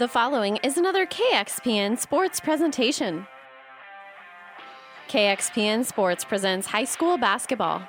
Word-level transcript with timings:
The 0.00 0.08
following 0.08 0.56
is 0.62 0.78
another 0.78 1.04
KXPN 1.04 1.98
Sports 1.98 2.40
presentation. 2.40 3.26
KXPN 5.10 5.84
Sports 5.84 6.24
presents 6.24 6.66
high 6.66 6.86
school 6.86 7.18
basketball. 7.18 7.82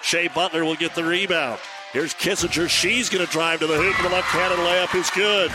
Shea 0.00 0.28
Butler 0.28 0.64
will 0.64 0.76
get 0.76 0.94
the 0.94 1.02
rebound. 1.02 1.58
Here's 1.92 2.14
Kissinger. 2.14 2.68
She's 2.68 3.08
going 3.08 3.26
to 3.26 3.32
drive 3.32 3.58
to 3.58 3.66
the 3.66 3.74
hoop. 3.74 3.96
The 4.00 4.08
left-handed 4.10 4.60
layup 4.60 4.94
is 4.94 5.10
good. 5.10 5.50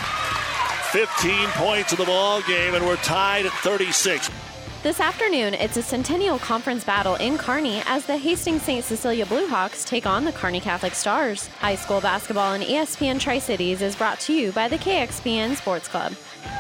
15 0.92 1.48
points 1.52 1.94
in 1.94 1.98
the 1.98 2.04
ball 2.04 2.42
game, 2.42 2.76
and 2.76 2.86
we're 2.86 2.98
tied 2.98 3.46
at 3.46 3.54
36. 3.54 4.30
This 4.84 5.00
afternoon, 5.00 5.54
it's 5.54 5.78
a 5.78 5.84
Centennial 5.84 6.40
Conference 6.40 6.84
battle 6.84 7.14
in 7.18 7.38
Kearney 7.38 7.84
as 7.86 8.08
the 8.08 8.18
Hastings 8.18 8.64
St. 8.64 8.84
Cecilia 8.84 9.28
Bluehawks 9.28 9.86
take 9.86 10.08
on 10.08 10.26
the 10.26 10.32
Kearney 10.32 10.60
Catholic 10.60 10.96
Stars. 10.96 11.46
High 11.60 11.76
school 11.76 12.02
basketball 12.02 12.54
in 12.54 12.64
ESPN 12.64 13.20
Tri 13.20 13.38
Cities 13.38 13.84
is 13.84 13.96
brought 13.96 14.20
to 14.22 14.34
you 14.34 14.52
by 14.52 14.68
the 14.68 14.80
KXPN 14.80 15.56
Sports 15.56 15.88
Club. 15.88 16.14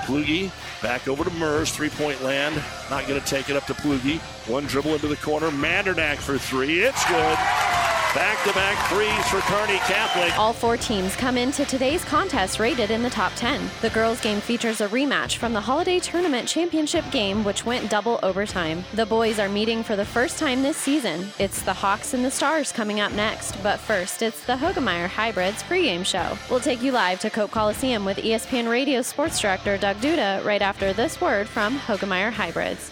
Plugi 0.05 0.51
back 0.83 1.07
over 1.07 1.23
to 1.23 1.31
Mers, 1.31 1.71
three 1.71 1.89
point 1.89 2.21
land. 2.21 2.61
Not 2.91 3.07
going 3.07 3.19
to 3.19 3.25
take 3.25 3.49
it 3.49 3.55
up 3.55 3.65
to 3.65 3.73
Plugi. 3.73 4.19
One 4.47 4.67
dribble 4.67 4.93
into 4.93 5.07
the 5.07 5.17
corner. 5.17 5.49
Mandernack 5.49 6.17
for 6.17 6.37
three. 6.37 6.81
It's 6.81 7.03
good. 7.07 7.37
Back 8.13 8.43
to 8.43 8.51
back 8.51 8.89
threes 8.89 9.25
for 9.29 9.39
Kearney 9.49 9.77
Catholic. 9.77 10.37
All 10.37 10.51
four 10.51 10.75
teams 10.75 11.15
come 11.15 11.37
into 11.37 11.63
today's 11.63 12.03
contest 12.03 12.59
rated 12.59 12.91
in 12.91 13.03
the 13.03 13.09
top 13.09 13.31
10. 13.37 13.69
The 13.79 13.89
girls' 13.91 14.19
game 14.19 14.41
features 14.41 14.81
a 14.81 14.89
rematch 14.89 15.37
from 15.37 15.53
the 15.53 15.61
Holiday 15.61 15.97
Tournament 15.97 16.45
Championship 16.45 17.09
game, 17.09 17.45
which 17.45 17.65
went 17.65 17.89
double 17.89 18.19
overtime. 18.21 18.83
The 18.95 19.05
boys 19.05 19.39
are 19.39 19.47
meeting 19.47 19.81
for 19.81 19.95
the 19.95 20.03
first 20.03 20.37
time 20.37 20.61
this 20.61 20.75
season. 20.75 21.29
It's 21.39 21.61
the 21.61 21.71
Hawks 21.71 22.13
and 22.13 22.25
the 22.25 22.31
Stars 22.31 22.73
coming 22.73 22.99
up 22.99 23.13
next, 23.13 23.55
but 23.63 23.79
first, 23.79 24.21
it's 24.21 24.45
the 24.45 24.57
Hoegemeyer 24.57 25.07
Hybrids 25.07 25.63
pregame 25.63 26.05
show. 26.05 26.37
We'll 26.49 26.59
take 26.59 26.83
you 26.83 26.91
live 26.91 27.21
to 27.21 27.29
Cope 27.29 27.51
Coliseum 27.51 28.03
with 28.03 28.17
ESPN 28.17 28.69
Radio 28.69 29.01
Sports 29.03 29.39
Director 29.39 29.77
Doug 29.77 29.95
Duda 29.97 30.43
right 30.43 30.61
after 30.61 30.91
this 30.91 31.21
word 31.21 31.47
from 31.47 31.79
Hoegemeyer 31.79 32.33
Hybrids. 32.33 32.91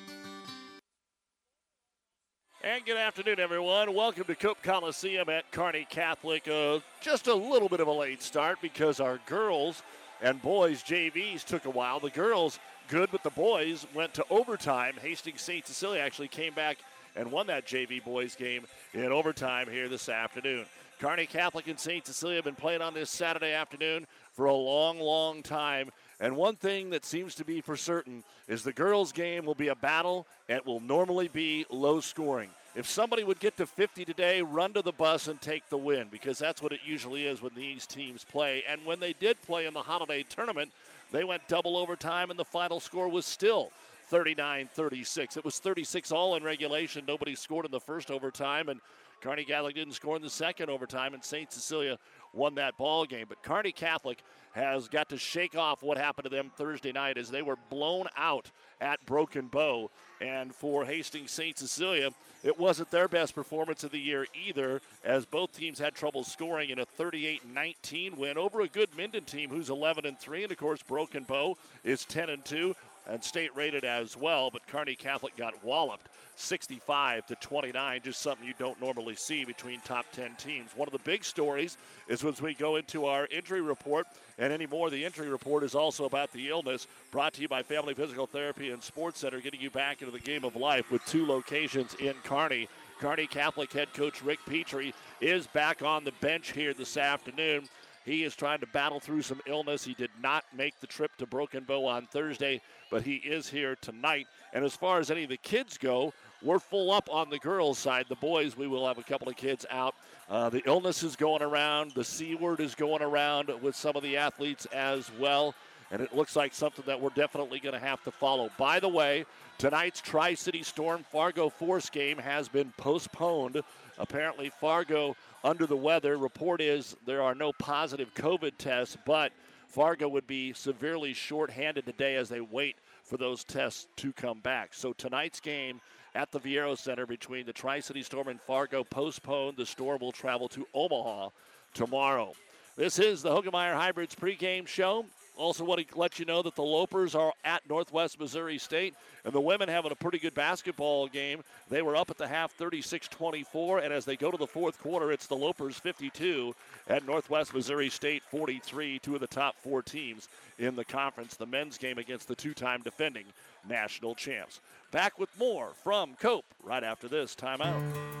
And 2.63 2.85
good 2.85 2.97
afternoon, 2.97 3.39
everyone. 3.39 3.91
Welcome 3.95 4.25
to 4.25 4.35
Cope 4.35 4.61
Coliseum 4.61 5.29
at 5.29 5.49
Kearney 5.49 5.87
Catholic. 5.89 6.47
Uh, 6.47 6.77
just 6.99 7.25
a 7.25 7.33
little 7.33 7.67
bit 7.67 7.79
of 7.79 7.87
a 7.87 7.91
late 7.91 8.21
start 8.21 8.59
because 8.61 8.99
our 8.99 9.19
girls 9.25 9.81
and 10.21 10.39
boys 10.43 10.83
JVs 10.83 11.43
took 11.43 11.65
a 11.65 11.71
while. 11.71 11.99
The 11.99 12.11
girls 12.11 12.59
good, 12.87 13.09
but 13.11 13.23
the 13.23 13.31
boys 13.31 13.87
went 13.95 14.13
to 14.13 14.25
overtime. 14.29 14.93
Hastings 15.01 15.41
St. 15.41 15.65
Cecilia 15.65 16.01
actually 16.01 16.27
came 16.27 16.53
back 16.53 16.77
and 17.15 17.31
won 17.31 17.47
that 17.47 17.65
JV 17.65 18.03
boys 18.03 18.35
game 18.35 18.67
in 18.93 19.11
overtime 19.11 19.67
here 19.67 19.89
this 19.89 20.07
afternoon. 20.07 20.67
Kearney 20.99 21.25
Catholic 21.25 21.67
and 21.67 21.79
St. 21.79 22.05
Cecilia 22.05 22.35
have 22.35 22.45
been 22.45 22.53
playing 22.53 22.83
on 22.83 22.93
this 22.93 23.09
Saturday 23.09 23.53
afternoon 23.53 24.05
for 24.33 24.45
a 24.45 24.53
long, 24.53 24.99
long 24.99 25.41
time. 25.41 25.89
And 26.21 26.37
one 26.37 26.55
thing 26.55 26.91
that 26.91 27.03
seems 27.03 27.33
to 27.35 27.43
be 27.43 27.61
for 27.61 27.75
certain 27.75 28.23
is 28.47 28.61
the 28.61 28.71
girls' 28.71 29.11
game 29.11 29.43
will 29.43 29.55
be 29.55 29.69
a 29.69 29.75
battle 29.75 30.27
and 30.47 30.61
will 30.65 30.79
normally 30.79 31.27
be 31.27 31.65
low 31.71 31.99
scoring. 31.99 32.49
If 32.75 32.87
somebody 32.87 33.23
would 33.23 33.39
get 33.39 33.57
to 33.57 33.65
50 33.65 34.05
today, 34.05 34.43
run 34.43 34.71
to 34.73 34.83
the 34.83 34.91
bus 34.91 35.27
and 35.27 35.41
take 35.41 35.67
the 35.67 35.77
win 35.77 36.07
because 36.09 36.37
that's 36.37 36.61
what 36.61 36.71
it 36.71 36.79
usually 36.85 37.25
is 37.25 37.41
when 37.41 37.53
these 37.55 37.87
teams 37.87 38.23
play. 38.23 38.63
And 38.69 38.85
when 38.85 38.99
they 38.99 39.13
did 39.13 39.41
play 39.41 39.65
in 39.65 39.73
the 39.73 39.81
holiday 39.81 40.23
tournament, 40.23 40.71
they 41.11 41.23
went 41.23 41.47
double 41.47 41.75
overtime 41.75 42.29
and 42.29 42.39
the 42.39 42.45
final 42.45 42.79
score 42.79 43.09
was 43.09 43.25
still 43.25 43.71
39 44.11 44.69
36. 44.73 45.37
It 45.37 45.45
was 45.45 45.59
36 45.59 46.11
all 46.11 46.35
in 46.35 46.43
regulation. 46.43 47.03
Nobody 47.07 47.33
scored 47.33 47.65
in 47.65 47.71
the 47.71 47.79
first 47.79 48.11
overtime, 48.11 48.67
and 48.67 48.79
Kearney 49.21 49.45
Catholic 49.45 49.75
didn't 49.75 49.93
score 49.93 50.17
in 50.17 50.21
the 50.21 50.29
second 50.29 50.69
overtime, 50.69 51.13
and 51.13 51.23
St. 51.23 51.51
Cecilia 51.51 51.97
won 52.33 52.55
that 52.55 52.77
ball 52.77 53.05
game. 53.05 53.25
But 53.27 53.43
Kearney 53.43 53.71
Catholic 53.71 54.23
has 54.53 54.87
got 54.87 55.09
to 55.09 55.17
shake 55.17 55.55
off 55.55 55.81
what 55.81 55.97
happened 55.97 56.25
to 56.25 56.29
them 56.29 56.51
Thursday 56.57 56.91
night 56.91 57.17
as 57.17 57.29
they 57.29 57.41
were 57.41 57.57
blown 57.69 58.07
out 58.17 58.51
at 58.81 59.05
Broken 59.05 59.47
Bow. 59.47 59.89
And 60.19 60.53
for 60.53 60.85
Hastings 60.85 61.31
St. 61.31 61.57
Cecilia, 61.57 62.11
it 62.43 62.59
wasn't 62.59 62.91
their 62.91 63.07
best 63.07 63.33
performance 63.33 63.83
of 63.83 63.91
the 63.91 63.99
year 63.99 64.27
either, 64.45 64.81
as 65.03 65.25
both 65.25 65.55
teams 65.55 65.79
had 65.79 65.95
trouble 65.95 66.23
scoring 66.23 66.69
in 66.69 66.79
a 66.79 66.85
38 66.85 67.47
19 67.51 68.17
win 68.17 68.37
over 68.37 68.61
a 68.61 68.67
good 68.67 68.89
Minden 68.95 69.23
team 69.23 69.49
who's 69.49 69.69
11 69.69 70.05
and 70.05 70.19
3. 70.19 70.43
And 70.43 70.51
of 70.51 70.57
course, 70.57 70.83
Broken 70.83 71.23
Bow 71.23 71.57
is 71.83 72.05
10 72.05 72.29
and 72.29 72.45
2 72.45 72.75
and 73.09 73.23
state 73.23 73.55
rated 73.55 73.83
as 73.83 74.15
well. 74.15 74.49
But 74.51 74.67
Kearney 74.67 74.95
Catholic 74.95 75.35
got 75.35 75.63
walloped 75.63 76.07
65 76.35 77.25
to 77.27 77.35
29, 77.35 78.01
just 78.03 78.21
something 78.21 78.47
you 78.47 78.53
don't 78.57 78.79
normally 78.81 79.15
see 79.15 79.45
between 79.45 79.79
top 79.81 80.05
10 80.11 80.35
teams. 80.35 80.71
One 80.75 80.87
of 80.87 80.91
the 80.93 80.99
big 80.99 81.23
stories 81.23 81.77
is 82.07 82.23
as 82.23 82.41
we 82.41 82.53
go 82.53 82.77
into 82.77 83.05
our 83.05 83.27
injury 83.27 83.61
report, 83.61 84.07
and 84.37 84.51
anymore, 84.51 84.89
the 84.89 85.03
injury 85.03 85.29
report 85.29 85.63
is 85.63 85.75
also 85.75 86.05
about 86.05 86.31
the 86.31 86.49
illness 86.49 86.87
brought 87.11 87.33
to 87.33 87.41
you 87.41 87.47
by 87.47 87.61
Family 87.61 87.93
Physical 87.93 88.25
Therapy 88.25 88.71
and 88.71 88.81
Sports 88.81 89.19
Center, 89.19 89.39
getting 89.39 89.61
you 89.61 89.69
back 89.69 90.01
into 90.01 90.11
the 90.11 90.19
game 90.19 90.43
of 90.43 90.55
life 90.55 90.91
with 90.91 91.05
two 91.05 91.25
locations 91.25 91.93
in 91.95 92.13
Kearney. 92.23 92.67
Kearney 92.99 93.27
Catholic 93.27 93.73
head 93.73 93.93
coach 93.93 94.21
Rick 94.21 94.39
Petrie 94.45 94.93
is 95.21 95.47
back 95.47 95.81
on 95.81 96.03
the 96.03 96.11
bench 96.21 96.51
here 96.51 96.73
this 96.73 96.97
afternoon. 96.97 97.67
He 98.05 98.23
is 98.23 98.35
trying 98.35 98.59
to 98.59 98.67
battle 98.67 98.99
through 98.99 99.21
some 99.21 99.41
illness. 99.45 99.83
He 99.83 99.93
did 99.93 100.09
not 100.21 100.43
make 100.55 100.79
the 100.79 100.87
trip 100.87 101.15
to 101.17 101.25
Broken 101.25 101.63
Bow 101.63 101.85
on 101.85 102.07
Thursday, 102.07 102.61
but 102.89 103.03
he 103.03 103.15
is 103.15 103.47
here 103.47 103.75
tonight. 103.79 104.27
And 104.53 104.65
as 104.65 104.75
far 104.75 104.99
as 104.99 105.11
any 105.11 105.23
of 105.23 105.29
the 105.29 105.37
kids 105.37 105.77
go, 105.77 106.13
we're 106.41 106.59
full 106.59 106.91
up 106.91 107.09
on 107.11 107.29
the 107.29 107.37
girls' 107.37 107.77
side. 107.77 108.07
The 108.09 108.15
boys, 108.15 108.57
we 108.57 108.67
will 108.67 108.87
have 108.87 108.97
a 108.97 109.03
couple 109.03 109.29
of 109.29 109.35
kids 109.35 109.65
out. 109.69 109.93
Uh, 110.29 110.49
the 110.49 110.63
illness 110.65 111.03
is 111.03 111.15
going 111.15 111.43
around. 111.43 111.91
The 111.91 112.03
C 112.03 112.35
word 112.35 112.59
is 112.59 112.73
going 112.73 113.03
around 113.03 113.49
with 113.61 113.75
some 113.75 113.95
of 113.95 114.01
the 114.01 114.17
athletes 114.17 114.65
as 114.67 115.11
well. 115.19 115.53
And 115.91 116.01
it 116.01 116.15
looks 116.15 116.35
like 116.35 116.53
something 116.53 116.85
that 116.87 116.99
we're 116.99 117.09
definitely 117.09 117.59
going 117.59 117.73
to 117.73 117.85
have 117.85 118.03
to 118.05 118.11
follow. 118.11 118.49
By 118.57 118.79
the 118.79 118.89
way, 118.89 119.25
tonight's 119.57 120.01
Tri 120.01 120.33
City 120.33 120.63
Storm 120.63 121.03
Fargo 121.11 121.49
Force 121.49 121.89
game 121.89 122.17
has 122.17 122.47
been 122.47 122.71
postponed. 122.77 123.61
Apparently, 123.99 124.49
Fargo 124.49 125.15
under 125.43 125.65
the 125.65 125.75
weather. 125.75 126.17
Report 126.17 126.61
is 126.61 126.95
there 127.05 127.21
are 127.21 127.35
no 127.35 127.51
positive 127.53 128.13
COVID 128.13 128.53
tests, 128.57 128.97
but 129.05 129.31
Fargo 129.67 130.07
would 130.09 130.27
be 130.27 130.53
severely 130.53 131.13
shorthanded 131.13 131.85
today 131.85 132.15
as 132.15 132.29
they 132.29 132.41
wait 132.41 132.75
for 133.03 133.17
those 133.17 133.43
tests 133.43 133.87
to 133.97 134.11
come 134.13 134.39
back. 134.39 134.73
So 134.73 134.93
tonight's 134.93 135.39
game 135.39 135.81
at 136.13 136.31
the 136.31 136.39
Viaero 136.39 136.77
Center 136.77 137.05
between 137.05 137.45
the 137.45 137.53
Tri 137.53 137.79
City 137.79 138.03
Storm 138.03 138.27
and 138.27 138.41
Fargo 138.41 138.83
postponed. 138.83 139.57
The 139.57 139.65
Storm 139.65 139.99
will 140.01 140.11
travel 140.11 140.49
to 140.49 140.67
Omaha 140.73 141.29
tomorrow. 141.73 142.33
This 142.75 142.99
is 142.99 143.21
the 143.21 143.29
Hoegemeyer 143.29 143.73
Hybrids 143.73 144.15
pregame 144.15 144.67
show. 144.67 145.05
Also, 145.37 145.63
want 145.63 145.87
to 145.87 145.97
let 145.97 146.19
you 146.19 146.25
know 146.25 146.41
that 146.41 146.55
the 146.55 146.61
Lopers 146.61 147.15
are 147.15 147.33
at 147.43 147.67
Northwest 147.67 148.19
Missouri 148.19 148.57
State, 148.57 148.93
and 149.23 149.33
the 149.33 149.41
women 149.41 149.69
having 149.69 149.91
a 149.91 149.95
pretty 149.95 150.19
good 150.19 150.33
basketball 150.33 151.07
game. 151.07 151.43
They 151.69 151.81
were 151.81 151.95
up 151.95 152.09
at 152.09 152.17
the 152.17 152.27
half 152.27 152.51
36 152.51 153.07
24, 153.07 153.79
and 153.79 153.93
as 153.93 154.05
they 154.05 154.15
go 154.15 154.29
to 154.29 154.37
the 154.37 154.47
fourth 154.47 154.79
quarter, 154.79 155.11
it's 155.11 155.27
the 155.27 155.35
Lopers 155.35 155.75
52 155.75 156.53
at 156.87 157.05
Northwest 157.05 157.53
Missouri 157.53 157.89
State 157.89 158.23
43, 158.29 158.99
two 158.99 159.15
of 159.15 159.21
the 159.21 159.27
top 159.27 159.55
four 159.55 159.81
teams 159.81 160.27
in 160.59 160.75
the 160.75 160.85
conference. 160.85 161.35
The 161.35 161.45
men's 161.45 161.77
game 161.77 161.97
against 161.97 162.27
the 162.27 162.35
two 162.35 162.53
time 162.53 162.81
defending 162.83 163.25
national 163.67 164.15
champs. 164.15 164.59
Back 164.91 165.17
with 165.17 165.29
more 165.39 165.69
from 165.83 166.15
Cope 166.15 166.45
right 166.63 166.83
after 166.83 167.07
this 167.07 167.35
timeout. 167.35 168.20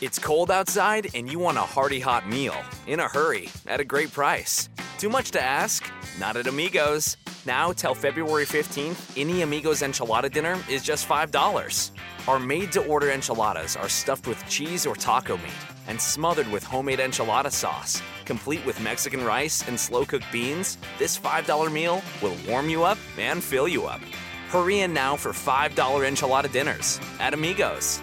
It's 0.00 0.18
cold 0.18 0.50
outside 0.50 1.10
and 1.14 1.30
you 1.30 1.38
want 1.38 1.56
a 1.56 1.62
hearty 1.62 2.00
hot 2.00 2.28
meal 2.28 2.56
in 2.86 3.00
a 3.00 3.08
hurry 3.08 3.48
at 3.66 3.80
a 3.80 3.84
great 3.84 4.12
price. 4.12 4.68
Too 4.98 5.08
much 5.08 5.30
to 5.32 5.42
ask? 5.42 5.88
Not 6.18 6.36
at 6.36 6.46
Amigos. 6.46 7.16
Now 7.46 7.72
till 7.72 7.94
February 7.94 8.44
15th, 8.44 9.20
any 9.20 9.42
Amigos 9.42 9.82
enchilada 9.82 10.32
dinner 10.32 10.58
is 10.68 10.82
just 10.82 11.08
$5. 11.08 11.90
Our 12.26 12.38
made 12.40 12.72
to 12.72 12.84
order 12.86 13.10
enchiladas 13.10 13.76
are 13.76 13.88
stuffed 13.88 14.26
with 14.26 14.46
cheese 14.48 14.84
or 14.84 14.96
taco 14.96 15.36
meat 15.36 15.52
and 15.86 16.00
smothered 16.00 16.50
with 16.50 16.64
homemade 16.64 16.98
enchilada 16.98 17.52
sauce. 17.52 18.02
Complete 18.24 18.64
with 18.66 18.80
Mexican 18.80 19.24
rice 19.24 19.66
and 19.68 19.78
slow 19.78 20.04
cooked 20.04 20.30
beans, 20.32 20.76
this 20.98 21.18
$5 21.18 21.70
meal 21.72 22.02
will 22.20 22.36
warm 22.48 22.68
you 22.68 22.82
up 22.82 22.98
and 23.18 23.44
fill 23.44 23.68
you 23.68 23.84
up. 23.84 24.00
Hurry 24.48 24.80
in 24.80 24.92
now 24.92 25.14
for 25.14 25.32
$5 25.32 25.74
enchilada 25.74 26.50
dinners 26.50 26.98
at 27.20 27.34
Amigos. 27.34 28.00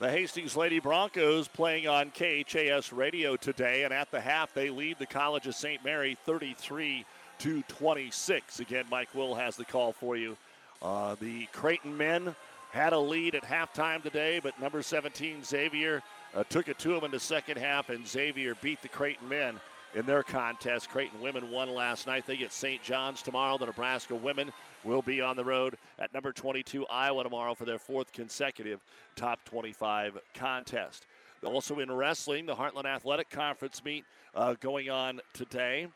The 0.00 0.08
Hastings 0.08 0.56
Lady 0.56 0.78
Broncos 0.78 1.48
playing 1.48 1.88
on 1.88 2.12
KHAS 2.12 2.92
radio 2.92 3.34
today, 3.34 3.82
and 3.82 3.92
at 3.92 4.12
the 4.12 4.20
half 4.20 4.54
they 4.54 4.70
lead 4.70 4.96
the 5.00 5.06
College 5.06 5.48
of 5.48 5.56
St. 5.56 5.84
Mary 5.84 6.16
33 6.24 7.04
to 7.40 7.62
26. 7.62 8.60
Again, 8.60 8.84
Mike 8.92 9.12
Will 9.12 9.34
has 9.34 9.56
the 9.56 9.64
call 9.64 9.92
for 9.92 10.16
you. 10.16 10.36
Uh, 10.80 11.16
the 11.20 11.46
Creighton 11.46 11.96
men 11.96 12.36
had 12.70 12.92
a 12.92 12.98
lead 12.98 13.34
at 13.34 13.42
halftime 13.42 14.00
today, 14.00 14.38
but 14.40 14.60
number 14.60 14.82
17 14.82 15.42
Xavier 15.42 16.00
uh, 16.32 16.44
took 16.48 16.68
it 16.68 16.78
to 16.78 16.90
them 16.90 17.02
in 17.02 17.10
the 17.10 17.18
second 17.18 17.58
half, 17.58 17.90
and 17.90 18.06
Xavier 18.06 18.54
beat 18.62 18.80
the 18.82 18.88
Creighton 18.88 19.28
men 19.28 19.58
in 19.96 20.06
their 20.06 20.22
contest. 20.22 20.90
Creighton 20.90 21.20
women 21.20 21.50
won 21.50 21.74
last 21.74 22.06
night. 22.06 22.24
They 22.24 22.36
get 22.36 22.52
St. 22.52 22.80
John's 22.84 23.20
tomorrow. 23.20 23.58
The 23.58 23.66
Nebraska 23.66 24.14
women 24.14 24.52
will 24.88 25.02
be 25.02 25.20
on 25.20 25.36
the 25.36 25.44
road 25.44 25.76
at 25.98 26.12
number 26.12 26.32
22 26.32 26.86
Iowa 26.86 27.22
tomorrow 27.22 27.54
for 27.54 27.64
their 27.64 27.78
fourth 27.78 28.12
consecutive 28.12 28.80
top 29.14 29.44
25 29.44 30.18
contest. 30.34 31.06
Also 31.44 31.78
in 31.78 31.92
wrestling, 31.92 32.46
the 32.46 32.54
Heartland 32.54 32.86
Athletic 32.86 33.30
Conference 33.30 33.84
meet 33.84 34.04
uh, 34.34 34.54
going 34.60 34.90
on 34.90 35.20
today. 35.34 35.86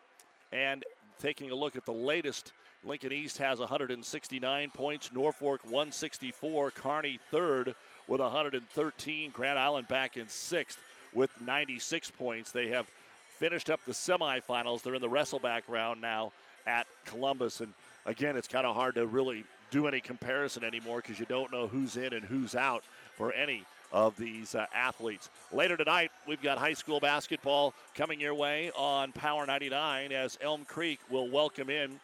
And 0.53 0.85
taking 1.21 1.51
a 1.51 1.55
look 1.55 1.77
at 1.77 1.85
the 1.85 1.93
latest, 1.93 2.53
Lincoln 2.85 3.13
East 3.13 3.39
has 3.39 3.59
169 3.59 4.71
points, 4.71 5.11
Norfolk 5.13 5.65
164, 5.65 6.71
Kearney 6.73 7.19
third 7.31 7.75
with 8.07 8.21
113, 8.21 9.31
Grand 9.31 9.59
Island 9.59 9.89
back 9.89 10.17
in 10.17 10.29
sixth 10.29 10.79
with 11.13 11.31
96 11.41 12.11
points. 12.13 12.53
They 12.53 12.69
have 12.69 12.87
finished 13.39 13.71
up 13.71 13.81
the 13.87 13.93
semifinals. 13.93 14.83
They're 14.83 14.95
in 14.95 15.03
the 15.03 15.09
wrestleback 15.09 15.63
round 15.69 16.01
now 16.01 16.33
at 16.67 16.87
Columbus. 17.07 17.61
And 17.61 17.73
again, 18.07 18.37
it's 18.37 18.49
kind 18.49 18.67
of 18.67 18.75
hard 18.75 18.95
to 18.97 19.07
really 19.07 19.45
do 19.71 19.87
any 19.87 20.01
comparison 20.01 20.65
anymore 20.65 20.99
because 20.99 21.19
you 21.19 21.27
don't 21.27 21.51
know 21.51 21.67
who's 21.67 21.97
in 21.97 22.13
and 22.13 22.25
who's 22.25 22.55
out 22.55 22.85
for 23.17 23.33
any 23.33 23.65
of 23.93 24.17
these 24.17 24.55
uh, 24.55 24.67
athletes. 24.75 25.31
Later 25.53 25.77
tonight, 25.77 26.11
we've 26.27 26.43
got 26.43 26.59
high 26.59 26.73
school 26.73 27.01
basketball 27.01 27.75
coming 27.95 28.21
your 28.21 28.35
way 28.35 28.71
on 28.77 29.13
Power 29.13 29.47
99 29.47 30.13
as 30.13 30.39
Elm 30.41 30.65
Creek 30.65 30.99
will 31.11 31.29
welcome 31.29 31.71
in 31.71 32.01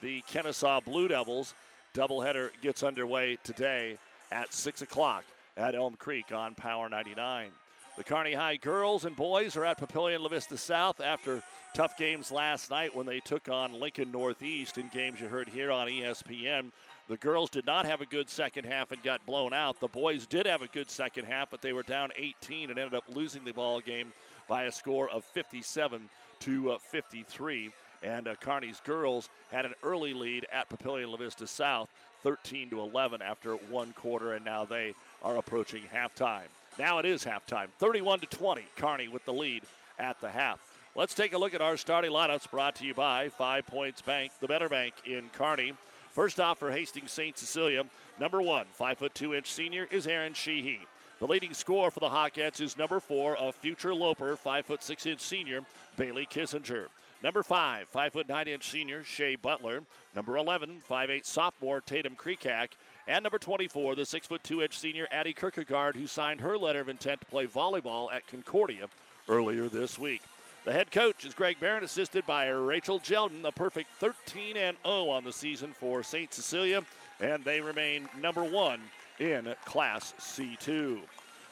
the 0.00 0.22
Kenesaw 0.32 0.84
Blue 0.84 1.08
Devils. 1.08 1.54
Doubleheader 1.94 2.50
gets 2.62 2.82
underway 2.82 3.38
today 3.44 3.98
at 4.30 4.52
6 4.52 4.82
o'clock 4.82 5.24
at 5.56 5.74
Elm 5.74 5.94
Creek 5.94 6.32
on 6.32 6.54
Power 6.54 6.88
99. 6.88 7.50
The 7.94 8.04
Kearney 8.04 8.32
High 8.32 8.56
girls 8.56 9.04
and 9.04 9.14
boys 9.14 9.54
are 9.54 9.66
at 9.66 9.78
Papillion 9.78 10.20
La 10.20 10.28
Vista 10.28 10.56
South 10.56 10.98
after 10.98 11.42
tough 11.74 11.94
games 11.98 12.32
last 12.32 12.70
night 12.70 12.96
when 12.96 13.04
they 13.04 13.20
took 13.20 13.50
on 13.50 13.78
Lincoln 13.78 14.10
Northeast 14.10 14.78
in 14.78 14.88
games 14.88 15.20
you 15.20 15.28
heard 15.28 15.46
here 15.46 15.70
on 15.70 15.88
ESPN. 15.88 16.72
The 17.08 17.18
girls 17.18 17.50
did 17.50 17.66
not 17.66 17.84
have 17.84 18.00
a 18.00 18.06
good 18.06 18.30
second 18.30 18.64
half 18.64 18.92
and 18.92 19.02
got 19.02 19.26
blown 19.26 19.52
out. 19.52 19.78
The 19.78 19.88
boys 19.88 20.26
did 20.26 20.46
have 20.46 20.62
a 20.62 20.68
good 20.68 20.90
second 20.90 21.26
half, 21.26 21.50
but 21.50 21.60
they 21.60 21.74
were 21.74 21.82
down 21.82 22.12
18 22.16 22.70
and 22.70 22.78
ended 22.78 22.94
up 22.94 23.04
losing 23.08 23.44
the 23.44 23.52
ball 23.52 23.78
game 23.80 24.14
by 24.48 24.64
a 24.64 24.72
score 24.72 25.10
of 25.10 25.22
57 25.22 26.08
to 26.40 26.72
uh, 26.72 26.78
53. 26.78 27.72
And 28.02 28.26
uh, 28.26 28.36
Kearney's 28.36 28.80
girls 28.80 29.28
had 29.50 29.66
an 29.66 29.74
early 29.82 30.14
lead 30.14 30.46
at 30.50 30.70
Papillion 30.70 31.10
La 31.10 31.18
Vista 31.18 31.46
South, 31.46 31.90
13 32.22 32.70
to 32.70 32.80
11 32.80 33.20
after 33.20 33.56
one 33.56 33.92
quarter, 33.92 34.32
and 34.32 34.46
now 34.46 34.64
they 34.64 34.94
are 35.22 35.36
approaching 35.36 35.82
halftime. 35.94 36.48
Now 36.78 36.98
it 36.98 37.04
is 37.04 37.24
halftime, 37.24 37.68
31 37.78 38.20
to 38.20 38.26
20. 38.26 38.64
Kearney 38.76 39.08
with 39.08 39.24
the 39.24 39.32
lead 39.32 39.62
at 39.98 40.20
the 40.20 40.30
half. 40.30 40.58
Let's 40.94 41.14
take 41.14 41.32
a 41.32 41.38
look 41.38 41.54
at 41.54 41.60
our 41.60 41.76
starting 41.76 42.10
lineups 42.10 42.50
brought 42.50 42.76
to 42.76 42.84
you 42.86 42.94
by 42.94 43.28
Five 43.28 43.66
Points 43.66 44.00
Bank, 44.02 44.32
the 44.40 44.48
better 44.48 44.68
bank 44.68 44.94
in 45.04 45.28
Kearney. 45.34 45.74
First 46.12 46.40
off 46.40 46.58
for 46.58 46.70
Hastings 46.70 47.10
St. 47.10 47.36
Cecilia, 47.36 47.84
number 48.20 48.42
one, 48.42 48.66
five 48.72 48.98
foot 48.98 49.14
two 49.14 49.34
inch 49.34 49.50
senior 49.50 49.86
is 49.90 50.06
Aaron 50.06 50.34
Sheehy. 50.34 50.80
The 51.18 51.26
leading 51.26 51.54
scorer 51.54 51.90
for 51.90 52.00
the 52.00 52.08
Hawkettes 52.08 52.60
is 52.60 52.76
number 52.76 53.00
four, 53.00 53.36
a 53.38 53.52
future 53.52 53.94
Loper, 53.94 54.36
five 54.36 54.66
foot 54.66 54.82
six 54.82 55.06
inch 55.06 55.20
senior, 55.20 55.62
Bailey 55.96 56.26
Kissinger. 56.26 56.86
Number 57.22 57.42
five, 57.42 57.86
five 57.88 58.12
foot 58.12 58.28
nine 58.28 58.48
inch 58.48 58.68
senior, 58.68 59.04
Shea 59.04 59.36
Butler. 59.36 59.82
Number 60.14 60.36
11, 60.36 60.80
five 60.84 61.10
eight 61.10 61.24
sophomore, 61.24 61.80
Tatum 61.80 62.16
Kreekak. 62.16 62.70
And 63.08 63.24
number 63.24 63.38
24, 63.38 63.96
the 63.96 64.06
six 64.06 64.26
foot 64.26 64.44
two 64.44 64.62
inch 64.62 64.78
senior 64.78 65.08
Addie 65.10 65.32
Kierkegaard, 65.32 65.96
who 65.96 66.06
signed 66.06 66.40
her 66.40 66.56
letter 66.56 66.80
of 66.80 66.88
intent 66.88 67.20
to 67.20 67.26
play 67.26 67.46
volleyball 67.46 68.12
at 68.12 68.26
Concordia 68.26 68.86
earlier 69.28 69.68
this 69.68 69.98
week. 69.98 70.22
The 70.64 70.72
head 70.72 70.92
coach 70.92 71.24
is 71.24 71.34
Greg 71.34 71.58
Barron, 71.58 71.82
assisted 71.82 72.24
by 72.24 72.46
Rachel 72.46 73.00
Jelden, 73.00 73.44
a 73.44 73.50
perfect 73.50 73.90
13 73.98 74.56
and 74.56 74.76
0 74.86 75.08
on 75.08 75.24
the 75.24 75.32
season 75.32 75.72
for 75.72 76.04
St. 76.04 76.32
Cecilia, 76.32 76.84
and 77.20 77.44
they 77.44 77.60
remain 77.60 78.08
number 78.20 78.44
one 78.44 78.80
in 79.18 79.52
Class 79.64 80.14
C2. 80.20 81.00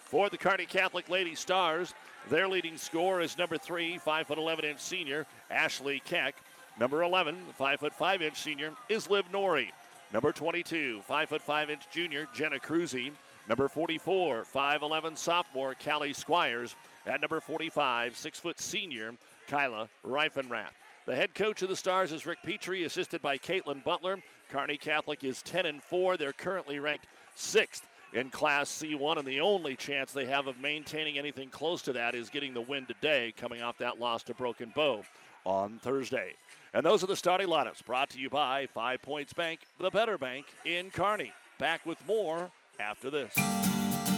For 0.04 0.30
the 0.30 0.38
Kearney 0.38 0.66
Catholic 0.66 1.08
Lady 1.08 1.34
Stars, 1.34 1.92
their 2.28 2.46
leading 2.46 2.76
scorer 2.76 3.20
is 3.20 3.36
number 3.36 3.58
three, 3.58 3.98
5'11 3.98 4.64
inch 4.64 4.80
senior, 4.80 5.26
Ashley 5.50 6.00
Keck. 6.04 6.36
Number 6.78 7.02
11, 7.02 7.36
5'5 7.58 8.22
inch 8.22 8.40
senior, 8.40 8.72
is 8.88 9.10
Liv 9.10 9.24
Norrie. 9.32 9.72
Number 10.12 10.32
22, 10.32 11.02
5'5 11.08 11.70
inch 11.70 11.82
junior, 11.90 12.26
Jenna 12.34 12.58
Cruzy. 12.58 13.12
Number 13.48 13.68
44, 13.68 14.44
5'11 14.52 15.16
sophomore, 15.16 15.74
Callie 15.82 16.12
Squires. 16.12 16.74
At 17.06 17.20
number 17.20 17.40
45, 17.40 18.16
6 18.16 18.40
foot 18.40 18.60
senior, 18.60 19.14
Kyla 19.46 19.88
Reifenrath. 20.04 20.74
The 21.06 21.14
head 21.14 21.34
coach 21.34 21.62
of 21.62 21.68
the 21.68 21.76
Stars 21.76 22.12
is 22.12 22.26
Rick 22.26 22.38
Petrie, 22.44 22.84
assisted 22.84 23.22
by 23.22 23.38
Caitlin 23.38 23.84
Butler. 23.84 24.18
Kearney 24.50 24.76
Catholic 24.76 25.22
is 25.22 25.42
10 25.42 25.66
and 25.66 25.82
4. 25.82 26.16
They're 26.16 26.32
currently 26.32 26.80
ranked 26.80 27.06
sixth 27.36 27.86
in 28.12 28.30
Class 28.30 28.68
C1, 28.68 29.16
and 29.16 29.26
the 29.26 29.40
only 29.40 29.76
chance 29.76 30.12
they 30.12 30.26
have 30.26 30.48
of 30.48 30.58
maintaining 30.60 31.18
anything 31.18 31.48
close 31.48 31.82
to 31.82 31.92
that 31.92 32.16
is 32.16 32.28
getting 32.28 32.52
the 32.52 32.60
win 32.60 32.84
today, 32.86 33.32
coming 33.36 33.62
off 33.62 33.78
that 33.78 34.00
loss 34.00 34.24
to 34.24 34.34
Broken 34.34 34.72
Bow 34.74 35.04
on 35.44 35.78
Thursday. 35.78 36.34
And 36.72 36.86
those 36.86 37.02
are 37.02 37.08
the 37.08 37.16
starting 37.16 37.48
lineups 37.48 37.84
brought 37.84 38.10
to 38.10 38.18
you 38.20 38.30
by 38.30 38.66
Five 38.66 39.02
Points 39.02 39.32
Bank, 39.32 39.60
the 39.80 39.90
better 39.90 40.16
bank 40.16 40.46
in 40.64 40.90
Kearney. 40.90 41.32
Back 41.58 41.84
with 41.84 41.98
more 42.06 42.50
after 42.78 43.10
this. 43.10 43.36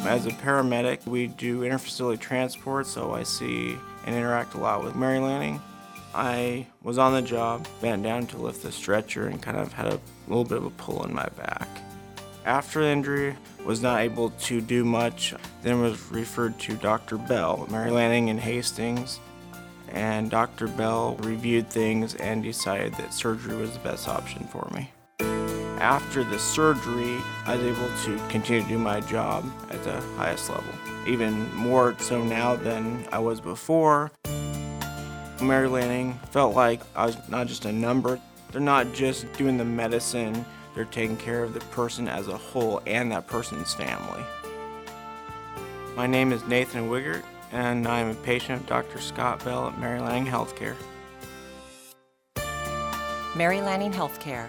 As 0.05 0.27
a 0.27 0.31
paramedic, 0.31 1.07
we 1.07 1.29
do 1.29 1.61
interfacility 1.61 2.21
transport, 2.21 2.87
so 2.87 3.15
I 3.15 3.23
see 3.23 3.79
and 4.05 4.15
interact 4.15 4.55
a 4.55 4.59
lot 4.59 4.85
with 4.85 4.95
Mary 4.95 5.19
Lanning. 5.19 5.61
I 6.15 6.67
was 6.83 6.99
on 6.99 7.15
the 7.15 7.23
job, 7.23 7.67
bent 7.81 8.03
down 8.03 8.27
to 8.29 8.37
lift 8.37 8.63
the 8.63 8.71
stretcher, 8.71 9.29
and 9.29 9.41
kind 9.41 9.57
of 9.57 9.73
had 9.73 9.87
a 9.87 9.99
little 10.29 10.45
bit 10.45 10.59
of 10.59 10.67
a 10.67 10.71
pull 10.71 11.05
in 11.05 11.15
my 11.15 11.29
back. 11.31 11.69
After 12.45 12.81
the 12.81 12.89
injury, 12.89 13.35
was 13.65 13.81
not 13.81 14.01
able 14.01 14.31
to 14.31 14.61
do 14.61 14.85
much, 14.85 15.35
then 15.63 15.81
was 15.81 16.11
referred 16.11 16.59
to 16.61 16.75
Dr. 16.75 17.17
Bell, 17.17 17.67
Mary 17.71 17.91
Lanning 17.91 18.29
in 18.29 18.37
Hastings, 18.37 19.21
and 19.93 20.31
Dr. 20.31 20.69
Bell 20.69 21.17
reviewed 21.21 21.69
things 21.69 22.15
and 22.17 22.43
decided 22.43 22.95
that 22.95 23.15
surgery 23.15 23.57
was 23.57 23.73
the 23.73 23.79
best 23.81 24.09
option 24.09 24.47
for 24.49 24.69
me. 24.75 24.91
After 25.79 26.25
the 26.25 26.39
surgery, 26.39 27.19
I 27.45 27.57
was 27.57 27.65
able 27.65 27.91
to 28.05 28.29
continue 28.29 28.63
to 28.63 28.69
do 28.69 28.79
my 28.79 29.01
job 29.01 29.45
at 29.71 29.83
the 29.85 30.01
highest 30.17 30.49
level, 30.49 30.73
even 31.07 31.53
more 31.55 31.97
so 31.99 32.23
now 32.23 32.57
than 32.57 33.07
I 33.13 33.19
was 33.19 33.41
before. 33.41 34.11
Mary 35.41 35.69
Lanning 35.69 36.19
felt 36.31 36.55
like 36.55 36.81
I 36.95 37.07
was 37.07 37.17
not 37.29 37.49
just 37.49 37.65
a 37.65 37.73
number. 37.73 38.21
They're 38.53 38.61
not 38.61 38.93
just 38.93 39.31
doing 39.33 39.57
the 39.57 39.65
medicine, 39.65 40.45
they're 40.75 40.85
taking 40.85 41.17
care 41.17 41.43
of 41.43 41.53
the 41.53 41.61
person 41.61 42.07
as 42.07 42.29
a 42.29 42.37
whole 42.37 42.81
and 42.87 43.11
that 43.13 43.27
person's 43.27 43.75
family. 43.75 44.23
My 45.97 46.07
name 46.07 46.33
is 46.33 46.45
Nathan 46.45 46.89
Wiggert, 46.89 47.23
and 47.53 47.87
I'm 47.87 48.11
a 48.11 48.15
patient 48.15 48.63
of 48.63 48.67
Dr. 48.67 48.99
Scott 48.99 49.45
Bell 49.45 49.69
at 49.69 49.79
Mary 49.79 50.01
Lanning 50.01 50.27
Healthcare. 50.27 50.75
Mary 53.37 53.61
Lanning 53.61 53.93
Healthcare. 53.93 54.49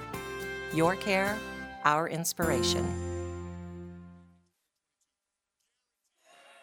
Your 0.74 0.96
care, 0.96 1.38
our 1.84 2.08
inspiration. 2.08 2.86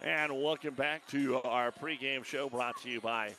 And 0.03 0.43
welcome 0.43 0.75
back 0.75 1.07
to 1.09 1.43
our 1.43 1.71
pregame 1.71 2.25
show 2.25 2.49
brought 2.49 2.81
to 2.83 2.89
you 2.89 3.03
by 3.03 3.33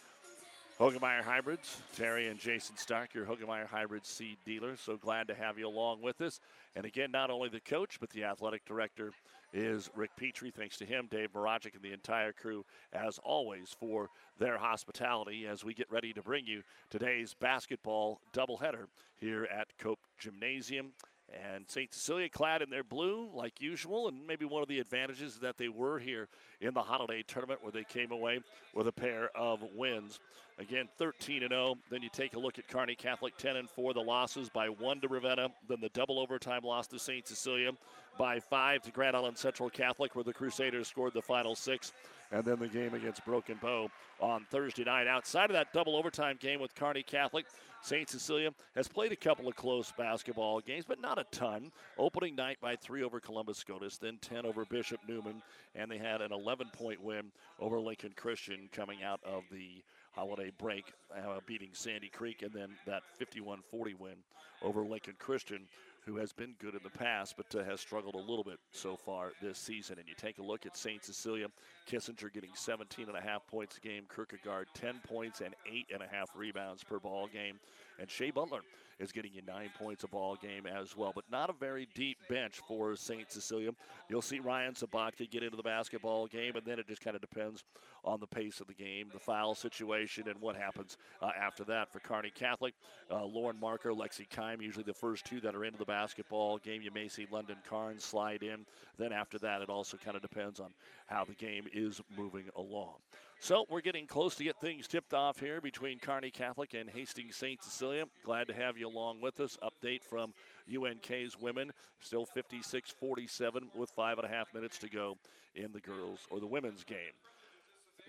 Hoegemeyer 0.80 1.24
Hybrids. 1.24 1.82
Terry 1.96 2.28
and 2.28 2.40
Jason 2.40 2.78
Stark, 2.78 3.16
your 3.16 3.26
Hoegemeyer 3.26 3.66
Hybrids 3.66 4.10
seed 4.10 4.38
dealer. 4.46 4.78
So 4.78 4.98
glad 4.98 5.28
to 5.28 5.34
have 5.34 5.58
you 5.58 5.68
along 5.68 6.02
with 6.02 6.22
us. 6.22 6.40
And 6.76 6.86
again, 6.86 7.12
not 7.12 7.32
only 7.32 7.50
the 7.50 7.60
coach, 7.60 7.98
but 8.00 8.12
the 8.12 8.24
athletic 8.24 8.64
director 8.66 9.12
is 9.54 9.90
Rick 9.96 10.12
Petrie. 10.18 10.52
Thanks 10.52 10.78
to 10.78 10.86
him, 10.86 11.08
Dave 11.10 11.34
Morajic, 11.34 11.76
and 11.76 11.84
the 11.84 11.94
entire 11.94 12.34
crew, 12.34 12.66
as 12.94 13.20
always, 13.24 13.76
for 13.80 14.10
their 14.40 14.58
hospitality 14.58 15.46
as 15.48 15.64
we 15.64 15.74
get 15.74 15.92
ready 15.92 16.14
to 16.14 16.22
bring 16.22 16.46
you 16.46 16.62
today's 16.90 17.34
basketball 17.34 18.22
doubleheader 18.34 18.86
here 19.18 19.48
at 19.54 19.68
Cope 19.78 20.00
Gymnasium. 20.18 20.94
And 21.34 21.70
St. 21.70 21.94
Cecilia 21.94 22.30
clad 22.30 22.62
in 22.62 22.70
their 22.70 22.84
blue, 22.84 23.30
like 23.34 23.62
usual, 23.62 24.08
and 24.08 24.28
maybe 24.28 24.46
one 24.46 24.62
of 24.62 24.68
the 24.68 24.80
advantages 24.80 25.38
that 25.40 25.58
they 25.58 25.70
were 25.70 25.98
here 25.98 26.28
in 26.60 26.74
the 26.74 26.82
holiday 26.82 27.24
tournament 27.26 27.64
where 27.64 27.72
they 27.72 27.84
came 27.84 28.12
away 28.12 28.42
with 28.74 28.88
a 28.88 28.92
pair 28.92 29.30
of 29.36 29.64
wins. 29.76 30.20
Again, 30.60 30.88
13 30.98 31.44
and 31.44 31.52
0. 31.52 31.76
Then 31.90 32.02
you 32.02 32.10
take 32.10 32.36
a 32.36 32.40
look 32.40 32.60
at 32.60 32.68
Kearney 32.68 32.96
Catholic 32.96 33.38
10 33.38 33.56
and 33.56 33.70
4. 33.70 33.94
The 33.94 34.02
losses 34.02 34.50
by 34.50 34.68
one 34.68 35.00
to 35.02 35.08
Ravenna, 35.08 35.50
then 35.68 35.80
the 35.82 35.90
double 35.90 36.20
overtime 36.20 36.64
loss 36.64 36.88
to 36.88 37.00
St. 37.00 37.28
Cecilia 37.28 37.72
by 38.18 38.40
five 38.40 38.82
to 38.84 38.92
Grand 38.92 39.16
Island 39.16 39.38
Central 39.38 39.70
Catholic, 39.70 40.16
where 40.16 40.24
the 40.24 40.34
Crusaders 40.34 40.88
scored 40.88 41.14
the 41.14 41.22
final 41.22 41.56
six, 41.56 41.94
and 42.32 42.46
then 42.46 42.60
the 42.60 42.68
game 42.68 42.94
against 42.94 43.26
Broken 43.26 43.58
Bow 43.62 43.90
on 44.20 44.46
Thursday 44.50 44.84
night. 44.84 45.08
Outside 45.08 45.50
of 45.50 45.54
that 45.54 45.74
double 45.74 45.96
overtime 45.96 46.38
game 46.40 46.60
with 46.60 46.74
Kearney 46.76 47.04
Catholic, 47.04 47.46
St. 47.82 48.10
Cecilia 48.10 48.52
has 48.76 48.88
played 48.88 49.12
a 49.12 49.16
couple 49.16 49.48
of 49.48 49.56
close 49.56 49.92
basketball 49.98 50.60
games, 50.62 50.86
but 50.88 51.02
not 51.02 51.18
a 51.18 51.26
ton. 51.32 51.72
Opening 51.98 52.36
night 52.36 52.58
by 52.62 52.76
three 52.76 53.04
over 53.04 53.20
Columbus 53.20 53.58
Scotus, 53.58 53.98
then 53.98 54.18
10 54.22 54.46
over 54.46 54.66
Bishop 54.66 55.00
Neumann, 55.08 55.42
and 55.76 55.92
they 55.92 55.98
had 55.98 56.22
an 56.22 56.32
11 56.32 56.70
point 56.74 57.02
win 57.02 57.32
over 57.60 57.80
Lincoln 57.80 58.14
Christian 58.16 58.70
coming 58.72 59.04
out 59.04 59.20
of 59.26 59.44
the 59.52 59.84
holiday 60.12 60.52
break, 60.58 60.94
uh, 61.16 61.40
beating 61.46 61.70
Sandy 61.74 62.10
Creek, 62.10 62.44
and 62.44 62.54
then 62.54 62.70
that 62.86 63.04
51 63.18 63.60
40 63.70 63.96
win 63.96 64.16
over 64.62 64.84
Lincoln 64.86 65.16
Christian 65.18 65.68
who 66.06 66.18
has 66.18 66.34
been 66.34 66.56
good 66.60 66.74
in 66.74 66.80
the 66.84 66.90
past 66.90 67.36
but 67.38 67.54
uh, 67.56 67.64
has 67.64 67.80
struggled 67.80 68.16
a 68.16 68.18
little 68.18 68.44
bit 68.44 68.60
so 68.72 68.96
far 68.96 69.32
this 69.42 69.58
season. 69.58 69.98
And 70.00 70.08
you 70.08 70.16
take 70.16 70.40
a 70.40 70.44
look 70.44 70.66
at 70.66 70.76
St. 70.76 71.04
Cecilia, 71.04 71.48
Kissinger 71.90 72.32
getting 72.32 72.52
17 72.54 73.08
and 73.08 73.18
a 73.18 73.22
half 73.22 73.46
points 73.48 73.78
a 73.78 73.80
game, 73.80 74.04
Kierkegaard 74.14 74.68
10 74.74 75.02
points 75.08 75.42
and 75.42 75.54
eight 75.72 75.88
and 75.94 76.02
a 76.02 76.08
half 76.08 76.30
rebounds 76.36 76.84
per 76.84 77.00
ball 77.00 77.28
game, 77.28 77.60
and 78.00 78.10
Shea 78.10 78.32
Butler 78.32 78.62
is 79.02 79.12
getting 79.12 79.34
you 79.34 79.42
nine 79.48 79.72
points 79.78 80.04
a 80.04 80.08
ball 80.08 80.36
game 80.36 80.68
as 80.68 80.96
well. 80.96 81.12
But 81.14 81.26
not 81.32 81.50
a 81.50 81.54
very 81.54 81.88
deep 81.96 82.18
bench 82.30 82.60
for 82.68 82.96
St. 82.96 83.32
Cecilia. 83.32 83.72
You'll 84.10 84.22
see 84.22 84.40
Ryan 84.40 84.74
Sabatka 84.74 85.30
get 85.30 85.44
into 85.44 85.58
the 85.58 85.64
basketball 85.64 86.28
game, 86.28 86.56
and 86.56 86.66
then 86.66 86.78
it 86.78 86.88
just 86.88 87.02
kind 87.02 87.16
of 87.16 87.22
depends 87.22 87.64
on 88.04 88.20
the 88.20 88.28
pace 88.28 88.60
of 88.60 88.68
the 88.68 88.74
game, 88.74 89.10
the 89.12 89.20
foul 89.20 89.56
situation, 89.56 90.28
and 90.28 90.40
what 90.40 90.56
happens 90.56 90.98
uh, 91.22 91.32
after 91.40 91.64
that. 91.66 91.92
For 91.92 92.00
Kearney 92.00 92.32
Catholic, 92.34 92.74
uh, 93.10 93.26
Lauren 93.26 93.60
Marker, 93.60 93.92
Lexi 93.92 94.28
Kime, 94.30 94.62
usually 94.62 94.84
the 94.84 94.94
first 94.94 95.26
two 95.26 95.40
that 95.42 95.56
are 95.56 95.66
into 95.66 95.80
the 95.80 95.86
basketball 95.86 96.58
game. 96.60 96.82
You 96.82 96.92
may 96.92 97.08
see 97.08 97.28
London 97.32 97.58
Carnes 97.68 98.04
slide 98.04 98.44
in. 98.44 98.66
Then 98.98 99.14
after 99.14 99.40
that, 99.40 99.62
it 99.62 99.70
also 99.70 99.98
kind 99.98 100.16
of 100.16 100.22
depends 100.22 100.60
on 100.60 100.70
how 101.08 101.26
the 101.26 101.34
game 101.34 101.66
is 101.74 101.81
moving 102.18 102.46
along. 102.56 102.96
So 103.40 103.66
we're 103.70 103.82
getting 103.82 104.06
close 104.06 104.36
to 104.36 104.44
get 104.44 104.62
things 104.62 104.88
tipped 104.88 105.16
off 105.16 105.40
here 105.40 105.62
between 105.62 105.98
Kearney 105.98 106.30
Catholic 106.30 106.76
and 106.76 106.88
Hastings 106.88 107.36
St. 107.36 107.62
Cecilia. 107.64 108.06
Glad 108.24 108.48
to 108.50 108.54
have 108.54 108.78
you 108.78 108.88
along 108.88 109.20
with 109.20 109.40
us. 109.40 109.58
Update 109.64 110.04
from 110.04 110.34
UNK's 110.72 111.40
women, 111.42 111.72
still 112.02 112.26
56 112.26 112.92
47 112.92 113.70
with 113.76 113.90
five 113.90 114.20
and 114.20 114.28
a 114.28 114.30
half 114.30 114.54
minutes 114.54 114.78
to 114.78 114.90
go 114.90 115.18
in 115.56 115.72
the 115.72 115.80
girls 115.80 116.20
or 116.30 116.40
the 116.40 116.46
women's 116.46 116.84
game. 116.84 117.14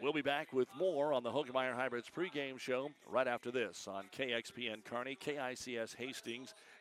We'll 0.02 0.12
be 0.12 0.20
back 0.20 0.52
with 0.52 0.68
more 0.78 1.12
on 1.12 1.22
the 1.22 1.30
Hoegemeyer 1.30 1.74
Hybrids 1.74 2.10
pregame 2.14 2.58
show 2.58 2.90
right 3.10 3.28
after 3.28 3.50
this 3.50 3.88
on 3.88 4.04
KXPN 4.16 4.84
Kearney, 4.84 5.16
KICS 5.16 5.96
Hastings, 5.96 6.54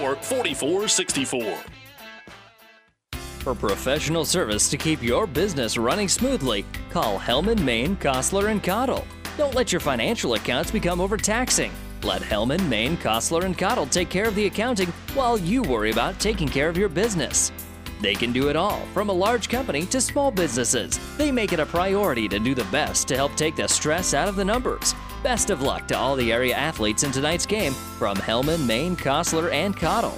4464. 0.00 1.56
For 3.40 3.54
professional 3.54 4.24
service 4.24 4.68
to 4.68 4.76
keep 4.76 5.02
your 5.02 5.26
business 5.26 5.78
running 5.78 6.08
smoothly, 6.08 6.66
call 6.90 7.18
Hellman, 7.18 7.62
Maine, 7.62 7.96
Kostler, 7.96 8.50
and 8.50 8.62
Cottle. 8.62 9.06
Don't 9.38 9.54
let 9.54 9.72
your 9.72 9.80
financial 9.80 10.34
accounts 10.34 10.70
become 10.70 11.00
overtaxing. 11.00 11.72
Let 12.02 12.20
Hellman, 12.22 12.68
Maine, 12.68 12.96
Kostler, 12.98 13.44
and 13.44 13.56
Cottle 13.56 13.86
take 13.86 14.08
care 14.10 14.26
of 14.26 14.34
the 14.34 14.46
accounting 14.46 14.92
while 15.14 15.38
you 15.38 15.62
worry 15.62 15.92
about 15.92 16.20
taking 16.20 16.48
care 16.48 16.68
of 16.68 16.76
your 16.76 16.88
business. 16.88 17.50
They 18.00 18.14
can 18.14 18.32
do 18.32 18.48
it 18.48 18.56
all, 18.56 18.80
from 18.94 19.08
a 19.08 19.12
large 19.12 19.48
company 19.48 19.84
to 19.86 20.00
small 20.00 20.30
businesses. 20.30 21.00
They 21.16 21.32
make 21.32 21.52
it 21.52 21.60
a 21.60 21.66
priority 21.66 22.28
to 22.28 22.38
do 22.38 22.54
the 22.54 22.64
best 22.64 23.08
to 23.08 23.16
help 23.16 23.34
take 23.34 23.56
the 23.56 23.68
stress 23.68 24.14
out 24.14 24.28
of 24.28 24.36
the 24.36 24.44
numbers. 24.44 24.94
Best 25.22 25.50
of 25.50 25.62
luck 25.62 25.88
to 25.88 25.98
all 25.98 26.14
the 26.14 26.32
area 26.32 26.54
athletes 26.54 27.02
in 27.02 27.10
tonight's 27.10 27.46
game 27.46 27.72
from 27.72 28.16
Hellman, 28.16 28.66
Maine, 28.66 28.96
Kostler, 28.96 29.50
and 29.50 29.76
Cottle. 29.76 30.16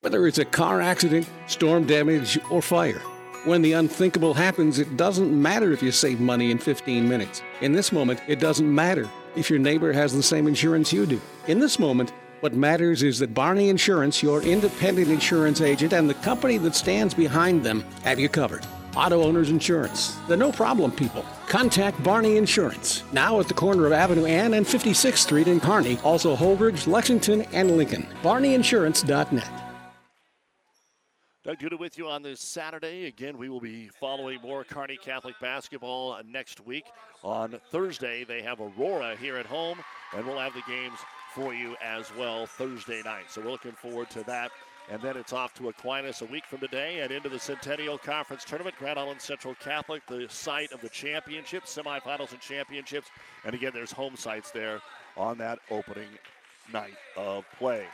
Whether 0.00 0.26
it's 0.26 0.38
a 0.38 0.44
car 0.44 0.80
accident, 0.80 1.28
storm 1.46 1.86
damage, 1.86 2.38
or 2.50 2.62
fire, 2.62 3.02
when 3.44 3.62
the 3.62 3.74
unthinkable 3.74 4.34
happens, 4.34 4.80
it 4.80 4.96
doesn't 4.96 5.30
matter 5.30 5.72
if 5.72 5.82
you 5.82 5.92
save 5.92 6.20
money 6.20 6.50
in 6.50 6.58
15 6.58 7.08
minutes. 7.08 7.42
In 7.60 7.72
this 7.72 7.92
moment, 7.92 8.20
it 8.26 8.40
doesn't 8.40 8.72
matter 8.72 9.08
if 9.36 9.48
your 9.50 9.60
neighbor 9.60 9.92
has 9.92 10.12
the 10.12 10.22
same 10.22 10.48
insurance 10.48 10.92
you 10.92 11.06
do. 11.06 11.20
In 11.46 11.60
this 11.60 11.78
moment, 11.78 12.12
what 12.40 12.54
matters 12.54 13.02
is 13.02 13.18
that 13.18 13.34
Barney 13.34 13.68
Insurance, 13.68 14.22
your 14.22 14.42
independent 14.42 15.08
insurance 15.08 15.60
agent, 15.60 15.92
and 15.92 16.08
the 16.08 16.14
company 16.14 16.58
that 16.58 16.74
stands 16.74 17.14
behind 17.14 17.64
them 17.64 17.84
have 18.02 18.18
you 18.18 18.28
covered. 18.28 18.66
Auto 18.96 19.22
Owners 19.22 19.50
Insurance, 19.50 20.16
the 20.26 20.36
no 20.36 20.50
problem 20.50 20.90
people. 20.90 21.24
Contact 21.48 22.02
Barney 22.02 22.38
Insurance, 22.38 23.02
now 23.12 23.38
at 23.40 23.46
the 23.46 23.54
corner 23.54 23.86
of 23.86 23.92
Avenue 23.92 24.24
Ann 24.24 24.54
and 24.54 24.64
56th 24.64 25.18
Street 25.18 25.48
in 25.48 25.60
Kearney, 25.60 25.98
also 26.02 26.34
Holdrege, 26.34 26.86
Lexington, 26.86 27.42
and 27.52 27.76
Lincoln. 27.76 28.06
BarneyInsurance.net. 28.22 29.50
Doug 31.44 31.58
Duda 31.58 31.78
with 31.78 31.96
you 31.96 32.08
on 32.08 32.22
this 32.22 32.40
Saturday. 32.40 33.06
Again, 33.06 33.38
we 33.38 33.48
will 33.48 33.60
be 33.60 33.86
following 34.00 34.40
more 34.42 34.64
Kearney 34.64 34.96
Catholic 34.96 35.36
basketball 35.40 36.18
next 36.28 36.66
week. 36.66 36.86
On 37.22 37.60
Thursday, 37.70 38.24
they 38.24 38.42
have 38.42 38.60
Aurora 38.60 39.14
here 39.14 39.36
at 39.36 39.46
home, 39.46 39.78
and 40.16 40.26
we'll 40.26 40.38
have 40.38 40.54
the 40.54 40.62
games 40.66 40.98
for 41.36 41.52
you 41.52 41.76
as 41.82 42.10
well 42.16 42.46
Thursday 42.46 43.02
night. 43.04 43.24
So 43.28 43.42
we're 43.42 43.50
looking 43.50 43.72
forward 43.72 44.08
to 44.10 44.22
that. 44.24 44.50
And 44.90 45.02
then 45.02 45.16
it's 45.18 45.34
off 45.34 45.52
to 45.54 45.68
Aquinas 45.68 46.22
a 46.22 46.24
week 46.24 46.46
from 46.46 46.60
today 46.60 47.00
and 47.00 47.12
into 47.12 47.28
the 47.28 47.38
Centennial 47.38 47.98
Conference 47.98 48.42
Tournament. 48.42 48.74
Grand 48.78 48.98
Island 48.98 49.20
Central 49.20 49.54
Catholic, 49.56 50.06
the 50.06 50.26
site 50.30 50.72
of 50.72 50.80
the 50.80 50.88
championships, 50.88 51.76
semifinals, 51.76 52.32
and 52.32 52.40
championships. 52.40 53.10
And 53.44 53.54
again, 53.54 53.72
there's 53.74 53.92
home 53.92 54.16
sites 54.16 54.50
there 54.50 54.80
on 55.16 55.36
that 55.38 55.58
opening 55.70 56.08
night 56.72 56.96
of 57.16 57.44
play. 57.58 57.84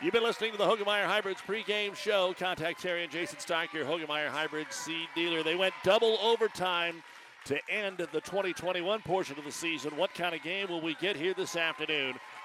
You've 0.00 0.12
been 0.12 0.22
listening 0.22 0.52
to 0.52 0.58
the 0.58 0.66
Hoegemeyer 0.66 1.06
Hybrids 1.06 1.40
pregame 1.40 1.96
show. 1.96 2.32
Contact 2.38 2.80
Terry 2.80 3.02
and 3.02 3.10
Jason 3.10 3.40
Stark, 3.40 3.72
your 3.72 3.84
Hoegemeyer 3.84 4.28
Hybrids 4.28 4.76
seed 4.76 5.08
dealer. 5.16 5.42
They 5.42 5.56
went 5.56 5.74
double 5.82 6.16
overtime 6.22 7.02
to 7.46 7.58
end 7.70 7.96
the 7.96 8.20
2021 8.20 9.00
portion 9.00 9.38
of 9.38 9.44
the 9.44 9.50
season. 9.50 9.96
What 9.96 10.12
kind 10.12 10.34
of 10.34 10.42
game 10.42 10.68
will 10.68 10.82
we 10.82 10.94
get 10.96 11.16
here 11.16 11.32
this 11.34 11.56
afternoon? 11.56 12.14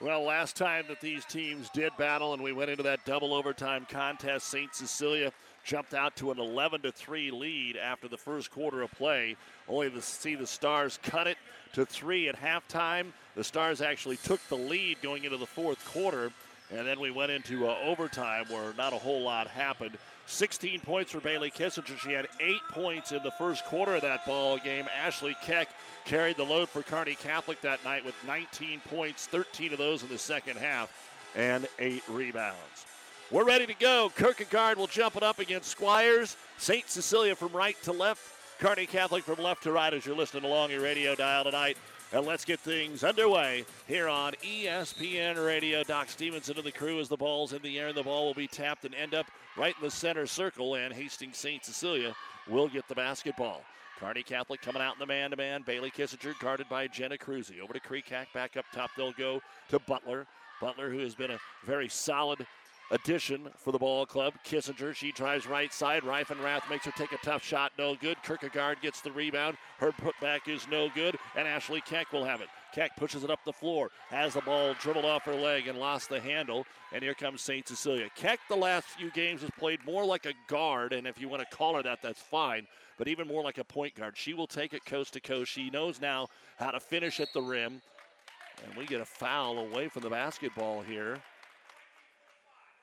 Well, 0.00 0.22
last 0.22 0.54
time 0.54 0.84
that 0.88 1.00
these 1.00 1.24
teams 1.24 1.68
did 1.70 1.90
battle 1.96 2.32
and 2.32 2.40
we 2.40 2.52
went 2.52 2.70
into 2.70 2.84
that 2.84 3.04
double 3.04 3.34
overtime 3.34 3.84
contest, 3.90 4.46
St. 4.46 4.72
Cecilia 4.72 5.32
jumped 5.64 5.92
out 5.92 6.14
to 6.16 6.30
an 6.30 6.38
11 6.38 6.82
to 6.82 6.92
3 6.92 7.32
lead 7.32 7.76
after 7.76 8.06
the 8.06 8.16
first 8.16 8.52
quarter 8.52 8.82
of 8.82 8.92
play, 8.92 9.36
only 9.68 9.90
to 9.90 10.00
see 10.00 10.36
the 10.36 10.46
Stars 10.46 11.00
cut 11.02 11.26
it 11.26 11.36
to 11.72 11.84
3 11.84 12.28
at 12.28 12.40
halftime. 12.40 13.06
The 13.34 13.42
Stars 13.42 13.80
actually 13.80 14.18
took 14.18 14.40
the 14.48 14.56
lead 14.56 14.98
going 15.02 15.24
into 15.24 15.36
the 15.36 15.46
fourth 15.46 15.84
quarter, 15.84 16.30
and 16.70 16.86
then 16.86 17.00
we 17.00 17.10
went 17.10 17.32
into 17.32 17.66
uh, 17.66 17.76
overtime 17.82 18.44
where 18.50 18.72
not 18.74 18.92
a 18.92 18.98
whole 18.98 19.22
lot 19.22 19.48
happened. 19.48 19.98
16 20.28 20.80
points 20.80 21.10
for 21.10 21.20
Bailey 21.20 21.50
Kissinger. 21.50 21.98
She 21.98 22.12
had 22.12 22.28
eight 22.38 22.60
points 22.70 23.12
in 23.12 23.22
the 23.22 23.30
first 23.32 23.64
quarter 23.64 23.96
of 23.96 24.02
that 24.02 24.26
ball 24.26 24.58
game. 24.58 24.86
Ashley 24.94 25.34
Keck 25.42 25.68
carried 26.04 26.36
the 26.36 26.44
load 26.44 26.68
for 26.68 26.82
Kearney 26.82 27.14
Catholic 27.14 27.60
that 27.62 27.82
night 27.82 28.04
with 28.04 28.14
19 28.26 28.80
points, 28.88 29.26
13 29.26 29.72
of 29.72 29.78
those 29.78 30.02
in 30.02 30.08
the 30.10 30.18
second 30.18 30.58
half, 30.58 30.92
and 31.34 31.66
eight 31.78 32.02
rebounds. 32.08 32.86
We're 33.30 33.44
ready 33.44 33.66
to 33.66 33.74
go. 33.74 34.10
Kierkegaard 34.16 34.78
will 34.78 34.86
jump 34.86 35.16
it 35.16 35.22
up 35.22 35.38
against 35.38 35.70
Squires. 35.70 36.36
St. 36.58 36.88
Cecilia 36.88 37.34
from 37.34 37.52
right 37.52 37.76
to 37.82 37.92
left. 37.92 38.22
Kearney 38.58 38.86
Catholic 38.86 39.24
from 39.24 39.42
left 39.42 39.62
to 39.62 39.72
right 39.72 39.92
as 39.94 40.04
you're 40.04 40.16
listening 40.16 40.44
along 40.44 40.70
your 40.70 40.80
radio 40.82 41.14
dial 41.14 41.44
tonight. 41.44 41.76
And 42.10 42.24
let's 42.24 42.46
get 42.46 42.58
things 42.58 43.04
underway 43.04 43.66
here 43.86 44.08
on 44.08 44.32
ESPN 44.42 45.44
Radio. 45.44 45.84
Doc 45.84 46.08
Stevenson 46.08 46.56
and 46.56 46.64
the 46.64 46.72
crew 46.72 47.00
as 47.00 47.08
the 47.08 47.18
ball's 47.18 47.52
in 47.52 47.60
the 47.60 47.78
air, 47.78 47.88
and 47.88 47.96
the 47.96 48.02
ball 48.02 48.24
will 48.24 48.34
be 48.34 48.46
tapped 48.46 48.86
and 48.86 48.94
end 48.94 49.14
up 49.14 49.26
right 49.58 49.74
in 49.78 49.84
the 49.84 49.90
center 49.90 50.26
circle. 50.26 50.74
And 50.76 50.94
Hastings 50.94 51.36
St. 51.36 51.62
Cecilia 51.62 52.14
will 52.48 52.68
get 52.68 52.88
the 52.88 52.94
basketball. 52.94 53.62
Kearney 54.00 54.22
Catholic 54.22 54.62
coming 54.62 54.80
out 54.80 54.94
in 54.94 55.00
the 55.00 55.06
man 55.06 55.30
to 55.30 55.36
man. 55.36 55.62
Bailey 55.66 55.90
Kissinger 55.90 56.38
guarded 56.40 56.68
by 56.70 56.86
Jenna 56.86 57.18
Cruzy. 57.18 57.60
Over 57.60 57.74
to 57.74 57.80
Creekhack. 57.80 58.32
Back 58.32 58.56
up 58.56 58.64
top. 58.72 58.90
They'll 58.96 59.12
go 59.12 59.42
to 59.68 59.78
Butler. 59.80 60.26
Butler, 60.62 60.90
who 60.90 61.00
has 61.00 61.14
been 61.14 61.32
a 61.32 61.38
very 61.64 61.88
solid 61.88 62.46
addition 62.90 63.48
for 63.56 63.72
the 63.72 63.78
ball 63.78 64.06
club. 64.06 64.34
Kissinger, 64.44 64.94
she 64.94 65.12
drives 65.12 65.46
right 65.46 65.72
side. 65.72 66.02
Reifenrath 66.02 66.68
makes 66.70 66.84
her 66.86 66.92
take 66.92 67.12
a 67.12 67.18
tough 67.18 67.44
shot, 67.44 67.72
no 67.78 67.94
good. 67.94 68.16
Kierkegaard 68.22 68.80
gets 68.80 69.00
the 69.00 69.12
rebound. 69.12 69.56
Her 69.78 69.92
putback 69.92 70.48
is 70.48 70.66
no 70.70 70.88
good, 70.94 71.16
and 71.36 71.46
Ashley 71.46 71.80
Keck 71.82 72.12
will 72.12 72.24
have 72.24 72.40
it. 72.40 72.48
Keck 72.72 72.96
pushes 72.96 73.24
it 73.24 73.30
up 73.30 73.40
the 73.44 73.52
floor, 73.52 73.90
has 74.10 74.34
the 74.34 74.40
ball 74.42 74.74
dribbled 74.74 75.04
off 75.04 75.24
her 75.24 75.34
leg 75.34 75.68
and 75.68 75.78
lost 75.78 76.08
the 76.08 76.20
handle. 76.20 76.66
And 76.92 77.02
here 77.02 77.14
comes 77.14 77.40
St. 77.40 77.66
Cecilia. 77.66 78.08
Keck, 78.14 78.40
the 78.48 78.56
last 78.56 78.86
few 78.88 79.10
games, 79.10 79.40
has 79.42 79.50
played 79.58 79.84
more 79.86 80.04
like 80.04 80.26
a 80.26 80.34
guard, 80.48 80.92
and 80.92 81.06
if 81.06 81.20
you 81.20 81.28
want 81.28 81.48
to 81.48 81.56
call 81.56 81.76
her 81.76 81.82
that, 81.82 82.02
that's 82.02 82.20
fine, 82.20 82.66
but 82.98 83.08
even 83.08 83.26
more 83.26 83.42
like 83.42 83.58
a 83.58 83.64
point 83.64 83.94
guard. 83.94 84.16
She 84.16 84.34
will 84.34 84.46
take 84.46 84.74
it 84.74 84.84
coast 84.84 85.14
to 85.14 85.20
coast. 85.20 85.50
She 85.50 85.70
knows 85.70 86.00
now 86.00 86.28
how 86.58 86.70
to 86.70 86.80
finish 86.80 87.20
at 87.20 87.32
the 87.32 87.42
rim. 87.42 87.80
And 88.64 88.74
we 88.76 88.86
get 88.86 89.00
a 89.00 89.04
foul 89.04 89.58
away 89.58 89.88
from 89.88 90.02
the 90.02 90.10
basketball 90.10 90.82
here. 90.82 91.18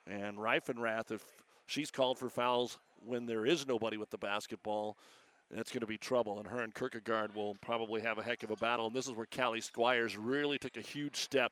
And 0.07 0.37
Reifenrath, 0.37 1.11
if 1.11 1.23
she's 1.65 1.91
called 1.91 2.19
for 2.19 2.29
fouls 2.29 2.77
when 3.05 3.25
there 3.25 3.45
is 3.45 3.67
nobody 3.67 3.97
with 3.97 4.09
the 4.09 4.17
basketball, 4.17 4.97
that's 5.51 5.71
going 5.71 5.81
to 5.81 5.87
be 5.87 5.97
trouble. 5.97 6.39
And 6.39 6.47
her 6.47 6.61
and 6.61 6.73
Kierkegaard 6.73 7.35
will 7.35 7.55
probably 7.61 8.01
have 8.01 8.17
a 8.17 8.23
heck 8.23 8.43
of 8.43 8.51
a 8.51 8.55
battle. 8.55 8.87
And 8.87 8.95
this 8.95 9.07
is 9.07 9.13
where 9.13 9.27
Callie 9.27 9.61
Squires 9.61 10.17
really 10.17 10.57
took 10.57 10.77
a 10.77 10.81
huge 10.81 11.17
step 11.17 11.51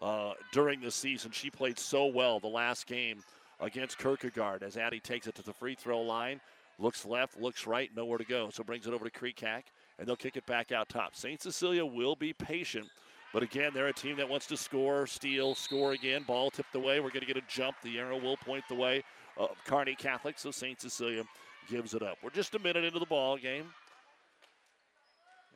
uh, 0.00 0.32
during 0.52 0.80
the 0.80 0.90
season. 0.90 1.30
She 1.30 1.50
played 1.50 1.78
so 1.78 2.06
well 2.06 2.40
the 2.40 2.48
last 2.48 2.86
game 2.86 3.22
against 3.60 3.98
Kierkegaard 3.98 4.62
as 4.62 4.76
Addie 4.76 5.00
takes 5.00 5.26
it 5.26 5.34
to 5.36 5.42
the 5.42 5.52
free 5.52 5.74
throw 5.74 6.00
line. 6.00 6.40
Looks 6.78 7.04
left, 7.04 7.40
looks 7.40 7.66
right, 7.66 7.90
nowhere 7.94 8.18
to 8.18 8.24
go. 8.24 8.50
So 8.50 8.64
brings 8.64 8.86
it 8.86 8.92
over 8.92 9.08
to 9.08 9.10
Creekhack, 9.10 9.62
and 9.98 10.08
they'll 10.08 10.16
kick 10.16 10.36
it 10.36 10.44
back 10.46 10.72
out 10.72 10.88
top. 10.88 11.14
St. 11.14 11.40
Cecilia 11.40 11.86
will 11.86 12.16
be 12.16 12.32
patient 12.32 12.88
but 13.34 13.42
again, 13.42 13.72
they're 13.74 13.88
a 13.88 13.92
team 13.92 14.16
that 14.18 14.28
wants 14.28 14.46
to 14.46 14.56
score, 14.56 15.08
steal, 15.08 15.56
score 15.56 15.92
again. 15.92 16.22
Ball 16.22 16.52
tipped 16.52 16.76
away. 16.76 17.00
We're 17.00 17.10
going 17.10 17.26
to 17.26 17.26
get 17.26 17.36
a 17.36 17.42
jump. 17.48 17.74
The 17.82 17.98
arrow 17.98 18.16
will 18.16 18.36
point 18.36 18.62
the 18.68 18.76
way 18.76 19.02
of 19.36 19.50
Kearney 19.66 19.96
Catholic, 19.96 20.38
so 20.38 20.52
St. 20.52 20.80
Cecilia 20.80 21.24
gives 21.68 21.94
it 21.94 22.02
up. 22.02 22.16
We're 22.22 22.30
just 22.30 22.54
a 22.54 22.60
minute 22.60 22.84
into 22.84 23.00
the 23.00 23.06
ball 23.06 23.36
game. 23.36 23.64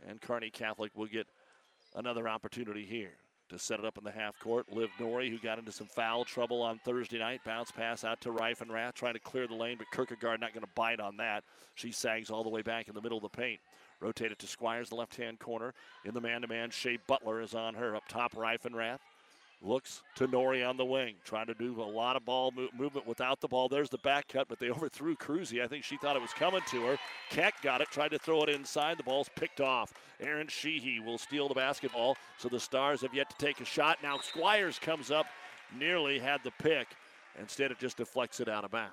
And 0.09 0.21
Kearney 0.21 0.51
Catholic 0.51 0.91
will 0.97 1.07
get 1.07 1.29
another 1.95 2.29
opportunity 2.29 2.85
here 2.85 3.13
to 3.49 3.61
set 3.61 3.79
it 3.79 3.85
up 3.85 3.97
in 3.97 4.03
the 4.03 4.11
half 4.11 4.37
court. 4.41 4.67
Liv 4.73 4.91
Nori, 4.99 5.31
who 5.31 5.39
got 5.39 5.61
into 5.61 5.71
some 5.71 5.87
foul 5.87 6.25
trouble 6.25 6.61
on 6.61 6.81
Thursday 6.85 7.21
night, 7.21 7.43
bounce 7.47 7.71
pass 7.71 8.03
out 8.03 8.21
to 8.23 8.31
Reifenrath, 8.31 8.95
trying 8.95 9.15
to 9.15 9.21
clear 9.21 9.47
the 9.47 9.55
lane, 9.55 9.77
but 9.79 9.87
Kierkegaard 9.95 10.41
not 10.41 10.53
going 10.53 10.65
to 10.65 10.71
bite 10.75 10.99
on 10.99 11.17
that. 11.19 11.45
She 11.77 11.93
sags 11.93 12.29
all 12.29 12.43
the 12.43 12.51
way 12.51 12.63
back 12.63 12.89
in 12.89 12.95
the 12.95 13.01
middle 13.01 13.19
of 13.19 13.23
the 13.23 13.29
paint. 13.29 13.61
Rotate 14.01 14.31
it 14.31 14.39
to 14.39 14.47
Squires, 14.47 14.91
the 14.91 14.95
left 14.95 15.17
hand 15.17 15.39
corner. 15.39 15.75
In 16.05 16.15
the 16.15 16.21
man 16.21 16.43
to 16.43 16.49
man, 16.49 16.71
Shea 16.71 16.99
Butler 17.07 17.41
is 17.41 17.55
on 17.55 17.75
her. 17.75 17.97
Up 17.97 18.07
top, 18.09 18.35
Reifenrath. 18.35 19.01
Looks 19.61 20.03
to 20.15 20.29
Nori 20.29 20.69
on 20.69 20.77
the 20.77 20.85
wing, 20.85 21.17
trying 21.25 21.49
to 21.49 21.55
do 21.55 21.83
a 21.83 21.83
lot 21.83 22.15
of 22.15 22.25
ball 22.25 22.53
mo- 22.53 22.69
movement 22.79 23.09
without 23.09 23.41
the 23.41 23.49
ball. 23.49 23.69
There's 23.69 23.91
the 23.91 23.99
back 23.99 24.29
cut, 24.29 24.47
but 24.49 24.61
they 24.61 24.71
overthrew 24.71 25.17
Cruzy. 25.17 25.61
I 25.61 25.67
think 25.67 25.83
she 25.83 25.97
thought 25.97 26.15
it 26.15 26.23
was 26.23 26.33
coming 26.33 26.61
to 26.71 26.85
her. 26.87 26.99
Keck 27.31 27.61
got 27.61 27.81
it, 27.81 27.89
tried 27.91 28.13
to 28.13 28.21
throw 28.21 28.43
it 28.45 28.51
inside. 28.51 28.99
The 28.99 29.03
ball's 29.03 29.29
picked 29.35 29.61
off. 29.61 29.93
Aaron 30.21 30.47
Sheehy 30.47 31.01
will 31.01 31.19
steal 31.19 31.49
the 31.49 31.55
basketball. 31.55 32.17
So 32.39 32.49
the 32.49 32.61
Stars 32.61 33.01
have 33.03 33.15
yet 33.15 33.31
to 33.31 33.37
take 33.45 33.61
a 33.61 33.65
shot. 33.65 33.99
Now 34.01 34.19
Squires 34.19 34.79
comes 34.79 35.11
up, 35.11 35.27
nearly 35.77 36.21
had 36.21 36.41
the 36.45 36.53
pick. 36.63 36.87
Instead, 37.41 37.73
it 37.73 37.81
just 37.81 37.97
deflects 37.97 38.39
it 38.39 38.49
out 38.49 38.65
of 38.65 38.71
bounds. 38.71 38.93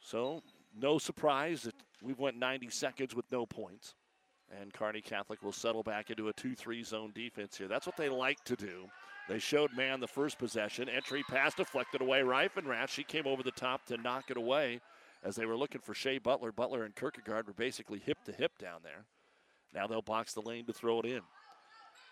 So 0.00 0.42
no 0.80 0.98
surprise 0.98 1.62
that 1.62 1.74
we've 2.02 2.18
went 2.18 2.38
90 2.38 2.70
seconds 2.70 3.14
with 3.14 3.30
no 3.30 3.46
points. 3.46 3.94
And 4.60 4.72
Kearney 4.72 5.00
Catholic 5.00 5.42
will 5.42 5.52
settle 5.52 5.82
back 5.82 6.10
into 6.10 6.28
a 6.28 6.32
2-3 6.34 6.84
zone 6.86 7.12
defense 7.14 7.56
here. 7.56 7.66
That's 7.66 7.86
what 7.86 7.96
they 7.96 8.08
like 8.08 8.42
to 8.44 8.54
do. 8.54 8.86
They 9.28 9.40
showed 9.40 9.76
man 9.76 9.98
the 9.98 10.06
first 10.06 10.38
possession. 10.38 10.88
Entry 10.88 11.24
pass 11.28 11.54
deflected 11.54 12.00
away. 12.00 12.20
Reifenrath, 12.20 12.90
she 12.90 13.02
came 13.02 13.26
over 13.26 13.42
the 13.42 13.50
top 13.50 13.84
to 13.86 13.96
knock 13.96 14.30
it 14.30 14.36
away 14.36 14.80
as 15.24 15.34
they 15.34 15.46
were 15.46 15.56
looking 15.56 15.80
for 15.80 15.94
Shea 15.94 16.18
Butler. 16.18 16.52
Butler 16.52 16.84
and 16.84 16.94
Kierkegaard 16.94 17.48
were 17.48 17.54
basically 17.54 17.98
hip 17.98 18.18
to 18.24 18.32
hip 18.32 18.52
down 18.58 18.80
there. 18.84 19.04
Now 19.74 19.88
they'll 19.88 20.00
box 20.00 20.32
the 20.32 20.42
lane 20.42 20.64
to 20.66 20.72
throw 20.72 21.00
it 21.00 21.06
in. 21.06 21.22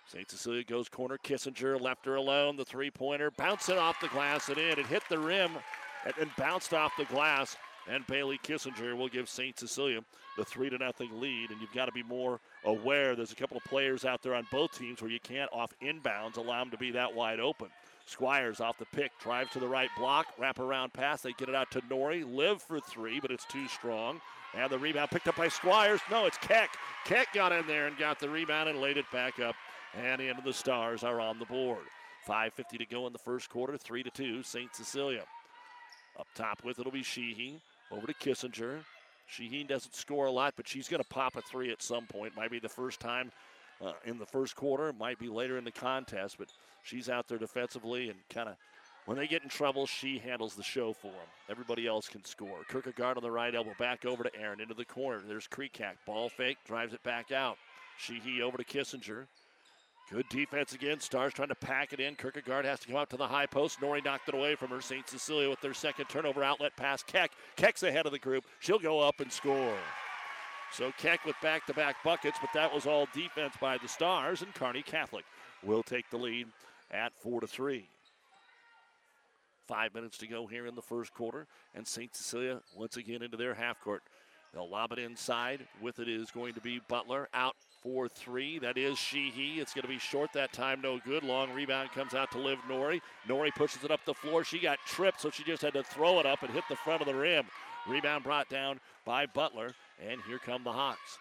St. 0.06 0.28
Cecilia 0.28 0.64
goes 0.64 0.88
corner. 0.88 1.18
Kissinger 1.22 1.80
left 1.80 2.04
her 2.04 2.16
alone. 2.16 2.56
The 2.56 2.64
three 2.64 2.90
pointer 2.90 3.30
bouncing 3.30 3.78
off 3.78 4.00
the 4.00 4.08
glass 4.08 4.48
and 4.48 4.58
in. 4.58 4.78
It 4.78 4.86
hit 4.86 5.02
the 5.08 5.18
rim 5.18 5.52
and 6.04 6.14
then 6.18 6.30
bounced 6.36 6.74
off 6.74 6.92
the 6.98 7.04
glass 7.06 7.56
and 7.88 8.06
Bailey 8.06 8.38
Kissinger 8.42 8.96
will 8.96 9.08
give 9.08 9.28
St. 9.28 9.58
Cecilia 9.58 10.00
the 10.36 10.44
three 10.44 10.70
to 10.70 10.78
nothing 10.78 11.20
lead. 11.20 11.50
And 11.50 11.60
you've 11.60 11.72
got 11.72 11.86
to 11.86 11.92
be 11.92 12.02
more 12.02 12.40
aware. 12.64 13.14
There's 13.14 13.32
a 13.32 13.36
couple 13.36 13.56
of 13.56 13.64
players 13.64 14.04
out 14.04 14.22
there 14.22 14.34
on 14.34 14.46
both 14.50 14.78
teams 14.78 15.02
where 15.02 15.10
you 15.10 15.20
can't 15.20 15.52
off 15.52 15.72
inbounds 15.82 16.36
allow 16.36 16.60
them 16.60 16.70
to 16.70 16.78
be 16.78 16.90
that 16.92 17.14
wide 17.14 17.40
open. 17.40 17.68
Squires 18.06 18.60
off 18.60 18.78
the 18.78 18.86
pick, 18.86 19.12
drives 19.18 19.50
to 19.52 19.58
the 19.58 19.68
right 19.68 19.88
block, 19.96 20.26
wrap 20.38 20.58
around 20.58 20.92
pass. 20.92 21.22
They 21.22 21.32
get 21.32 21.48
it 21.48 21.54
out 21.54 21.70
to 21.70 21.80
Nori. 21.82 22.24
Live 22.24 22.62
for 22.62 22.80
three, 22.80 23.20
but 23.20 23.30
it's 23.30 23.46
too 23.46 23.66
strong. 23.68 24.20
And 24.54 24.70
the 24.70 24.78
rebound 24.78 25.10
picked 25.10 25.26
up 25.26 25.36
by 25.36 25.48
Squires. 25.48 26.00
No, 26.10 26.26
it's 26.26 26.38
Keck. 26.38 26.70
Keck 27.04 27.32
got 27.32 27.52
in 27.52 27.66
there 27.66 27.86
and 27.86 27.96
got 27.98 28.20
the 28.20 28.28
rebound 28.28 28.68
and 28.68 28.80
laid 28.80 28.98
it 28.98 29.10
back 29.12 29.40
up. 29.40 29.56
And 29.96 30.20
into 30.20 30.42
the 30.42 30.52
Stars 30.52 31.02
are 31.02 31.20
on 31.20 31.38
the 31.38 31.44
board. 31.46 31.84
5.50 32.28 32.78
to 32.78 32.86
go 32.86 33.06
in 33.06 33.12
the 33.12 33.18
first 33.18 33.50
quarter, 33.50 33.76
3 33.76 34.02
to 34.02 34.10
2, 34.10 34.42
St. 34.42 34.74
Cecilia. 34.74 35.24
Up 36.18 36.26
top 36.34 36.62
with 36.64 36.78
it'll 36.78 36.92
be 36.92 37.02
Sheehy. 37.02 37.60
Over 37.90 38.06
to 38.06 38.14
Kissinger. 38.14 38.80
Shaheen 39.30 39.68
doesn't 39.68 39.94
score 39.94 40.26
a 40.26 40.30
lot, 40.30 40.54
but 40.56 40.68
she's 40.68 40.88
going 40.88 41.02
to 41.02 41.08
pop 41.08 41.36
a 41.36 41.42
three 41.42 41.70
at 41.70 41.82
some 41.82 42.06
point. 42.06 42.36
Might 42.36 42.50
be 42.50 42.58
the 42.58 42.68
first 42.68 43.00
time 43.00 43.32
uh, 43.80 43.92
in 44.04 44.18
the 44.18 44.26
first 44.26 44.54
quarter, 44.54 44.92
might 44.92 45.18
be 45.18 45.28
later 45.28 45.56
in 45.56 45.64
the 45.64 45.72
contest, 45.72 46.36
but 46.38 46.48
she's 46.82 47.08
out 47.08 47.28
there 47.28 47.38
defensively 47.38 48.10
and 48.10 48.18
kind 48.28 48.48
of 48.48 48.56
when 49.06 49.18
they 49.18 49.26
get 49.26 49.42
in 49.42 49.50
trouble, 49.50 49.86
she 49.86 50.18
handles 50.18 50.54
the 50.54 50.62
show 50.62 50.94
for 50.94 51.08
them. 51.08 51.28
Everybody 51.50 51.86
else 51.86 52.08
can 52.08 52.24
score. 52.24 52.64
Kierkegaard 52.70 53.18
on 53.18 53.22
the 53.22 53.30
right 53.30 53.54
elbow, 53.54 53.74
back 53.78 54.06
over 54.06 54.22
to 54.22 54.34
Aaron, 54.34 54.60
into 54.60 54.72
the 54.72 54.84
corner. 54.84 55.20
There's 55.26 55.46
Creekhack. 55.46 55.96
Ball 56.06 56.30
fake, 56.30 56.56
drives 56.64 56.94
it 56.94 57.02
back 57.02 57.30
out. 57.30 57.58
Sheehy 57.98 58.40
over 58.40 58.56
to 58.56 58.64
Kissinger. 58.64 59.26
Good 60.10 60.28
defense 60.28 60.74
again. 60.74 61.00
Stars 61.00 61.32
trying 61.32 61.48
to 61.48 61.54
pack 61.54 61.92
it 61.92 62.00
in. 62.00 62.14
Kierkegaard 62.14 62.66
has 62.66 62.80
to 62.80 62.88
come 62.88 62.96
out 62.96 63.10
to 63.10 63.16
the 63.16 63.26
high 63.26 63.46
post. 63.46 63.80
Nori 63.80 64.04
knocked 64.04 64.28
it 64.28 64.34
away 64.34 64.54
from 64.54 64.68
her. 64.68 64.80
St. 64.80 65.08
Cecilia 65.08 65.48
with 65.48 65.60
their 65.60 65.72
second 65.72 66.06
turnover 66.08 66.44
outlet 66.44 66.76
pass. 66.76 67.02
Keck. 67.02 67.32
Keck's 67.56 67.82
ahead 67.82 68.04
of 68.04 68.12
the 68.12 68.18
group. 68.18 68.44
She'll 68.60 68.78
go 68.78 69.00
up 69.00 69.20
and 69.20 69.32
score. 69.32 69.76
So 70.72 70.92
Keck 70.98 71.24
with 71.24 71.36
back 71.40 71.66
to 71.66 71.74
back 71.74 71.96
buckets, 72.04 72.38
but 72.40 72.50
that 72.52 72.72
was 72.72 72.86
all 72.86 73.06
defense 73.14 73.54
by 73.60 73.78
the 73.78 73.88
Stars, 73.88 74.42
and 74.42 74.52
Kearney 74.54 74.82
Catholic 74.82 75.24
will 75.62 75.82
take 75.82 76.10
the 76.10 76.16
lead 76.16 76.48
at 76.90 77.12
4 77.22 77.40
to 77.40 77.46
3. 77.46 77.88
Five 79.66 79.94
minutes 79.94 80.18
to 80.18 80.26
go 80.26 80.46
here 80.46 80.66
in 80.66 80.74
the 80.74 80.82
first 80.82 81.14
quarter, 81.14 81.46
and 81.74 81.86
St. 81.86 82.14
Cecilia 82.14 82.60
once 82.76 82.96
again 82.96 83.22
into 83.22 83.36
their 83.36 83.54
half 83.54 83.80
court. 83.80 84.02
They'll 84.52 84.68
lob 84.68 84.92
it 84.92 84.98
inside. 84.98 85.66
With 85.80 86.00
it 86.00 86.08
is 86.08 86.30
going 86.30 86.54
to 86.54 86.60
be 86.60 86.80
Butler 86.88 87.28
out 87.32 87.56
for 87.84 88.08
three. 88.08 88.58
That 88.58 88.78
is 88.78 88.98
Sheehy. 88.98 89.60
It's 89.60 89.74
going 89.74 89.82
to 89.82 89.88
be 89.88 89.98
short 89.98 90.32
that 90.32 90.52
time, 90.52 90.80
no 90.80 90.98
good. 91.04 91.22
Long 91.22 91.52
rebound 91.52 91.92
comes 91.92 92.14
out 92.14 92.32
to 92.32 92.38
Liv 92.38 92.58
Nori. 92.68 93.00
Nori 93.28 93.54
pushes 93.54 93.84
it 93.84 93.90
up 93.90 94.00
the 94.04 94.14
floor. 94.14 94.42
She 94.42 94.58
got 94.58 94.78
tripped, 94.86 95.20
so 95.20 95.30
she 95.30 95.44
just 95.44 95.62
had 95.62 95.74
to 95.74 95.84
throw 95.84 96.18
it 96.18 96.26
up 96.26 96.42
and 96.42 96.52
hit 96.52 96.64
the 96.68 96.76
front 96.76 97.02
of 97.02 97.06
the 97.06 97.14
rim. 97.14 97.44
Rebound 97.86 98.24
brought 98.24 98.48
down 98.48 98.80
by 99.04 99.26
Butler, 99.26 99.74
and 100.04 100.20
here 100.26 100.38
come 100.38 100.64
the 100.64 100.72
Hawks. 100.72 101.18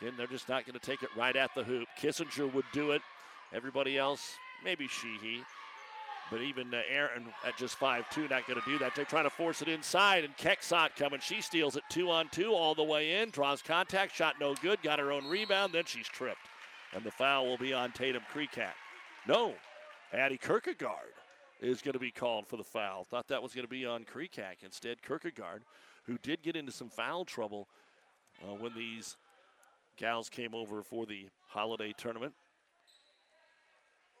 Again, 0.00 0.14
they're 0.18 0.26
just 0.26 0.48
not 0.48 0.66
going 0.66 0.78
to 0.78 0.84
take 0.84 1.04
it 1.04 1.10
right 1.16 1.36
at 1.36 1.54
the 1.54 1.62
hoop. 1.62 1.86
Kissinger 2.00 2.52
would 2.52 2.64
do 2.72 2.90
it. 2.90 3.02
Everybody 3.54 3.96
else, 3.96 4.34
maybe 4.64 4.88
Sheehy. 4.88 5.44
But 6.32 6.40
even 6.40 6.72
uh, 6.72 6.80
Aaron 6.90 7.26
at 7.46 7.58
just 7.58 7.78
5'2, 7.78 8.30
not 8.30 8.46
going 8.46 8.58
to 8.58 8.64
do 8.66 8.78
that. 8.78 8.94
They're 8.96 9.04
trying 9.04 9.24
to 9.24 9.30
force 9.30 9.60
it 9.60 9.68
inside, 9.68 10.24
and 10.24 10.32
it 10.34 10.96
coming. 10.96 11.20
She 11.20 11.42
steals 11.42 11.76
it 11.76 11.82
two 11.90 12.10
on 12.10 12.30
two 12.30 12.54
all 12.54 12.74
the 12.74 12.82
way 12.82 13.20
in, 13.20 13.28
draws 13.28 13.60
contact, 13.60 14.16
shot 14.16 14.36
no 14.40 14.54
good, 14.54 14.82
got 14.82 14.98
her 14.98 15.12
own 15.12 15.26
rebound, 15.26 15.74
then 15.74 15.84
she's 15.84 16.08
tripped. 16.08 16.48
And 16.94 17.04
the 17.04 17.10
foul 17.10 17.46
will 17.46 17.58
be 17.58 17.74
on 17.74 17.92
Tatum 17.92 18.22
Creekat. 18.34 18.72
No, 19.28 19.52
Addie 20.14 20.38
Kierkegaard 20.38 21.12
is 21.60 21.82
going 21.82 21.92
to 21.92 21.98
be 21.98 22.10
called 22.10 22.46
for 22.46 22.56
the 22.56 22.64
foul. 22.64 23.04
Thought 23.04 23.28
that 23.28 23.42
was 23.42 23.52
going 23.52 23.66
to 23.66 23.70
be 23.70 23.84
on 23.84 24.04
Creekat. 24.04 24.62
Instead, 24.62 25.02
Kierkegaard, 25.02 25.64
who 26.04 26.16
did 26.22 26.42
get 26.42 26.56
into 26.56 26.72
some 26.72 26.88
foul 26.88 27.26
trouble 27.26 27.68
uh, 28.42 28.54
when 28.54 28.74
these 28.74 29.18
gals 29.98 30.30
came 30.30 30.54
over 30.54 30.82
for 30.82 31.04
the 31.04 31.28
holiday 31.48 31.92
tournament. 31.94 32.32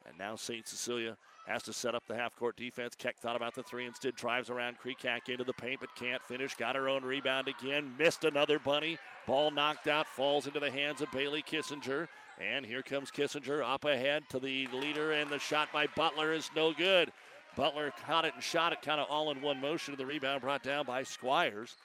And 0.06 0.18
now 0.18 0.36
St. 0.36 0.68
Cecilia 0.68 1.16
has 1.46 1.62
to 1.64 1.72
set 1.72 1.94
up 1.94 2.04
the 2.06 2.14
half 2.14 2.36
court 2.36 2.56
defense. 2.56 2.94
Keck 2.96 3.18
thought 3.18 3.36
about 3.36 3.54
the 3.54 3.62
three, 3.62 3.86
instead 3.86 4.14
drives 4.14 4.48
around 4.48 4.76
Creekat 4.78 5.28
into 5.28 5.44
the 5.44 5.52
paint, 5.52 5.80
but 5.80 5.94
can't 5.96 6.22
finish. 6.22 6.54
Got 6.54 6.76
her 6.76 6.88
own 6.88 7.02
rebound 7.02 7.48
again. 7.48 7.92
Missed 7.98 8.24
another 8.24 8.58
bunny. 8.58 8.98
Ball 9.26 9.50
knocked 9.50 9.88
out, 9.88 10.06
falls 10.06 10.46
into 10.46 10.60
the 10.60 10.70
hands 10.70 11.00
of 11.00 11.10
Bailey 11.10 11.42
Kissinger. 11.42 12.08
And 12.40 12.64
here 12.64 12.82
comes 12.82 13.10
Kissinger 13.10 13.62
up 13.62 13.84
ahead 13.84 14.24
to 14.30 14.38
the 14.38 14.68
leader, 14.72 15.12
and 15.12 15.30
the 15.30 15.38
shot 15.38 15.68
by 15.72 15.86
Butler 15.96 16.32
is 16.32 16.50
no 16.56 16.72
good. 16.72 17.12
Butler 17.56 17.92
caught 18.06 18.24
it 18.24 18.34
and 18.34 18.42
shot 18.42 18.72
it 18.72 18.80
kind 18.82 19.00
of 19.00 19.06
all 19.10 19.30
in 19.30 19.42
one 19.42 19.60
motion. 19.60 19.94
The 19.96 20.06
rebound 20.06 20.40
brought 20.40 20.62
down 20.62 20.86
by 20.86 21.02
Squires. 21.02 21.76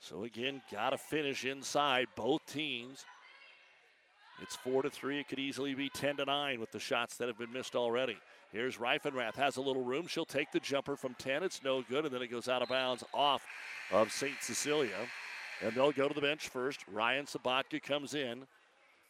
So 0.00 0.24
again, 0.24 0.62
got 0.70 0.90
to 0.90 0.98
finish 0.98 1.44
inside 1.44 2.08
both 2.16 2.44
teams. 2.46 3.04
It's 4.42 4.56
four 4.56 4.82
to 4.82 4.90
three. 4.90 5.20
It 5.20 5.28
could 5.28 5.38
easily 5.38 5.74
be 5.74 5.90
10 5.90 6.16
to 6.16 6.24
nine 6.24 6.60
with 6.60 6.70
the 6.72 6.80
shots 6.80 7.16
that 7.16 7.28
have 7.28 7.38
been 7.38 7.52
missed 7.52 7.76
already. 7.76 8.16
Here's 8.52 8.78
Reifenrath, 8.78 9.36
has 9.36 9.56
a 9.56 9.60
little 9.60 9.84
room. 9.84 10.06
She'll 10.08 10.24
take 10.24 10.50
the 10.50 10.58
jumper 10.58 10.96
from 10.96 11.14
10. 11.14 11.42
It's 11.44 11.62
no 11.62 11.82
good, 11.82 12.04
and 12.04 12.14
then 12.14 12.22
it 12.22 12.30
goes 12.30 12.48
out 12.48 12.62
of 12.62 12.68
bounds 12.68 13.04
off 13.14 13.44
of 13.92 14.10
St. 14.10 14.34
Cecilia. 14.40 14.96
And 15.62 15.72
they'll 15.72 15.92
go 15.92 16.08
to 16.08 16.14
the 16.14 16.20
bench 16.20 16.48
first. 16.48 16.80
Ryan 16.90 17.26
Sabatka 17.26 17.80
comes 17.82 18.14
in. 18.14 18.46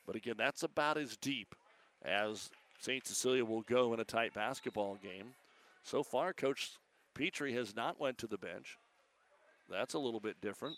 But 0.07 0.17
again, 0.17 0.35
that's 0.37 0.63
about 0.63 0.99
as 0.99 1.17
deep 1.17 1.55
as 2.05 2.51
St. 2.81 3.07
Cecilia 3.07 3.45
will 3.45 3.63
go 3.63 3.95
in 3.95 4.01
a 4.01 4.05
tight 4.05 4.35
basketball 4.35 4.99
game. 5.03 5.27
So 5.85 6.03
far, 6.03 6.33
Coach 6.33 6.71
Petrie 7.15 7.55
has 7.55 7.75
not 7.75 8.01
went 8.01 8.19
to 8.19 8.27
the 8.27 8.39
bench. 8.39 8.77
That's 9.71 9.95
a 9.95 9.99
little 9.99 10.21
bit 10.21 10.41
different. 10.41 10.77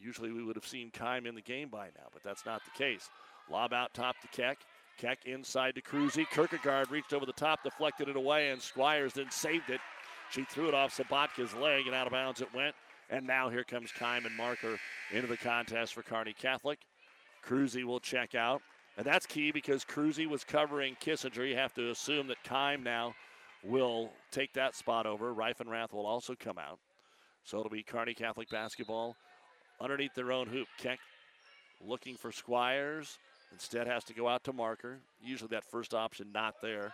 Usually 0.00 0.32
we 0.32 0.42
would 0.42 0.56
have 0.56 0.66
seen 0.66 0.90
Kime 0.90 1.26
in 1.26 1.34
the 1.34 1.42
game 1.42 1.68
by 1.68 1.86
now, 1.86 2.08
but 2.12 2.22
that's 2.22 2.46
not 2.46 2.62
the 2.64 2.78
case. 2.78 3.10
Lob 3.50 3.72
out 3.72 3.92
top 3.92 4.16
to 4.22 4.28
Keck. 4.28 4.58
Keck 5.00 5.24
inside 5.24 5.74
to 5.76 5.80
Cruzy. 5.80 6.28
Kierkegaard 6.30 6.90
reached 6.90 7.14
over 7.14 7.24
the 7.24 7.32
top, 7.32 7.62
deflected 7.62 8.08
it 8.08 8.16
away, 8.16 8.50
and 8.50 8.60
Squires 8.60 9.14
then 9.14 9.30
saved 9.30 9.70
it. 9.70 9.80
She 10.30 10.44
threw 10.44 10.68
it 10.68 10.74
off 10.74 10.94
Sabatka's 10.94 11.54
leg, 11.54 11.86
and 11.86 11.94
out 11.94 12.06
of 12.06 12.12
bounds 12.12 12.42
it 12.42 12.54
went. 12.54 12.74
And 13.08 13.26
now 13.26 13.48
here 13.48 13.64
comes 13.64 13.90
Kime 13.92 14.26
and 14.26 14.36
Marker 14.36 14.78
into 15.10 15.26
the 15.26 15.38
contest 15.38 15.94
for 15.94 16.02
Kearney 16.02 16.34
Catholic. 16.34 16.78
Cruzy 17.44 17.82
will 17.82 17.98
check 17.98 18.34
out. 18.34 18.60
And 18.98 19.06
that's 19.06 19.24
key 19.24 19.50
because 19.50 19.84
Cruzy 19.86 20.26
was 20.26 20.44
covering 20.44 20.96
Kissinger. 21.00 21.48
You 21.48 21.56
have 21.56 21.72
to 21.74 21.90
assume 21.90 22.28
that 22.28 22.44
Kime 22.44 22.82
now 22.82 23.14
will 23.64 24.10
take 24.30 24.52
that 24.52 24.76
spot 24.76 25.06
over. 25.06 25.34
Reifenrath 25.34 25.94
will 25.94 26.06
also 26.06 26.34
come 26.38 26.58
out. 26.58 26.78
So 27.44 27.58
it'll 27.58 27.70
be 27.70 27.82
Kearney 27.82 28.12
Catholic 28.12 28.50
basketball 28.50 29.16
underneath 29.80 30.14
their 30.14 30.30
own 30.30 30.46
hoop. 30.46 30.68
Keck 30.78 30.98
looking 31.80 32.16
for 32.16 32.30
Squires. 32.30 33.18
Instead 33.52 33.86
has 33.86 34.04
to 34.04 34.14
go 34.14 34.28
out 34.28 34.44
to 34.44 34.52
Marker. 34.52 34.98
Usually 35.22 35.48
that 35.48 35.64
first 35.64 35.94
option 35.94 36.28
not 36.32 36.54
there. 36.62 36.92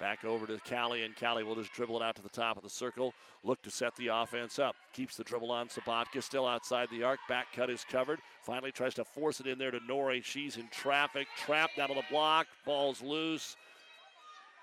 Back 0.00 0.24
over 0.24 0.46
to 0.46 0.58
Callie, 0.68 1.04
and 1.04 1.14
Callie 1.14 1.44
will 1.44 1.54
just 1.54 1.72
dribble 1.72 1.96
it 2.00 2.02
out 2.02 2.16
to 2.16 2.22
the 2.22 2.28
top 2.28 2.56
of 2.56 2.64
the 2.64 2.70
circle. 2.70 3.14
Look 3.44 3.62
to 3.62 3.70
set 3.70 3.94
the 3.94 4.08
offense 4.08 4.58
up. 4.58 4.74
Keeps 4.92 5.16
the 5.16 5.22
dribble 5.22 5.52
on 5.52 5.68
Sabatka, 5.68 6.22
still 6.22 6.46
outside 6.46 6.88
the 6.90 7.04
arc. 7.04 7.20
Back 7.28 7.46
cut 7.54 7.70
is 7.70 7.84
covered. 7.88 8.18
Finally 8.42 8.72
tries 8.72 8.94
to 8.94 9.04
force 9.04 9.38
it 9.38 9.46
in 9.46 9.58
there 9.58 9.70
to 9.70 9.78
Nori. 9.80 10.24
She's 10.24 10.56
in 10.56 10.66
traffic, 10.72 11.28
trapped 11.38 11.78
out 11.78 11.90
of 11.90 11.96
the 11.96 12.02
block. 12.10 12.48
Ball's 12.66 13.00
loose. 13.00 13.56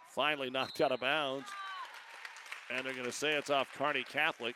Finally 0.10 0.50
knocked 0.50 0.82
out 0.82 0.92
of 0.92 1.00
bounds. 1.00 1.48
And 2.70 2.86
they're 2.86 2.94
going 2.94 3.06
to 3.06 3.12
say 3.12 3.34
it's 3.36 3.50
off 3.50 3.68
Kearney 3.78 4.04
Catholic. 4.04 4.56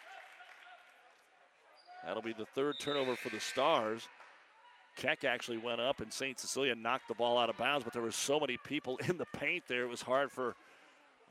That'll 2.05 2.21
be 2.21 2.33
the 2.33 2.45
third 2.45 2.75
turnover 2.79 3.15
for 3.15 3.29
the 3.29 3.39
Stars. 3.39 4.09
Keck 4.95 5.23
actually 5.23 5.57
went 5.57 5.81
up, 5.81 6.01
and 6.01 6.11
St. 6.11 6.39
Cecilia 6.39 6.75
knocked 6.75 7.07
the 7.07 7.15
ball 7.15 7.37
out 7.37 7.49
of 7.49 7.57
bounds, 7.57 7.83
but 7.83 7.93
there 7.93 8.01
were 8.01 8.11
so 8.11 8.39
many 8.39 8.57
people 8.57 8.97
in 9.09 9.17
the 9.17 9.25
paint 9.37 9.63
there, 9.67 9.83
it 9.83 9.89
was 9.89 10.01
hard 10.01 10.31
for 10.31 10.55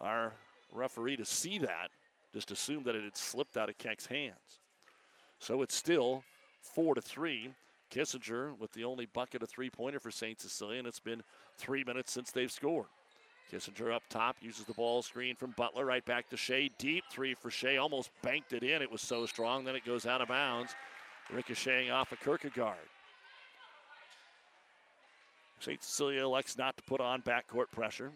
our 0.01 0.33
referee 0.72 1.16
to 1.16 1.25
see 1.25 1.59
that. 1.59 1.90
Just 2.33 2.51
assumed 2.51 2.87
that 2.87 2.94
it 2.94 3.05
had 3.05 3.16
slipped 3.16 3.57
out 3.57 3.68
of 3.68 3.77
Keck's 3.77 4.07
hands. 4.07 4.61
So 5.38 5.62
it's 5.62 5.75
still 5.75 6.25
four 6.61 6.94
to 6.94 7.03
three. 7.03 7.51
Kissinger 7.90 8.59
with 8.59 8.72
the 8.72 8.85
only 8.85 9.05
bucket 9.05 9.42
of 9.42 9.51
three 9.51 9.68
pointer 9.68 10.01
for 10.01 10.11
St. 10.11 10.40
Cecilia, 10.40 10.79
and 10.79 10.88
it's 10.88 11.01
been 11.01 11.22
three 11.59 11.85
minutes 11.85 12.11
since 12.11 12.31
they've 12.31 12.51
scored. 12.51 12.87
Kissinger 13.53 13.94
up 13.94 14.03
top 14.09 14.37
uses 14.40 14.64
the 14.64 14.72
ball 14.72 15.03
screen 15.03 15.37
from 15.37 15.51
Butler 15.59 15.85
right 15.85 16.05
back 16.07 16.31
to 16.31 16.38
Shea. 16.38 16.70
Deep 16.79 17.05
three 17.11 17.35
for 17.35 17.51
Shea. 17.51 17.77
Almost 17.77 18.11
banked 18.22 18.55
it 18.55 18.62
in. 18.62 18.81
It 18.81 18.90
was 18.90 19.03
so 19.03 19.27
strong. 19.27 19.64
Then 19.64 19.77
it 19.77 19.85
goes 19.85 20.07
out 20.07 20.22
of 20.22 20.29
bounds. 20.29 20.75
Ricocheting 21.31 21.90
off 21.90 22.12
of 22.12 22.20
Kierkegaard. 22.20 22.79
St. 25.62 25.81
Cecilia 25.81 26.25
elects 26.25 26.59
not 26.59 26.77
to 26.77 26.83
put 26.83 27.01
on 27.01 27.22
backcourt 27.22 27.70
pressure. 27.70 28.11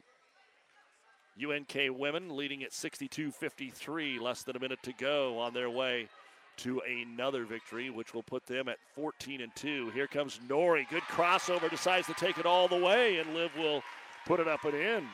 UNK 1.41 1.77
women 1.91 2.35
leading 2.35 2.65
at 2.65 2.73
62 2.73 3.31
53, 3.31 4.19
less 4.19 4.43
than 4.43 4.57
a 4.57 4.59
minute 4.59 4.83
to 4.83 4.93
go 4.95 5.39
on 5.39 5.55
their 5.55 5.71
way 5.71 6.09
to 6.57 6.81
another 6.81 7.45
victory, 7.45 7.89
which 7.89 8.15
will 8.15 8.23
put 8.23 8.47
them 8.47 8.69
at 8.69 8.79
14 8.97 9.43
and 9.43 9.55
2. 9.55 9.91
Here 9.91 10.09
comes 10.09 10.41
Nori. 10.49 10.89
Good 10.89 11.03
crossover, 11.05 11.71
decides 11.71 12.09
to 12.09 12.15
take 12.15 12.39
it 12.39 12.47
all 12.47 12.67
the 12.67 12.77
way, 12.77 13.19
and 13.19 13.35
Liv 13.35 13.51
will 13.57 13.83
put 14.27 14.41
it 14.41 14.49
up 14.49 14.65
and 14.65 14.75
in. 14.75 15.07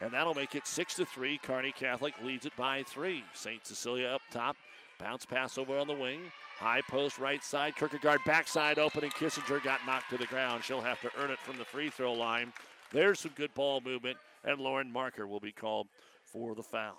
And 0.00 0.12
that'll 0.12 0.34
make 0.34 0.54
it 0.54 0.66
6 0.66 0.94
to 0.94 1.04
3. 1.04 1.38
Kearney 1.38 1.72
Catholic 1.72 2.14
leads 2.22 2.46
it 2.46 2.56
by 2.56 2.84
three. 2.84 3.24
St. 3.34 3.66
Cecilia 3.66 4.06
up 4.06 4.22
top. 4.30 4.56
Bounce 4.98 5.26
pass 5.26 5.58
over 5.58 5.76
on 5.76 5.88
the 5.88 5.94
wing. 5.94 6.20
High 6.58 6.82
post 6.88 7.18
right 7.18 7.42
side. 7.44 7.76
Kierkegaard 7.76 8.20
backside 8.26 8.80
open, 8.80 9.04
and 9.04 9.14
Kissinger 9.14 9.62
got 9.62 9.86
knocked 9.86 10.10
to 10.10 10.18
the 10.18 10.26
ground. 10.26 10.64
She'll 10.64 10.80
have 10.80 11.00
to 11.02 11.10
earn 11.16 11.30
it 11.30 11.38
from 11.38 11.56
the 11.56 11.64
free 11.64 11.88
throw 11.88 12.12
line. 12.12 12.52
There's 12.90 13.20
some 13.20 13.32
good 13.36 13.54
ball 13.54 13.80
movement, 13.80 14.16
and 14.44 14.60
Lauren 14.60 14.90
Marker 14.90 15.28
will 15.28 15.38
be 15.38 15.52
called 15.52 15.86
for 16.24 16.56
the 16.56 16.62
foul. 16.62 16.98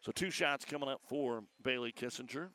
So 0.00 0.12
two 0.12 0.30
shots 0.30 0.64
coming 0.64 0.88
up 0.88 1.00
for 1.08 1.42
Bailey 1.64 1.90
Kissinger. 1.92 2.48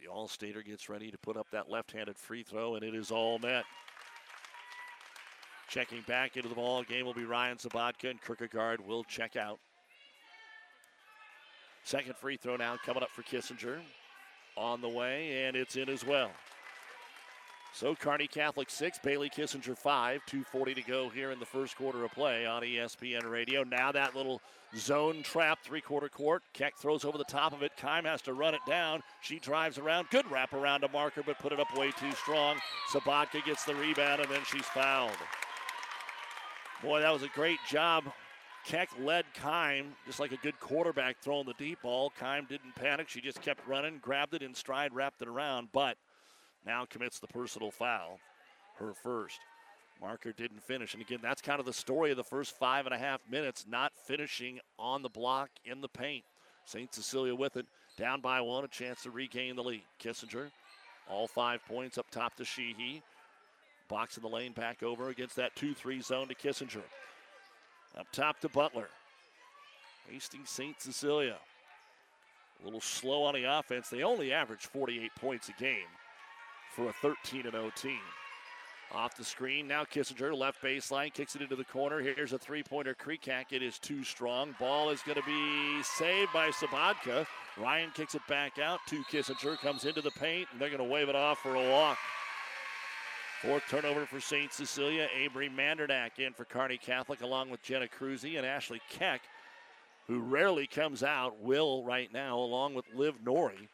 The 0.00 0.08
All-Stater 0.08 0.62
gets 0.62 0.88
ready 0.88 1.10
to 1.10 1.18
put 1.18 1.36
up 1.36 1.46
that 1.52 1.70
left-handed 1.70 2.18
free 2.18 2.42
throw, 2.42 2.74
and 2.74 2.84
it 2.84 2.94
is 2.94 3.10
all 3.10 3.38
met. 3.38 3.64
Checking 5.68 6.02
back 6.02 6.36
into 6.36 6.48
the 6.48 6.54
ball 6.54 6.82
game 6.82 7.04
will 7.04 7.14
be 7.14 7.24
Ryan 7.24 7.58
Sabatka, 7.58 8.10
and 8.10 8.22
Kierkegaard 8.22 8.80
will 8.80 9.04
check 9.04 9.36
out. 9.36 9.58
Second 11.88 12.16
free 12.18 12.36
throw 12.36 12.56
now 12.56 12.76
coming 12.84 13.02
up 13.02 13.08
for 13.08 13.22
Kissinger. 13.22 13.78
On 14.58 14.82
the 14.82 14.88
way, 14.90 15.44
and 15.44 15.56
it's 15.56 15.74
in 15.74 15.88
as 15.88 16.04
well. 16.04 16.30
So 17.72 17.94
Kearney 17.94 18.26
Catholic 18.26 18.68
6, 18.68 18.98
Bailey 18.98 19.30
Kissinger 19.30 19.74
5, 19.74 20.20
2.40 20.26 20.74
to 20.74 20.82
go 20.82 21.08
here 21.08 21.30
in 21.30 21.40
the 21.40 21.46
first 21.46 21.78
quarter 21.78 22.04
of 22.04 22.10
play 22.10 22.44
on 22.44 22.60
ESPN 22.60 23.30
Radio. 23.30 23.64
Now 23.64 23.90
that 23.92 24.14
little 24.14 24.42
zone 24.76 25.22
trap, 25.22 25.60
three 25.64 25.80
quarter 25.80 26.10
court. 26.10 26.42
Keck 26.52 26.76
throws 26.76 27.06
over 27.06 27.16
the 27.16 27.24
top 27.24 27.54
of 27.54 27.62
it. 27.62 27.72
Kime 27.80 28.04
has 28.04 28.20
to 28.22 28.34
run 28.34 28.52
it 28.52 28.60
down. 28.66 29.02
She 29.22 29.38
drives 29.38 29.78
around. 29.78 30.10
Good 30.10 30.30
wrap 30.30 30.52
around 30.52 30.84
a 30.84 30.88
Marker, 30.88 31.22
but 31.24 31.38
put 31.38 31.52
it 31.52 31.60
up 31.60 31.74
way 31.74 31.90
too 31.92 32.12
strong. 32.12 32.58
Sabatka 32.92 33.42
gets 33.46 33.64
the 33.64 33.74
rebound, 33.74 34.20
and 34.20 34.30
then 34.30 34.42
she's 34.44 34.66
fouled. 34.66 35.16
Boy, 36.82 37.00
that 37.00 37.14
was 37.14 37.22
a 37.22 37.28
great 37.28 37.60
job 37.66 38.04
Keck 38.68 38.90
led 39.00 39.24
Kime 39.34 39.86
just 40.04 40.20
like 40.20 40.32
a 40.32 40.36
good 40.36 40.60
quarterback 40.60 41.16
throwing 41.22 41.46
the 41.46 41.54
deep 41.54 41.80
ball. 41.80 42.12
Kime 42.20 42.46
didn't 42.46 42.74
panic. 42.74 43.08
She 43.08 43.22
just 43.22 43.40
kept 43.40 43.66
running, 43.66 43.98
grabbed 44.02 44.34
it 44.34 44.42
in 44.42 44.54
stride, 44.54 44.92
wrapped 44.92 45.22
it 45.22 45.28
around, 45.28 45.68
but 45.72 45.96
now 46.66 46.84
commits 46.84 47.18
the 47.18 47.26
personal 47.28 47.70
foul, 47.70 48.20
her 48.78 48.92
first. 48.92 49.40
Marker 50.02 50.32
didn't 50.32 50.62
finish. 50.62 50.92
And 50.92 51.02
again, 51.02 51.20
that's 51.22 51.40
kind 51.40 51.60
of 51.60 51.64
the 51.64 51.72
story 51.72 52.10
of 52.10 52.18
the 52.18 52.24
first 52.24 52.58
five 52.58 52.84
and 52.84 52.94
a 52.94 52.98
half 52.98 53.22
minutes, 53.30 53.64
not 53.66 53.92
finishing 54.04 54.60
on 54.78 55.00
the 55.00 55.08
block 55.08 55.48
in 55.64 55.80
the 55.80 55.88
paint. 55.88 56.24
St. 56.66 56.92
Cecilia 56.92 57.34
with 57.34 57.56
it, 57.56 57.64
down 57.96 58.20
by 58.20 58.42
one, 58.42 58.64
a 58.64 58.68
chance 58.68 59.02
to 59.04 59.10
regain 59.10 59.56
the 59.56 59.64
lead. 59.64 59.82
Kissinger 59.98 60.50
All 61.08 61.26
five 61.26 61.64
points 61.66 61.96
up 61.96 62.10
top 62.10 62.34
to 62.34 62.44
Sheehy. 62.44 63.02
Box 63.88 64.18
in 64.18 64.22
the 64.22 64.28
lane 64.28 64.52
back 64.52 64.82
over 64.82 65.08
against 65.08 65.36
that 65.36 65.56
2 65.56 65.72
3 65.72 66.02
zone 66.02 66.28
to 66.28 66.34
Kissinger. 66.34 66.82
Up 67.96 68.06
top 68.12 68.40
to 68.40 68.48
Butler. 68.48 68.88
Hastings 70.10 70.50
St. 70.50 70.80
Cecilia. 70.80 71.36
A 72.60 72.64
little 72.64 72.80
slow 72.80 73.22
on 73.22 73.34
the 73.34 73.44
offense. 73.44 73.88
They 73.88 74.02
only 74.02 74.32
average 74.32 74.66
48 74.66 75.10
points 75.16 75.48
a 75.48 75.52
game 75.60 75.86
for 76.74 76.88
a 76.88 76.92
13 76.92 77.42
0 77.42 77.72
team. 77.76 78.00
Off 78.92 79.16
the 79.16 79.24
screen, 79.24 79.68
now 79.68 79.84
Kissinger, 79.84 80.34
left 80.34 80.62
baseline, 80.62 81.12
kicks 81.12 81.36
it 81.36 81.42
into 81.42 81.56
the 81.56 81.64
corner. 81.64 82.00
Here's 82.00 82.32
a 82.32 82.38
three 82.38 82.62
pointer 82.62 82.94
Creekhack. 82.94 83.46
It 83.50 83.62
is 83.62 83.78
too 83.78 84.02
strong. 84.02 84.54
Ball 84.58 84.88
is 84.88 85.02
going 85.02 85.20
to 85.20 85.26
be 85.26 85.82
saved 85.82 86.32
by 86.32 86.48
Sabatka. 86.48 87.26
Ryan 87.58 87.90
kicks 87.94 88.14
it 88.14 88.22
back 88.28 88.58
out 88.58 88.80
to 88.88 89.02
Kissinger, 89.10 89.58
comes 89.58 89.84
into 89.84 90.00
the 90.00 90.10
paint, 90.12 90.48
and 90.50 90.60
they're 90.60 90.70
going 90.70 90.78
to 90.78 90.84
wave 90.84 91.10
it 91.10 91.16
off 91.16 91.38
for 91.40 91.54
a 91.54 91.70
walk. 91.70 91.98
Fourth 93.42 93.62
turnover 93.70 94.04
for 94.04 94.18
St. 94.18 94.52
Cecilia. 94.52 95.06
Avery 95.16 95.48
Mandernack 95.48 96.18
in 96.18 96.32
for 96.32 96.44
Kearney 96.44 96.76
Catholic, 96.76 97.20
along 97.20 97.50
with 97.50 97.62
Jenna 97.62 97.86
Cruzy 97.86 98.36
and 98.36 98.44
Ashley 98.44 98.80
Keck, 98.90 99.20
who 100.08 100.18
rarely 100.18 100.66
comes 100.66 101.04
out, 101.04 101.40
will 101.40 101.84
right 101.84 102.12
now, 102.12 102.36
along 102.36 102.74
with 102.74 102.84
Liv 102.92 103.14
Nori. 103.24 103.68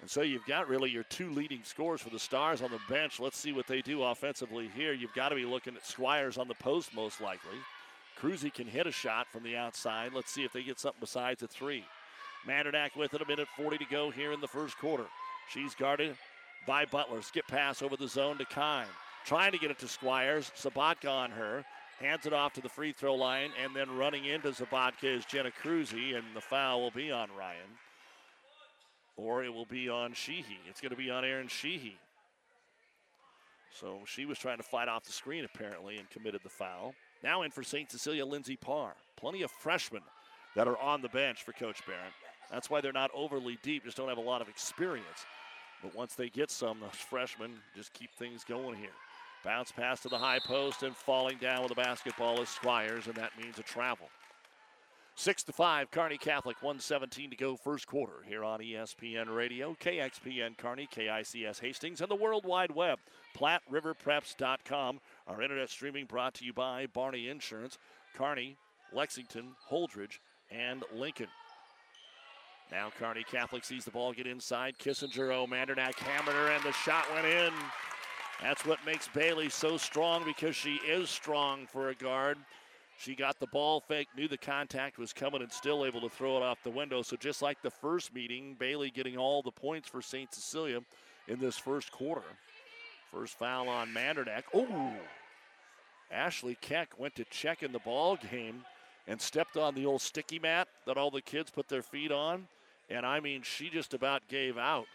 And 0.00 0.08
so 0.08 0.22
you've 0.22 0.46
got 0.46 0.68
really 0.68 0.90
your 0.90 1.02
two 1.04 1.30
leading 1.30 1.62
scores 1.64 2.02
for 2.02 2.10
the 2.10 2.20
Stars 2.20 2.62
on 2.62 2.70
the 2.70 2.78
bench. 2.88 3.18
Let's 3.18 3.36
see 3.36 3.52
what 3.52 3.66
they 3.66 3.82
do 3.82 4.04
offensively 4.04 4.70
here. 4.76 4.92
You've 4.92 5.14
got 5.14 5.30
to 5.30 5.34
be 5.34 5.44
looking 5.44 5.74
at 5.74 5.84
Squires 5.84 6.38
on 6.38 6.46
the 6.46 6.54
post, 6.54 6.94
most 6.94 7.20
likely. 7.20 7.58
Cruzy 8.20 8.54
can 8.54 8.68
hit 8.68 8.86
a 8.86 8.92
shot 8.92 9.26
from 9.26 9.42
the 9.42 9.56
outside. 9.56 10.12
Let's 10.14 10.30
see 10.30 10.44
if 10.44 10.52
they 10.52 10.62
get 10.62 10.78
something 10.78 11.00
besides 11.00 11.42
a 11.42 11.48
three. 11.48 11.84
Mandernack 12.46 12.94
with 12.96 13.12
it, 13.12 13.22
a 13.22 13.26
minute 13.26 13.48
40 13.56 13.78
to 13.78 13.84
go 13.86 14.12
here 14.12 14.30
in 14.30 14.40
the 14.40 14.46
first 14.46 14.78
quarter. 14.78 15.06
She's 15.50 15.74
guarded 15.74 16.16
by 16.66 16.84
Butler. 16.84 17.22
Skip 17.22 17.46
pass 17.46 17.82
over 17.82 17.96
the 17.96 18.08
zone 18.08 18.38
to 18.38 18.44
Kine. 18.44 18.86
Trying 19.24 19.52
to 19.52 19.58
get 19.58 19.70
it 19.70 19.78
to 19.80 19.88
Squires. 19.88 20.52
Sabatka 20.56 21.10
on 21.10 21.30
her. 21.30 21.64
Hands 22.00 22.26
it 22.26 22.32
off 22.32 22.52
to 22.54 22.60
the 22.60 22.68
free 22.68 22.92
throw 22.92 23.14
line, 23.14 23.50
and 23.62 23.74
then 23.74 23.96
running 23.96 24.24
into 24.24 24.48
Sabatka 24.48 25.04
is 25.04 25.24
Jenna 25.24 25.50
Cruzy, 25.62 26.16
and 26.16 26.24
the 26.34 26.40
foul 26.40 26.82
will 26.82 26.90
be 26.90 27.12
on 27.12 27.28
Ryan 27.38 27.70
or 29.16 29.44
it 29.44 29.52
will 29.52 29.66
be 29.66 29.88
on 29.88 30.12
Sheehy. 30.12 30.58
It's 30.68 30.80
going 30.80 30.90
to 30.90 30.96
be 30.96 31.10
on 31.10 31.24
Aaron 31.24 31.48
Sheehy. 31.48 31.96
So 33.70 34.00
she 34.06 34.24
was 34.24 34.38
trying 34.38 34.58
to 34.58 34.62
fight 34.62 34.88
off 34.88 35.04
the 35.04 35.12
screen 35.12 35.44
apparently 35.44 35.98
and 35.98 36.08
committed 36.10 36.42
the 36.42 36.48
foul. 36.48 36.94
Now 37.22 37.42
in 37.42 37.50
for 37.50 37.62
St. 37.62 37.90
Cecilia, 37.90 38.24
Lindsay 38.24 38.56
Parr. 38.56 38.94
Plenty 39.16 39.42
of 39.42 39.50
freshmen 39.50 40.02
that 40.54 40.68
are 40.68 40.78
on 40.78 41.02
the 41.02 41.08
bench 41.08 41.42
for 41.42 41.52
Coach 41.52 41.84
Barron. 41.86 42.12
That's 42.50 42.70
why 42.70 42.80
they're 42.80 42.92
not 42.92 43.10
overly 43.14 43.58
deep, 43.62 43.84
just 43.84 43.96
don't 43.96 44.08
have 44.08 44.18
a 44.18 44.22
lot 44.22 44.42
of 44.42 44.48
experience. 44.48 45.26
But 45.82 45.94
once 45.94 46.14
they 46.14 46.28
get 46.28 46.50
some, 46.50 46.80
those 46.80 46.90
freshmen 46.92 47.52
just 47.76 47.92
keep 47.92 48.12
things 48.14 48.44
going 48.44 48.78
here. 48.78 48.94
Bounce 49.44 49.72
pass 49.72 50.00
to 50.00 50.08
the 50.08 50.18
high 50.18 50.38
post 50.38 50.82
and 50.82 50.96
falling 50.96 51.36
down 51.38 51.60
with 51.60 51.68
the 51.68 51.74
basketball 51.74 52.40
is 52.40 52.48
Squires, 52.48 53.06
and 53.06 53.14
that 53.16 53.38
means 53.38 53.58
a 53.58 53.62
travel. 53.62 54.08
Six 55.16 55.44
to 55.44 55.52
five, 55.52 55.92
Kearney 55.92 56.18
Catholic, 56.18 56.56
117 56.60 57.30
to 57.30 57.36
go 57.36 57.54
first 57.54 57.86
quarter 57.86 58.24
here 58.26 58.42
on 58.42 58.58
ESPN 58.58 59.32
Radio, 59.32 59.76
KXPN 59.80 60.56
Kearney, 60.58 60.88
KICS 60.92 61.60
Hastings, 61.60 62.00
and 62.00 62.10
the 62.10 62.16
World 62.16 62.44
Wide 62.44 62.74
Web, 62.74 62.98
PlatteRiverPreps.com. 63.36 65.00
Our 65.28 65.40
internet 65.40 65.70
streaming 65.70 66.06
brought 66.06 66.34
to 66.34 66.44
you 66.44 66.52
by 66.52 66.86
Barney 66.86 67.28
Insurance, 67.28 67.78
Kearney, 68.16 68.56
Lexington, 68.92 69.54
Holdrege, 69.70 70.18
and 70.50 70.82
Lincoln. 70.92 71.28
Now 72.70 72.90
Kearney 72.98 73.24
Catholic 73.24 73.64
sees 73.64 73.84
the 73.84 73.90
ball 73.90 74.12
get 74.12 74.26
inside. 74.26 74.78
Kissinger, 74.78 75.34
oh, 75.34 75.42
O'Mandernack 75.42 75.98
hammered 75.98 76.34
her, 76.34 76.50
and 76.50 76.62
the 76.64 76.72
shot 76.72 77.04
went 77.14 77.26
in. 77.26 77.52
That's 78.42 78.66
what 78.66 78.84
makes 78.84 79.08
Bailey 79.08 79.48
so 79.48 79.76
strong 79.76 80.24
because 80.24 80.56
she 80.56 80.76
is 80.86 81.08
strong 81.08 81.66
for 81.66 81.90
a 81.90 81.94
guard. 81.94 82.38
She 82.98 83.14
got 83.14 83.38
the 83.40 83.46
ball 83.48 83.80
fake, 83.80 84.08
knew 84.16 84.28
the 84.28 84.38
contact 84.38 84.98
was 84.98 85.12
coming, 85.12 85.42
and 85.42 85.52
still 85.52 85.84
able 85.84 86.00
to 86.00 86.08
throw 86.08 86.36
it 86.36 86.42
off 86.42 86.62
the 86.62 86.70
window. 86.70 87.02
So 87.02 87.16
just 87.16 87.42
like 87.42 87.60
the 87.62 87.70
first 87.70 88.14
meeting, 88.14 88.56
Bailey 88.58 88.90
getting 88.90 89.16
all 89.16 89.42
the 89.42 89.50
points 89.50 89.88
for 89.88 90.00
St. 90.00 90.32
Cecilia 90.32 90.80
in 91.28 91.38
this 91.38 91.58
first 91.58 91.90
quarter. 91.90 92.22
First 93.10 93.38
foul 93.38 93.68
on 93.68 93.92
Mandernack. 93.92 94.44
Oh, 94.52 94.92
Ashley 96.10 96.56
Keck 96.60 96.98
went 96.98 97.14
to 97.16 97.24
check 97.24 97.62
in 97.62 97.72
the 97.72 97.78
ball 97.80 98.16
game 98.30 98.64
and 99.06 99.20
stepped 99.20 99.56
on 99.56 99.74
the 99.74 99.86
old 99.86 100.00
sticky 100.00 100.38
mat 100.38 100.68
that 100.86 100.96
all 100.96 101.10
the 101.10 101.22
kids 101.22 101.50
put 101.50 101.68
their 101.68 101.82
feet 101.82 102.12
on. 102.12 102.46
And 102.90 103.06
I 103.06 103.20
mean, 103.20 103.42
she 103.42 103.70
just 103.70 103.94
about 103.94 104.26
gave 104.28 104.58
out. 104.58 104.86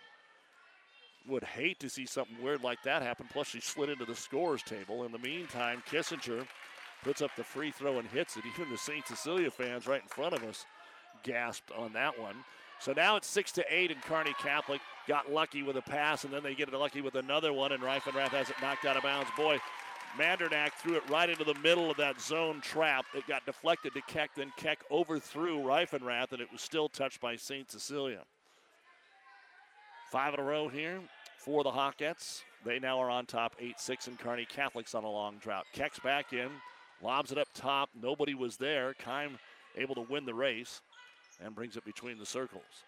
Would 1.27 1.43
hate 1.43 1.79
to 1.79 1.89
see 1.89 2.05
something 2.05 2.41
weird 2.41 2.63
like 2.63 2.81
that 2.83 3.01
happen. 3.01 3.27
Plus, 3.31 3.47
she 3.47 3.59
slid 3.59 3.89
into 3.89 4.05
the 4.05 4.15
scores 4.15 4.63
table. 4.63 5.03
In 5.03 5.11
the 5.11 5.19
meantime, 5.19 5.83
Kissinger 5.89 6.45
puts 7.03 7.21
up 7.21 7.31
the 7.35 7.43
free 7.43 7.71
throw 7.71 7.99
and 7.99 8.07
hits 8.07 8.37
it. 8.37 8.43
Even 8.59 8.71
the 8.71 8.77
St. 8.77 9.05
Cecilia 9.07 9.51
fans 9.51 9.87
right 9.87 10.01
in 10.01 10.07
front 10.07 10.33
of 10.33 10.43
us 10.43 10.65
gasped 11.23 11.71
on 11.77 11.93
that 11.93 12.19
one. 12.19 12.35
So 12.79 12.93
now 12.93 13.17
it's 13.17 13.27
six 13.27 13.51
to 13.53 13.65
eight, 13.69 13.91
and 13.91 14.01
Kearney 14.01 14.33
Catholic 14.41 14.79
got 15.05 15.31
lucky 15.31 15.63
with 15.63 15.75
a 15.75 15.81
pass, 15.81 16.23
and 16.23 16.31
then 16.31 16.43
they 16.43 16.55
get 16.55 16.69
it 16.69 16.73
lucky 16.73 17.01
with 17.01 17.15
another 17.15 17.51
one, 17.51 17.73
and 17.73 17.83
Reifenrath 17.83 18.29
has 18.29 18.49
it 18.49 18.55
knocked 18.61 18.85
out 18.85 18.95
of 18.95 19.03
bounds. 19.03 19.29
Boy, 19.35 19.59
Mandernack 20.17 20.73
threw 20.73 20.95
it 20.95 21.09
right 21.09 21.29
into 21.29 21.43
the 21.43 21.55
middle 21.55 21.89
of 21.89 21.97
that 21.97 22.19
zone 22.19 22.61
trap. 22.61 23.05
It 23.13 23.27
got 23.27 23.45
deflected 23.45 23.93
to 23.93 24.01
Keck, 24.01 24.31
then 24.35 24.51
Keck 24.57 24.79
overthrew 24.91 25.59
Reifenrath, 25.59 26.31
and 26.31 26.41
it 26.41 26.51
was 26.51 26.61
still 26.61 26.89
touched 26.89 27.21
by 27.21 27.35
St. 27.35 27.69
Cecilia. 27.69 28.23
Five 30.11 30.33
in 30.33 30.39
a 30.39 30.43
row 30.43 30.67
here 30.67 30.99
for 31.37 31.63
the 31.63 31.71
Hawkettes. 31.71 32.41
They 32.65 32.79
now 32.79 32.99
are 32.99 33.09
on 33.09 33.25
top 33.25 33.55
8 33.59 33.79
6, 33.79 34.07
and 34.07 34.19
Kearney 34.19 34.45
Catholics 34.45 34.95
on 34.95 35.03
a 35.03 35.09
long 35.09 35.37
drought. 35.37 35.65
Keck's 35.73 35.99
back 35.99 36.33
in. 36.33 36.49
Lobs 37.01 37.31
it 37.31 37.37
up 37.37 37.47
top. 37.53 37.89
Nobody 37.99 38.33
was 38.33 38.57
there. 38.57 38.93
Kime 39.01 39.37
able 39.77 39.95
to 39.95 40.01
win 40.01 40.25
the 40.25 40.33
race 40.33 40.81
and 41.41 41.55
brings 41.55 41.77
it 41.77 41.85
between 41.85 42.17
the 42.17 42.25
circles. 42.25 42.83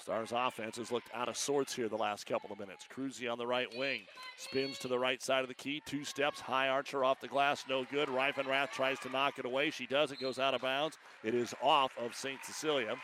Stars 0.00 0.32
offense 0.34 0.78
has 0.78 0.90
looked 0.90 1.10
out 1.14 1.28
of 1.28 1.36
sorts 1.36 1.74
here 1.74 1.88
the 1.88 1.96
last 1.96 2.26
couple 2.26 2.50
of 2.50 2.58
minutes. 2.58 2.86
Cruzy 2.92 3.30
on 3.30 3.38
the 3.38 3.46
right 3.46 3.68
wing. 3.76 4.00
Spins 4.36 4.78
to 4.78 4.88
the 4.88 4.98
right 4.98 5.22
side 5.22 5.42
of 5.42 5.48
the 5.48 5.54
key. 5.54 5.80
Two 5.86 6.04
steps. 6.04 6.40
High 6.40 6.68
archer 6.68 7.04
off 7.04 7.20
the 7.20 7.28
glass. 7.28 7.64
No 7.68 7.84
good. 7.84 8.08
Reifenrath 8.08 8.70
tries 8.72 8.98
to 9.00 9.10
knock 9.10 9.38
it 9.38 9.44
away. 9.44 9.70
She 9.70 9.86
does. 9.86 10.10
It 10.10 10.20
goes 10.20 10.38
out 10.38 10.54
of 10.54 10.62
bounds. 10.62 10.98
It 11.22 11.34
is 11.34 11.54
off 11.62 11.92
of 11.98 12.16
St. 12.16 12.38
Cecilia. 12.44 12.96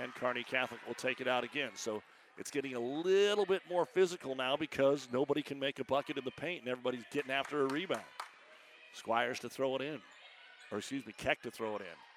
And 0.00 0.14
Kearney 0.14 0.44
Catholic 0.44 0.80
will 0.86 0.94
take 0.94 1.20
it 1.20 1.28
out 1.28 1.44
again. 1.44 1.70
So 1.74 2.02
it's 2.38 2.50
getting 2.50 2.74
a 2.74 2.80
little 2.80 3.44
bit 3.44 3.62
more 3.68 3.84
physical 3.84 4.34
now 4.34 4.56
because 4.56 5.08
nobody 5.12 5.42
can 5.42 5.58
make 5.58 5.78
a 5.78 5.84
bucket 5.84 6.16
in 6.16 6.24
the 6.24 6.30
paint 6.32 6.62
and 6.62 6.68
everybody's 6.68 7.04
getting 7.12 7.30
after 7.30 7.62
a 7.62 7.66
rebound. 7.66 8.02
Squires 8.94 9.38
to 9.40 9.48
throw 9.48 9.76
it 9.76 9.82
in. 9.82 10.00
Or 10.72 10.78
excuse 10.78 11.06
me, 11.06 11.12
Keck 11.16 11.42
to 11.42 11.50
throw 11.50 11.76
it 11.76 11.82
in. 11.82 12.13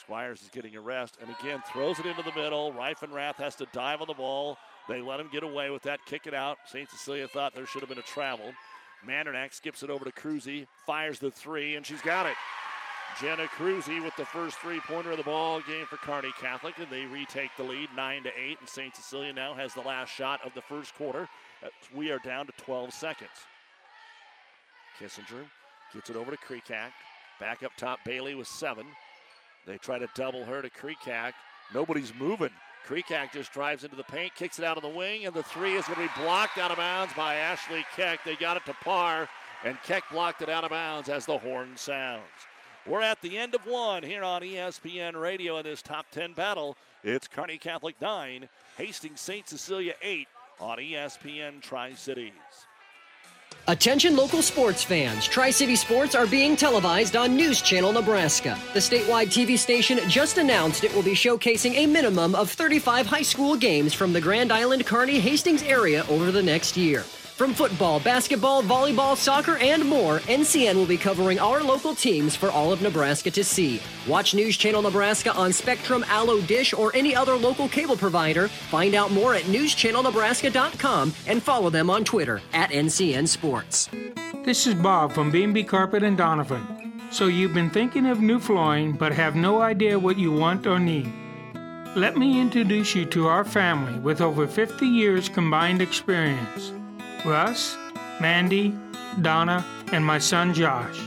Squires 0.00 0.42
is 0.42 0.48
getting 0.48 0.76
a 0.76 0.80
rest 0.80 1.16
and 1.20 1.30
again 1.40 1.62
throws 1.72 1.98
it 1.98 2.06
into 2.06 2.22
the 2.22 2.40
middle. 2.40 2.72
Reifenrath 2.72 3.36
has 3.36 3.56
to 3.56 3.66
dive 3.72 4.00
on 4.00 4.06
the 4.06 4.14
ball. 4.14 4.58
They 4.88 5.00
let 5.00 5.20
him 5.20 5.28
get 5.32 5.42
away 5.42 5.70
with 5.70 5.82
that, 5.82 6.04
kick 6.06 6.26
it 6.26 6.34
out. 6.34 6.58
St. 6.66 6.88
Cecilia 6.88 7.26
thought 7.26 7.54
there 7.54 7.66
should 7.66 7.80
have 7.80 7.88
been 7.88 7.98
a 7.98 8.02
travel. 8.02 8.52
Mandernack 9.06 9.52
skips 9.52 9.82
it 9.82 9.90
over 9.90 10.04
to 10.04 10.12
Cruzy, 10.12 10.66
fires 10.86 11.18
the 11.18 11.30
three, 11.30 11.76
and 11.76 11.84
she's 11.84 12.02
got 12.02 12.26
it. 12.26 12.34
Jenna 13.20 13.46
Cruzy 13.46 14.02
with 14.02 14.14
the 14.16 14.26
first 14.26 14.58
three-pointer 14.58 15.12
of 15.12 15.16
the 15.16 15.22
ball 15.22 15.60
game 15.62 15.86
for 15.86 15.96
Kearney 15.96 16.32
Catholic, 16.38 16.74
and 16.78 16.88
they 16.90 17.06
retake 17.06 17.50
the 17.56 17.62
lead, 17.62 17.88
nine 17.96 18.22
to 18.24 18.30
eight. 18.38 18.58
And 18.60 18.68
St. 18.68 18.94
Cecilia 18.94 19.32
now 19.32 19.54
has 19.54 19.72
the 19.72 19.80
last 19.80 20.10
shot 20.10 20.40
of 20.44 20.52
the 20.54 20.60
first 20.62 20.94
quarter. 20.94 21.28
Uh, 21.64 21.68
we 21.94 22.10
are 22.10 22.18
down 22.18 22.46
to 22.46 22.52
12 22.58 22.92
seconds. 22.92 23.30
Kissinger 25.00 25.46
Gets 25.94 26.10
it 26.10 26.16
over 26.16 26.30
to 26.30 26.36
Creekhack. 26.36 26.90
Back 27.40 27.62
up 27.62 27.72
top, 27.76 28.00
Bailey 28.04 28.34
with 28.34 28.48
seven. 28.48 28.86
They 29.66 29.78
try 29.78 29.98
to 29.98 30.08
double 30.14 30.44
her 30.44 30.62
to 30.62 30.70
Creekhack. 30.70 31.32
Nobody's 31.74 32.12
moving. 32.14 32.50
Creekhack 32.86 33.32
just 33.32 33.52
drives 33.52 33.82
into 33.82 33.96
the 33.96 34.04
paint, 34.04 34.34
kicks 34.36 34.60
it 34.60 34.64
out 34.64 34.76
of 34.76 34.82
the 34.84 34.88
wing, 34.88 35.26
and 35.26 35.34
the 35.34 35.42
three 35.42 35.74
is 35.74 35.86
going 35.86 35.96
to 35.96 36.14
be 36.14 36.22
blocked 36.22 36.56
out 36.56 36.70
of 36.70 36.76
bounds 36.76 37.12
by 37.14 37.34
Ashley 37.34 37.84
Keck. 37.96 38.20
They 38.24 38.36
got 38.36 38.56
it 38.56 38.64
to 38.66 38.74
Parr, 38.74 39.28
and 39.64 39.76
Keck 39.82 40.04
blocked 40.10 40.42
it 40.42 40.48
out 40.48 40.62
of 40.62 40.70
bounds 40.70 41.08
as 41.08 41.26
the 41.26 41.36
horn 41.36 41.76
sounds. 41.76 42.22
We're 42.86 43.02
at 43.02 43.20
the 43.20 43.36
end 43.36 43.56
of 43.56 43.66
one 43.66 44.04
here 44.04 44.22
on 44.22 44.42
ESPN 44.42 45.20
Radio 45.20 45.58
in 45.58 45.64
this 45.64 45.82
top 45.82 46.06
10 46.12 46.34
battle. 46.34 46.76
It's 47.02 47.26
Kearney 47.26 47.58
Catholic 47.58 48.00
9, 48.00 48.48
Hastings 48.78 49.20
St. 49.20 49.48
Cecilia 49.48 49.94
8 50.00 50.28
on 50.60 50.78
ESPN 50.78 51.60
Tri 51.60 51.94
Cities. 51.94 52.32
Attention 53.68 54.14
local 54.14 54.42
sports 54.42 54.84
fans. 54.84 55.24
Tri 55.24 55.50
City 55.50 55.74
Sports 55.74 56.14
are 56.14 56.28
being 56.28 56.54
televised 56.54 57.16
on 57.16 57.34
News 57.34 57.60
Channel 57.60 57.92
Nebraska. 57.92 58.56
The 58.74 58.78
statewide 58.78 59.26
TV 59.26 59.58
station 59.58 59.98
just 60.08 60.38
announced 60.38 60.84
it 60.84 60.94
will 60.94 61.02
be 61.02 61.14
showcasing 61.14 61.74
a 61.74 61.86
minimum 61.86 62.36
of 62.36 62.48
35 62.48 63.06
high 63.06 63.22
school 63.22 63.56
games 63.56 63.92
from 63.92 64.12
the 64.12 64.20
Grand 64.20 64.52
Island 64.52 64.86
Kearney 64.86 65.18
Hastings 65.18 65.64
area 65.64 66.06
over 66.08 66.30
the 66.30 66.44
next 66.44 66.76
year. 66.76 67.04
From 67.36 67.52
football, 67.52 68.00
basketball, 68.00 68.62
volleyball, 68.62 69.14
soccer, 69.14 69.58
and 69.58 69.84
more, 69.84 70.20
NCN 70.20 70.74
will 70.74 70.86
be 70.86 70.96
covering 70.96 71.38
our 71.38 71.62
local 71.62 71.94
teams 71.94 72.34
for 72.34 72.50
all 72.50 72.72
of 72.72 72.80
Nebraska 72.80 73.30
to 73.30 73.44
see. 73.44 73.78
Watch 74.08 74.32
News 74.32 74.56
Channel 74.56 74.80
Nebraska 74.80 75.34
on 75.34 75.52
Spectrum, 75.52 76.02
Allo 76.08 76.40
Dish, 76.40 76.72
or 76.72 76.96
any 76.96 77.14
other 77.14 77.36
local 77.36 77.68
cable 77.68 77.94
provider. 77.94 78.48
Find 78.48 78.94
out 78.94 79.12
more 79.12 79.34
at 79.34 79.42
newschannelnebraska.com 79.42 81.12
and 81.26 81.42
follow 81.42 81.68
them 81.68 81.90
on 81.90 82.04
Twitter 82.04 82.40
at 82.54 82.70
NCN 82.70 83.28
Sports. 83.28 83.90
This 84.46 84.66
is 84.66 84.72
Bob 84.72 85.12
from 85.12 85.30
B&B 85.30 85.62
Carpet 85.64 86.02
and 86.04 86.16
Donovan. 86.16 87.02
So 87.10 87.26
you've 87.26 87.52
been 87.52 87.68
thinking 87.68 88.06
of 88.06 88.22
new 88.22 88.38
flooring 88.38 88.92
but 88.92 89.12
have 89.12 89.36
no 89.36 89.60
idea 89.60 89.98
what 89.98 90.16
you 90.16 90.32
want 90.32 90.66
or 90.66 90.78
need. 90.78 91.12
Let 91.94 92.16
me 92.16 92.40
introduce 92.40 92.94
you 92.94 93.04
to 93.06 93.26
our 93.26 93.44
family 93.44 93.98
with 93.98 94.22
over 94.22 94.46
50 94.46 94.86
years 94.86 95.28
combined 95.28 95.82
experience. 95.82 96.72
Russ, 97.24 97.76
Mandy, 98.20 98.74
Donna, 99.22 99.64
and 99.92 100.04
my 100.04 100.18
son 100.18 100.52
Josh. 100.52 101.00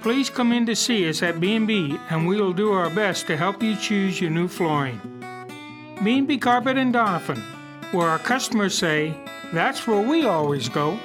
Please 0.00 0.30
come 0.30 0.52
in 0.52 0.64
to 0.66 0.76
see 0.76 1.08
us 1.08 1.22
at 1.22 1.40
B&B 1.40 1.98
and 2.10 2.26
we 2.26 2.40
will 2.40 2.52
do 2.52 2.72
our 2.72 2.88
best 2.90 3.26
to 3.26 3.36
help 3.36 3.62
you 3.62 3.76
choose 3.76 4.20
your 4.20 4.30
new 4.30 4.48
flooring. 4.48 5.00
B&B 6.02 6.38
Carpet 6.38 6.78
and 6.78 6.92
Donovan, 6.92 7.42
where 7.90 8.08
our 8.08 8.18
customers 8.20 8.76
say, 8.76 9.14
that's 9.52 9.86
where 9.86 10.06
we 10.06 10.26
always 10.26 10.68
go. 10.68 10.98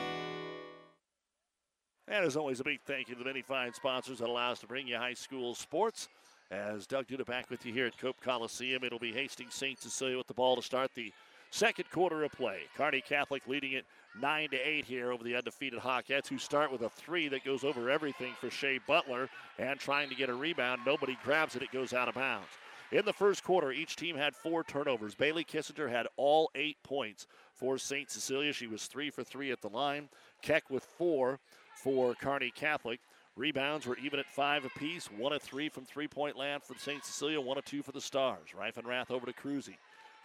And 2.08 2.24
as 2.24 2.38
always, 2.38 2.60
a 2.60 2.64
big 2.64 2.82
thank 2.86 3.10
you 3.10 3.16
to 3.16 3.20
the 3.20 3.26
many 3.26 3.42
fine 3.42 3.74
sponsors 3.74 4.20
that 4.20 4.30
allow 4.30 4.52
us 4.52 4.60
to 4.60 4.68
bring 4.68 4.88
you 4.88 4.98
high 4.98 5.16
school 5.16 5.56
sports. 5.56 6.10
As 6.52 6.86
Doug 6.86 7.08
Duda 7.08 7.26
back 7.26 7.50
with 7.50 7.66
you 7.66 7.74
here 7.74 7.88
at 7.88 7.98
Cope 7.98 8.22
Coliseum, 8.22 8.84
it'll 8.84 9.00
be 9.00 9.12
Hastings 9.12 9.56
St. 9.56 9.82
Cecilia 9.82 10.18
with 10.18 10.28
the 10.28 10.36
ball 10.36 10.56
to 10.56 10.62
start 10.62 10.92
the 10.94 11.12
second 11.50 11.90
quarter 11.90 12.24
of 12.24 12.32
play. 12.34 12.60
Kearney 12.78 13.02
Catholic 13.02 13.48
leading 13.48 13.72
it 13.72 13.86
9 14.20 14.50
to 14.50 14.58
8 14.58 14.86
here 14.86 15.12
over 15.12 15.24
the 15.24 15.36
undefeated 15.36 15.80
Hawkettes, 15.80 16.28
who 16.28 16.38
start 16.38 16.72
with 16.72 16.82
a 16.82 16.90
three 16.90 17.28
that 17.30 17.44
goes 17.44 17.64
over 17.64 17.90
everything 17.90 18.34
for 18.40 18.50
Shea 18.50 18.80
Butler 18.88 19.30
and 19.58 19.80
trying 19.80 20.10
to 20.10 20.16
get 20.16 20.30
a 20.30 20.34
rebound. 20.34 20.82
Nobody 20.86 21.18
grabs 21.24 21.56
it, 21.56 21.64
it 21.64 21.72
goes 21.72 21.94
out 21.94 22.08
of 22.08 22.16
bounds. 22.16 22.48
In 22.92 23.06
the 23.06 23.14
first 23.14 23.44
quarter, 23.44 23.72
each 23.72 23.96
team 23.96 24.16
had 24.16 24.36
four 24.36 24.64
turnovers. 24.64 25.16
Bailey 25.16 25.44
Kissinger 25.44 25.90
had 25.90 26.08
all 26.16 26.52
eight 26.54 26.78
points 26.84 27.26
for 27.52 27.80
St. 27.80 28.10
Cecilia. 28.12 28.54
She 28.54 28.68
was 28.68 28.86
three 28.86 29.10
for 29.10 29.24
three 29.24 29.52
at 29.52 29.62
the 29.62 29.70
line. 29.70 30.10
Keck 30.44 30.70
with 30.70 30.84
four 30.84 31.40
for 31.74 32.14
Kearney 32.14 32.52
Catholic. 32.52 33.00
Rebounds 33.36 33.88
were 33.88 33.98
even 33.98 34.20
at 34.20 34.28
five 34.28 34.64
apiece. 34.64 35.08
One 35.08 35.34
of 35.34 35.42
three 35.42 35.70
from 35.70 35.86
three 35.86 36.08
point 36.08 36.38
land 36.38 36.62
for 36.62 36.76
St. 36.78 37.04
Cecilia, 37.04 37.42
one 37.42 37.58
of 37.58 37.66
two 37.66 37.82
for 37.82 37.92
the 37.92 38.02
Stars. 38.02 38.50
Reifenrath 38.56 39.10
over 39.10 39.26
to 39.26 39.34
Cruzy. 39.34 39.78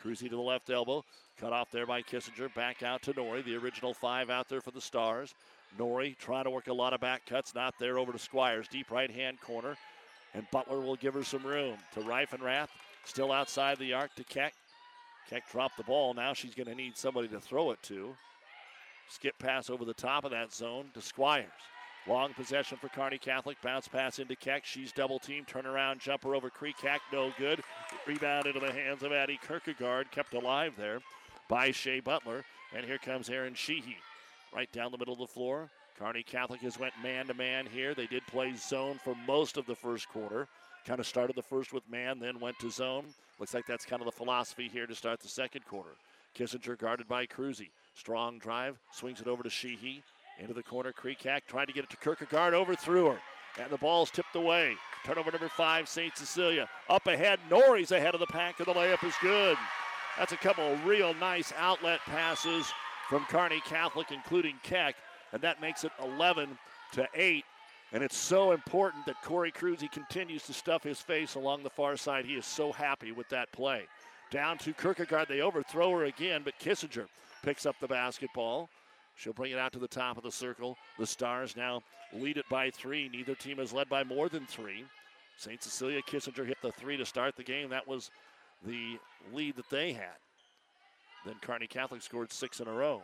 Cruzy 0.05 0.29
to 0.29 0.37
the 0.37 0.37
left 0.37 0.71
elbow. 0.71 1.05
Cut 1.41 1.53
off 1.53 1.71
there 1.71 1.87
by 1.87 2.03
Kissinger. 2.03 2.53
Back 2.55 2.83
out 2.83 3.03
to 3.03 3.13
Nori. 3.13 3.45
The 3.45 3.57
original 3.57 3.95
five 3.95 4.31
out 4.31 4.49
there 4.49 4.61
for 4.61 4.71
the 4.71 4.81
Stars. 4.81 5.35
Nori 5.79 6.17
trying 6.19 6.45
to 6.45 6.51
work 6.51 6.69
a 6.69 6.73
lot 6.73 6.93
of 6.93 7.01
back 7.01 7.27
cuts. 7.27 7.55
Not 7.55 7.75
there 7.79 7.99
over 7.99 8.13
to 8.13 8.19
Squires. 8.19 8.69
Deep 8.69 8.91
right 8.91 9.11
hand 9.11 9.41
corner. 9.41 9.77
And 10.35 10.47
Butler 10.51 10.81
will 10.81 10.97
give 10.97 11.15
her 11.15 11.25
some 11.25 11.45
room 11.45 11.77
to 11.95 12.01
Reifenrath. 12.01 12.69
Still 13.05 13.33
outside 13.33 13.79
the 13.79 13.93
arc 13.93 14.15
to 14.17 14.25
Keck. 14.25 14.55
Keck 15.29 15.51
dropped 15.51 15.77
the 15.77 15.85
ball. 15.85 16.15
Now 16.15 16.33
she's 16.33 16.55
going 16.55 16.69
to 16.69 16.75
need 16.75 16.97
somebody 16.97 17.29
to 17.29 17.41
throw 17.41 17.71
it 17.71 17.83
to. 17.85 18.15
Skip 19.09 19.39
pass 19.39 19.71
over 19.71 19.85
the 19.85 19.95
top 19.95 20.25
of 20.25 20.31
that 20.31 20.53
zone 20.53 20.87
to 20.95 21.01
Squires. 21.01 21.47
Long 22.09 22.33
possession 22.33 22.79
for 22.79 22.89
Kearney 22.89 23.19
Catholic. 23.19 23.61
Bounce 23.61 23.87
pass 23.87 24.19
into 24.19 24.35
Keck. 24.35 24.65
She's 24.65 24.93
double 24.93 25.19
teamed. 25.19 25.47
Turnaround 25.47 25.99
jumper 25.99 26.35
over 26.35 26.49
Keck. 26.51 27.03
No 27.13 27.33
good. 27.39 27.61
Rebound 28.07 28.47
into 28.47 28.61
the 28.61 28.73
hands 28.73 29.03
of 29.03 29.13
Addie 29.13 29.39
Kierkegaard. 29.47 30.11
Kept 30.11 30.33
alive 30.33 30.73
there 30.79 31.01
by 31.49 31.71
Shea 31.71 32.01
Butler. 32.01 32.45
And 32.75 32.87
here 32.87 32.97
comes 32.97 33.29
Aaron 33.29 33.55
Sheehy. 33.55 33.99
Right 34.55 34.73
down 34.73 34.91
the 34.91 34.97
middle 34.97 35.13
of 35.13 35.21
the 35.21 35.27
floor. 35.27 35.69
Kearney 35.99 36.23
Catholic 36.23 36.61
has 36.63 36.79
went 36.79 36.95
man 37.03 37.27
to 37.27 37.35
man 37.35 37.67
here. 37.67 37.95
They 37.95 38.07
did 38.07 38.27
play 38.27 38.55
zone 38.55 38.99
for 39.05 39.15
most 39.27 39.59
of 39.59 39.67
the 39.67 39.75
first 39.75 40.09
quarter. 40.09 40.49
Kind 40.87 41.01
of 41.01 41.07
started 41.07 41.37
the 41.37 41.43
first 41.43 41.75
with 41.75 41.89
man, 41.91 42.21
then 42.21 42.41
went 42.41 42.59
to 42.61 42.71
zone. 42.71 43.05
Looks 43.39 43.53
like 43.53 43.67
that's 43.67 43.85
kind 43.85 44.01
of 44.01 44.07
the 44.07 44.13
philosophy 44.13 44.71
here 44.73 44.87
to 44.87 44.95
start 44.95 45.21
the 45.21 45.29
second 45.29 45.67
quarter. 45.67 45.91
Kissinger 46.35 46.79
guarded 46.79 47.09
by 47.09 47.27
Cruzy. 47.27 47.69
Strong 47.95 48.39
drive, 48.39 48.79
swings 48.93 49.21
it 49.21 49.27
over 49.27 49.43
to 49.43 49.51
Sheehy. 49.51 50.03
Into 50.39 50.55
the 50.55 50.63
corner, 50.63 50.93
Kreekak 50.93 51.43
tried 51.47 51.67
to 51.67 51.73
get 51.73 51.85
it 51.85 51.91
to 51.91 51.97
Kierkegaard, 51.97 52.55
overthrew 52.55 53.07
her. 53.07 53.19
And 53.61 53.71
the 53.71 53.79
ball's 53.79 54.11
tipped 54.11 54.37
away. 54.37 54.77
Turnover 55.05 55.33
number 55.33 55.49
five, 55.49 55.89
St. 55.89 56.17
Cecilia. 56.17 56.69
Up 56.89 57.07
ahead, 57.09 57.41
Norrie's 57.51 57.91
ahead 57.91 58.15
of 58.15 58.21
the 58.21 58.27
pack, 58.27 58.59
and 58.59 58.67
the 58.67 58.75
layup 58.75 59.03
is 59.05 59.15
good. 59.21 59.57
That's 60.17 60.33
a 60.33 60.37
couple 60.37 60.65
of 60.65 60.85
real 60.85 61.13
nice 61.15 61.53
outlet 61.57 62.01
passes 62.07 62.73
from 63.09 63.25
Kearney 63.25 63.61
Catholic, 63.61 64.13
including 64.13 64.57
Keck, 64.63 64.97
and 65.33 65.43
that 65.43 65.61
makes 65.61 65.83
it 65.85 65.93
11 66.03 66.57
to 66.93 67.09
8. 67.15 67.45
And 67.93 68.03
it's 68.03 68.17
so 68.17 68.53
important 68.53 69.07
that 69.07 69.23
Corey 69.23 69.51
Cruzy 69.51 69.91
continues 69.91 70.43
to 70.45 70.53
stuff 70.53 70.83
his 70.83 71.01
face 71.01 71.35
along 71.35 71.63
the 71.63 71.71
far 71.71 71.97
side. 71.97 72.27
He 72.27 72.35
is 72.35 72.45
so 72.45 72.71
happy 72.71 73.13
with 73.13 73.29
that 73.31 73.51
play. 73.53 73.85
Down 74.31 74.59
to 74.59 74.75
Kierkegaard. 74.75 75.29
They 75.29 75.41
overthrow 75.41 75.91
her 75.93 76.05
again, 76.05 76.43
but 76.45 76.59
Kissinger 76.61 77.07
picks 77.43 77.65
up 77.65 77.77
the 77.81 77.89
basketball. 77.89 78.69
She'll 79.19 79.33
bring 79.33 79.51
it 79.51 79.59
out 79.59 79.73
to 79.73 79.81
the 79.81 79.89
top 79.89 80.17
of 80.17 80.23
the 80.23 80.31
circle. 80.31 80.79
The 80.97 81.07
Stars 81.07 81.57
now 81.57 81.83
lead 82.13 82.37
it 82.37 82.49
by 82.49 82.71
three. 82.71 83.09
Neither 83.09 83.35
team 83.35 83.59
has 83.59 83.73
led 83.73 83.89
by 83.89 84.05
more 84.05 84.29
than 84.29 84.47
three. 84.47 84.85
St. 85.37 85.61
Cecilia 85.61 86.01
Kissinger 86.03 86.47
hit 86.47 86.59
the 86.63 86.71
three 86.73 86.97
to 86.97 87.05
start 87.05 87.35
the 87.37 87.43
game. 87.43 87.69
That 87.69 87.87
was 87.87 88.13
the 88.65 88.99
lead 89.33 89.57
that 89.57 89.69
they 89.71 89.93
had. 89.93 90.17
Then 91.27 91.35
Kearney 91.43 91.67
Catholic 91.67 92.01
scored 92.01 92.33
six 92.33 92.61
in 92.61 92.69
a 92.69 92.73
row. 92.73 93.03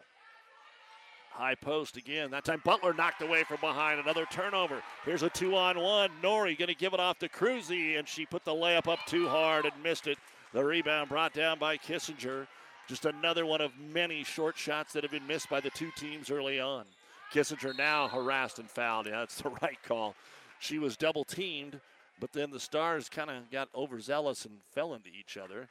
High 1.31 1.57
post 1.57 1.97
again. 1.97 2.31
That 2.31 2.45
time 2.45 2.63
Butler 2.65 2.95
knocked 2.95 3.21
away 3.21 3.43
from 3.43 3.59
behind. 3.61 3.99
Another 3.99 4.25
turnover. 4.31 4.81
Here's 5.05 5.25
a 5.25 5.31
two 5.31 5.57
on 5.57 5.81
one. 5.81 6.11
Nori 6.23 6.57
going 6.57 6.69
to 6.69 6.77
give 6.77 6.95
it 6.95 7.01
off 7.01 7.19
to 7.19 7.29
Cruzy, 7.29 7.99
and 7.99 8.07
she 8.07 8.25
put 8.25 8.45
the 8.45 8.53
layup 8.53 8.87
up 8.87 9.01
too 9.07 9.29
hard 9.29 9.65
and 9.65 9.75
missed 9.83 10.07
it. 10.07 10.19
The 10.53 10.65
rebound 10.65 11.09
brought 11.09 11.33
down 11.33 11.59
by 11.59 11.77
Kissinger. 11.77 12.47
Just 12.89 13.07
another 13.07 13.47
one 13.47 13.61
of 13.61 13.73
many 13.79 14.25
short 14.25 14.57
shots 14.59 14.93
that 14.93 15.03
have 15.05 15.11
been 15.11 15.27
missed 15.27 15.49
by 15.49 15.61
the 15.61 15.71
two 15.71 15.91
teams 15.97 16.31
early 16.31 16.61
on. 16.61 16.85
Kissinger 17.33 17.77
now 17.77 18.09
harassed 18.09 18.59
and 18.59 18.71
fouled. 18.71 19.07
Yeah, 19.07 19.21
that's 19.21 19.37
the 19.43 19.51
right 19.63 19.83
call. 19.83 20.15
She 20.59 20.79
was 20.79 20.97
double 20.97 21.25
teamed, 21.25 21.81
but 22.21 22.33
then 22.33 22.51
the 22.51 22.61
Stars 22.61 23.09
kind 23.09 23.31
of 23.31 23.51
got 23.51 23.69
overzealous 23.75 24.45
and 24.45 24.55
fell 24.71 24.95
into 24.95 25.09
each 25.09 25.37
other. 25.37 25.69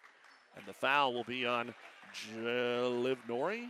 And 0.56 0.66
the 0.68 0.74
foul 0.74 1.14
will 1.14 1.24
be 1.24 1.46
on 1.46 1.74
Liv 2.36 3.18
Nori 3.28 3.70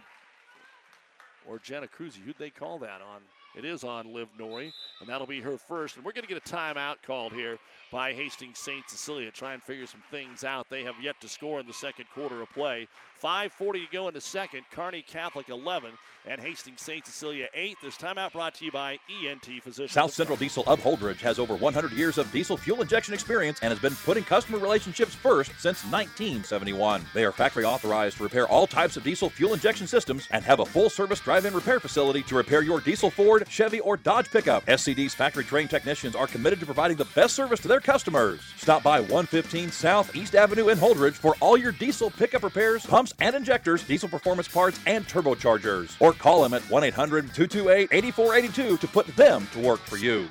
or 1.47 1.59
Jenna 1.59 1.87
Cruzy. 1.87 2.17
Who'd 2.25 2.37
they 2.37 2.49
call 2.49 2.79
that 2.79 3.01
on? 3.01 3.21
It 3.55 3.65
is 3.65 3.83
on 3.83 4.13
Liv 4.13 4.29
Nori, 4.39 4.73
and 4.99 5.07
that'll 5.07 5.27
be 5.27 5.39
her 5.41 5.57
first. 5.57 5.95
And 5.95 6.03
we're 6.03 6.11
going 6.11 6.25
to 6.25 6.33
get 6.33 6.43
a 6.43 6.49
timeout 6.49 6.95
called 7.05 7.33
here 7.33 7.59
by 7.91 8.11
Hastings 8.11 8.57
St. 8.57 8.89
Cecilia. 8.89 9.29
Try 9.29 9.53
and 9.53 9.61
figure 9.61 9.85
some 9.85 10.01
things 10.09 10.43
out. 10.43 10.69
They 10.69 10.83
have 10.83 10.95
yet 11.01 11.21
to 11.21 11.29
score 11.29 11.59
in 11.59 11.67
the 11.67 11.73
second 11.73 12.05
quarter 12.13 12.41
of 12.41 12.49
play. 12.51 12.87
5.40 13.23 13.73
to 13.85 13.91
go 13.91 14.07
in 14.09 14.13
the 14.13 14.21
second. 14.21 14.63
Kearney 14.71 15.01
Catholic 15.01 15.47
11 15.47 15.91
and 16.25 16.39
Hastings 16.39 16.81
St. 16.81 17.05
Cecilia 17.05 17.47
8. 17.53 17.77
This 17.81 17.97
timeout 17.97 18.33
brought 18.33 18.55
to 18.55 18.65
you 18.65 18.71
by 18.71 18.97
ENT 19.09 19.45
Physicians. 19.61 19.91
South 19.91 20.13
Central 20.13 20.37
Diesel 20.37 20.63
of 20.67 20.81
Holdrege 20.81 21.19
has 21.19 21.39
over 21.39 21.55
100 21.55 21.91
years 21.93 22.17
of 22.17 22.31
diesel 22.31 22.57
fuel 22.57 22.81
injection 22.81 23.13
experience 23.13 23.59
and 23.61 23.71
has 23.71 23.79
been 23.79 23.95
putting 24.03 24.23
customer 24.23 24.57
relationships 24.57 25.15
first 25.15 25.51
since 25.59 25.83
1971. 25.85 27.05
They 27.13 27.23
are 27.25 27.31
factory 27.31 27.65
authorized 27.65 28.17
to 28.17 28.23
repair 28.23 28.47
all 28.47 28.67
types 28.67 28.97
of 28.97 29.03
diesel 29.03 29.29
fuel 29.29 29.53
injection 29.53 29.87
systems 29.87 30.27
and 30.31 30.43
have 30.43 30.59
a 30.59 30.65
full 30.65 30.89
service 30.89 31.19
drive 31.19 31.45
in 31.45 31.53
repair 31.53 31.79
facility 31.79 32.23
to 32.23 32.35
repair 32.35 32.61
your 32.61 32.79
diesel 32.79 33.09
Ford, 33.09 33.45
Chevy, 33.49 33.79
or 33.81 33.97
Dodge 33.97 34.29
pickup. 34.31 34.65
SCD's 34.65 35.13
factory 35.13 35.43
trained 35.43 35.69
technicians 35.69 36.15
are 36.15 36.27
committed 36.27 36.59
to 36.59 36.65
providing 36.65 36.97
the 36.97 37.07
best 37.15 37.35
service 37.35 37.59
to 37.61 37.67
their 37.67 37.81
customers. 37.81 38.41
Stop 38.57 38.83
by 38.83 38.99
115 38.99 39.71
South 39.71 40.15
East 40.15 40.35
Avenue 40.35 40.69
in 40.69 40.77
Holdrege 40.77 41.13
for 41.13 41.35
all 41.39 41.57
your 41.57 41.71
diesel 41.73 42.11
pickup 42.11 42.43
repairs, 42.43 42.85
pumps 42.85 43.12
and 43.19 43.35
injectors, 43.35 43.83
diesel 43.83 44.09
performance 44.09 44.47
parts, 44.47 44.79
and 44.85 45.07
turbochargers. 45.07 45.95
Or 45.99 46.13
call 46.13 46.43
them 46.43 46.53
at 46.53 46.61
1 46.69 46.83
800 46.83 47.33
228 47.33 47.89
8482 47.91 48.77
to 48.77 48.87
put 48.87 49.07
them 49.15 49.47
to 49.53 49.59
work 49.59 49.79
for 49.79 49.97
you. 49.97 50.27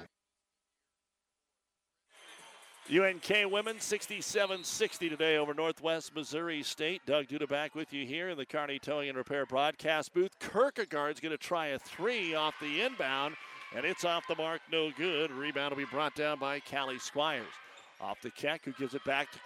UNK 2.90 3.50
women 3.50 3.80
67 3.80 4.64
60 4.64 5.08
today 5.08 5.38
over 5.38 5.54
Northwest 5.54 6.14
Missouri 6.14 6.62
State. 6.62 7.00
Doug 7.06 7.26
Duda 7.26 7.48
back 7.48 7.74
with 7.74 7.90
you 7.90 8.04
here 8.04 8.28
in 8.28 8.36
the 8.36 8.44
Kearney 8.44 8.78
Towing 8.78 9.08
and 9.08 9.16
Repair 9.16 9.46
broadcast 9.46 10.12
booth. 10.12 10.38
Kierkegaard's 10.40 11.18
going 11.18 11.32
to 11.32 11.38
try 11.38 11.68
a 11.68 11.78
three 11.78 12.34
off 12.34 12.54
the 12.60 12.82
inbound, 12.82 13.36
and 13.74 13.86
it's 13.86 14.04
off 14.04 14.26
the 14.28 14.36
mark, 14.36 14.60
no 14.70 14.90
good. 14.90 15.30
Rebound 15.30 15.70
will 15.70 15.82
be 15.82 15.90
brought 15.90 16.14
down 16.14 16.38
by 16.38 16.60
Callie 16.60 16.98
Squires. 16.98 17.46
Off 18.00 18.20
the 18.20 18.30
Keck, 18.32 18.62
who 18.64 18.72
gives 18.72 18.94
it 18.94 19.04
back 19.04 19.30
to 19.32 19.38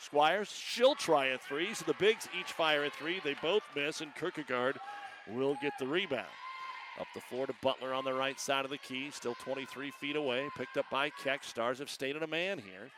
Squires. 0.00 0.50
She'll 0.50 0.94
try 0.94 1.26
a 1.26 1.38
three, 1.38 1.74
so 1.74 1.84
the 1.86 1.94
Bigs 1.94 2.28
each 2.38 2.52
fire 2.52 2.84
a 2.84 2.90
three. 2.90 3.20
They 3.22 3.34
both 3.40 3.62
miss, 3.74 4.00
and 4.00 4.14
Kierkegaard 4.14 4.78
will 5.28 5.56
get 5.62 5.72
the 5.78 5.86
rebound. 5.86 6.26
Up 7.00 7.06
the 7.14 7.20
floor 7.20 7.46
to 7.46 7.54
Butler 7.62 7.92
on 7.92 8.04
the 8.04 8.14
right 8.14 8.38
side 8.38 8.64
of 8.64 8.70
the 8.70 8.78
key, 8.78 9.10
still 9.10 9.34
23 9.36 9.90
feet 9.90 10.16
away. 10.16 10.48
Picked 10.56 10.76
up 10.76 10.86
by 10.90 11.10
Keck. 11.10 11.42
Stars 11.42 11.78
have 11.80 11.90
stayed 11.90 12.14
in 12.14 12.22
a 12.22 12.26
man 12.26 12.58
here. 12.58 12.90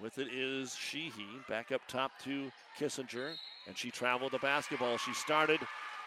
With 0.00 0.18
it 0.18 0.28
is 0.32 0.74
Sheehy. 0.74 1.26
Back 1.48 1.72
up 1.72 1.82
top 1.88 2.12
to 2.24 2.50
Kissinger. 2.78 3.34
And 3.66 3.76
she 3.76 3.90
traveled 3.90 4.32
the 4.32 4.38
basketball. 4.38 4.96
She 4.96 5.12
started 5.12 5.60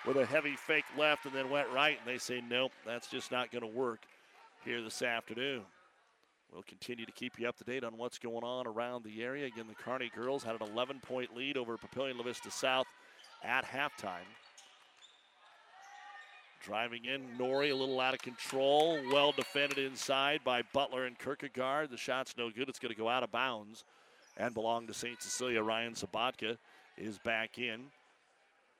with 0.05 0.17
a 0.17 0.25
heavy 0.25 0.55
fake 0.55 0.85
left 0.97 1.25
and 1.25 1.35
then 1.35 1.49
went 1.49 1.67
right, 1.73 1.97
and 1.99 2.07
they 2.07 2.17
say, 2.17 2.41
nope, 2.49 2.71
that's 2.85 3.07
just 3.07 3.31
not 3.31 3.51
going 3.51 3.61
to 3.61 3.67
work 3.67 3.99
here 4.63 4.81
this 4.81 5.01
afternoon. 5.01 5.63
We'll 6.53 6.63
continue 6.63 7.05
to 7.05 7.11
keep 7.11 7.39
you 7.39 7.47
up 7.47 7.57
to 7.57 7.63
date 7.63 7.83
on 7.83 7.97
what's 7.97 8.17
going 8.17 8.43
on 8.43 8.65
around 8.65 9.03
the 9.03 9.23
area. 9.23 9.45
Again, 9.45 9.67
the 9.67 9.75
Kearney 9.75 10.11
girls 10.15 10.43
had 10.43 10.55
an 10.55 10.67
11 10.71 10.99
point 10.99 11.35
lead 11.35 11.57
over 11.57 11.77
Papillion 11.77 12.17
La 12.17 12.23
Vista 12.23 12.49
South 12.49 12.87
at 13.43 13.65
halftime. 13.65 14.27
Driving 16.63 17.05
in, 17.05 17.21
Nori 17.37 17.71
a 17.71 17.75
little 17.75 17.99
out 18.01 18.13
of 18.13 18.21
control. 18.21 18.99
Well 19.11 19.31
defended 19.31 19.77
inside 19.79 20.41
by 20.43 20.63
Butler 20.73 21.05
and 21.05 21.17
Kierkegaard. 21.17 21.89
The 21.89 21.97
shot's 21.97 22.35
no 22.37 22.49
good. 22.49 22.67
It's 22.67 22.79
going 22.79 22.93
to 22.93 22.99
go 22.99 23.07
out 23.07 23.23
of 23.23 23.31
bounds 23.31 23.85
and 24.35 24.53
belong 24.53 24.87
to 24.87 24.93
St. 24.93 25.21
Cecilia. 25.21 25.61
Ryan 25.61 25.93
Sabatka 25.93 26.57
is 26.97 27.17
back 27.19 27.59
in. 27.59 27.85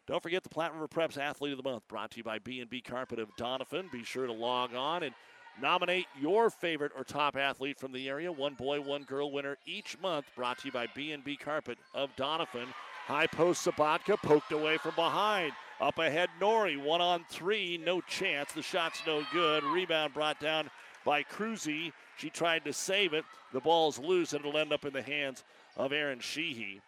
Don't 0.07 0.23
forget 0.23 0.43
the 0.43 0.49
Platte 0.49 0.73
River 0.73 0.87
Preps 0.87 1.17
Athlete 1.17 1.51
of 1.51 1.57
the 1.57 1.69
Month, 1.69 1.87
brought 1.87 2.11
to 2.11 2.17
you 2.17 2.23
by 2.23 2.39
B&B 2.39 2.81
Carpet 2.81 3.19
of 3.19 3.29
Doniphan. 3.37 3.91
Be 3.91 4.03
sure 4.03 4.25
to 4.25 4.33
log 4.33 4.73
on 4.73 5.03
and 5.03 5.13
nominate 5.61 6.07
your 6.19 6.49
favorite 6.49 6.91
or 6.95 7.03
top 7.03 7.35
athlete 7.35 7.79
from 7.79 7.91
the 7.91 8.07
area. 8.07 8.31
One 8.31 8.53
boy, 8.53 8.81
one 8.81 9.03
girl 9.03 9.31
winner 9.31 9.57
each 9.65 9.97
month, 10.01 10.25
brought 10.35 10.59
to 10.59 10.67
you 10.67 10.71
by 10.71 10.87
B&B 10.93 11.35
Carpet 11.37 11.77
of 11.93 12.15
Doniphan. 12.15 12.67
High 13.05 13.27
post 13.27 13.65
Sabatka 13.65 14.17
poked 14.21 14.51
away 14.51 14.77
from 14.77 14.93
behind. 14.95 15.53
Up 15.81 15.97
ahead, 15.97 16.29
Nori, 16.39 16.81
one 16.81 17.01
on 17.01 17.25
three, 17.29 17.77
no 17.77 18.01
chance. 18.01 18.51
The 18.51 18.61
shot's 18.61 19.01
no 19.07 19.23
good. 19.31 19.63
Rebound 19.63 20.13
brought 20.13 20.39
down 20.39 20.69
by 21.05 21.23
Cruzy. 21.23 21.91
She 22.17 22.29
tried 22.29 22.65
to 22.65 22.73
save 22.73 23.13
it. 23.13 23.25
The 23.53 23.61
ball's 23.61 23.97
loose, 23.97 24.33
and 24.33 24.45
it'll 24.45 24.59
end 24.59 24.73
up 24.73 24.85
in 24.85 24.93
the 24.93 25.01
hands 25.01 25.43
of 25.77 25.93
Aaron 25.93 26.19
Sheehy. 26.19 26.81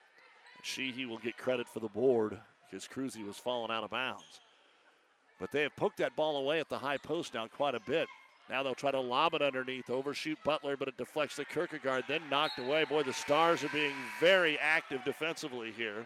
Sheehy 0.62 1.06
will 1.06 1.18
get 1.18 1.38
credit 1.38 1.68
for 1.68 1.80
the 1.80 1.88
board 1.88 2.38
because 2.70 2.88
Cruzy 2.88 3.26
was 3.26 3.38
falling 3.38 3.72
out 3.72 3.84
of 3.84 3.90
bounds. 3.90 4.42
But 5.40 5.52
they 5.52 5.64
have 5.64 5.76
poked 5.76 5.98
that 5.98 6.16
ball 6.16 6.38
away 6.38 6.60
at 6.60 6.70
the 6.70 6.78
high 6.78 6.98
post 6.98 7.34
now 7.34 7.48
quite 7.48 7.74
a 7.74 7.80
bit. 7.80 8.08
Now 8.52 8.64
they'll 8.64 8.76
try 8.76 8.92
to 8.92 9.00
lob 9.00 9.34
it 9.34 9.42
underneath, 9.42 9.90
overshoot 9.90 10.38
Butler, 10.44 10.76
but 10.76 10.90
it 10.90 10.98
deflects 10.98 11.38
to 11.38 11.46
Kierkegaard, 11.46 12.04
then 12.10 12.22
knocked 12.30 12.60
away. 12.60 12.84
Boy, 12.84 13.02
the 13.02 13.14
Stars 13.14 13.64
are 13.64 13.70
being 13.70 13.94
very 14.20 14.60
active 14.60 15.06
defensively 15.06 15.72
here. 15.72 16.06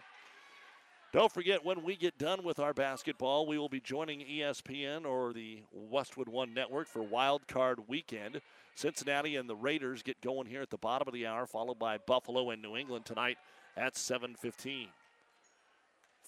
Don't 1.12 1.32
forget, 1.32 1.64
when 1.64 1.82
we 1.82 1.96
get 1.96 2.18
done 2.18 2.44
with 2.44 2.60
our 2.60 2.72
basketball, 2.72 3.46
we 3.46 3.58
will 3.58 3.68
be 3.68 3.80
joining 3.80 4.20
ESPN 4.20 5.04
or 5.06 5.32
the 5.32 5.62
Westwood 5.72 6.28
One 6.28 6.54
Network 6.54 6.86
for 6.86 7.02
Wild 7.02 7.48
Card 7.48 7.88
Weekend. 7.88 8.40
Cincinnati 8.76 9.34
and 9.34 9.50
the 9.50 9.56
Raiders 9.56 10.02
get 10.02 10.20
going 10.20 10.46
here 10.46 10.62
at 10.62 10.70
the 10.70 10.76
bottom 10.76 11.08
of 11.08 11.14
the 11.14 11.26
hour, 11.26 11.46
followed 11.46 11.80
by 11.80 11.98
Buffalo 11.98 12.50
and 12.50 12.62
New 12.62 12.76
England 12.76 13.06
tonight 13.06 13.38
at 13.76 13.94
7:15. 13.94 14.88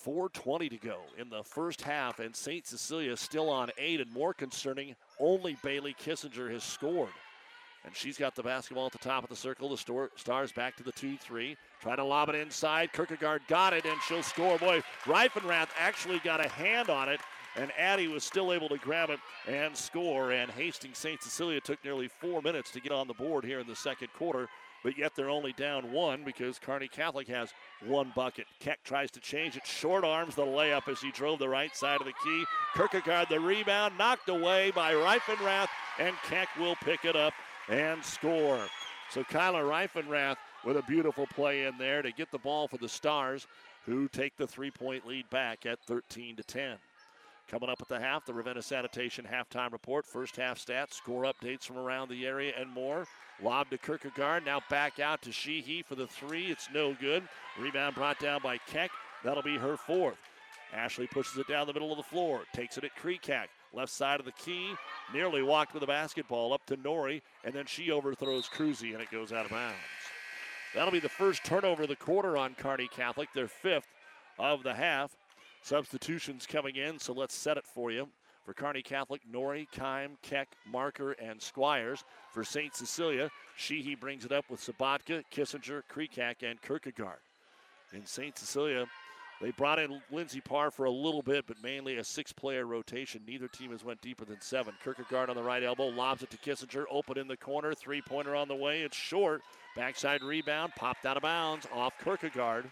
4:20 0.04 0.68
to 0.70 0.76
go 0.76 1.00
in 1.16 1.28
the 1.28 1.42
first 1.42 1.82
half, 1.82 2.18
and 2.18 2.34
St. 2.34 2.66
Cecilia 2.66 3.16
still 3.16 3.50
on 3.50 3.70
eight. 3.78 4.00
And 4.00 4.12
more 4.12 4.34
concerning, 4.34 4.94
only 5.18 5.56
Bailey 5.62 5.94
Kissinger 5.94 6.50
has 6.50 6.64
scored. 6.64 7.12
And 7.84 7.94
she's 7.94 8.18
got 8.18 8.34
the 8.34 8.42
basketball 8.42 8.86
at 8.86 8.92
the 8.92 8.98
top 8.98 9.22
of 9.22 9.30
the 9.30 9.36
circle. 9.36 9.68
The 9.68 9.78
store, 9.78 10.10
Stars 10.16 10.52
back 10.52 10.76
to 10.76 10.82
the 10.82 10.92
2 10.92 11.16
3. 11.16 11.56
Trying 11.80 11.96
to 11.96 12.04
lob 12.04 12.28
it 12.28 12.34
inside. 12.34 12.92
Kierkegaard 12.92 13.42
got 13.48 13.72
it, 13.72 13.84
and 13.84 14.00
she'll 14.02 14.22
score. 14.22 14.58
Boy, 14.58 14.82
Reifenrath 15.04 15.68
actually 15.78 16.18
got 16.20 16.44
a 16.44 16.48
hand 16.48 16.90
on 16.90 17.08
it, 17.08 17.20
and 17.56 17.70
Addie 17.78 18.08
was 18.08 18.24
still 18.24 18.52
able 18.52 18.68
to 18.68 18.78
grab 18.78 19.10
it 19.10 19.20
and 19.46 19.76
score. 19.76 20.32
And 20.32 20.50
Hastings 20.50 20.98
St. 20.98 21.22
Cecilia 21.22 21.60
took 21.60 21.82
nearly 21.84 22.08
four 22.08 22.42
minutes 22.42 22.70
to 22.72 22.80
get 22.80 22.92
on 22.92 23.06
the 23.06 23.14
board 23.14 23.44
here 23.44 23.60
in 23.60 23.66
the 23.66 23.76
second 23.76 24.12
quarter, 24.12 24.48
but 24.82 24.96
yet 24.98 25.14
they're 25.14 25.30
only 25.30 25.52
down 25.52 25.92
one 25.92 26.22
because 26.24 26.58
Kearney 26.58 26.88
Catholic 26.88 27.28
has 27.28 27.52
one 27.84 28.12
bucket. 28.14 28.46
Keck 28.60 28.82
tries 28.84 29.10
to 29.12 29.20
change 29.20 29.56
it. 29.56 29.66
Short 29.66 30.04
arms 30.04 30.34
the 30.34 30.44
layup 30.44 30.88
as 30.88 31.00
he 31.00 31.10
drove 31.10 31.38
the 31.38 31.48
right 31.48 31.74
side 31.76 32.00
of 32.00 32.06
the 32.06 32.12
key. 32.24 32.44
Kierkegaard 32.76 33.28
the 33.28 33.40
rebound, 33.40 33.98
knocked 33.98 34.28
away 34.28 34.70
by 34.74 34.92
Reifenrath, 34.92 35.68
and 35.98 36.14
Keck 36.24 36.48
will 36.58 36.76
pick 36.76 37.04
it 37.04 37.16
up 37.16 37.32
and 37.68 38.04
score. 38.04 38.60
So 39.10 39.24
Kyla 39.24 39.60
Reifenrath 39.60 40.36
with 40.64 40.76
a 40.76 40.82
beautiful 40.82 41.26
play 41.26 41.64
in 41.64 41.78
there 41.78 42.02
to 42.02 42.12
get 42.12 42.30
the 42.30 42.38
ball 42.38 42.68
for 42.68 42.78
the 42.78 42.88
Stars, 42.88 43.46
who 43.86 44.08
take 44.08 44.36
the 44.36 44.46
three-point 44.46 45.06
lead 45.06 45.28
back 45.30 45.64
at 45.64 45.78
13 45.86 46.36
to 46.36 46.42
10. 46.42 46.76
Coming 47.50 47.70
up 47.70 47.80
at 47.80 47.88
the 47.88 47.98
half, 47.98 48.26
the 48.26 48.34
Ravenna 48.34 48.60
Sanitation 48.60 49.26
halftime 49.26 49.72
report, 49.72 50.04
first 50.04 50.36
half 50.36 50.58
stats, 50.58 50.92
score 50.92 51.22
updates 51.22 51.64
from 51.64 51.78
around 51.78 52.10
the 52.10 52.26
area, 52.26 52.52
and 52.58 52.68
more. 52.68 53.06
Lob 53.42 53.70
to 53.70 53.78
Kierkegaard, 53.78 54.44
now 54.44 54.60
back 54.68 55.00
out 55.00 55.22
to 55.22 55.32
Sheehy 55.32 55.82
for 55.82 55.94
the 55.94 56.06
three. 56.06 56.48
It's 56.48 56.68
no 56.74 56.94
good. 56.94 57.26
Rebound 57.58 57.94
brought 57.94 58.18
down 58.18 58.40
by 58.42 58.58
Keck. 58.58 58.90
That'll 59.24 59.42
be 59.42 59.56
her 59.56 59.78
fourth. 59.78 60.18
Ashley 60.74 61.06
pushes 61.06 61.38
it 61.38 61.48
down 61.48 61.66
the 61.66 61.72
middle 61.72 61.90
of 61.90 61.96
the 61.96 62.02
floor, 62.02 62.42
takes 62.52 62.76
it 62.76 62.84
at 62.84 62.96
Kreekak. 62.96 63.46
Left 63.72 63.90
side 63.90 64.20
of 64.20 64.26
the 64.26 64.32
key, 64.32 64.74
nearly 65.14 65.42
walked 65.42 65.72
with 65.72 65.80
the 65.80 65.86
basketball 65.86 66.52
up 66.52 66.64
to 66.66 66.76
Nori, 66.76 67.22
and 67.44 67.54
then 67.54 67.64
she 67.66 67.90
overthrows 67.90 68.48
Cruzy, 68.48 68.92
and 68.92 69.02
it 69.02 69.10
goes 69.10 69.32
out 69.32 69.46
of 69.46 69.50
bounds. 69.50 69.76
That'll 70.74 70.92
be 70.92 71.00
the 71.00 71.08
first 71.08 71.44
turnover 71.44 71.84
of 71.84 71.88
the 71.88 71.96
quarter 71.96 72.36
on 72.36 72.54
Kearney 72.54 72.88
Catholic, 72.88 73.30
their 73.34 73.48
fifth 73.48 73.88
of 74.38 74.62
the 74.62 74.74
half. 74.74 75.16
Substitutions 75.68 76.46
coming 76.46 76.76
in, 76.76 76.98
so 76.98 77.12
let's 77.12 77.34
set 77.34 77.58
it 77.58 77.66
for 77.66 77.90
you. 77.90 78.08
For 78.46 78.54
Kearney 78.54 78.80
Catholic, 78.80 79.20
Nori, 79.30 79.66
Kime, 79.70 80.12
Keck, 80.22 80.48
Marker, 80.66 81.12
and 81.12 81.42
Squires. 81.42 82.04
For 82.32 82.42
St. 82.42 82.74
Cecilia, 82.74 83.30
Sheehy 83.54 83.94
brings 83.94 84.24
it 84.24 84.32
up 84.32 84.46
with 84.48 84.62
Sabatka, 84.62 85.24
Kissinger, 85.30 85.82
Kreekak, 85.92 86.36
and 86.42 86.58
Kierkegaard. 86.62 87.18
In 87.92 88.06
St. 88.06 88.38
Cecilia, 88.38 88.86
they 89.42 89.50
brought 89.50 89.78
in 89.78 90.00
Lindsey 90.10 90.40
Parr 90.40 90.70
for 90.70 90.86
a 90.86 90.90
little 90.90 91.20
bit, 91.20 91.44
but 91.46 91.62
mainly 91.62 91.98
a 91.98 92.04
six-player 92.04 92.64
rotation. 92.64 93.20
Neither 93.28 93.48
team 93.48 93.70
has 93.72 93.84
went 93.84 94.00
deeper 94.00 94.24
than 94.24 94.40
seven. 94.40 94.72
Kierkegaard 94.82 95.28
on 95.28 95.36
the 95.36 95.42
right 95.42 95.62
elbow, 95.62 95.88
lobs 95.88 96.22
it 96.22 96.30
to 96.30 96.38
Kissinger, 96.38 96.86
open 96.90 97.18
in 97.18 97.28
the 97.28 97.36
corner, 97.36 97.74
three-pointer 97.74 98.34
on 98.34 98.48
the 98.48 98.56
way. 98.56 98.80
It's 98.80 98.96
short. 98.96 99.42
Backside 99.76 100.22
rebound, 100.22 100.72
popped 100.76 101.04
out 101.04 101.18
of 101.18 101.22
bounds, 101.22 101.66
off 101.74 101.92
Kierkegaard. 102.02 102.70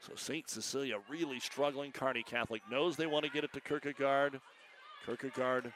So 0.00 0.14
St. 0.16 0.48
Cecilia 0.48 0.96
really 1.08 1.40
struggling. 1.40 1.92
Kearney 1.92 2.22
Catholic 2.22 2.62
knows 2.70 2.96
they 2.96 3.06
want 3.06 3.24
to 3.26 3.30
get 3.30 3.44
it 3.44 3.52
to 3.52 3.60
Kierkegaard. 3.60 4.40
Kierkegaard 5.04 5.72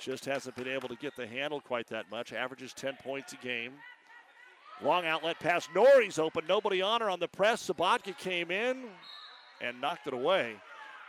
just 0.00 0.24
hasn't 0.24 0.56
been 0.56 0.68
able 0.68 0.88
to 0.88 0.96
get 0.96 1.14
the 1.16 1.26
handle 1.26 1.60
quite 1.60 1.86
that 1.88 2.10
much. 2.10 2.32
Averages 2.32 2.72
10 2.72 2.96
points 3.02 3.32
a 3.32 3.36
game. 3.36 3.72
Long 4.82 5.06
outlet 5.06 5.38
pass. 5.40 5.68
Nori's 5.74 6.18
open. 6.18 6.44
Nobody 6.48 6.82
on 6.82 7.00
her 7.00 7.10
on 7.10 7.20
the 7.20 7.28
press. 7.28 7.68
Sabatka 7.68 8.16
came 8.18 8.50
in 8.50 8.84
and 9.60 9.80
knocked 9.80 10.06
it 10.06 10.14
away. 10.14 10.54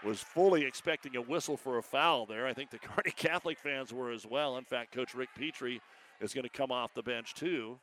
Was 0.03 0.21
fully 0.21 0.63
expecting 0.63 1.15
a 1.17 1.21
whistle 1.21 1.57
for 1.57 1.77
a 1.77 1.83
foul 1.83 2.25
there. 2.25 2.47
I 2.47 2.53
think 2.53 2.69
the 2.69 2.79
Kearney 2.79 3.11
Catholic 3.11 3.59
fans 3.59 3.93
were 3.93 4.11
as 4.11 4.25
well. 4.25 4.57
In 4.57 4.63
fact, 4.65 4.93
Coach 4.93 5.13
Rick 5.13 5.29
Petrie 5.37 5.81
is 6.21 6.33
going 6.33 6.43
to 6.43 6.49
come 6.49 6.71
off 6.71 6.93
the 6.93 7.03
bench 7.03 7.33
too 7.33 7.79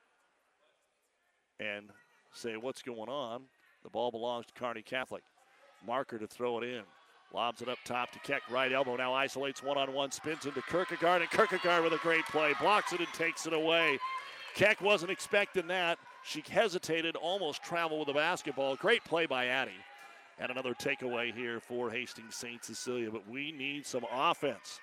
and 1.60 1.90
say 2.32 2.56
what's 2.56 2.82
going 2.82 3.08
on. 3.08 3.42
The 3.86 3.90
ball 3.90 4.10
belongs 4.10 4.46
to 4.46 4.52
Kearney 4.54 4.82
Catholic. 4.82 5.22
Marker 5.86 6.18
to 6.18 6.26
throw 6.26 6.58
it 6.58 6.64
in. 6.64 6.82
Lobs 7.32 7.62
it 7.62 7.68
up 7.68 7.78
top 7.84 8.10
to 8.10 8.18
Keck, 8.18 8.42
right 8.50 8.72
elbow. 8.72 8.96
Now 8.96 9.14
isolates 9.14 9.62
one 9.62 9.78
on 9.78 9.92
one, 9.92 10.10
spins 10.10 10.44
into 10.44 10.60
Kierkegaard, 10.62 11.22
and 11.22 11.30
Kierkegaard 11.30 11.84
with 11.84 11.92
a 11.92 11.98
great 11.98 12.24
play. 12.24 12.52
Blocks 12.60 12.92
it 12.92 12.98
and 12.98 13.08
takes 13.14 13.46
it 13.46 13.52
away. 13.52 14.00
Keck 14.56 14.80
wasn't 14.80 15.12
expecting 15.12 15.68
that. 15.68 16.00
She 16.24 16.42
hesitated, 16.50 17.14
almost 17.14 17.62
traveled 17.62 18.00
with 18.00 18.08
the 18.08 18.14
basketball. 18.14 18.74
Great 18.74 19.04
play 19.04 19.24
by 19.24 19.46
Addie. 19.46 19.70
And 20.40 20.50
another 20.50 20.74
takeaway 20.74 21.32
here 21.32 21.60
for 21.60 21.88
Hastings 21.88 22.34
St. 22.34 22.64
Cecilia, 22.64 23.12
but 23.12 23.28
we 23.30 23.52
need 23.52 23.86
some 23.86 24.04
offense. 24.12 24.80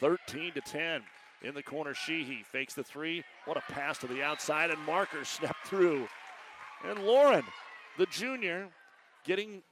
13 0.00 0.54
to 0.54 0.60
10 0.60 1.02
in 1.42 1.54
the 1.54 1.62
corner. 1.62 1.94
Sheehy 1.94 2.42
fakes 2.42 2.74
the 2.74 2.82
three. 2.82 3.22
What 3.44 3.58
a 3.58 3.72
pass 3.72 3.98
to 3.98 4.08
the 4.08 4.24
outside, 4.24 4.70
and 4.70 4.80
Marker 4.80 5.24
snapped 5.24 5.68
through. 5.68 6.08
And 6.84 6.98
Lauren, 7.04 7.44
the 7.98 8.06
junior, 8.06 8.68
getting 9.24 9.62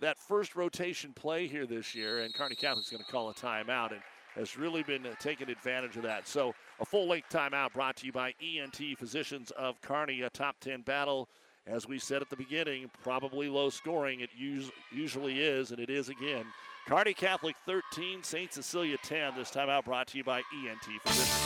that 0.00 0.18
first 0.18 0.56
rotation 0.56 1.12
play 1.12 1.46
here 1.46 1.66
this 1.66 1.94
year, 1.94 2.20
and 2.20 2.34
Kearney 2.34 2.54
Catholic's 2.54 2.90
going 2.90 3.02
to 3.02 3.10
call 3.10 3.30
a 3.30 3.34
timeout. 3.34 3.92
And 3.92 4.00
has 4.36 4.56
really 4.56 4.82
been 4.82 5.06
taking 5.18 5.48
advantage 5.48 5.96
of 5.96 6.02
that. 6.02 6.28
So 6.28 6.54
a 6.78 6.84
full 6.84 7.08
length 7.08 7.30
timeout 7.30 7.72
brought 7.72 7.96
to 7.96 8.06
you 8.06 8.12
by 8.12 8.34
ENT 8.40 8.98
Physicians 8.98 9.50
of 9.52 9.80
Kearney, 9.80 10.22
a 10.22 10.30
top 10.30 10.56
10 10.60 10.82
battle. 10.82 11.28
As 11.66 11.88
we 11.88 11.98
said 11.98 12.22
at 12.22 12.30
the 12.30 12.36
beginning, 12.36 12.90
probably 13.02 13.48
low 13.48 13.70
scoring. 13.70 14.20
It 14.20 14.30
us- 14.38 14.70
usually 14.92 15.40
is, 15.40 15.72
and 15.72 15.80
it 15.80 15.90
is 15.90 16.10
again. 16.10 16.44
Kearney 16.86 17.14
Catholic 17.14 17.56
13, 17.66 18.22
St. 18.22 18.52
Cecilia 18.52 18.96
10. 19.02 19.34
This 19.36 19.50
timeout 19.50 19.84
brought 19.84 20.06
to 20.08 20.18
you 20.18 20.22
by 20.22 20.42
ENT 20.64 21.02
Physicians. 21.02 21.45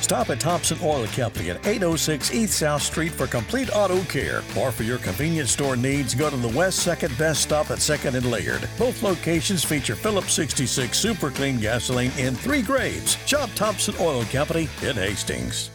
Stop 0.00 0.30
at 0.30 0.40
Thompson 0.40 0.78
Oil 0.82 1.06
Company 1.08 1.50
at 1.50 1.66
806 1.66 2.34
East 2.34 2.58
South 2.58 2.82
Street 2.82 3.12
for 3.12 3.26
complete 3.26 3.70
auto 3.74 4.02
care. 4.04 4.42
Or 4.58 4.72
for 4.72 4.82
your 4.82 4.98
convenience 4.98 5.50
store 5.50 5.76
needs, 5.76 6.14
go 6.14 6.30
to 6.30 6.36
the 6.36 6.48
West 6.48 6.86
2nd 6.86 7.16
Best 7.18 7.42
Stop 7.42 7.70
at 7.70 7.78
2nd 7.78 8.14
and 8.14 8.30
Laird. 8.30 8.68
Both 8.78 9.02
locations 9.02 9.64
feature 9.64 9.94
Phillips 9.94 10.32
66 10.32 10.96
Super 10.96 11.30
Clean 11.30 11.58
gasoline 11.58 12.12
in 12.18 12.34
three 12.34 12.62
grades. 12.62 13.16
Shop 13.26 13.50
Thompson 13.54 13.94
Oil 14.00 14.24
Company 14.24 14.68
in 14.82 14.96
Hastings. 14.96 15.70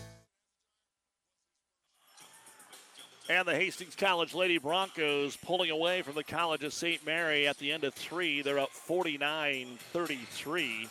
And 3.29 3.45
the 3.45 3.55
Hastings 3.55 3.95
College 3.95 4.33
Lady 4.33 4.57
Broncos 4.57 5.35
pulling 5.35 5.69
away 5.69 6.01
from 6.01 6.15
the 6.15 6.23
College 6.23 6.63
of 6.63 6.73
St. 6.73 7.05
Mary 7.05 7.45
at 7.45 7.57
the 7.57 7.73
end 7.73 7.83
of 7.83 7.93
three. 7.93 8.41
They're 8.41 8.59
up 8.59 8.71
49 8.71 9.77
33. 9.91 10.87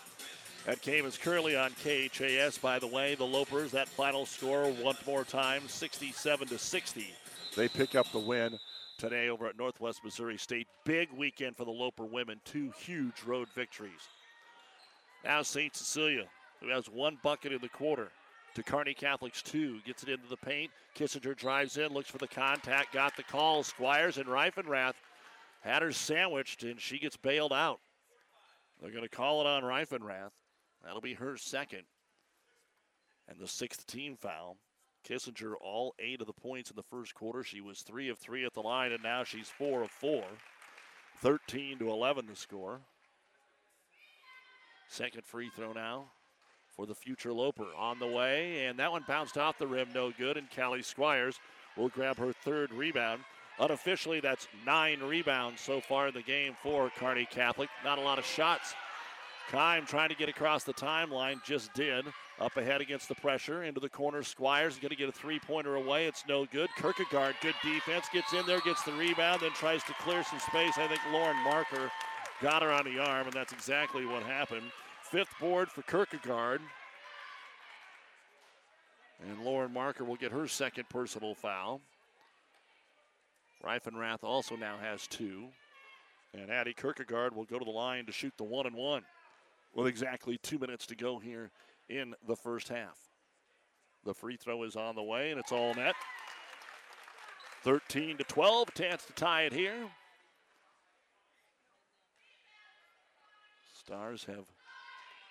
That 0.66 0.82
game 0.82 1.06
is 1.06 1.16
currently 1.16 1.54
on 1.54 1.70
KHAS, 1.84 2.58
by 2.58 2.80
the 2.80 2.88
way. 2.88 3.14
The 3.14 3.24
Lopers, 3.24 3.70
that 3.70 3.88
final 3.88 4.26
score 4.26 4.68
one 4.72 4.96
more 5.06 5.22
time, 5.22 5.68
67 5.68 6.48
to 6.48 6.58
60. 6.58 7.06
They 7.54 7.68
pick 7.68 7.94
up 7.94 8.10
the 8.10 8.18
win 8.18 8.58
today 8.98 9.28
over 9.28 9.46
at 9.46 9.56
Northwest 9.56 10.00
Missouri 10.02 10.36
State. 10.36 10.66
Big 10.84 11.08
weekend 11.12 11.56
for 11.56 11.64
the 11.64 11.70
Loper 11.70 12.04
women, 12.04 12.40
two 12.44 12.72
huge 12.80 13.22
road 13.24 13.46
victories. 13.54 14.08
Now 15.24 15.42
St. 15.42 15.76
Cecilia, 15.76 16.24
who 16.60 16.68
has 16.70 16.90
one 16.90 17.18
bucket 17.22 17.52
in 17.52 17.60
the 17.60 17.68
quarter. 17.68 18.08
To 18.56 18.62
Kearney 18.64 18.94
Catholics 18.94 19.42
two, 19.42 19.78
gets 19.86 20.02
it 20.02 20.08
into 20.08 20.28
the 20.28 20.36
paint. 20.36 20.72
Kissinger 20.98 21.36
drives 21.36 21.76
in, 21.76 21.92
looks 21.92 22.10
for 22.10 22.18
the 22.18 22.26
contact, 22.26 22.92
got 22.92 23.16
the 23.16 23.22
call. 23.22 23.62
Squires 23.62 24.18
and 24.18 24.26
Reifenrath 24.26 24.94
had 25.60 25.82
her 25.82 25.92
sandwiched, 25.92 26.64
and 26.64 26.80
she 26.80 26.98
gets 26.98 27.16
bailed 27.16 27.52
out. 27.52 27.78
They're 28.82 28.90
going 28.90 29.04
to 29.04 29.08
call 29.08 29.40
it 29.42 29.46
on 29.46 29.62
Reifenrath. 29.62 30.32
That'll 30.86 31.00
be 31.00 31.14
her 31.14 31.36
second. 31.36 31.82
And 33.28 33.40
the 33.40 33.48
sixth 33.48 33.86
team 33.86 34.16
foul. 34.16 34.56
Kissinger, 35.08 35.54
all 35.60 35.94
eight 35.98 36.20
of 36.20 36.26
the 36.26 36.32
points 36.32 36.70
in 36.70 36.76
the 36.76 36.82
first 36.82 37.14
quarter. 37.14 37.42
She 37.42 37.60
was 37.60 37.82
three 37.82 38.08
of 38.08 38.18
three 38.18 38.44
at 38.44 38.54
the 38.54 38.62
line, 38.62 38.92
and 38.92 39.02
now 39.02 39.24
she's 39.24 39.48
four 39.48 39.82
of 39.82 39.90
four. 39.90 40.24
13 41.22 41.78
to 41.78 41.90
11 41.90 42.26
to 42.26 42.36
score. 42.36 42.80
Second 44.88 45.24
free 45.24 45.50
throw 45.54 45.72
now 45.72 46.04
for 46.76 46.86
the 46.86 46.94
future 46.94 47.32
Loper 47.32 47.66
on 47.76 47.98
the 47.98 48.06
way, 48.06 48.66
and 48.66 48.78
that 48.78 48.92
one 48.92 49.04
bounced 49.08 49.38
off 49.38 49.58
the 49.58 49.66
rim, 49.66 49.88
no 49.94 50.12
good. 50.12 50.36
And 50.36 50.48
Callie 50.54 50.82
Squires 50.82 51.40
will 51.76 51.88
grab 51.88 52.16
her 52.18 52.32
third 52.32 52.72
rebound. 52.72 53.22
Unofficially, 53.58 54.20
that's 54.20 54.46
nine 54.64 55.00
rebounds 55.00 55.62
so 55.62 55.80
far 55.80 56.08
in 56.08 56.14
the 56.14 56.22
game 56.22 56.54
for 56.62 56.90
Kearney 56.90 57.26
Catholic. 57.30 57.70
Not 57.84 57.98
a 57.98 58.02
lot 58.02 58.18
of 58.18 58.26
shots 58.26 58.74
Kime 59.50 59.86
trying 59.86 60.08
to 60.08 60.16
get 60.16 60.28
across 60.28 60.64
the 60.64 60.74
timeline, 60.74 61.42
just 61.44 61.72
did. 61.72 62.04
Up 62.40 62.56
ahead 62.56 62.80
against 62.80 63.08
the 63.08 63.14
pressure, 63.14 63.62
into 63.62 63.80
the 63.80 63.88
corner. 63.88 64.22
Squires 64.22 64.76
going 64.76 64.90
to 64.90 64.96
get 64.96 65.08
a 65.08 65.12
three 65.12 65.38
pointer 65.38 65.76
away. 65.76 66.06
It's 66.06 66.24
no 66.28 66.44
good. 66.46 66.68
Kierkegaard, 66.76 67.36
good 67.40 67.54
defense, 67.62 68.06
gets 68.12 68.32
in 68.32 68.44
there, 68.46 68.60
gets 68.60 68.82
the 68.82 68.92
rebound, 68.92 69.40
then 69.40 69.52
tries 69.52 69.82
to 69.84 69.94
clear 69.94 70.22
some 70.24 70.40
space. 70.40 70.76
I 70.76 70.86
think 70.88 71.00
Lauren 71.12 71.36
Marker 71.44 71.90
got 72.42 72.62
her 72.62 72.70
on 72.70 72.84
the 72.84 72.98
arm, 72.98 73.26
and 73.26 73.32
that's 73.32 73.52
exactly 73.52 74.04
what 74.04 74.22
happened. 74.24 74.70
Fifth 75.02 75.34
board 75.40 75.70
for 75.70 75.82
Kierkegaard. 75.82 76.60
And 79.26 79.44
Lauren 79.44 79.72
Marker 79.72 80.04
will 80.04 80.16
get 80.16 80.32
her 80.32 80.46
second 80.46 80.88
personal 80.90 81.34
foul. 81.34 81.80
Reifenrath 83.64 84.22
also 84.22 84.56
now 84.56 84.76
has 84.76 85.06
two. 85.06 85.46
And 86.34 86.50
Addie 86.50 86.74
Kierkegaard 86.74 87.34
will 87.34 87.44
go 87.44 87.58
to 87.58 87.64
the 87.64 87.70
line 87.70 88.04
to 88.06 88.12
shoot 88.12 88.34
the 88.36 88.44
one 88.44 88.66
and 88.66 88.74
one 88.74 89.02
with 89.76 89.86
exactly 89.86 90.38
two 90.38 90.58
minutes 90.58 90.86
to 90.86 90.96
go 90.96 91.18
here 91.18 91.50
in 91.88 92.14
the 92.26 92.34
first 92.34 92.68
half. 92.68 92.98
The 94.04 94.14
free 94.14 94.36
throw 94.36 94.62
is 94.62 94.74
on 94.74 94.94
the 94.94 95.02
way, 95.02 95.30
and 95.30 95.38
it's 95.38 95.52
all 95.52 95.74
net. 95.74 95.94
13 97.62 98.16
to 98.16 98.24
12, 98.24 98.74
chance 98.74 99.04
to 99.04 99.12
tie 99.12 99.42
it 99.42 99.52
here. 99.52 99.74
Stars 103.74 104.24
have 104.24 104.46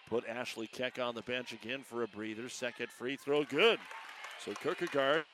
put 0.08 0.28
Ashley 0.30 0.68
Keck 0.68 1.00
on 1.00 1.16
the 1.16 1.24
bench 1.24 1.52
again 1.52 1.82
for 1.84 2.04
a 2.04 2.08
breather. 2.08 2.48
Second 2.48 2.90
free 2.90 3.16
throw, 3.16 3.44
good. 3.46 3.80
So 4.44 4.54
Kierkegaard 4.54 5.26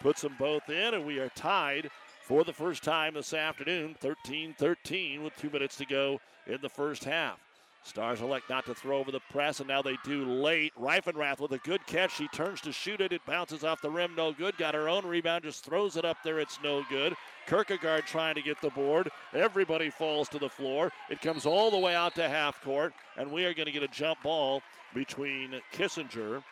puts 0.00 0.20
them 0.20 0.36
both 0.38 0.68
in, 0.68 0.94
and 0.94 1.06
we 1.06 1.18
are 1.20 1.30
tied 1.30 1.90
for 2.20 2.44
the 2.44 2.52
first 2.52 2.82
time 2.82 3.14
this 3.14 3.32
afternoon, 3.32 3.96
13 3.98 4.54
13, 4.58 5.22
with 5.22 5.34
two 5.36 5.50
minutes 5.50 5.76
to 5.76 5.86
go 5.86 6.20
in 6.46 6.58
the 6.60 6.68
first 6.68 7.04
half. 7.04 7.38
Stars 7.84 8.20
elect 8.20 8.48
not 8.48 8.64
to 8.66 8.74
throw 8.74 8.98
over 8.98 9.10
the 9.10 9.20
press, 9.30 9.58
and 9.58 9.68
now 9.68 9.82
they 9.82 9.96
do 10.04 10.24
late. 10.24 10.72
Reifenrath 10.78 11.40
with 11.40 11.52
a 11.52 11.58
good 11.58 11.84
catch. 11.86 12.14
She 12.14 12.28
turns 12.28 12.60
to 12.60 12.72
shoot 12.72 13.00
it. 13.00 13.12
It 13.12 13.26
bounces 13.26 13.64
off 13.64 13.82
the 13.82 13.90
rim. 13.90 14.14
No 14.14 14.32
good. 14.32 14.56
Got 14.56 14.74
her 14.74 14.88
own 14.88 15.04
rebound. 15.04 15.42
Just 15.42 15.64
throws 15.64 15.96
it 15.96 16.04
up 16.04 16.16
there. 16.22 16.38
It's 16.38 16.60
no 16.62 16.84
good. 16.88 17.14
Kierkegaard 17.48 18.06
trying 18.06 18.36
to 18.36 18.42
get 18.42 18.60
the 18.60 18.70
board. 18.70 19.10
Everybody 19.34 19.90
falls 19.90 20.28
to 20.28 20.38
the 20.38 20.48
floor. 20.48 20.92
It 21.10 21.20
comes 21.20 21.44
all 21.44 21.72
the 21.72 21.78
way 21.78 21.94
out 21.94 22.14
to 22.14 22.28
half 22.28 22.62
court, 22.62 22.94
and 23.16 23.32
we 23.32 23.44
are 23.44 23.54
going 23.54 23.66
to 23.66 23.72
get 23.72 23.82
a 23.82 23.88
jump 23.88 24.22
ball 24.22 24.62
between 24.94 25.60
Kissinger 25.72 26.44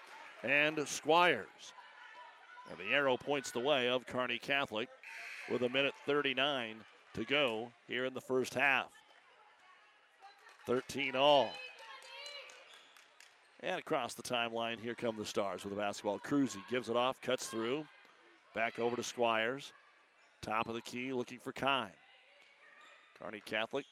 and 0.42 0.86
Squires. 0.88 1.72
And 2.70 2.78
the 2.78 2.92
arrow 2.92 3.16
points 3.16 3.52
the 3.52 3.60
way 3.60 3.88
of 3.88 4.06
Kearney 4.06 4.38
Catholic 4.38 4.88
with 5.50 5.62
a 5.62 5.68
minute 5.68 5.94
39 6.06 6.76
to 7.14 7.24
go 7.24 7.70
here 7.86 8.04
in 8.04 8.14
the 8.14 8.20
first 8.20 8.54
half. 8.54 8.90
13 10.70 11.16
all. 11.16 11.50
And 13.58 13.80
across 13.80 14.14
the 14.14 14.22
timeline, 14.22 14.78
here 14.78 14.94
come 14.94 15.16
the 15.16 15.24
Stars 15.24 15.64
with 15.64 15.74
the 15.74 15.80
basketball. 15.80 16.20
Cruzy 16.20 16.60
gives 16.70 16.88
it 16.88 16.94
off, 16.94 17.20
cuts 17.20 17.48
through. 17.48 17.84
Back 18.54 18.78
over 18.78 18.94
to 18.94 19.02
Squires. 19.02 19.72
Top 20.42 20.68
of 20.68 20.76
the 20.76 20.80
key, 20.80 21.12
looking 21.12 21.40
for 21.40 21.52
Kime. 21.52 21.90
Kearney 23.20 23.42
Catholic 23.44 23.84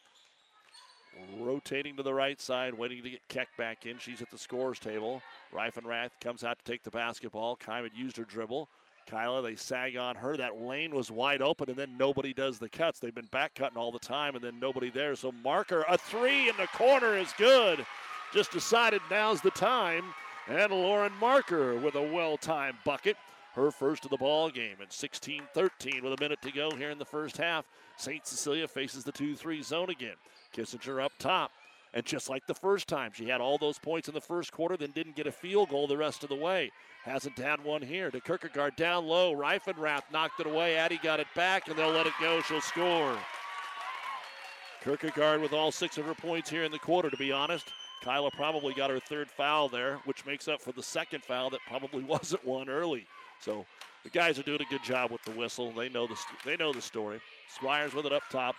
rotating 1.40 1.96
to 1.96 2.04
the 2.04 2.14
right 2.14 2.40
side, 2.40 2.74
waiting 2.74 3.02
to 3.02 3.10
get 3.10 3.26
Keck 3.28 3.48
back 3.58 3.84
in. 3.84 3.98
She's 3.98 4.22
at 4.22 4.30
the 4.30 4.38
scores 4.38 4.78
table. 4.78 5.20
Reifenrath 5.52 6.10
comes 6.20 6.44
out 6.44 6.60
to 6.60 6.64
take 6.64 6.84
the 6.84 6.92
basketball. 6.92 7.56
Kime 7.56 7.82
had 7.82 7.96
used 7.96 8.16
her 8.18 8.24
dribble. 8.24 8.68
Kyla, 9.09 9.42
they 9.42 9.56
sag 9.56 9.96
on 9.96 10.16
her. 10.16 10.36
That 10.36 10.61
lane 10.61 10.94
was 10.94 11.11
wide 11.11 11.40
open, 11.42 11.70
and 11.70 11.78
then 11.78 11.96
nobody 11.98 12.34
does 12.34 12.59
the 12.59 12.68
cuts. 12.68 12.98
They've 12.98 13.14
been 13.14 13.26
back 13.26 13.54
cutting 13.54 13.78
all 13.78 13.90
the 13.90 13.98
time, 13.98 14.34
and 14.34 14.44
then 14.44 14.61
nobody 14.61 14.90
there. 14.90 15.16
So 15.16 15.32
Marker, 15.42 15.84
a 15.88 15.96
three 15.96 16.48
in 16.48 16.56
the 16.56 16.66
corner 16.68 17.16
is 17.16 17.32
good. 17.38 17.84
Just 18.32 18.52
decided 18.52 19.00
now's 19.11 19.40
the 19.40 19.50
time. 19.50 20.04
And 20.48 20.72
Lauren 20.72 21.12
Marker 21.20 21.76
with 21.76 21.94
a 21.94 22.02
well-timed 22.02 22.78
bucket. 22.84 23.16
Her 23.54 23.70
first 23.70 24.04
of 24.04 24.11
the 24.11 24.16
ball 24.16 24.50
game 24.50 24.76
at 24.80 24.90
16-13 24.90 26.02
with 26.02 26.12
a 26.12 26.22
minute 26.22 26.40
to 26.42 26.52
go 26.52 26.70
here 26.70 26.90
in 26.90 26.98
the 26.98 27.04
first 27.04 27.36
half. 27.36 27.64
St. 27.96 28.26
Cecilia 28.26 28.68
faces 28.68 29.04
the 29.04 29.12
2-3 29.12 29.64
zone 29.64 29.90
again. 29.90 30.14
Kissinger 30.54 31.02
up 31.02 31.12
top. 31.18 31.50
And 31.95 32.05
just 32.05 32.28
like 32.28 32.47
the 32.47 32.55
first 32.55 32.86
time, 32.86 33.12
she 33.14 33.28
had 33.28 33.41
all 33.41 33.59
those 33.59 33.78
points 33.78 34.09
in 34.09 34.14
the 34.14 34.20
first 34.20 34.53
quarter, 34.53 34.76
then 34.76 34.91
didn't 34.91 35.16
get 35.16 35.26
a 35.26 35.32
field 35.32 35.70
goal 35.70 35.86
the 35.86 35.97
rest 35.97 36.22
of 36.22 36.28
the 36.28 36.36
way. 36.36 36.70
Hasn't 37.03 37.39
had 37.39 37.64
one 37.64 37.82
here. 37.82 38.11
To 38.11 38.20
Kierkegaard 38.20 38.76
down 38.76 39.07
low. 39.07 39.34
Reifenrath 39.34 40.03
knocked 40.12 40.41
it 40.41 40.47
away. 40.47 40.76
Addie 40.76 41.01
got 41.03 41.20
it 41.20 41.26
back, 41.34 41.68
and 41.68 41.78
they'll 41.78 41.91
let 41.91 42.07
it 42.07 42.12
go. 42.20 42.41
She'll 42.43 42.61
score. 42.61 43.16
Kierkegaard 44.84 45.41
with 45.41 45.53
all 45.53 45.72
six 45.72 45.99
of 45.99 46.05
her 46.05 46.14
points 46.14 46.51
here 46.51 46.64
in 46.64 46.72
the 46.72 46.78
quarter, 46.78 47.11
to 47.11 47.16
be 47.16 47.32
honest. 47.32 47.72
Kyla 48.03 48.30
probably 48.32 48.74
got 48.74 48.91
her 48.91 49.01
third 49.01 49.28
foul 49.30 49.68
there, 49.68 49.99
which 50.05 50.24
makes 50.24 50.47
up 50.47 50.61
for 50.61 50.72
the 50.72 50.82
second 50.82 51.24
foul 51.24 51.51
that 51.51 51.61
probably 51.66 52.05
wasn't 52.05 52.45
one 52.45 52.68
early. 52.68 53.07
So 53.41 53.64
the 54.05 54.11
guys 54.11 54.39
are 54.39 54.43
doing 54.43 54.61
a 54.61 54.70
good 54.70 54.84
job 54.84 55.11
with 55.11 55.22
the 55.24 55.32
whistle. 55.32 55.72
They 55.72 55.89
know 55.89 56.07
the 56.07 56.16
they 56.45 56.57
know 56.57 56.72
the 56.72 56.82
story. 56.82 57.20
Squires 57.49 57.95
with 57.95 58.07
it 58.07 58.12
up 58.12 58.22
top, 58.30 58.55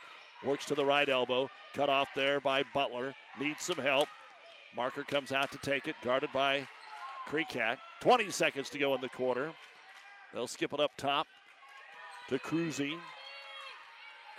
works 0.46 0.66
to 0.66 0.76
the 0.76 0.86
right 0.86 1.08
elbow, 1.08 1.50
cut 1.74 1.90
off 1.90 2.10
there 2.16 2.40
by 2.40 2.64
Butler. 2.74 3.14
Needs 3.40 3.64
some 3.64 3.78
help. 3.78 4.08
Marker 4.76 5.04
comes 5.04 5.32
out 5.32 5.52
to 5.52 5.58
take 5.60 5.88
it, 5.88 5.96
guarded 6.04 6.30
by 6.34 6.68
Kreekak. 7.28 7.78
20 8.02 8.30
seconds 8.32 8.70
to 8.70 8.78
go 8.78 8.96
in 8.96 9.02
the 9.02 9.10
quarter. 9.10 9.52
They'll 10.34 10.48
skip 10.48 10.74
it 10.74 10.80
up 10.80 10.92
top 10.98 11.28
to 12.30 12.38
Cruzy. 12.40 12.98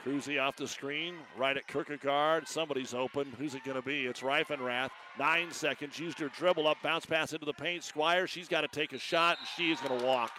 Cruzy 0.04 0.40
off 0.40 0.56
the 0.56 0.66
screen, 0.66 1.16
right 1.36 1.56
at 1.56 1.66
Kierkegaard. 1.66 2.48
Somebody's 2.48 2.94
open. 2.94 3.30
Who's 3.38 3.54
it 3.54 3.64
going 3.64 3.76
to 3.76 3.82
be? 3.82 4.06
It's 4.06 4.20
Reifenrath. 4.20 4.88
Nine 5.18 5.52
seconds. 5.52 5.98
Used 5.98 6.18
her 6.20 6.28
dribble 6.28 6.66
up, 6.66 6.78
bounce 6.82 7.04
pass 7.04 7.34
into 7.34 7.44
the 7.44 7.52
paint. 7.52 7.84
Squire, 7.84 8.26
she's 8.26 8.48
got 8.48 8.62
to 8.62 8.68
take 8.68 8.94
a 8.94 8.98
shot, 8.98 9.36
and 9.38 9.48
she 9.56 9.70
is 9.70 9.80
going 9.80 10.00
to 10.00 10.06
walk. 10.06 10.30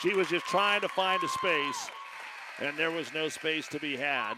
She 0.00 0.14
was 0.14 0.26
just 0.26 0.46
trying 0.46 0.80
to 0.80 0.88
find 0.88 1.22
a 1.22 1.28
space, 1.28 1.90
and 2.60 2.76
there 2.76 2.90
was 2.90 3.14
no 3.14 3.28
space 3.28 3.68
to 3.68 3.78
be 3.78 3.96
had. 3.96 4.34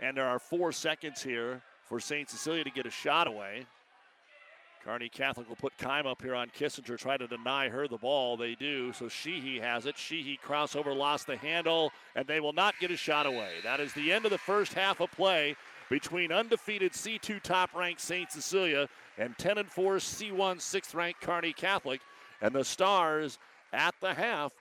And 0.00 0.16
there 0.16 0.26
are 0.26 0.38
four 0.38 0.72
seconds 0.72 1.22
here 1.22 1.60
for 1.84 2.00
St. 2.00 2.28
Cecilia 2.28 2.64
to 2.64 2.70
get 2.70 2.86
a 2.86 2.90
shot 2.90 3.26
away. 3.26 3.66
Kearney 4.82 5.10
Catholic 5.10 5.46
will 5.46 5.56
put 5.56 5.76
Kime 5.76 6.06
up 6.06 6.22
here 6.22 6.34
on 6.34 6.48
Kissinger, 6.48 6.96
try 6.96 7.18
to 7.18 7.26
deny 7.26 7.68
her 7.68 7.86
the 7.86 7.98
ball. 7.98 8.38
They 8.38 8.54
do. 8.54 8.94
So 8.94 9.08
Sheehy 9.08 9.60
has 9.60 9.84
it. 9.84 9.98
Sheehy 9.98 10.38
crossover, 10.42 10.96
lost 10.96 11.26
the 11.26 11.36
handle, 11.36 11.92
and 12.16 12.26
they 12.26 12.40
will 12.40 12.54
not 12.54 12.74
get 12.80 12.90
a 12.90 12.96
shot 12.96 13.26
away. 13.26 13.56
That 13.62 13.80
is 13.80 13.92
the 13.92 14.10
end 14.10 14.24
of 14.24 14.30
the 14.30 14.38
first 14.38 14.72
half 14.72 15.00
of 15.00 15.10
play 15.10 15.54
between 15.90 16.32
undefeated 16.32 16.92
C2 16.92 17.42
top 17.42 17.74
ranked 17.74 18.00
St. 18.00 18.32
Cecilia 18.32 18.88
and 19.18 19.36
10 19.36 19.58
and 19.58 19.68
4 19.68 19.96
C1 19.96 20.60
sixth 20.60 20.94
ranked 20.94 21.20
Kearney 21.20 21.52
Catholic. 21.52 22.00
And 22.40 22.54
the 22.54 22.64
Stars 22.64 23.38
at 23.74 23.94
the 24.00 24.14
half 24.14 24.52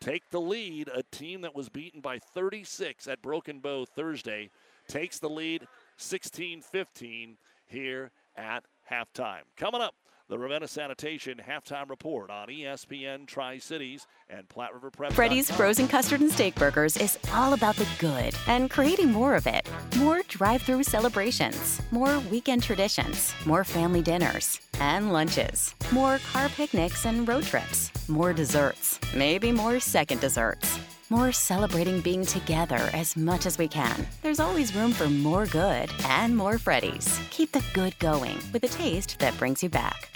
take 0.00 0.30
the 0.30 0.40
lead. 0.40 0.88
A 0.94 1.02
team 1.02 1.42
that 1.42 1.54
was 1.54 1.68
beaten 1.68 2.00
by 2.00 2.18
36 2.18 3.08
at 3.08 3.20
Broken 3.20 3.58
Bow 3.58 3.84
Thursday 3.84 4.48
takes 4.86 5.18
the 5.18 5.28
lead 5.28 5.66
16 5.96 6.62
15 6.62 7.36
here 7.66 8.10
at 8.36 8.64
halftime. 8.90 9.42
Coming 9.56 9.80
up, 9.80 9.94
the 10.28 10.38
Ravenna 10.38 10.66
Sanitation 10.66 11.40
halftime 11.46 11.88
report 11.88 12.30
on 12.30 12.48
ESPN 12.48 13.26
Tri 13.26 13.58
Cities 13.58 14.08
and 14.28 14.48
Platte 14.48 14.74
River 14.74 14.90
Prep. 14.90 15.12
Freddy's 15.12 15.48
Frozen 15.50 15.86
Custard 15.86 16.20
and 16.20 16.30
Steak 16.30 16.56
Burgers 16.56 16.96
is 16.96 17.16
all 17.32 17.52
about 17.52 17.76
the 17.76 17.86
good 17.98 18.34
and 18.48 18.68
creating 18.68 19.12
more 19.12 19.36
of 19.36 19.46
it. 19.46 19.68
More 19.96 20.22
drive 20.26 20.62
through 20.62 20.82
celebrations, 20.82 21.80
more 21.92 22.18
weekend 22.30 22.64
traditions, 22.64 23.32
more 23.44 23.62
family 23.62 24.02
dinners 24.02 24.60
and 24.80 25.12
lunches, 25.12 25.74
more 25.92 26.18
car 26.32 26.48
picnics 26.48 27.06
and 27.06 27.28
road 27.28 27.44
trips, 27.44 27.92
more 28.08 28.32
desserts, 28.32 28.98
maybe 29.14 29.52
more 29.52 29.78
second 29.78 30.20
desserts. 30.20 30.80
More 31.08 31.30
celebrating 31.30 32.00
being 32.00 32.26
together 32.26 32.90
as 32.92 33.16
much 33.16 33.46
as 33.46 33.58
we 33.58 33.68
can. 33.68 34.08
There's 34.22 34.40
always 34.40 34.74
room 34.74 34.90
for 34.90 35.08
more 35.08 35.46
good 35.46 35.88
and 36.04 36.36
more 36.36 36.58
Freddy's. 36.58 37.20
Keep 37.30 37.52
the 37.52 37.64
good 37.74 37.96
going 38.00 38.38
with 38.52 38.64
a 38.64 38.68
taste 38.68 39.20
that 39.20 39.38
brings 39.38 39.62
you 39.62 39.68
back. 39.68 40.15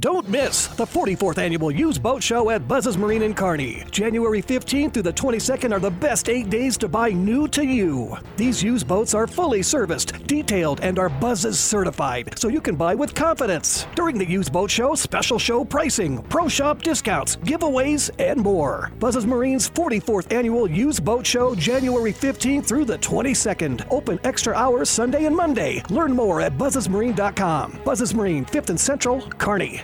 Don't 0.00 0.28
miss 0.28 0.66
the 0.66 0.84
44th 0.84 1.38
annual 1.38 1.70
Used 1.70 2.02
Boat 2.02 2.20
Show 2.20 2.50
at 2.50 2.66
Buzz's 2.66 2.98
Marine 2.98 3.22
in 3.22 3.32
Kearney. 3.32 3.84
January 3.92 4.42
15th 4.42 4.94
through 4.94 5.02
the 5.04 5.12
22nd 5.12 5.72
are 5.72 5.78
the 5.78 5.90
best 5.90 6.28
eight 6.28 6.50
days 6.50 6.76
to 6.78 6.88
buy 6.88 7.10
new 7.10 7.46
to 7.48 7.64
you. 7.64 8.16
These 8.36 8.62
used 8.62 8.88
boats 8.88 9.14
are 9.14 9.28
fully 9.28 9.62
serviced, 9.62 10.26
detailed, 10.26 10.80
and 10.80 10.98
are 10.98 11.08
Buzz's 11.08 11.60
certified, 11.60 12.36
so 12.36 12.48
you 12.48 12.60
can 12.60 12.74
buy 12.74 12.94
with 12.94 13.14
confidence. 13.14 13.86
During 13.94 14.18
the 14.18 14.28
Used 14.28 14.52
Boat 14.52 14.70
Show, 14.70 14.96
special 14.96 15.38
show 15.38 15.64
pricing, 15.64 16.22
pro 16.24 16.48
shop 16.48 16.82
discounts, 16.82 17.36
giveaways, 17.36 18.10
and 18.18 18.40
more. 18.40 18.90
Buzz's 18.98 19.26
Marine's 19.26 19.70
44th 19.70 20.32
annual 20.32 20.68
Used 20.68 21.04
Boat 21.04 21.24
Show, 21.24 21.54
January 21.54 22.12
15th 22.12 22.66
through 22.66 22.86
the 22.86 22.98
22nd. 22.98 23.86
Open 23.90 24.18
extra 24.24 24.54
hours 24.54 24.90
Sunday 24.90 25.26
and 25.26 25.36
Monday. 25.36 25.82
Learn 25.88 26.12
more 26.12 26.40
at 26.40 26.58
buzzesmarine.com. 26.58 27.80
Buzz's 27.84 28.14
Marine, 28.14 28.44
5th 28.46 28.70
and 28.70 28.80
Central, 28.80 29.20
Kearney. 29.38 29.83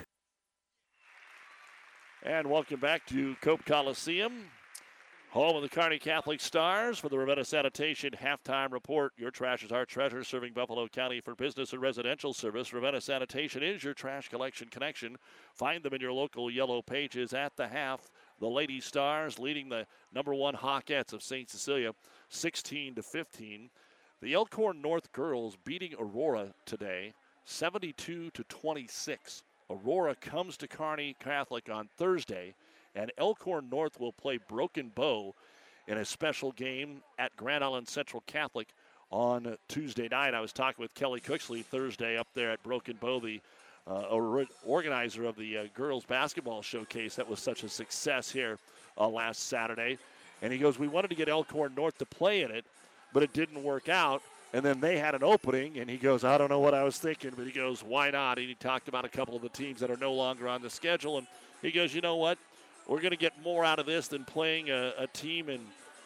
And 2.23 2.51
welcome 2.51 2.79
back 2.79 3.07
to 3.07 3.35
Cope 3.41 3.65
Coliseum, 3.65 4.45
home 5.31 5.57
of 5.57 5.63
the 5.63 5.71
Kearney 5.71 5.99
Catholic 5.99 6.39
Stars 6.39 6.99
for 6.99 7.09
the 7.09 7.17
Ravenna 7.17 7.47
Sanitation 7.47 8.11
halftime 8.13 8.73
report. 8.73 9.15
Your 9.17 9.31
trash 9.31 9.65
is 9.65 9.73
our 9.73 9.87
treasure, 9.87 10.23
serving 10.23 10.53
Buffalo 10.53 10.87
County 10.87 11.23
for 11.23 11.35
business 11.35 11.73
and 11.73 11.81
residential 11.81 12.35
service. 12.35 12.75
Ravenna 12.75 13.01
Sanitation 13.01 13.63
is 13.63 13.83
your 13.83 13.95
trash 13.95 14.29
collection 14.29 14.69
connection. 14.69 15.17
Find 15.55 15.83
them 15.83 15.95
in 15.95 16.03
your 16.03 16.13
local 16.13 16.51
yellow 16.51 16.83
pages 16.83 17.33
at 17.33 17.57
the 17.57 17.67
half. 17.67 18.11
The 18.39 18.49
Lady 18.49 18.83
Stars 18.83 19.39
leading 19.39 19.71
the 19.71 19.87
number 20.13 20.35
one 20.35 20.55
Hawkettes 20.55 21.15
of 21.15 21.23
St. 21.23 21.49
Cecilia, 21.49 21.93
16 22.29 22.97
to 22.97 23.03
15. 23.03 23.71
The 24.21 24.35
Elkhorn 24.35 24.83
North 24.83 25.11
girls 25.13 25.57
beating 25.65 25.95
Aurora 25.99 26.53
today, 26.67 27.15
72 27.47 28.29
to 28.29 28.45
26. 28.45 29.43
Aurora 29.71 30.17
comes 30.17 30.57
to 30.59 30.69
Kearney 30.69 31.15
Catholic 31.21 31.71
on 31.71 31.89
Thursday, 31.97 32.55
and 32.95 33.13
Elkhorn 33.17 33.69
North 33.71 34.01
will 34.01 34.13
play 34.13 34.39
Broken 34.49 34.91
Bow 34.95 35.35
in 35.87 35.99
a 35.99 36.05
special 36.05 36.53
game 36.53 37.03
at 37.19 37.37
Grand 37.37 37.63
Island 37.63 37.89
Central 37.89 38.23
Catholic 38.27 38.69
on 39.11 39.57
Tuesday 39.69 40.09
night. 40.09 40.35
I 40.35 40.41
was 40.41 40.53
talking 40.53 40.83
with 40.83 40.93
Kelly 40.95 41.21
Cooksley 41.21 41.65
Thursday 41.65 42.19
up 42.19 42.27
there 42.35 42.51
at 42.51 42.63
Broken 42.65 42.97
Bow, 43.01 43.21
the 43.21 43.41
uh, 43.87 44.17
organizer 44.65 45.25
of 45.25 45.37
the 45.37 45.59
uh, 45.59 45.65
girls 45.75 46.05
basketball 46.05 46.63
showcase 46.63 47.15
that 47.15 47.29
was 47.29 47.39
such 47.41 47.63
a 47.63 47.69
success 47.69 48.31
here 48.31 48.59
uh, 48.99 49.09
last 49.09 49.49
Saturday. 49.49 49.99
And 50.43 50.53
he 50.53 50.59
goes, 50.59 50.79
We 50.79 50.89
wanted 50.89 51.09
to 51.09 51.17
get 51.17 51.29
Elkhorn 51.29 51.75
North 51.77 51.99
to 51.99 52.07
play 52.07 52.43
in 52.43 52.51
it, 52.51 52.65
but 53.13 53.23
it 53.23 53.33
didn't 53.33 53.63
work 53.63 53.89
out. 53.89 54.23
And 54.53 54.65
then 54.65 54.81
they 54.81 54.99
had 54.99 55.15
an 55.15 55.23
opening, 55.23 55.79
and 55.79 55.89
he 55.89 55.97
goes, 55.97 56.25
I 56.25 56.37
don't 56.37 56.49
know 56.49 56.59
what 56.59 56.75
I 56.75 56.83
was 56.83 56.99
thinking, 56.99 57.31
but 57.37 57.47
he 57.47 57.53
goes, 57.53 57.85
why 57.85 58.11
not? 58.11 58.39
And 58.39 58.49
he 58.49 58.55
talked 58.55 58.89
about 58.89 59.05
a 59.05 59.09
couple 59.09 59.37
of 59.37 59.43
the 59.43 59.49
teams 59.49 59.79
that 59.81 59.91
are 59.91 59.97
no 59.97 60.13
longer 60.13 60.49
on 60.49 60.61
the 60.61 60.71
schedule. 60.71 61.19
And 61.19 61.27
he 61.63 61.71
goes, 61.71 61.95
you 61.95 62.01
know 62.01 62.17
what? 62.17 62.37
We're 62.89 63.01
going 63.01 63.13
to 63.13 63.17
get 63.17 63.41
more 63.45 63.65
out 63.65 63.79
of 63.79 63.87
this 63.87 64.09
than 64.09 64.25
playing 64.25 64.71
a, 64.71 64.93
a 64.99 65.07
team 65.07 65.49
in 65.49 65.61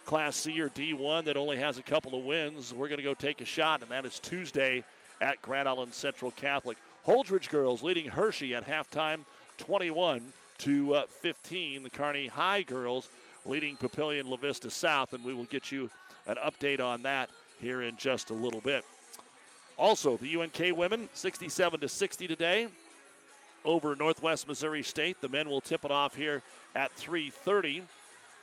Class 0.04 0.36
C 0.36 0.60
or 0.60 0.68
D1 0.68 1.24
that 1.24 1.38
only 1.38 1.56
has 1.56 1.78
a 1.78 1.82
couple 1.82 2.18
of 2.18 2.24
wins. 2.24 2.74
We're 2.74 2.88
going 2.88 2.98
to 2.98 3.04
go 3.04 3.14
take 3.14 3.40
a 3.40 3.46
shot, 3.46 3.80
and 3.80 3.90
that 3.90 4.04
is 4.04 4.18
Tuesday 4.18 4.84
at 5.22 5.40
Grand 5.40 5.66
Island 5.66 5.94
Central 5.94 6.30
Catholic. 6.32 6.76
Holdrege 7.06 7.48
girls 7.48 7.82
leading 7.82 8.10
Hershey 8.10 8.54
at 8.54 8.66
halftime, 8.68 9.20
21 9.56 10.20
to 10.58 10.94
uh, 10.94 11.02
15. 11.06 11.82
The 11.82 11.90
Kearney 11.90 12.26
High 12.26 12.62
girls 12.62 13.08
leading 13.46 13.78
Papillion 13.78 14.28
La 14.28 14.36
Vista 14.36 14.70
South, 14.70 15.14
and 15.14 15.24
we 15.24 15.32
will 15.32 15.44
get 15.44 15.72
you 15.72 15.88
an 16.26 16.36
update 16.36 16.80
on 16.80 17.02
that 17.02 17.30
here 17.60 17.82
in 17.82 17.96
just 17.96 18.30
a 18.30 18.34
little 18.34 18.60
bit. 18.60 18.84
Also, 19.76 20.16
the 20.16 20.36
UNK 20.36 20.76
women 20.76 21.08
67 21.14 21.80
to 21.80 21.88
60 21.88 22.28
today 22.28 22.68
over 23.64 23.96
Northwest 23.96 24.46
Missouri 24.46 24.82
State. 24.82 25.20
The 25.20 25.28
men 25.28 25.48
will 25.48 25.60
tip 25.60 25.84
it 25.84 25.90
off 25.90 26.14
here 26.14 26.42
at 26.74 26.94
3:30. 26.96 27.82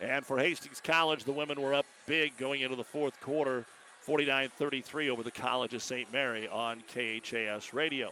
And 0.02 0.26
for 0.26 0.40
Hastings 0.40 0.82
College, 0.82 1.24
the 1.24 1.32
women 1.32 1.62
were 1.62 1.74
up 1.74 1.86
big 2.08 2.36
going 2.38 2.62
into 2.62 2.76
the 2.76 2.84
fourth 2.84 3.20
quarter, 3.22 3.66
49-33 4.06 5.10
over 5.10 5.22
the 5.22 5.32
College 5.32 5.76
of 5.76 5.84
St. 5.84 6.12
Mary 6.12 6.48
on 6.48 6.82
KHAS 6.88 7.72
radio. 7.72 8.12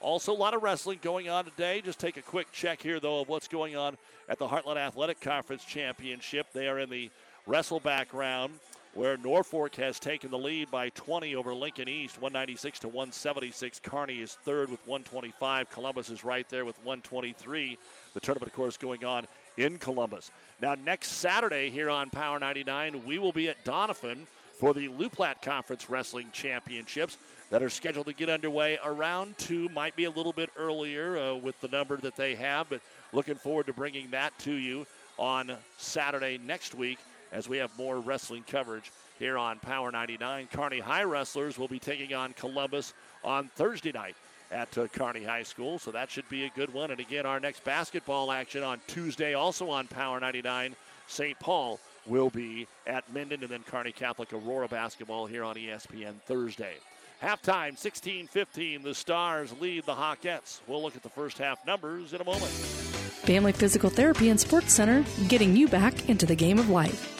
Also, 0.00 0.32
a 0.32 0.34
lot 0.34 0.54
of 0.54 0.62
wrestling 0.62 0.98
going 1.02 1.28
on 1.28 1.44
today. 1.44 1.80
Just 1.80 1.98
take 1.98 2.18
a 2.18 2.22
quick 2.22 2.52
check 2.52 2.82
here, 2.82 3.00
though, 3.00 3.20
of 3.20 3.28
what's 3.28 3.48
going 3.48 3.74
on 3.74 3.96
at 4.28 4.38
the 4.38 4.46
Heartland 4.46 4.76
Athletic 4.76 5.20
Conference 5.20 5.64
Championship. 5.64 6.46
They 6.52 6.68
are 6.68 6.78
in 6.78 6.90
the 6.90 7.10
wrestleback 7.46 8.12
round. 8.12 8.52
Where 8.94 9.16
Norfolk 9.16 9.76
has 9.76 10.00
taken 10.00 10.30
the 10.30 10.38
lead 10.38 10.70
by 10.70 10.88
20 10.90 11.36
over 11.36 11.54
Lincoln 11.54 11.88
East, 11.88 12.20
196 12.20 12.80
to 12.80 12.88
176. 12.88 13.80
Kearney 13.80 14.20
is 14.20 14.34
third 14.44 14.70
with 14.70 14.80
125. 14.86 15.70
Columbus 15.70 16.10
is 16.10 16.24
right 16.24 16.48
there 16.48 16.64
with 16.64 16.76
123. 16.78 17.78
The 18.14 18.20
tournament, 18.20 18.50
of 18.50 18.56
course, 18.56 18.76
going 18.76 19.04
on 19.04 19.26
in 19.56 19.78
Columbus. 19.78 20.32
Now, 20.60 20.74
next 20.74 21.08
Saturday 21.12 21.70
here 21.70 21.88
on 21.88 22.10
Power 22.10 22.40
99, 22.40 23.04
we 23.06 23.18
will 23.18 23.32
be 23.32 23.48
at 23.48 23.64
Doniphan 23.64 24.26
for 24.58 24.74
the 24.74 24.88
Loup 24.88 25.12
Platte 25.12 25.40
Conference 25.40 25.88
Wrestling 25.88 26.28
Championships 26.32 27.16
that 27.50 27.62
are 27.62 27.70
scheduled 27.70 28.06
to 28.06 28.12
get 28.12 28.28
underway 28.28 28.78
around 28.84 29.38
2, 29.38 29.68
might 29.70 29.96
be 29.96 30.04
a 30.04 30.10
little 30.10 30.32
bit 30.32 30.50
earlier 30.56 31.16
uh, 31.16 31.34
with 31.34 31.58
the 31.60 31.68
number 31.68 31.96
that 31.96 32.16
they 32.16 32.34
have, 32.34 32.68
but 32.68 32.80
looking 33.12 33.36
forward 33.36 33.66
to 33.66 33.72
bringing 33.72 34.10
that 34.10 34.36
to 34.40 34.52
you 34.52 34.86
on 35.18 35.52
Saturday 35.78 36.38
next 36.44 36.74
week 36.74 36.98
as 37.32 37.48
we 37.48 37.58
have 37.58 37.76
more 37.78 38.00
wrestling 38.00 38.44
coverage 38.46 38.90
here 39.18 39.38
on 39.38 39.58
Power 39.58 39.92
99. 39.92 40.48
Kearney 40.52 40.80
High 40.80 41.04
Wrestlers 41.04 41.58
will 41.58 41.68
be 41.68 41.78
taking 41.78 42.14
on 42.14 42.32
Columbus 42.32 42.94
on 43.22 43.48
Thursday 43.54 43.92
night 43.92 44.16
at 44.50 44.76
uh, 44.76 44.88
High 44.96 45.44
School, 45.44 45.78
so 45.78 45.92
that 45.92 46.10
should 46.10 46.28
be 46.28 46.44
a 46.44 46.50
good 46.50 46.72
one. 46.72 46.90
And 46.90 46.98
again, 46.98 47.26
our 47.26 47.38
next 47.38 47.62
basketball 47.64 48.32
action 48.32 48.64
on 48.64 48.80
Tuesday, 48.88 49.34
also 49.34 49.70
on 49.70 49.86
Power 49.86 50.18
99, 50.18 50.74
St. 51.06 51.38
Paul 51.38 51.78
will 52.06 52.30
be 52.30 52.66
at 52.86 53.12
Minden, 53.12 53.42
and 53.42 53.50
then 53.50 53.62
Kearney 53.62 53.92
Catholic 53.92 54.32
Aurora 54.32 54.66
basketball 54.66 55.26
here 55.26 55.44
on 55.44 55.54
ESPN 55.54 56.14
Thursday. 56.26 56.74
Halftime, 57.22 57.76
16 57.76 58.28
15. 58.28 58.82
The 58.82 58.94
Stars 58.94 59.52
lead 59.60 59.84
the 59.84 59.94
Hawkettes. 59.94 60.60
We'll 60.66 60.82
look 60.82 60.96
at 60.96 61.02
the 61.02 61.10
first 61.10 61.36
half 61.36 61.64
numbers 61.66 62.14
in 62.14 62.20
a 62.22 62.24
moment. 62.24 62.50
Family 62.50 63.52
Physical 63.52 63.90
Therapy 63.90 64.30
and 64.30 64.40
Sports 64.40 64.72
Center, 64.72 65.04
getting 65.28 65.54
you 65.54 65.68
back 65.68 66.08
into 66.08 66.24
the 66.24 66.34
game 66.34 66.58
of 66.58 66.70
life 66.70 67.19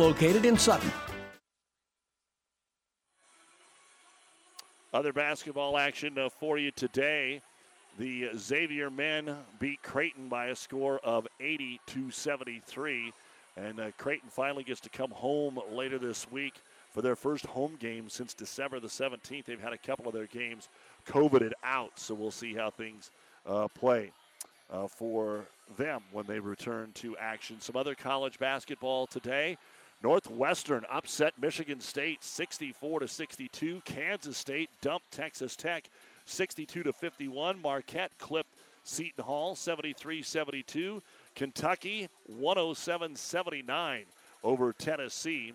located 0.01 0.45
in 0.45 0.57
Sutton. 0.57 0.91
Other 4.91 5.13
basketball 5.13 5.77
action 5.77 6.17
uh, 6.17 6.27
for 6.27 6.57
you 6.57 6.71
today. 6.71 7.39
The 7.99 8.29
Xavier 8.35 8.89
men 8.89 9.35
beat 9.59 9.83
Creighton 9.83 10.27
by 10.27 10.47
a 10.47 10.55
score 10.55 10.99
of 11.03 11.27
80 11.39 11.79
to 11.85 12.09
73. 12.09 13.13
And 13.55 13.79
uh, 13.79 13.91
Creighton 13.99 14.29
finally 14.29 14.63
gets 14.63 14.81
to 14.81 14.89
come 14.89 15.11
home 15.11 15.59
later 15.71 15.99
this 15.99 16.25
week 16.31 16.55
for 16.89 17.03
their 17.03 17.15
first 17.15 17.45
home 17.45 17.77
game 17.79 18.09
since 18.09 18.33
December 18.33 18.79
the 18.79 18.87
17th. 18.87 19.45
They've 19.45 19.61
had 19.61 19.73
a 19.73 19.77
couple 19.77 20.07
of 20.07 20.13
their 20.13 20.25
games 20.25 20.67
coveted 21.05 21.53
out, 21.63 21.91
so 21.99 22.15
we'll 22.15 22.31
see 22.31 22.55
how 22.55 22.71
things 22.71 23.11
uh, 23.45 23.67
play 23.67 24.11
uh, 24.71 24.87
for 24.87 25.45
them 25.77 26.01
when 26.11 26.25
they 26.25 26.39
return 26.39 26.91
to 26.95 27.15
action. 27.17 27.61
Some 27.61 27.75
other 27.75 27.93
college 27.93 28.39
basketball 28.39 29.05
today. 29.05 29.57
Northwestern 30.03 30.83
upset 30.89 31.33
Michigan 31.39 31.79
State 31.79 32.23
64 32.23 33.01
to 33.01 33.07
62. 33.07 33.81
Kansas 33.85 34.37
State 34.37 34.69
dumped 34.81 35.11
Texas 35.11 35.55
Tech 35.55 35.89
62 36.25 36.83
to 36.83 36.93
51. 36.93 37.61
Marquette 37.61 38.11
clipped 38.17 38.49
Seton 38.83 39.23
Hall 39.23 39.55
73-72. 39.55 41.01
Kentucky 41.35 42.09
107-79 42.39 44.03
over 44.43 44.73
Tennessee. 44.73 45.53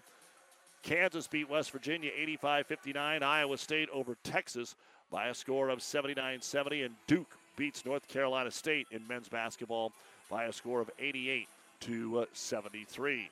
Kansas 0.82 1.26
beat 1.26 1.50
West 1.50 1.72
Virginia 1.72 2.10
85-59. 2.42 3.22
Iowa 3.22 3.58
State 3.58 3.88
over 3.92 4.16
Texas 4.22 4.76
by 5.10 5.28
a 5.28 5.34
score 5.34 5.68
of 5.68 5.80
79-70 5.80 6.86
and 6.86 6.94
Duke 7.06 7.36
beats 7.56 7.84
North 7.84 8.06
Carolina 8.06 8.50
State 8.50 8.86
in 8.92 9.06
men's 9.08 9.28
basketball 9.28 9.92
by 10.30 10.44
a 10.44 10.52
score 10.52 10.80
of 10.80 10.90
88 10.98 11.48
to 11.80 12.20
uh, 12.20 12.24
73. 12.32 13.28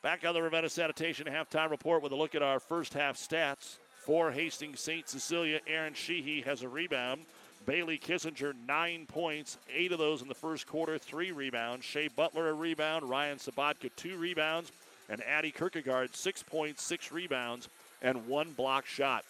Back 0.00 0.24
on 0.24 0.32
the 0.32 0.40
Ravenna 0.40 0.68
Sanitation 0.68 1.26
halftime 1.26 1.70
report 1.70 2.04
with 2.04 2.12
a 2.12 2.16
look 2.16 2.36
at 2.36 2.42
our 2.42 2.60
first 2.60 2.94
half 2.94 3.16
stats. 3.16 3.78
For 4.06 4.30
Hastings 4.30 4.78
St. 4.78 5.08
Cecilia, 5.08 5.58
Aaron 5.66 5.92
Sheehy 5.92 6.40
has 6.42 6.62
a 6.62 6.68
rebound. 6.68 7.22
Bailey 7.66 7.98
Kissinger, 7.98 8.54
nine 8.68 9.06
points, 9.06 9.58
eight 9.74 9.90
of 9.90 9.98
those 9.98 10.22
in 10.22 10.28
the 10.28 10.36
first 10.36 10.68
quarter, 10.68 10.98
three 10.98 11.32
rebounds. 11.32 11.84
Shea 11.84 12.06
Butler, 12.06 12.50
a 12.50 12.54
rebound. 12.54 13.10
Ryan 13.10 13.38
Sabatka, 13.38 13.90
two 13.96 14.16
rebounds. 14.16 14.70
And 15.08 15.20
Addie 15.24 15.50
Kierkegaard, 15.50 16.14
six 16.14 16.44
points, 16.44 16.84
six 16.84 17.10
rebounds, 17.10 17.68
and 18.00 18.28
one 18.28 18.52
block 18.52 18.86
shot. 18.86 19.24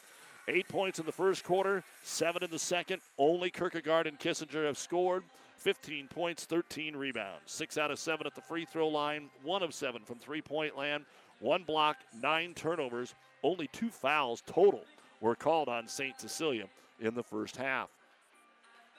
Eight 0.48 0.68
points 0.68 0.98
in 0.98 1.06
the 1.06 1.12
first 1.12 1.44
quarter, 1.44 1.82
seven 2.04 2.44
in 2.44 2.50
the 2.50 2.58
second. 2.58 3.00
Only 3.16 3.48
Kierkegaard 3.48 4.06
and 4.06 4.20
Kissinger 4.20 4.66
have 4.66 4.76
scored. 4.76 5.24
15 5.58 6.08
points, 6.08 6.44
13 6.44 6.96
rebounds. 6.96 7.42
Six 7.46 7.76
out 7.76 7.90
of 7.90 7.98
seven 7.98 8.26
at 8.26 8.34
the 8.34 8.40
free 8.40 8.64
throw 8.64 8.88
line, 8.88 9.28
one 9.42 9.62
of 9.62 9.74
seven 9.74 10.04
from 10.04 10.18
three 10.18 10.40
point 10.40 10.76
land, 10.76 11.04
one 11.40 11.64
block, 11.64 11.96
nine 12.22 12.54
turnovers. 12.54 13.14
Only 13.42 13.68
two 13.68 13.90
fouls 13.90 14.42
total 14.46 14.84
were 15.20 15.34
called 15.34 15.68
on 15.68 15.86
St. 15.88 16.18
Cecilia 16.20 16.66
in 17.00 17.14
the 17.14 17.22
first 17.22 17.56
half. 17.56 17.88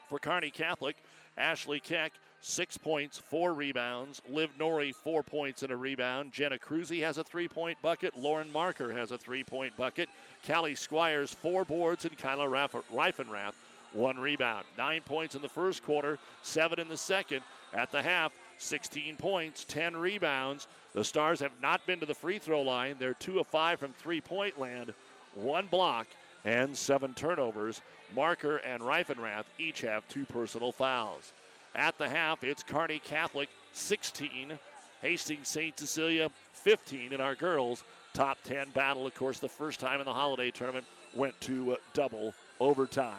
For 0.09 0.19
Kearney 0.19 0.49
Catholic, 0.49 0.97
Ashley 1.37 1.79
Keck, 1.79 2.13
six 2.41 2.77
points, 2.77 3.17
four 3.17 3.53
rebounds. 3.53 4.21
Liv 4.29 4.49
Norrie, 4.57 4.91
four 4.91 5.23
points 5.23 5.63
and 5.63 5.71
a 5.71 5.77
rebound. 5.77 6.31
Jenna 6.31 6.57
Cruzy 6.57 7.01
has 7.01 7.17
a 7.17 7.23
three 7.23 7.47
point 7.47 7.81
bucket. 7.81 8.17
Lauren 8.17 8.51
Marker 8.51 8.91
has 8.91 9.11
a 9.11 9.17
three 9.17 9.43
point 9.43 9.75
bucket. 9.77 10.09
Callie 10.45 10.75
Squires, 10.75 11.33
four 11.33 11.63
boards, 11.63 12.05
and 12.05 12.17
Kyla 12.17 12.45
Reifenrath, 12.45 13.53
one 13.93 14.17
rebound. 14.17 14.65
Nine 14.77 15.01
points 15.01 15.35
in 15.35 15.41
the 15.41 15.49
first 15.49 15.83
quarter, 15.83 16.19
seven 16.41 16.79
in 16.79 16.89
the 16.89 16.97
second. 16.97 17.41
At 17.73 17.91
the 17.91 18.01
half, 18.01 18.31
16 18.57 19.15
points, 19.17 19.63
10 19.65 19.95
rebounds. 19.95 20.67
The 20.93 21.03
Stars 21.03 21.39
have 21.39 21.51
not 21.61 21.85
been 21.85 21.99
to 21.99 22.05
the 22.05 22.15
free 22.15 22.39
throw 22.39 22.61
line. 22.61 22.95
They're 22.99 23.13
two 23.13 23.39
of 23.39 23.47
five 23.47 23.79
from 23.79 23.93
three 23.93 24.21
point 24.21 24.59
land, 24.59 24.93
one 25.35 25.67
block, 25.67 26.07
and 26.45 26.75
seven 26.75 27.13
turnovers. 27.13 27.81
Marker 28.15 28.57
and 28.57 28.81
Reifenrath 28.81 29.45
each 29.59 29.81
have 29.81 30.07
two 30.07 30.25
personal 30.25 30.71
fouls. 30.71 31.31
At 31.75 31.97
the 31.97 32.09
half, 32.09 32.43
it's 32.43 32.63
Kearney 32.63 32.99
Catholic 32.99 33.49
16, 33.73 34.57
Hastings 35.01 35.47
St. 35.47 35.77
Cecilia 35.77 36.31
15 36.53 37.13
in 37.13 37.21
our 37.21 37.35
girls' 37.35 37.83
top 38.13 38.39
10 38.43 38.71
battle. 38.71 39.05
Of 39.05 39.13
course, 39.13 39.39
the 39.39 39.47
first 39.47 39.79
time 39.79 39.99
in 39.99 40.05
the 40.05 40.13
holiday 40.13 40.49
tournament 40.49 40.85
went 41.13 41.39
to 41.41 41.73
uh, 41.73 41.75
double 41.93 42.33
overtime. 42.59 43.15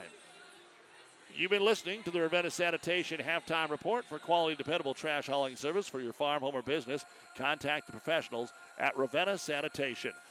You've 1.40 1.50
been 1.50 1.64
listening 1.64 2.02
to 2.02 2.10
the 2.10 2.20
Ravenna 2.20 2.50
Sanitation 2.50 3.18
halftime 3.18 3.70
report 3.70 4.04
for 4.04 4.18
quality, 4.18 4.56
dependable 4.56 4.92
trash 4.92 5.26
hauling 5.26 5.56
service 5.56 5.88
for 5.88 5.98
your 5.98 6.12
farm, 6.12 6.42
home, 6.42 6.54
or 6.54 6.60
business. 6.60 7.02
Contact 7.34 7.86
the 7.86 7.92
professionals 7.92 8.52
at 8.78 8.94
Ravenna 8.94 9.38
Sanitation. 9.38 10.12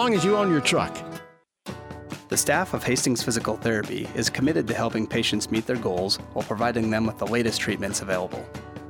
as 0.00 0.24
you 0.24 0.34
own 0.34 0.50
your 0.50 0.62
truck. 0.62 0.96
The 2.30 2.36
staff 2.36 2.72
of 2.72 2.82
Hastings 2.82 3.22
Physical 3.22 3.58
Therapy 3.58 4.08
is 4.14 4.30
committed 4.30 4.66
to 4.66 4.74
helping 4.74 5.06
patients 5.06 5.50
meet 5.50 5.66
their 5.66 5.76
goals 5.76 6.16
while 6.32 6.42
providing 6.42 6.88
them 6.88 7.04
with 7.04 7.18
the 7.18 7.26
latest 7.26 7.60
treatments 7.60 8.00
available. 8.00 8.42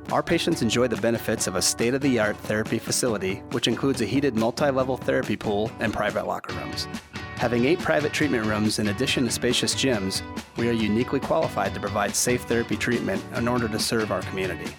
Our 0.09 0.23
patients 0.23 0.61
enjoy 0.61 0.87
the 0.87 1.01
benefits 1.01 1.47
of 1.47 1.55
a 1.55 1.61
state 1.61 1.93
of 1.93 1.99
the 1.99 2.17
art 2.17 2.37
therapy 2.37 2.79
facility, 2.79 3.43
which 3.51 3.67
includes 3.67 3.99
a 3.99 4.05
heated 4.05 4.35
multi 4.37 4.71
level 4.71 4.95
therapy 4.95 5.35
pool 5.35 5.69
and 5.81 5.91
private 5.91 6.27
locker 6.27 6.55
rooms. 6.55 6.87
Having 7.35 7.65
eight 7.65 7.79
private 7.79 8.13
treatment 8.13 8.45
rooms 8.45 8.79
in 8.79 8.87
addition 8.87 9.25
to 9.25 9.31
spacious 9.31 9.75
gyms, 9.75 10.21
we 10.55 10.69
are 10.69 10.73
uniquely 10.73 11.19
qualified 11.19 11.73
to 11.73 11.81
provide 11.81 12.15
safe 12.15 12.43
therapy 12.43 12.77
treatment 12.77 13.21
in 13.35 13.49
order 13.49 13.67
to 13.67 13.79
serve 13.79 14.13
our 14.13 14.21
community. 14.21 14.71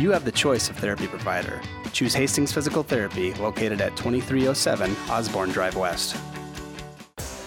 You 0.00 0.10
have 0.10 0.24
the 0.24 0.32
choice 0.32 0.68
of 0.68 0.76
therapy 0.76 1.06
provider. 1.06 1.60
Choose 1.92 2.14
Hastings 2.14 2.52
Physical 2.52 2.82
Therapy, 2.82 3.32
located 3.34 3.80
at 3.80 3.96
2307 3.96 4.96
Osborne 5.08 5.50
Drive 5.50 5.76
West. 5.76 6.16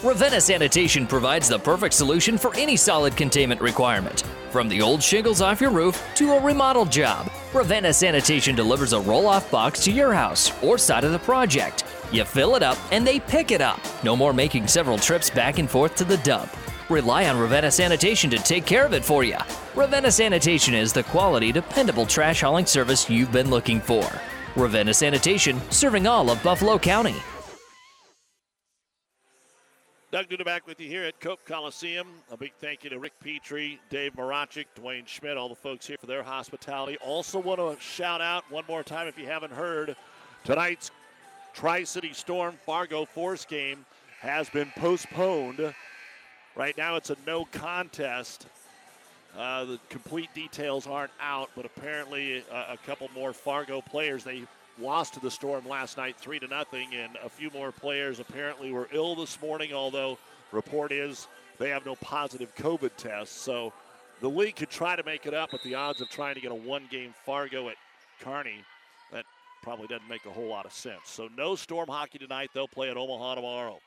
Ravenna 0.01 0.39
Sanitation 0.39 1.05
provides 1.05 1.49
the 1.49 1.59
perfect 1.59 1.93
solution 1.93 2.37
for 2.37 2.55
any 2.55 2.77
solid 2.77 3.17
containment 3.17 3.59
requirement. 3.59 4.23
From 4.49 4.69
the 4.69 4.81
old 4.81 5.03
shingles 5.03 5.41
off 5.41 5.59
your 5.59 5.71
roof 5.71 6.01
to 6.15 6.31
a 6.31 6.41
remodel 6.41 6.85
job, 6.85 7.29
Ravenna 7.53 7.91
Sanitation 7.91 8.55
delivers 8.55 8.93
a 8.93 9.01
roll 9.01 9.27
off 9.27 9.51
box 9.51 9.83
to 9.83 9.91
your 9.91 10.13
house 10.13 10.53
or 10.63 10.77
side 10.77 11.03
of 11.03 11.11
the 11.11 11.19
project. 11.19 11.83
You 12.13 12.23
fill 12.23 12.55
it 12.55 12.63
up 12.63 12.77
and 12.93 13.05
they 13.05 13.19
pick 13.19 13.51
it 13.51 13.59
up. 13.59 13.81
No 14.05 14.15
more 14.15 14.31
making 14.31 14.67
several 14.67 14.97
trips 14.97 15.29
back 15.29 15.59
and 15.59 15.69
forth 15.69 15.95
to 15.95 16.05
the 16.05 16.17
dump. 16.17 16.55
Rely 16.89 17.27
on 17.27 17.37
Ravenna 17.37 17.71
Sanitation 17.71 18.29
to 18.29 18.37
take 18.37 18.65
care 18.65 18.85
of 18.85 18.93
it 18.93 19.03
for 19.03 19.25
you. 19.25 19.37
Ravenna 19.77 20.11
Sanitation 20.11 20.73
is 20.73 20.91
the 20.91 21.03
quality, 21.03 21.51
dependable 21.51 22.07
trash 22.07 22.41
hauling 22.41 22.65
service 22.65 23.07
you've 23.11 23.31
been 23.31 23.51
looking 23.51 23.79
for. 23.79 24.09
Ravenna 24.55 24.91
Sanitation, 24.91 25.61
serving 25.69 26.07
all 26.07 26.31
of 26.31 26.41
Buffalo 26.41 26.79
County. 26.79 27.13
Doug 30.11 30.27
Duda 30.29 30.43
back 30.43 30.65
with 30.65 30.79
you 30.81 30.87
here 30.87 31.03
at 31.03 31.19
Cope 31.19 31.45
Coliseum. 31.45 32.07
A 32.31 32.37
big 32.37 32.53
thank 32.59 32.83
you 32.83 32.89
to 32.89 32.97
Rick 32.97 33.13
Petrie, 33.23 33.79
Dave 33.91 34.13
Marachik, 34.13 34.65
Dwayne 34.75 35.07
Schmidt, 35.07 35.37
all 35.37 35.47
the 35.47 35.53
folks 35.53 35.85
here 35.85 35.97
for 35.99 36.07
their 36.07 36.23
hospitality. 36.23 36.97
Also 37.05 37.37
want 37.37 37.59
to 37.59 37.79
shout 37.79 38.19
out 38.19 38.49
one 38.49 38.63
more 38.67 38.81
time 38.81 39.05
if 39.05 39.19
you 39.19 39.27
haven't 39.27 39.53
heard, 39.53 39.95
tonight's 40.43 40.89
Tri-City 41.53 42.13
Storm 42.13 42.55
Fargo 42.65 43.05
Force 43.05 43.45
game 43.45 43.85
has 44.21 44.49
been 44.49 44.71
postponed. 44.75 45.71
Right 46.55 46.75
now 46.75 46.95
it's 46.95 47.11
a 47.11 47.17
no 47.27 47.45
contest. 47.45 48.47
Uh, 49.37 49.65
the 49.65 49.79
complete 49.89 50.33
details 50.33 50.87
aren't 50.87 51.11
out, 51.21 51.49
but 51.55 51.63
apparently 51.63 52.43
a, 52.51 52.73
a 52.73 52.77
couple 52.87 53.07
more 53.13 53.33
Fargo 53.33 53.81
players, 53.81 54.23
they 54.23 54.41
lost 54.79 55.13
to 55.13 55.19
the 55.19 55.29
Storm 55.29 55.67
last 55.67 55.95
night, 55.95 56.15
three 56.17 56.39
to 56.39 56.47
nothing, 56.47 56.89
and 56.95 57.15
a 57.23 57.29
few 57.29 57.51
more 57.51 57.71
players 57.71 58.19
apparently 58.19 58.71
were 58.71 58.89
ill 58.91 59.15
this 59.15 59.39
morning. 59.39 59.73
Although 59.73 60.17
report 60.51 60.91
is 60.91 61.27
they 61.59 61.69
have 61.69 61.85
no 61.85 61.95
positive 61.95 62.55
COVID 62.55 62.91
tests, 62.97 63.39
so 63.39 63.73
the 64.21 64.29
league 64.29 64.55
could 64.55 64.71
try 64.71 64.95
to 64.95 65.03
make 65.03 65.27
it 65.27 65.35
up, 65.35 65.49
but 65.51 65.61
the 65.61 65.75
odds 65.75 66.01
of 66.01 66.09
trying 66.09 66.33
to 66.33 66.41
get 66.41 66.51
a 66.51 66.55
one-game 66.55 67.13
Fargo 67.23 67.69
at 67.69 67.75
Kearney, 68.21 68.63
that 69.11 69.25
probably 69.61 69.85
doesn't 69.85 70.09
make 70.09 70.25
a 70.25 70.31
whole 70.31 70.47
lot 70.47 70.65
of 70.65 70.73
sense. 70.73 71.01
So 71.05 71.29
no 71.37 71.55
Storm 71.55 71.89
hockey 71.89 72.17
tonight. 72.17 72.49
They'll 72.55 72.67
play 72.67 72.89
at 72.89 72.97
Omaha 72.97 73.35
tomorrow. 73.35 73.79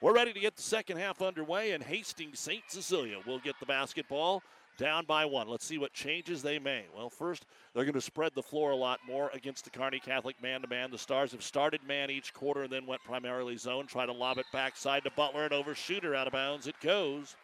We're 0.00 0.14
ready 0.14 0.32
to 0.32 0.40
get 0.40 0.56
the 0.56 0.62
second 0.62 0.96
half 0.96 1.20
underway, 1.20 1.72
and 1.72 1.82
Hastings 1.82 2.38
St. 2.38 2.62
Cecilia 2.68 3.18
will 3.26 3.38
get 3.38 3.60
the 3.60 3.66
basketball 3.66 4.42
down 4.76 5.04
by 5.04 5.24
one. 5.24 5.48
Let's 5.48 5.64
see 5.64 5.78
what 5.78 5.92
changes 5.92 6.42
they 6.42 6.58
may. 6.58 6.84
Well, 6.96 7.10
first, 7.10 7.46
they're 7.72 7.84
going 7.84 7.94
to 7.94 8.00
spread 8.00 8.32
the 8.34 8.42
floor 8.42 8.70
a 8.70 8.76
lot 8.76 9.00
more 9.06 9.30
against 9.32 9.64
the 9.64 9.70
Kearney 9.70 10.00
Catholic 10.00 10.40
man 10.42 10.62
to 10.62 10.68
man. 10.68 10.90
The 10.90 10.98
Stars 10.98 11.32
have 11.32 11.42
started 11.42 11.80
man 11.86 12.10
each 12.10 12.34
quarter 12.34 12.62
and 12.62 12.72
then 12.72 12.86
went 12.86 13.04
primarily 13.04 13.56
zone. 13.56 13.86
Try 13.86 14.06
to 14.06 14.12
lob 14.12 14.38
it 14.38 14.46
backside 14.52 15.04
to 15.04 15.10
Butler 15.10 15.44
and 15.44 15.52
over 15.52 15.74
shooter 15.74 16.14
out 16.14 16.26
of 16.26 16.32
bounds. 16.32 16.66
It 16.66 16.76
goes. 16.80 17.36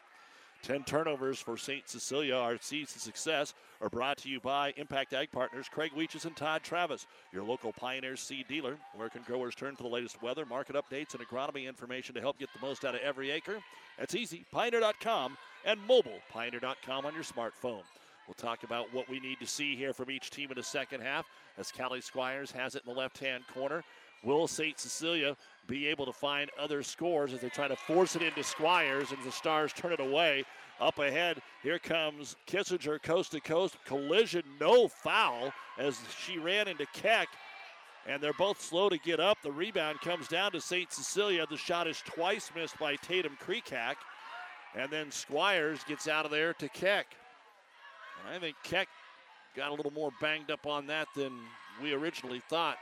10 0.63 0.85
turnovers 0.85 1.39
for 1.39 1.57
St. 1.57 1.89
Cecilia. 1.89 2.35
Our 2.35 2.59
seeds 2.61 2.93
to 2.93 2.99
success 2.99 3.55
are 3.81 3.89
brought 3.89 4.19
to 4.19 4.29
you 4.29 4.41
by 4.41 4.75
Impact 4.77 5.15
Ag 5.15 5.31
Partners, 5.33 5.71
Craig 5.71 5.93
Weeches 5.97 6.27
and 6.27 6.37
Todd 6.37 6.63
Travis, 6.63 7.07
your 7.33 7.43
local 7.43 7.73
Pioneer 7.73 8.17
seed 8.17 8.47
dealer. 8.47 8.77
Where 8.95 9.09
can 9.09 9.23
growers 9.23 9.55
turn 9.55 9.75
for 9.75 9.85
the 9.85 9.89
latest 9.89 10.23
weather, 10.23 10.45
market 10.45 10.77
updates, 10.77 11.15
and 11.15 11.27
agronomy 11.27 11.67
information 11.67 12.15
to 12.15 12.21
help 12.21 12.39
get 12.39 12.51
the 12.53 12.65
most 12.65 12.85
out 12.85 12.95
of 12.95 13.01
every 13.01 13.31
acre? 13.31 13.61
That's 13.99 14.15
easy. 14.15 14.45
Pioneer.com 14.53 15.37
and 15.65 15.81
mobile, 15.87 16.19
pioneer.com 16.31 17.07
on 17.07 17.15
your 17.15 17.25
smartphone. 17.25 17.83
We'll 18.27 18.35
talk 18.37 18.63
about 18.63 18.93
what 18.95 19.09
we 19.09 19.19
need 19.19 19.41
to 19.41 19.47
see 19.47 19.75
here 19.75 19.93
from 19.93 20.11
each 20.11 20.31
team 20.31 20.51
in 20.51 20.57
the 20.57 20.63
second 20.63 21.01
half 21.01 21.27
as 21.59 21.73
Callie 21.73 22.01
Squires 22.01 22.53
has 22.53 22.75
it 22.77 22.83
in 22.87 22.93
the 22.93 22.99
left 22.99 23.19
hand 23.19 23.45
corner. 23.53 23.83
Will 24.23 24.47
St. 24.47 24.79
Cecilia 24.79 25.37
be 25.67 25.87
able 25.87 26.07
to 26.07 26.13
find 26.13 26.51
other 26.59 26.83
scores 26.83 27.33
as 27.33 27.41
they 27.41 27.49
try 27.49 27.69
to 27.69 27.77
force 27.77 28.17
it 28.17 28.23
into 28.23 28.45
Squires 28.45 29.13
and 29.13 29.23
the 29.25 29.33
Stars 29.33 29.73
turn 29.73 29.93
it 29.93 30.01
away? 30.01 30.45
Up 30.81 30.99
ahead, 30.99 31.43
here 31.63 31.79
comes 31.79 32.37
Kissinger 32.47 33.03
coast 33.03 33.33
to 33.33 33.41
coast. 33.41 33.77
Collision, 33.85 34.45
no 34.61 34.89
foul 34.89 35.53
as 35.79 35.99
she 36.19 36.39
ran 36.39 36.69
into 36.69 36.87
Keck. 36.93 37.29
And 38.07 38.23
they're 38.23 38.33
both 38.33 38.61
slow 38.61 38.89
to 38.89 38.99
get 38.99 39.21
up. 39.21 39.39
The 39.43 39.53
rebound 39.53 40.01
comes 40.01 40.27
down 40.27 40.53
to 40.53 40.61
St. 40.61 40.91
Cecilia. 40.91 41.47
The 41.47 41.57
shot 41.57 41.87
is 41.87 42.03
twice 42.07 42.51
missed 42.55 42.79
by 42.79 42.97
Tatum 42.97 43.37
Creekak. 43.45 43.97
And 44.77 44.91
then 44.91 45.11
Squires 45.11 45.85
gets 45.85 46.09
out 46.09 46.25
of 46.25 46.31
there 46.31 46.55
to 46.55 46.69
Keck. 46.69 47.07
And 48.25 48.35
I 48.35 48.39
think 48.39 48.57
Keck 48.63 48.89
got 49.57 49.71
a 49.71 49.75
little 49.75 49.93
more 49.93 50.11
banged 50.21 50.51
up 50.51 50.67
on 50.67 50.87
that 50.87 51.09
than 51.17 51.33
we 51.83 51.93
originally 51.93 52.41
thought. 52.49 52.77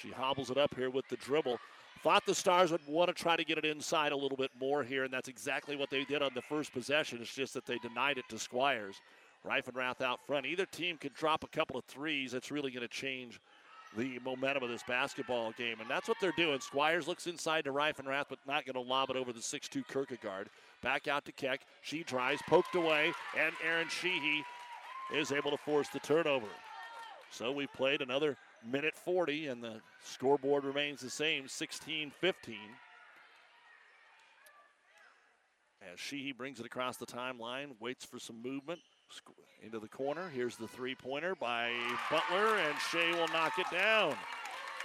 She 0.00 0.10
hobbles 0.10 0.50
it 0.50 0.58
up 0.58 0.74
here 0.74 0.90
with 0.90 1.08
the 1.08 1.16
dribble. 1.16 1.58
Thought 2.02 2.26
the 2.26 2.34
Stars 2.34 2.72
would 2.72 2.80
want 2.86 3.08
to 3.08 3.14
try 3.14 3.36
to 3.36 3.44
get 3.44 3.58
it 3.58 3.64
inside 3.64 4.12
a 4.12 4.16
little 4.16 4.36
bit 4.36 4.50
more 4.58 4.82
here, 4.82 5.04
and 5.04 5.12
that's 5.12 5.28
exactly 5.28 5.76
what 5.76 5.90
they 5.90 6.04
did 6.04 6.22
on 6.22 6.30
the 6.34 6.42
first 6.42 6.72
possession. 6.72 7.18
It's 7.20 7.34
just 7.34 7.54
that 7.54 7.66
they 7.66 7.78
denied 7.78 8.18
it 8.18 8.24
to 8.30 8.38
Squires. 8.38 8.96
Reifenrath 9.46 10.00
out 10.00 10.24
front. 10.26 10.46
Either 10.46 10.66
team 10.66 10.96
could 10.96 11.14
drop 11.14 11.44
a 11.44 11.48
couple 11.48 11.76
of 11.76 11.84
threes. 11.84 12.34
It's 12.34 12.50
really 12.50 12.70
going 12.70 12.82
to 12.82 12.88
change 12.88 13.40
the 13.96 14.18
momentum 14.24 14.62
of 14.62 14.70
this 14.70 14.82
basketball 14.82 15.52
game, 15.52 15.80
and 15.80 15.88
that's 15.88 16.08
what 16.08 16.16
they're 16.20 16.32
doing. 16.36 16.60
Squires 16.60 17.06
looks 17.06 17.26
inside 17.26 17.64
to 17.64 17.72
Reifenrath, 17.72 18.26
but 18.28 18.38
not 18.46 18.64
going 18.64 18.74
to 18.74 18.80
lob 18.80 19.10
it 19.10 19.16
over 19.16 19.32
the 19.32 19.40
6'2 19.40 19.86
Kierkegaard. 19.86 20.48
Back 20.82 21.08
out 21.08 21.24
to 21.26 21.32
Keck. 21.32 21.60
She 21.82 22.02
tries, 22.02 22.40
poked 22.48 22.74
away, 22.74 23.12
and 23.38 23.54
Aaron 23.64 23.88
Sheehy 23.88 24.44
is 25.14 25.32
able 25.32 25.50
to 25.50 25.58
force 25.58 25.88
the 25.88 26.00
turnover. 26.00 26.48
So 27.30 27.52
we 27.52 27.66
played 27.66 28.00
another 28.00 28.36
minute 28.64 28.94
40, 28.94 29.48
and 29.48 29.62
the 29.62 29.80
scoreboard 30.02 30.64
remains 30.64 31.00
the 31.00 31.10
same 31.10 31.48
16 31.48 32.10
15. 32.10 32.56
As 35.92 35.98
Sheehy 35.98 36.32
brings 36.32 36.60
it 36.60 36.66
across 36.66 36.96
the 36.96 37.06
timeline, 37.06 37.70
waits 37.80 38.04
for 38.04 38.18
some 38.18 38.40
movement 38.40 38.80
into 39.62 39.78
the 39.78 39.88
corner. 39.88 40.28
Here's 40.28 40.56
the 40.56 40.68
three 40.68 40.94
pointer 40.94 41.34
by 41.34 41.70
Butler, 42.10 42.56
and 42.56 42.74
Shea 42.90 43.12
will 43.12 43.28
knock 43.28 43.58
it 43.58 43.66
down. 43.70 44.14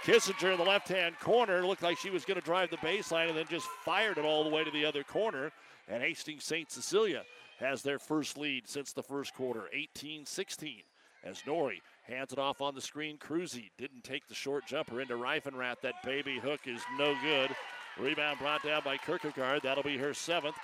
Kissinger 0.04 0.52
in 0.52 0.58
the 0.58 0.64
left 0.64 0.88
hand 0.88 1.18
corner 1.18 1.66
looked 1.66 1.82
like 1.82 1.98
she 1.98 2.10
was 2.10 2.24
going 2.24 2.38
to 2.38 2.44
drive 2.44 2.70
the 2.70 2.76
baseline 2.78 3.28
and 3.28 3.36
then 3.36 3.46
just 3.50 3.66
fired 3.84 4.16
it 4.16 4.24
all 4.24 4.44
the 4.44 4.50
way 4.50 4.62
to 4.62 4.70
the 4.70 4.84
other 4.84 5.02
corner. 5.02 5.50
And 5.88 6.02
Hastings 6.02 6.44
St. 6.44 6.70
Cecilia 6.70 7.24
has 7.58 7.82
their 7.82 7.98
first 7.98 8.38
lead 8.38 8.68
since 8.68 8.92
the 8.92 9.02
first 9.02 9.34
quarter, 9.34 9.64
18 9.72 10.24
16. 10.24 10.82
As 11.24 11.40
Nori 11.42 11.80
hands 12.06 12.32
it 12.32 12.38
off 12.38 12.60
on 12.60 12.74
the 12.74 12.80
screen, 12.80 13.18
Cruzy 13.18 13.70
didn't 13.76 14.04
take 14.04 14.28
the 14.28 14.34
short 14.34 14.66
jumper 14.66 15.00
into 15.00 15.14
Reifenrath. 15.14 15.80
That 15.82 16.02
baby 16.04 16.38
hook 16.38 16.60
is 16.66 16.80
no 16.96 17.16
good. 17.22 17.50
Rebound 17.98 18.38
brought 18.38 18.62
down 18.62 18.82
by 18.84 18.96
Kierkegaard. 18.98 19.62
That'll 19.62 19.82
be 19.82 19.98
her 19.98 20.14
seventh. 20.14 20.54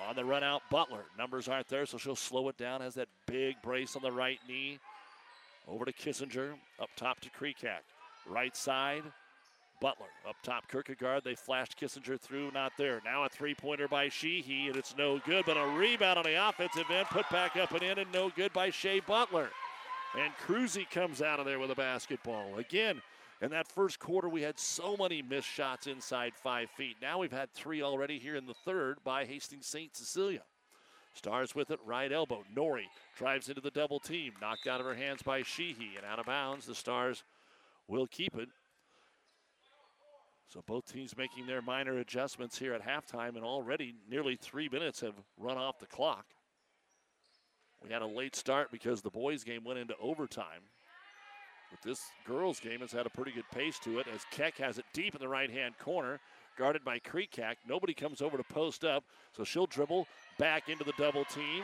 On 0.00 0.16
the 0.16 0.24
run 0.24 0.42
out, 0.42 0.62
Butler. 0.70 1.04
Numbers 1.16 1.48
aren't 1.48 1.68
there, 1.68 1.86
so 1.86 1.98
she'll 1.98 2.16
slow 2.16 2.48
it 2.48 2.56
down. 2.56 2.80
Has 2.80 2.94
that 2.94 3.08
big 3.26 3.56
brace 3.62 3.94
on 3.94 4.02
the 4.02 4.12
right 4.12 4.38
knee. 4.48 4.78
Over 5.68 5.84
to 5.84 5.92
Kissinger. 5.92 6.54
Up 6.80 6.88
top 6.96 7.20
to 7.20 7.30
Creekak. 7.30 7.82
Right 8.26 8.56
side, 8.56 9.02
Butler. 9.80 10.06
Up 10.28 10.36
top, 10.42 10.68
Kierkegaard. 10.68 11.24
They 11.24 11.34
flashed 11.34 11.78
Kissinger 11.78 12.18
through, 12.18 12.52
not 12.52 12.72
there. 12.78 13.00
Now 13.04 13.24
a 13.24 13.28
three 13.28 13.54
pointer 13.54 13.88
by 13.88 14.08
Sheehy, 14.08 14.68
and 14.68 14.76
it's 14.76 14.96
no 14.96 15.18
good, 15.18 15.44
but 15.44 15.56
a 15.56 15.66
rebound 15.66 16.18
on 16.18 16.24
the 16.24 16.48
offensive 16.48 16.90
end, 16.90 17.06
put 17.08 17.28
back 17.30 17.56
up 17.56 17.72
and 17.72 17.82
in, 17.82 17.98
and 17.98 18.12
no 18.12 18.30
good 18.30 18.52
by 18.52 18.70
Shea 18.70 19.00
Butler. 19.00 19.50
And 20.18 20.32
Cruzy 20.46 20.88
comes 20.88 21.22
out 21.22 21.40
of 21.40 21.46
there 21.46 21.58
with 21.58 21.70
a 21.70 21.74
basketball. 21.74 22.58
Again, 22.58 23.00
in 23.42 23.50
that 23.50 23.66
first 23.66 23.98
quarter, 23.98 24.28
we 24.28 24.42
had 24.42 24.58
so 24.58 24.96
many 24.96 25.20
missed 25.20 25.48
shots 25.48 25.88
inside 25.88 26.32
five 26.34 26.70
feet. 26.70 26.96
Now 27.02 27.18
we've 27.18 27.32
had 27.32 27.52
three 27.52 27.82
already 27.82 28.18
here 28.20 28.36
in 28.36 28.46
the 28.46 28.54
third 28.54 28.98
by 29.02 29.24
Hastings 29.24 29.66
St. 29.66 29.94
Cecilia. 29.96 30.42
Stars 31.14 31.54
with 31.54 31.72
it, 31.72 31.80
right 31.84 32.10
elbow. 32.10 32.44
Nori 32.56 32.84
drives 33.18 33.48
into 33.48 33.60
the 33.60 33.72
double 33.72 33.98
team. 33.98 34.32
Knocked 34.40 34.68
out 34.68 34.80
of 34.80 34.86
her 34.86 34.94
hands 34.94 35.22
by 35.22 35.42
Sheehy 35.42 35.90
and 35.96 36.06
out 36.06 36.20
of 36.20 36.26
bounds. 36.26 36.66
The 36.66 36.74
Stars 36.74 37.24
will 37.88 38.06
keep 38.06 38.36
it. 38.36 38.48
So 40.48 40.62
both 40.66 40.90
teams 40.90 41.16
making 41.16 41.46
their 41.46 41.62
minor 41.62 41.98
adjustments 41.98 42.58
here 42.58 42.74
at 42.74 42.86
halftime, 42.86 43.36
and 43.36 43.44
already 43.44 43.94
nearly 44.08 44.36
three 44.36 44.68
minutes 44.68 45.00
have 45.00 45.14
run 45.36 45.56
off 45.56 45.78
the 45.80 45.86
clock. 45.86 46.26
We 47.82 47.90
had 47.90 48.02
a 48.02 48.06
late 48.06 48.36
start 48.36 48.70
because 48.70 49.02
the 49.02 49.10
boys' 49.10 49.42
game 49.42 49.64
went 49.64 49.80
into 49.80 49.96
overtime. 50.00 50.62
But 51.72 51.88
this 51.88 52.10
girls' 52.26 52.60
game 52.60 52.80
has 52.80 52.92
had 52.92 53.06
a 53.06 53.10
pretty 53.10 53.32
good 53.32 53.50
pace 53.50 53.78
to 53.80 53.98
it 53.98 54.06
as 54.14 54.26
Keck 54.30 54.58
has 54.58 54.76
it 54.76 54.84
deep 54.92 55.14
in 55.14 55.20
the 55.20 55.28
right 55.28 55.50
hand 55.50 55.78
corner. 55.78 56.20
guarded 56.58 56.84
by 56.84 56.98
Kreekak. 56.98 57.56
Nobody 57.66 57.94
comes 57.94 58.20
over 58.20 58.36
to 58.36 58.44
post 58.44 58.84
up, 58.84 59.04
so 59.34 59.42
she'll 59.42 59.66
dribble 59.66 60.06
back 60.38 60.68
into 60.68 60.84
the 60.84 60.92
double 60.98 61.24
team. 61.24 61.62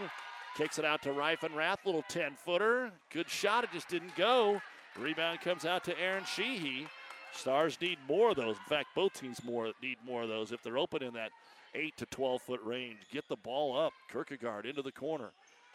Kicks 0.56 0.78
it 0.78 0.84
out 0.86 1.02
to 1.02 1.10
Reifenrath, 1.10 1.84
little 1.84 2.04
10 2.08 2.36
footer. 2.36 2.90
Good 3.10 3.28
shot, 3.28 3.64
it 3.64 3.70
just 3.70 3.88
didn't 3.88 4.16
go. 4.16 4.62
Rebound 4.98 5.42
comes 5.42 5.66
out 5.66 5.84
to 5.84 6.00
Aaron 6.00 6.24
Sheehy. 6.24 6.86
Stars 7.34 7.78
need 7.82 7.98
more 8.08 8.30
of 8.30 8.36
those. 8.36 8.56
In 8.56 8.64
fact, 8.66 8.88
both 8.94 9.12
teams 9.12 9.44
more 9.44 9.72
need 9.82 9.98
more 10.06 10.22
of 10.22 10.30
those 10.30 10.52
if 10.52 10.62
they're 10.62 10.78
open 10.78 11.02
in 11.02 11.12
that 11.12 11.32
8 11.74 11.94
to 11.98 12.06
12 12.06 12.40
foot 12.40 12.60
range. 12.64 13.00
Get 13.12 13.28
the 13.28 13.36
ball 13.36 13.78
up. 13.78 13.92
Kierkegaard 14.10 14.64
into 14.64 14.80
the 14.80 14.90
corner 14.90 15.32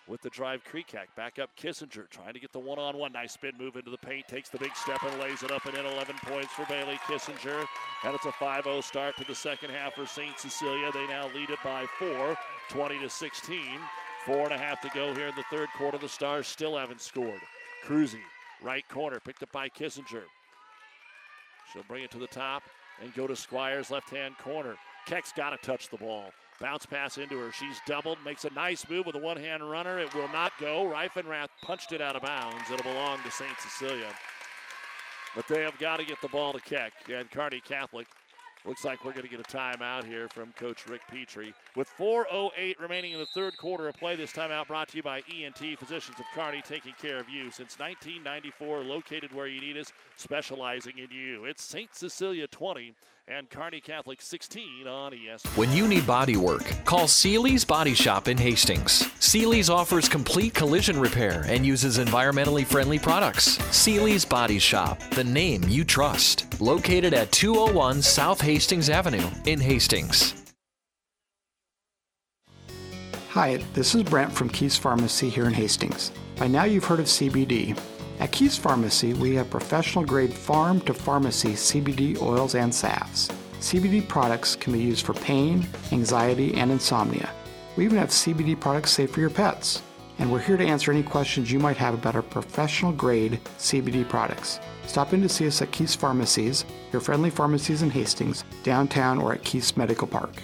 with 0.08 0.22
the 0.22 0.30
drive. 0.30 0.64
Kreekak 0.64 1.08
back 1.16 1.40
up 1.40 1.50
Kissinger 1.58 2.10
trying 2.10 2.34
to 2.34 2.40
get 2.40 2.52
the 2.52 2.60
one 2.60 2.80
on 2.80 2.98
one. 2.98 3.14
Nice 3.14 3.34
spin 3.34 3.54
move 3.60 3.76
into 3.76 3.92
the 3.92 3.98
paint. 3.98 4.28
Takes 4.28 4.50
the 4.50 4.58
big 4.58 4.76
step 4.76 5.02
and 5.04 5.20
lays 5.20 5.44
it 5.44 5.52
up 5.52 5.66
and 5.66 5.76
in 5.78 5.86
11 5.86 6.16
points 6.26 6.54
for 6.54 6.66
Bailey 6.66 7.00
Kissinger. 7.08 7.66
And 8.04 8.16
it's 8.16 8.26
a 8.26 8.32
5 8.32 8.64
0 8.64 8.82
start 8.82 9.16
to 9.18 9.26
the 9.26 9.36
second 9.36 9.72
half 9.72 9.94
for 9.94 10.06
St. 10.06 10.38
Cecilia. 10.40 10.92
They 10.94 11.08
now 11.08 11.30
lead 11.34 11.50
it 11.50 11.60
by 11.64 11.86
four, 11.98 12.38
20 12.70 13.00
to 13.00 13.10
16. 13.10 13.60
Four 14.26 14.46
and 14.46 14.54
a 14.54 14.58
half 14.58 14.80
to 14.82 14.90
go 14.94 15.14
here 15.14 15.28
in 15.28 15.36
the 15.36 15.44
third 15.52 15.68
quarter. 15.76 15.98
The 15.98 16.08
Stars 16.08 16.48
still 16.48 16.78
haven't 16.78 17.02
scored. 17.02 17.42
Cruzy, 17.86 18.22
right 18.62 18.88
corner, 18.88 19.20
picked 19.20 19.44
up 19.44 19.52
by 19.52 19.68
Kissinger. 19.68 20.24
She'll 21.72 21.84
bring 21.90 22.06
it 22.06 22.12
to 22.12 22.20
the 22.20 22.28
top 22.28 22.64
and 23.02 23.14
go 23.14 23.28
to 23.28 23.36
Squires, 23.36 23.92
left 23.92 24.10
hand 24.10 24.38
corner. 24.38 24.76
Keck's 25.06 25.34
got 25.34 25.50
to 25.50 25.58
touch 25.58 25.90
the 25.90 25.98
ball. 25.98 26.32
Bounce 26.60 26.86
pass 26.86 27.18
into 27.18 27.38
her. 27.40 27.52
She's 27.52 27.80
doubled, 27.86 28.18
makes 28.24 28.46
a 28.46 28.54
nice 28.54 28.88
move 28.90 29.06
with 29.06 29.16
a 29.16 29.20
one 29.20 29.38
hand 29.38 29.70
runner. 29.70 30.00
It 30.00 30.14
will 30.14 30.30
not 30.30 30.54
go. 30.60 30.86
Reifenrath 30.86 31.50
punched 31.62 31.92
it 31.92 32.02
out 32.02 32.16
of 32.16 32.22
bounds. 32.22 32.70
It'll 32.72 32.92
belong 32.92 33.20
to 33.24 33.32
St. 33.32 33.60
Cecilia. 33.60 34.10
But 35.36 35.48
they 35.48 35.62
have 35.62 35.78
got 35.80 35.98
to 35.98 36.06
get 36.06 36.22
the 36.22 36.28
ball 36.28 36.54
to 36.54 36.60
Keck. 36.60 36.94
And 37.10 37.30
Kearney 37.32 37.62
Catholic 37.62 38.08
Looks 38.66 38.86
like 38.86 39.04
we're 39.04 39.12
going 39.12 39.24
to 39.24 39.30
get 39.30 39.42
a 39.42 39.44
timeout 39.58 40.06
here 40.06 40.30
from 40.30 40.54
Coach 40.54 40.88
Rick 40.88 41.02
Petrie. 41.10 41.54
With 41.76 41.90
4.08 42.00 42.80
remaining 42.80 43.12
in 43.12 43.20
the 43.20 43.26
third 43.26 43.58
quarter 43.58 43.90
of 43.90 43.98
play, 43.98 44.16
this 44.16 44.32
timeout 44.32 44.68
brought 44.68 44.88
to 44.90 44.98
you 44.98 45.04
by 45.04 45.22
ENT 45.30 45.78
Physicians 45.78 46.18
of 46.18 46.26
Kearney, 46.34 46.62
taking 46.62 46.94
care 46.94 47.20
of 47.20 47.28
you 47.28 47.52
since 47.52 47.78
1994, 47.78 48.80
located 48.80 49.34
where 49.34 49.48
you 49.48 49.60
need 49.60 49.76
us, 49.76 49.92
specializing 50.16 50.98
in 50.98 51.10
you. 51.12 51.44
It's 51.44 51.62
St. 51.62 51.94
Cecilia 51.94 52.48
20 52.48 52.94
and 53.28 53.50
Kearney 53.50 53.80
Catholic 53.80 54.22
16 54.22 54.88
on 54.88 55.14
ES. 55.14 55.44
When 55.56 55.72
you 55.72 55.88
need 55.88 56.06
body 56.06 56.36
work, 56.36 56.64
call 56.84 57.08
Seely's 57.08 57.64
Body 57.64 57.94
Shop 57.94 58.28
in 58.28 58.38
Hastings. 58.38 59.10
Seely's 59.20 59.70
offers 59.70 60.10
complete 60.10 60.54
collision 60.54 61.00
repair 61.00 61.46
and 61.48 61.66
uses 61.66 62.00
environmentally 62.00 62.66
friendly 62.66 63.00
products. 63.00 63.58
Seely's 63.72 64.26
Body 64.26 64.60
Shop, 64.60 65.00
the 65.12 65.24
name 65.24 65.64
you 65.68 65.86
trust. 65.86 66.60
Located 66.60 67.14
at 67.14 67.32
201 67.32 68.02
South 68.02 68.42
Hastings 68.42 68.90
Avenue 68.90 69.28
in 69.46 69.60
Hastings. 69.60 70.36
Hi, 73.30 73.58
this 73.74 73.96
is 73.96 74.04
Brent 74.04 74.32
from 74.32 74.50
Keys 74.50 74.78
Pharmacy 74.78 75.30
here 75.30 75.48
in 75.48 75.54
Hastings. 75.54 76.12
By 76.38 76.48
now 76.48 76.66
you've 76.66 76.86
heard 76.86 77.00
of 77.00 77.08
CBD. 77.08 77.80
At 78.24 78.32
Keys 78.32 78.58
Pharmacy, 78.58 79.14
we 79.14 79.36
have 79.36 79.50
professional 79.50 80.06
grade 80.06 80.34
farm 80.34 80.80
to 80.82 80.94
pharmacy 80.94 81.50
CBD 81.50 82.22
oils 82.22 82.56
and 82.56 82.74
salves. 82.74 83.30
CBD 83.60 84.08
products 84.08 84.56
can 84.56 84.72
be 84.72 84.80
used 84.80 85.06
for 85.06 85.14
pain, 85.14 85.68
anxiety, 85.92 86.54
and 86.54 86.72
insomnia. 86.72 87.30
We 87.76 87.84
even 87.84 87.98
have 87.98 88.12
CBD 88.12 88.58
products 88.58 88.92
safe 88.92 89.12
for 89.12 89.20
your 89.20 89.30
pets. 89.30 89.82
And 90.20 90.32
we're 90.32 90.40
here 90.40 90.56
to 90.56 90.66
answer 90.66 90.90
any 90.90 91.04
questions 91.04 91.52
you 91.52 91.60
might 91.60 91.76
have 91.76 91.96
about 91.96 92.16
our 92.16 92.22
professional 92.22 92.94
grade 92.94 93.42
CBD 93.58 94.08
products. 94.08 94.62
Stop 94.88 95.12
in 95.12 95.22
to 95.22 95.28
see 95.28 95.46
us 95.46 95.62
at 95.62 95.74
Keys 95.74 95.94
Pharmacies, 95.94 96.64
your 96.94 97.02
friendly 97.02 97.30
pharmacies 97.30 97.82
in 97.82 97.90
Hastings, 97.90 98.46
downtown, 98.64 99.20
or 99.20 99.34
at 99.34 99.44
Keys 99.44 99.76
Medical 99.76 100.08
Park. 100.08 100.42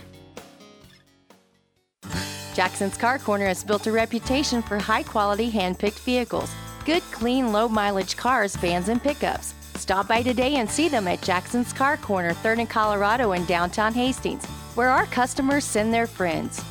Jackson's 2.54 2.98
Car 2.98 3.20
Corner 3.20 3.46
has 3.46 3.64
built 3.64 3.88
a 3.88 3.92
reputation 3.94 4.62
for 4.62 4.78
high 4.80 5.04
quality 5.04 5.50
hand 5.50 5.80
picked 5.80 6.00
vehicles 6.00 6.54
Good, 6.90 7.04
clean, 7.12 7.52
low 7.52 7.68
mileage 7.68 8.18
cars, 8.18 8.56
vans, 8.56 8.90
and 8.90 9.00
pickups. 9.00 9.54
Stop 9.76 10.08
by 10.08 10.24
today 10.24 10.56
and 10.56 10.68
see 10.68 10.90
them 10.90 11.08
at 11.08 11.22
Jackson's 11.22 11.72
Car 11.72 11.98
Corner, 11.98 12.34
3rd 12.34 12.62
and 12.62 12.70
Colorado 12.72 13.34
in 13.34 13.46
downtown 13.46 13.94
Hastings, 13.94 14.44
where 14.74 14.90
our 14.90 15.06
customers 15.06 15.64
send 15.64 15.94
their 15.94 16.08
friends. 16.08 16.64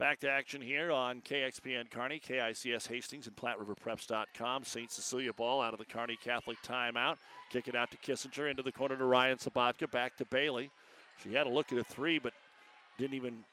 Back 0.00 0.18
to 0.18 0.28
action 0.28 0.60
here 0.60 0.90
on 0.90 1.20
KXPN 1.20 1.92
Kearney, 1.92 2.18
KICS 2.18 2.88
Hastings, 2.88 3.28
and 3.28 3.36
PlatteRiverPreps.com. 3.36 4.64
St. 4.64 4.90
Cecilia 4.90 5.32
ball 5.32 5.62
out 5.62 5.74
of 5.74 5.78
the 5.78 5.84
Kearney 5.84 6.18
Catholic 6.24 6.58
timeout. 6.66 7.18
Kick 7.52 7.68
it 7.68 7.76
out 7.76 7.92
to 7.92 7.96
Kissinger 7.98 8.50
into 8.50 8.64
the 8.64 8.72
corner 8.72 8.96
to 8.96 9.04
Ryan 9.04 9.38
Sabatka. 9.38 9.88
Back 9.92 10.16
to 10.16 10.24
Bailey. 10.24 10.72
She 11.22 11.32
had 11.32 11.46
a 11.46 11.50
look 11.50 11.70
at 11.70 11.78
a 11.78 11.84
three, 11.84 12.18
but 12.18 12.32
didn't 12.98 13.14
even 13.14 13.44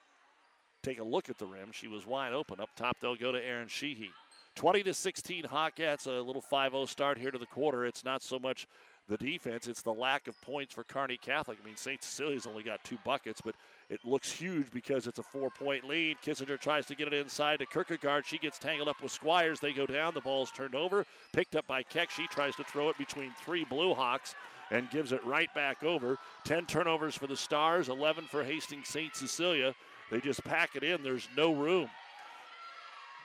take 0.83 0.99
a 0.99 1.03
look 1.03 1.29
at 1.29 1.37
the 1.37 1.45
rim. 1.45 1.71
She 1.71 1.87
was 1.87 2.05
wide 2.05 2.33
open. 2.33 2.59
Up 2.59 2.69
top, 2.75 2.97
they'll 3.01 3.15
go 3.15 3.31
to 3.31 3.43
Erin 3.43 3.67
Sheehy. 3.67 4.11
20 4.55 4.83
to 4.83 4.93
16 4.93 5.43
Hawkettes, 5.43 6.07
a 6.07 6.21
little 6.21 6.41
5 6.41 6.71
0 6.71 6.85
start 6.85 7.17
here 7.17 7.31
to 7.31 7.37
the 7.37 7.45
quarter. 7.45 7.85
It's 7.85 8.03
not 8.03 8.21
so 8.21 8.39
much 8.39 8.67
the 9.07 9.17
defense, 9.17 9.67
it's 9.67 9.81
the 9.81 9.93
lack 9.93 10.27
of 10.27 10.39
points 10.41 10.73
for 10.73 10.83
Kearney 10.83 11.17
Catholic. 11.17 11.57
I 11.61 11.65
mean, 11.65 11.75
St. 11.75 12.03
Cecilia's 12.03 12.45
only 12.45 12.61
got 12.61 12.83
two 12.83 12.97
buckets, 13.03 13.41
but 13.41 13.55
it 13.89 13.99
looks 14.05 14.31
huge 14.31 14.67
because 14.71 15.07
it's 15.07 15.17
a 15.17 15.23
four 15.23 15.49
point 15.49 15.83
lead. 15.83 16.17
Kissinger 16.23 16.59
tries 16.59 16.85
to 16.85 16.95
get 16.95 17.07
it 17.07 17.13
inside 17.13 17.57
to 17.59 17.65
Kierkegaard. 17.65 18.25
She 18.25 18.37
gets 18.37 18.59
tangled 18.59 18.87
up 18.87 19.01
with 19.01 19.11
Squires. 19.11 19.59
They 19.59 19.73
go 19.73 19.87
down. 19.87 20.13
The 20.13 20.21
ball's 20.21 20.51
turned 20.51 20.75
over, 20.75 21.05
picked 21.33 21.55
up 21.55 21.65
by 21.65 21.81
Keck. 21.83 22.11
She 22.11 22.27
tries 22.27 22.55
to 22.57 22.63
throw 22.63 22.89
it 22.89 22.97
between 22.99 23.33
three 23.43 23.65
Blue 23.65 23.95
Hawks 23.95 24.35
and 24.71 24.89
gives 24.91 25.11
it 25.11 25.25
right 25.25 25.51
back 25.55 25.83
over. 25.83 26.17
10 26.45 26.67
turnovers 26.67 27.15
for 27.15 27.25
the 27.25 27.35
Stars, 27.35 27.89
11 27.89 28.25
for 28.25 28.43
Hastings 28.43 28.87
St. 28.87 29.15
Cecilia. 29.15 29.73
They 30.09 30.19
just 30.19 30.43
pack 30.43 30.75
it 30.75 30.83
in. 30.83 31.03
There's 31.03 31.27
no 31.37 31.53
room. 31.53 31.89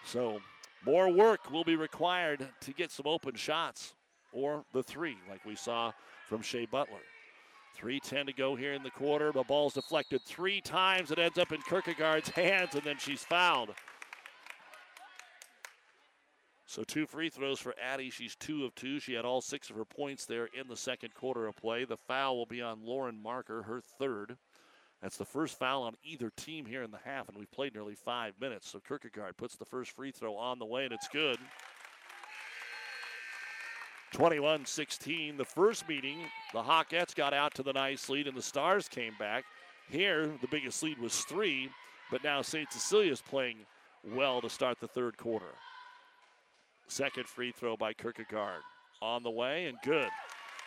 So 0.04 0.40
more 0.84 1.08
work 1.08 1.50
will 1.50 1.64
be 1.64 1.76
required 1.76 2.46
to 2.60 2.72
get 2.72 2.90
some 2.90 3.06
open 3.06 3.34
shots 3.34 3.94
or 4.32 4.64
the 4.72 4.82
three, 4.82 5.16
like 5.30 5.44
we 5.44 5.54
saw 5.54 5.92
from 6.28 6.42
Shea 6.42 6.66
Butler. 6.66 7.00
3.10 7.80 8.26
to 8.26 8.32
go 8.32 8.54
here 8.54 8.72
in 8.72 8.82
the 8.82 8.90
quarter. 8.90 9.32
The 9.32 9.42
ball's 9.42 9.74
deflected 9.74 10.22
three 10.22 10.60
times. 10.60 11.10
It 11.10 11.18
ends 11.18 11.38
up 11.38 11.52
in 11.52 11.60
Kierkegaard's 11.62 12.28
hands, 12.28 12.74
and 12.74 12.84
then 12.84 12.96
she's 12.98 13.24
fouled. 13.24 13.70
So 16.66 16.82
two 16.82 17.06
free 17.06 17.30
throws 17.30 17.60
for 17.60 17.74
Addie. 17.80 18.10
She's 18.10 18.36
two 18.36 18.64
of 18.64 18.74
two. 18.74 18.98
She 18.98 19.12
had 19.14 19.24
all 19.24 19.40
six 19.40 19.70
of 19.70 19.76
her 19.76 19.84
points 19.84 20.26
there 20.26 20.48
in 20.58 20.68
the 20.68 20.76
second 20.76 21.14
quarter 21.14 21.46
of 21.46 21.56
play. 21.56 21.84
The 21.84 21.96
foul 21.96 22.36
will 22.36 22.46
be 22.46 22.62
on 22.62 22.84
Lauren 22.84 23.20
Marker, 23.22 23.62
her 23.62 23.80
third. 23.80 24.36
That's 25.04 25.18
the 25.18 25.24
first 25.26 25.58
foul 25.58 25.82
on 25.82 25.96
either 26.02 26.30
team 26.30 26.64
here 26.64 26.82
in 26.82 26.90
the 26.90 26.98
half, 27.04 27.28
and 27.28 27.36
we've 27.36 27.52
played 27.52 27.74
nearly 27.74 27.94
five 27.94 28.32
minutes. 28.40 28.70
So 28.70 28.80
Kierkegaard 28.80 29.36
puts 29.36 29.54
the 29.54 29.66
first 29.66 29.90
free 29.90 30.10
throw 30.10 30.34
on 30.34 30.58
the 30.58 30.64
way, 30.64 30.84
and 30.84 30.94
it's 30.94 31.08
good. 31.08 31.36
21 34.12 34.64
16. 34.64 35.36
The 35.36 35.44
first 35.44 35.86
meeting, 35.86 36.20
the 36.54 36.62
Hawkettes 36.62 37.14
got 37.14 37.34
out 37.34 37.52
to 37.56 37.62
the 37.62 37.74
nice 37.74 38.08
lead, 38.08 38.26
and 38.26 38.34
the 38.34 38.40
Stars 38.40 38.88
came 38.88 39.12
back. 39.18 39.44
Here, 39.90 40.32
the 40.40 40.48
biggest 40.48 40.82
lead 40.82 40.98
was 40.98 41.14
three, 41.24 41.68
but 42.10 42.24
now 42.24 42.40
St. 42.40 42.72
Cecilia 42.72 43.12
is 43.12 43.20
playing 43.20 43.58
well 44.14 44.40
to 44.40 44.48
start 44.48 44.80
the 44.80 44.88
third 44.88 45.18
quarter. 45.18 45.52
Second 46.88 47.28
free 47.28 47.52
throw 47.52 47.76
by 47.76 47.92
Kierkegaard. 47.92 48.62
On 49.02 49.22
the 49.22 49.30
way, 49.30 49.66
and 49.66 49.76
good. 49.84 50.08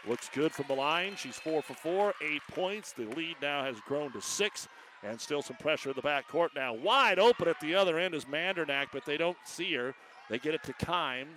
Looks 0.07 0.29
good 0.33 0.53
from 0.53 0.65
the 0.67 0.73
line. 0.73 1.15
She's 1.17 1.35
four 1.35 1.61
for 1.61 1.73
four, 1.73 2.13
eight 2.21 2.41
points. 2.51 2.93
The 2.93 3.05
lead 3.05 3.35
now 3.41 3.63
has 3.63 3.79
grown 3.81 4.11
to 4.13 4.21
six, 4.21 4.67
and 5.03 5.19
still 5.19 5.41
some 5.41 5.57
pressure 5.57 5.89
in 5.89 5.95
the 5.95 6.01
back 6.01 6.27
court 6.27 6.51
now. 6.55 6.73
Wide 6.73 7.19
open 7.19 7.47
at 7.47 7.59
the 7.59 7.75
other 7.75 7.99
end 7.99 8.15
is 8.15 8.25
Mandernack, 8.25 8.87
but 8.93 9.05
they 9.05 9.17
don't 9.17 9.37
see 9.45 9.73
her. 9.73 9.93
They 10.29 10.39
get 10.39 10.53
it 10.53 10.63
to 10.63 10.73
Kime. 10.73 11.27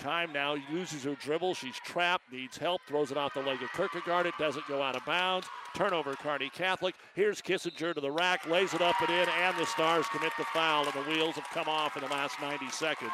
Kime 0.00 0.32
now 0.32 0.56
loses 0.72 1.04
her 1.04 1.14
dribble. 1.16 1.54
She's 1.54 1.76
trapped, 1.84 2.32
needs 2.32 2.56
help, 2.56 2.80
throws 2.86 3.10
it 3.10 3.16
off 3.16 3.34
the 3.34 3.40
leg 3.40 3.62
of 3.62 3.72
Kierkegaard. 3.72 4.26
It 4.26 4.34
doesn't 4.38 4.66
go 4.66 4.82
out 4.82 4.96
of 4.96 5.04
bounds. 5.04 5.46
Turnover, 5.74 6.14
Kearney 6.14 6.50
Catholic. 6.50 6.94
Here's 7.14 7.42
Kissinger 7.42 7.94
to 7.94 8.00
the 8.00 8.10
rack, 8.10 8.46
lays 8.46 8.74
it 8.74 8.80
up 8.80 9.00
and 9.00 9.10
in, 9.10 9.28
and 9.28 9.56
the 9.56 9.66
Stars 9.66 10.06
commit 10.08 10.32
the 10.38 10.44
foul, 10.46 10.84
and 10.84 10.92
the 10.94 11.10
wheels 11.10 11.34
have 11.36 11.48
come 11.52 11.68
off 11.68 11.96
in 11.96 12.02
the 12.02 12.08
last 12.08 12.40
90 12.40 12.68
seconds. 12.70 13.12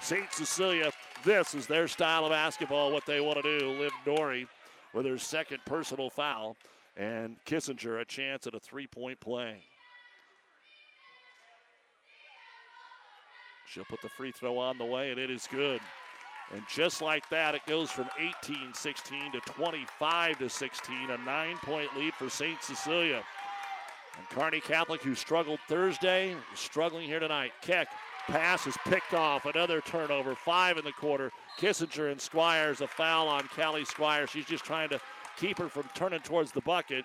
St. 0.00 0.32
Cecilia 0.32 0.92
this 1.24 1.54
is 1.54 1.66
their 1.66 1.88
style 1.88 2.24
of 2.24 2.30
basketball, 2.30 2.92
what 2.92 3.06
they 3.06 3.20
want 3.20 3.42
to 3.42 3.58
do. 3.58 3.70
Liv 3.70 3.92
Dory 4.04 4.46
with 4.92 5.06
her 5.06 5.18
second 5.18 5.58
personal 5.64 6.10
foul, 6.10 6.56
and 6.96 7.36
Kissinger 7.46 8.00
a 8.00 8.04
chance 8.04 8.46
at 8.46 8.54
a 8.54 8.60
three 8.60 8.86
point 8.86 9.20
play. 9.20 9.62
She'll 13.66 13.84
put 13.84 14.02
the 14.02 14.08
free 14.08 14.32
throw 14.32 14.58
on 14.58 14.78
the 14.78 14.84
way, 14.84 15.10
and 15.10 15.20
it 15.20 15.30
is 15.30 15.46
good. 15.50 15.80
And 16.52 16.62
just 16.68 17.00
like 17.00 17.28
that, 17.30 17.54
it 17.54 17.64
goes 17.66 17.90
from 17.90 18.08
18 18.18 18.74
16 18.74 19.32
to 19.32 19.40
25 19.40 20.38
to 20.38 20.48
16, 20.48 21.10
a 21.10 21.18
nine 21.18 21.56
point 21.58 21.96
lead 21.96 22.14
for 22.14 22.28
St. 22.28 22.60
Cecilia. 22.62 23.22
And 24.18 24.28
Kearney 24.30 24.60
Catholic, 24.60 25.02
who 25.02 25.14
struggled 25.14 25.60
Thursday, 25.68 26.32
is 26.52 26.58
struggling 26.58 27.06
here 27.06 27.20
tonight. 27.20 27.52
Keck 27.62 27.88
pass 28.30 28.66
is 28.66 28.76
picked 28.86 29.12
off. 29.12 29.44
Another 29.44 29.80
turnover. 29.80 30.34
Five 30.34 30.78
in 30.78 30.84
the 30.84 30.92
quarter. 30.92 31.30
Kissinger 31.58 32.10
and 32.10 32.20
Squires, 32.20 32.80
a 32.80 32.86
foul 32.86 33.28
on 33.28 33.48
Callie 33.54 33.84
Squires. 33.84 34.30
She's 34.30 34.46
just 34.46 34.64
trying 34.64 34.88
to 34.90 35.00
keep 35.36 35.58
her 35.58 35.68
from 35.68 35.84
turning 35.94 36.20
towards 36.20 36.52
the 36.52 36.60
bucket. 36.60 37.04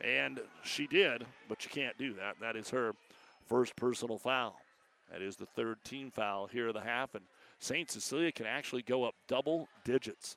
And 0.00 0.40
she 0.64 0.86
did, 0.86 1.24
but 1.48 1.64
you 1.64 1.70
can't 1.70 1.96
do 1.96 2.14
that. 2.14 2.36
That 2.40 2.56
is 2.56 2.70
her 2.70 2.94
first 3.46 3.76
personal 3.76 4.18
foul. 4.18 4.58
That 5.12 5.22
is 5.22 5.36
the 5.36 5.46
third 5.46 5.82
team 5.84 6.10
foul 6.10 6.46
here 6.46 6.68
of 6.68 6.74
the 6.74 6.80
half. 6.80 7.14
And 7.14 7.24
St. 7.58 7.90
Cecilia 7.90 8.32
can 8.32 8.46
actually 8.46 8.82
go 8.82 9.04
up 9.04 9.14
double 9.28 9.68
digits. 9.84 10.36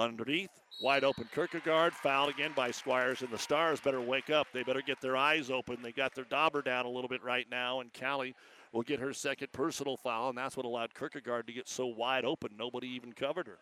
Underneath, 0.00 0.48
wide 0.80 1.04
open 1.04 1.28
Kierkegaard, 1.34 1.92
fouled 1.92 2.30
again 2.30 2.52
by 2.56 2.70
Squires, 2.70 3.20
and 3.20 3.30
the 3.30 3.38
Stars 3.38 3.80
better 3.80 4.00
wake 4.00 4.30
up. 4.30 4.46
They 4.50 4.62
better 4.62 4.80
get 4.80 4.98
their 5.02 5.14
eyes 5.14 5.50
open. 5.50 5.76
They 5.82 5.92
got 5.92 6.14
their 6.14 6.24
dauber 6.24 6.62
down 6.62 6.86
a 6.86 6.88
little 6.88 7.06
bit 7.06 7.22
right 7.22 7.46
now, 7.50 7.80
and 7.80 7.90
Callie 7.92 8.34
will 8.72 8.80
get 8.80 8.98
her 8.98 9.12
second 9.12 9.52
personal 9.52 9.98
foul, 9.98 10.30
and 10.30 10.38
that's 10.38 10.56
what 10.56 10.64
allowed 10.64 10.94
Kierkegaard 10.94 11.46
to 11.48 11.52
get 11.52 11.68
so 11.68 11.86
wide 11.86 12.24
open. 12.24 12.52
Nobody 12.58 12.88
even 12.88 13.12
covered 13.12 13.46
her. 13.46 13.58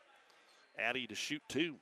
Addie 0.78 1.09
to 1.09 1.16
shoot 1.16 1.43
two. 1.49 1.74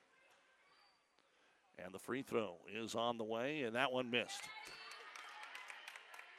And 1.78 1.92
the 1.92 1.98
free 1.98 2.22
throw 2.22 2.54
is 2.74 2.94
on 2.94 3.18
the 3.18 3.24
way, 3.24 3.64
and 3.64 3.76
that 3.76 3.92
one 3.92 4.10
missed. 4.10 4.40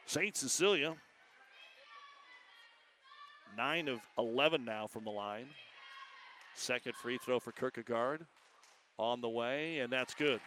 St. 0.07 0.35
Cecilia, 0.35 0.95
9 3.55 3.89
of 3.89 3.99
11 4.17 4.65
now 4.65 4.87
from 4.87 5.03
the 5.03 5.11
line. 5.11 5.49
Second 6.57 6.95
free 6.95 7.19
throw 7.19 7.39
for 7.39 7.51
Kierkegaard 7.51 8.25
on 8.97 9.21
the 9.21 9.29
way, 9.29 9.79
and 9.79 9.93
that's 9.93 10.15
good. 10.15 10.39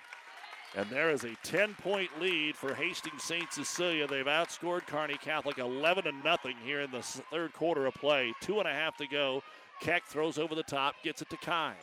And 0.77 0.89
there 0.91 1.11
is 1.11 1.25
a 1.25 1.37
10 1.45 1.75
point 1.75 2.11
lead 2.21 2.57
for 2.57 2.75
Hastings 2.75 3.23
St. 3.23 3.53
Cecilia. 3.53 4.07
They've 4.07 4.27
outscored 4.27 4.87
Kearney 4.87 5.17
Catholic 5.19 5.59
11 5.59 6.05
to 6.05 6.13
nothing 6.25 6.57
here 6.65 6.81
in 6.81 6.91
the 6.91 7.03
third 7.03 7.53
quarter 7.53 7.87
of 7.87 7.95
play. 7.95 8.33
Two 8.41 8.59
and 8.59 8.69
a 8.69 8.73
half 8.73 8.97
to 8.97 9.07
go. 9.07 9.43
Keck 9.81 10.05
throws 10.05 10.37
over 10.37 10.55
the 10.55 10.63
top, 10.65 10.97
gets 11.03 11.23
it 11.23 11.31
to 11.31 11.37
Kime. 11.37 11.75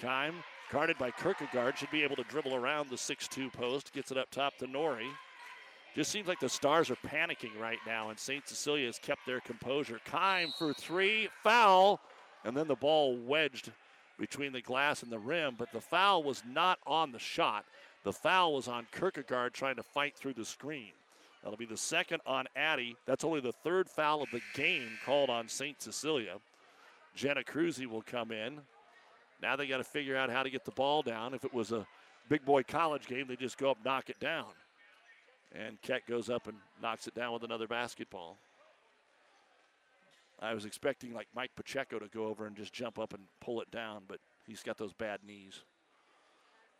Kime, 0.00 0.34
guarded 0.70 0.98
by 0.98 1.10
Kierkegaard, 1.12 1.78
should 1.78 1.90
be 1.90 2.02
able 2.02 2.16
to 2.16 2.24
dribble 2.24 2.54
around 2.54 2.90
the 2.90 2.98
6 2.98 3.28
2 3.28 3.48
post, 3.50 3.92
gets 3.92 4.10
it 4.10 4.18
up 4.18 4.30
top 4.30 4.56
to 4.58 4.66
Nori. 4.66 5.08
Just 5.94 6.10
seems 6.10 6.26
like 6.26 6.40
the 6.40 6.48
Stars 6.48 6.90
are 6.90 6.96
panicking 6.96 7.58
right 7.60 7.78
now, 7.86 8.10
and 8.10 8.18
St. 8.18 8.46
Cecilia 8.48 8.86
has 8.86 8.98
kept 8.98 9.26
their 9.26 9.40
composure. 9.40 10.00
Kime 10.06 10.52
for 10.58 10.72
three, 10.72 11.28
foul, 11.42 12.00
and 12.44 12.56
then 12.56 12.68
the 12.68 12.74
ball 12.74 13.16
wedged 13.16 13.70
between 14.18 14.52
the 14.52 14.60
glass 14.60 15.02
and 15.02 15.10
the 15.10 15.18
rim, 15.18 15.54
but 15.56 15.72
the 15.72 15.80
foul 15.80 16.22
was 16.22 16.42
not 16.48 16.78
on 16.86 17.12
the 17.12 17.18
shot. 17.18 17.64
The 18.04 18.12
foul 18.12 18.54
was 18.54 18.68
on 18.68 18.86
Kierkegaard 18.92 19.54
trying 19.54 19.76
to 19.76 19.82
fight 19.82 20.16
through 20.16 20.34
the 20.34 20.44
screen. 20.44 20.92
That'll 21.42 21.58
be 21.58 21.66
the 21.66 21.76
second 21.76 22.20
on 22.26 22.46
Addy. 22.54 22.96
That's 23.06 23.24
only 23.24 23.40
the 23.40 23.52
third 23.52 23.88
foul 23.88 24.22
of 24.22 24.30
the 24.30 24.40
game 24.54 24.90
called 25.04 25.28
on 25.28 25.48
St. 25.48 25.80
Cecilia. 25.80 26.36
Jenna 27.14 27.42
Cruzy 27.42 27.86
will 27.86 28.02
come 28.02 28.30
in. 28.30 28.60
Now 29.42 29.56
they 29.56 29.66
got 29.66 29.78
to 29.78 29.84
figure 29.84 30.16
out 30.16 30.30
how 30.30 30.42
to 30.42 30.50
get 30.50 30.64
the 30.64 30.70
ball 30.70 31.02
down. 31.02 31.34
If 31.34 31.44
it 31.44 31.52
was 31.52 31.72
a 31.72 31.84
big 32.28 32.44
boy 32.44 32.62
college 32.62 33.06
game, 33.06 33.26
they 33.26 33.36
just 33.36 33.58
go 33.58 33.72
up, 33.72 33.78
knock 33.84 34.08
it 34.08 34.20
down. 34.20 34.46
And 35.52 35.82
Keck 35.82 36.06
goes 36.06 36.30
up 36.30 36.46
and 36.46 36.56
knocks 36.80 37.06
it 37.08 37.14
down 37.14 37.32
with 37.32 37.42
another 37.42 37.66
basketball. 37.66 38.38
I 40.42 40.54
was 40.54 40.64
expecting 40.64 41.14
like 41.14 41.28
Mike 41.34 41.52
Pacheco 41.54 42.00
to 42.00 42.08
go 42.08 42.26
over 42.26 42.46
and 42.46 42.56
just 42.56 42.72
jump 42.72 42.98
up 42.98 43.14
and 43.14 43.22
pull 43.40 43.60
it 43.60 43.70
down, 43.70 44.02
but 44.08 44.18
he's 44.44 44.62
got 44.62 44.76
those 44.76 44.92
bad 44.92 45.20
knees. 45.24 45.62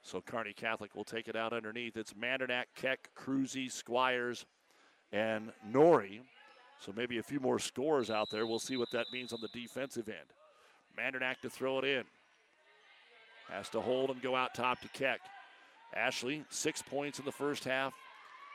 So 0.02 0.20
Kearney 0.20 0.52
Catholic 0.52 0.96
will 0.96 1.04
take 1.04 1.28
it 1.28 1.36
out 1.36 1.52
underneath. 1.52 1.96
It's 1.96 2.12
Mandernack, 2.12 2.64
Keck, 2.74 3.10
Cruzy, 3.16 3.70
Squires, 3.70 4.46
and 5.12 5.52
Nori. 5.70 6.22
So 6.80 6.92
maybe 6.94 7.18
a 7.18 7.22
few 7.22 7.38
more 7.38 7.60
scores 7.60 8.10
out 8.10 8.26
there. 8.32 8.44
We'll 8.46 8.58
see 8.58 8.76
what 8.76 8.90
that 8.90 9.06
means 9.12 9.32
on 9.32 9.38
the 9.40 9.48
defensive 9.48 10.08
end. 10.08 10.18
Mandernack 10.98 11.40
to 11.42 11.50
throw 11.50 11.78
it 11.78 11.84
in. 11.84 12.02
Has 13.48 13.68
to 13.68 13.80
hold 13.80 14.10
and 14.10 14.20
go 14.20 14.34
out 14.34 14.54
top 14.54 14.80
to 14.80 14.88
Keck. 14.88 15.20
Ashley, 15.94 16.44
six 16.48 16.82
points 16.82 17.20
in 17.20 17.24
the 17.24 17.32
first 17.32 17.64
half. 17.64 17.92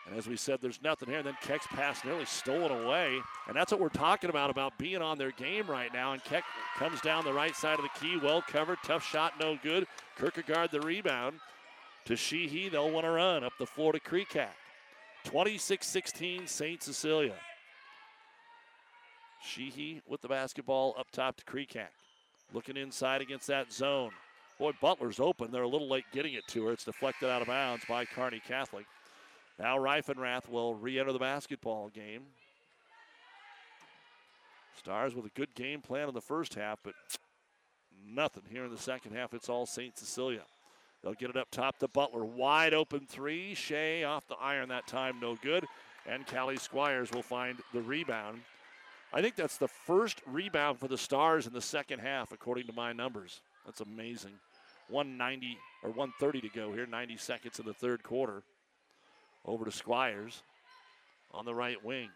And 0.08 0.18
as 0.18 0.28
we 0.28 0.38
said, 0.38 0.60
there's 0.62 0.82
nothing 0.82 1.10
here. 1.10 1.18
And 1.18 1.28
then 1.28 1.38
Keck's 1.42 1.68
pass 1.68 2.06
nearly 2.06 2.26
stolen 2.26 2.72
away. 2.72 3.20
And 3.48 3.56
that's 3.56 3.72
what 3.72 3.82
we're 3.82 3.90
talking 3.90 4.30
about, 4.30 4.50
about 4.50 4.78
being 4.78 5.02
on 5.02 5.18
their 5.18 5.32
game 5.32 5.68
right 5.68 5.94
now. 5.94 6.14
And 6.14 6.24
Keck 6.24 6.44
comes 6.78 7.02
down 7.02 7.26
the 7.26 7.34
right 7.34 7.56
side 7.56 7.78
of 7.78 7.84
the 7.84 8.00
key, 8.00 8.18
well 8.18 8.42
covered, 8.42 8.78
tough 8.84 9.06
shot, 9.06 9.34
no 9.40 9.58
good. 9.62 9.86
Kierkegaard 10.18 10.72
the 10.72 10.80
rebound 10.80 11.40
to 12.06 12.16
Sheehy. 12.16 12.70
They'll 12.70 12.90
want 12.90 13.06
to 13.06 13.12
run 13.12 13.44
up 13.44 13.54
the 13.60 13.66
floor 13.66 13.92
to 13.92 14.00
Kreekak. 14.00 14.48
26-16, 15.26 16.48
St. 16.48 16.82
Cecilia. 16.82 17.36
Sheehy 19.44 20.02
with 20.08 20.22
the 20.22 20.30
basketball 20.30 20.96
up 20.98 21.12
top 21.12 21.36
to 21.38 21.44
Kreekak. 21.44 21.90
Looking 22.54 22.78
inside 22.78 23.22
against 23.22 23.48
that 23.48 23.74
zone. 23.74 24.12
Boy, 24.58 24.72
Butler's 24.82 25.20
open. 25.20 25.52
They're 25.52 25.64
a 25.64 25.68
little 25.68 25.90
late 25.90 26.06
getting 26.14 26.34
it 26.34 26.48
to 26.48 26.66
her. 26.66 26.72
It's 26.72 26.86
deflected 26.86 27.30
out 27.30 27.42
of 27.42 27.48
bounds 27.48 27.84
by 27.90 28.06
Kearney 28.06 28.42
Catholic. 28.48 28.86
Now 29.60 29.78
Reifenrath 29.78 30.50
will 30.50 30.76
re-enter 30.76 31.12
the 31.12 31.20
basketball 31.20 31.90
game. 31.90 32.24
Stars 34.78 35.16
with 35.16 35.26
a 35.26 35.30
good 35.30 35.54
game 35.56 35.82
plan 35.82 36.08
in 36.08 36.14
the 36.14 36.22
first 36.22 36.54
half, 36.54 36.80
but 36.84 36.94
nothing 38.06 38.44
here 38.50 38.66
in 38.66 38.72
the 38.72 38.78
second 38.78 39.16
half. 39.16 39.34
It's 39.34 39.50
all 39.50 39.66
St. 39.66 39.98
Cecilia. 39.98 40.44
They'll 41.04 41.14
get 41.14 41.32
it 41.32 41.38
up 41.38 41.50
top 41.52 41.80
to 41.80 41.88
Butler. 41.88 42.24
Wide 42.24 42.74
open 42.74 43.06
three. 43.08 43.56
Shea 43.56 44.04
off 44.04 44.28
the 44.28 44.36
iron 44.36 44.70
that 44.70 44.88
time, 44.88 45.20
no 45.20 45.36
good. 45.36 45.66
And 46.06 46.28
Callie 46.28 46.58
Squires 46.58 47.12
will 47.12 47.24
find 47.24 47.58
the 47.74 47.82
rebound. 47.82 48.42
I 49.12 49.22
think 49.22 49.36
that's 49.36 49.58
the 49.58 49.68
first 49.68 50.22
rebound 50.28 50.80
for 50.80 50.88
the 50.88 50.98
Stars 50.98 51.48
in 51.48 51.54
the 51.54 51.62
second 51.62 52.00
half, 52.00 52.32
according 52.32 52.68
to 52.68 52.74
my 52.74 52.94
numbers. 52.94 53.42
That's 53.66 53.82
amazing. 53.82 54.34
190 54.90 55.58
or 55.84 55.90
130 55.90 56.42
to 56.42 56.50
go 56.56 56.72
here, 56.72 56.86
90 56.86 57.18
seconds 57.18 57.60
in 57.60 57.66
the 57.66 57.74
third 57.74 58.04
quarter. 58.04 58.44
Over 59.48 59.66
to 59.66 59.72
Squires 59.72 60.44
on 61.32 61.46
the 61.46 61.56
right 61.56 61.84
wing. 61.84 62.10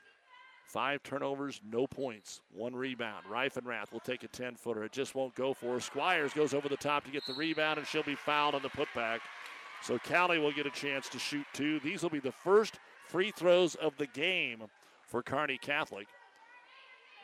Five 0.65 1.03
turnovers, 1.03 1.59
no 1.69 1.87
points, 1.87 2.41
one 2.53 2.73
rebound. 2.75 3.25
Reifenrath 3.29 3.91
will 3.91 3.99
take 3.99 4.23
a 4.23 4.27
10 4.27 4.55
footer. 4.55 4.83
It 4.83 4.91
just 4.91 5.15
won't 5.15 5.35
go 5.35 5.53
for 5.53 5.73
her. 5.73 5.79
Squires 5.79 6.33
goes 6.33 6.53
over 6.53 6.69
the 6.69 6.77
top 6.77 7.03
to 7.05 7.11
get 7.11 7.25
the 7.25 7.33
rebound, 7.33 7.77
and 7.77 7.87
she'll 7.87 8.03
be 8.03 8.15
fouled 8.15 8.55
on 8.55 8.61
the 8.61 8.69
putback. 8.69 9.19
So 9.81 9.97
Callie 9.97 10.39
will 10.39 10.53
get 10.53 10.65
a 10.65 10.71
chance 10.71 11.09
to 11.09 11.19
shoot 11.19 11.45
two. 11.53 11.79
These 11.79 12.03
will 12.03 12.09
be 12.09 12.19
the 12.19 12.31
first 12.31 12.79
free 13.07 13.31
throws 13.31 13.75
of 13.75 13.97
the 13.97 14.07
game 14.07 14.63
for 15.07 15.21
Carney 15.21 15.57
Catholic. 15.57 16.07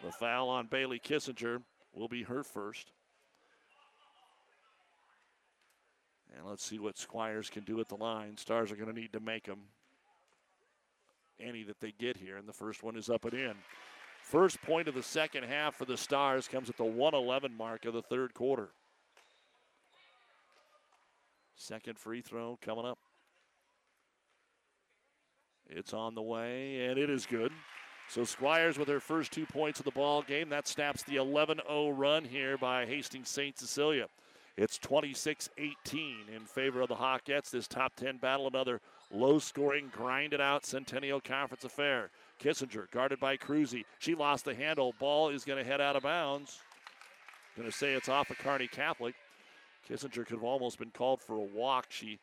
The 0.03 0.11
foul 0.11 0.49
on 0.49 0.67
Bailey 0.67 0.99
Kissinger 0.99 1.61
will 1.93 2.07
be 2.07 2.23
her 2.23 2.43
first. 2.43 2.91
And 6.35 6.45
let's 6.45 6.65
see 6.65 6.79
what 6.79 6.97
Squires 6.97 7.49
can 7.49 7.63
do 7.63 7.79
at 7.79 7.87
the 7.87 7.95
line. 7.95 8.35
Stars 8.37 8.71
are 8.71 8.75
going 8.75 8.93
to 8.93 8.99
need 8.99 9.13
to 9.13 9.19
make 9.19 9.45
them 9.45 9.59
any 11.39 11.63
that 11.63 11.79
they 11.79 11.93
get 11.97 12.17
here. 12.17 12.37
And 12.37 12.47
the 12.47 12.53
first 12.53 12.83
one 12.83 12.95
is 12.95 13.09
up 13.09 13.25
and 13.25 13.33
in. 13.33 13.53
First 14.21 14.61
point 14.61 14.87
of 14.87 14.95
the 14.95 15.03
second 15.03 15.45
half 15.45 15.75
for 15.75 15.85
the 15.85 15.97
Stars 15.97 16.47
comes 16.47 16.69
at 16.69 16.77
the 16.77 16.83
111 16.83 17.55
mark 17.55 17.85
of 17.85 17.93
the 17.93 18.01
third 18.01 18.33
quarter. 18.33 18.69
Second 21.55 21.97
free 21.97 22.21
throw 22.21 22.57
coming 22.61 22.85
up. 22.85 22.99
It's 25.69 25.93
on 25.93 26.15
the 26.15 26.21
way, 26.21 26.85
and 26.85 26.97
it 26.97 27.09
is 27.09 27.25
good. 27.25 27.51
So 28.09 28.23
Squires 28.23 28.77
with 28.77 28.87
her 28.87 28.99
first 28.99 29.33
two 29.33 29.45
points 29.45 29.79
of 29.79 29.85
the 29.85 29.91
ball 29.91 30.21
game. 30.21 30.49
That 30.49 30.67
snaps 30.67 31.03
the 31.03 31.17
11 31.17 31.59
0 31.67 31.89
run 31.89 32.23
here 32.23 32.57
by 32.57 32.85
Hastings 32.85 33.29
St. 33.29 33.57
Cecilia. 33.57 34.07
It's 34.55 34.77
26 34.77 35.49
18 35.57 36.15
in 36.33 36.41
favor 36.45 36.81
of 36.81 36.87
the 36.87 36.95
Hawkettes. 36.95 37.51
This 37.51 37.67
top 37.67 37.95
10 37.95 38.17
battle, 38.17 38.47
another 38.47 38.81
low 39.11 39.39
scoring, 39.39 39.89
grinded 39.91 40.41
out 40.41 40.65
Centennial 40.65 41.21
Conference 41.21 41.63
affair. 41.63 42.09
Kissinger 42.39 42.89
guarded 42.91 43.19
by 43.19 43.37
Cruzy. 43.37 43.83
She 43.99 44.15
lost 44.15 44.45
the 44.45 44.53
handle. 44.53 44.93
Ball 44.99 45.29
is 45.29 45.43
going 45.43 45.63
to 45.63 45.69
head 45.69 45.81
out 45.81 45.95
of 45.95 46.03
bounds. 46.03 46.59
Going 47.55 47.69
to 47.69 47.75
say 47.75 47.93
it's 47.93 48.09
off 48.09 48.29
of 48.29 48.37
Kearney 48.37 48.67
Catholic. 48.67 49.15
Kissinger 49.89 50.25
could 50.25 50.35
have 50.35 50.43
almost 50.43 50.77
been 50.77 50.91
called 50.91 51.21
for 51.21 51.35
a 51.35 51.39
walk. 51.39 51.87
She 51.89 52.19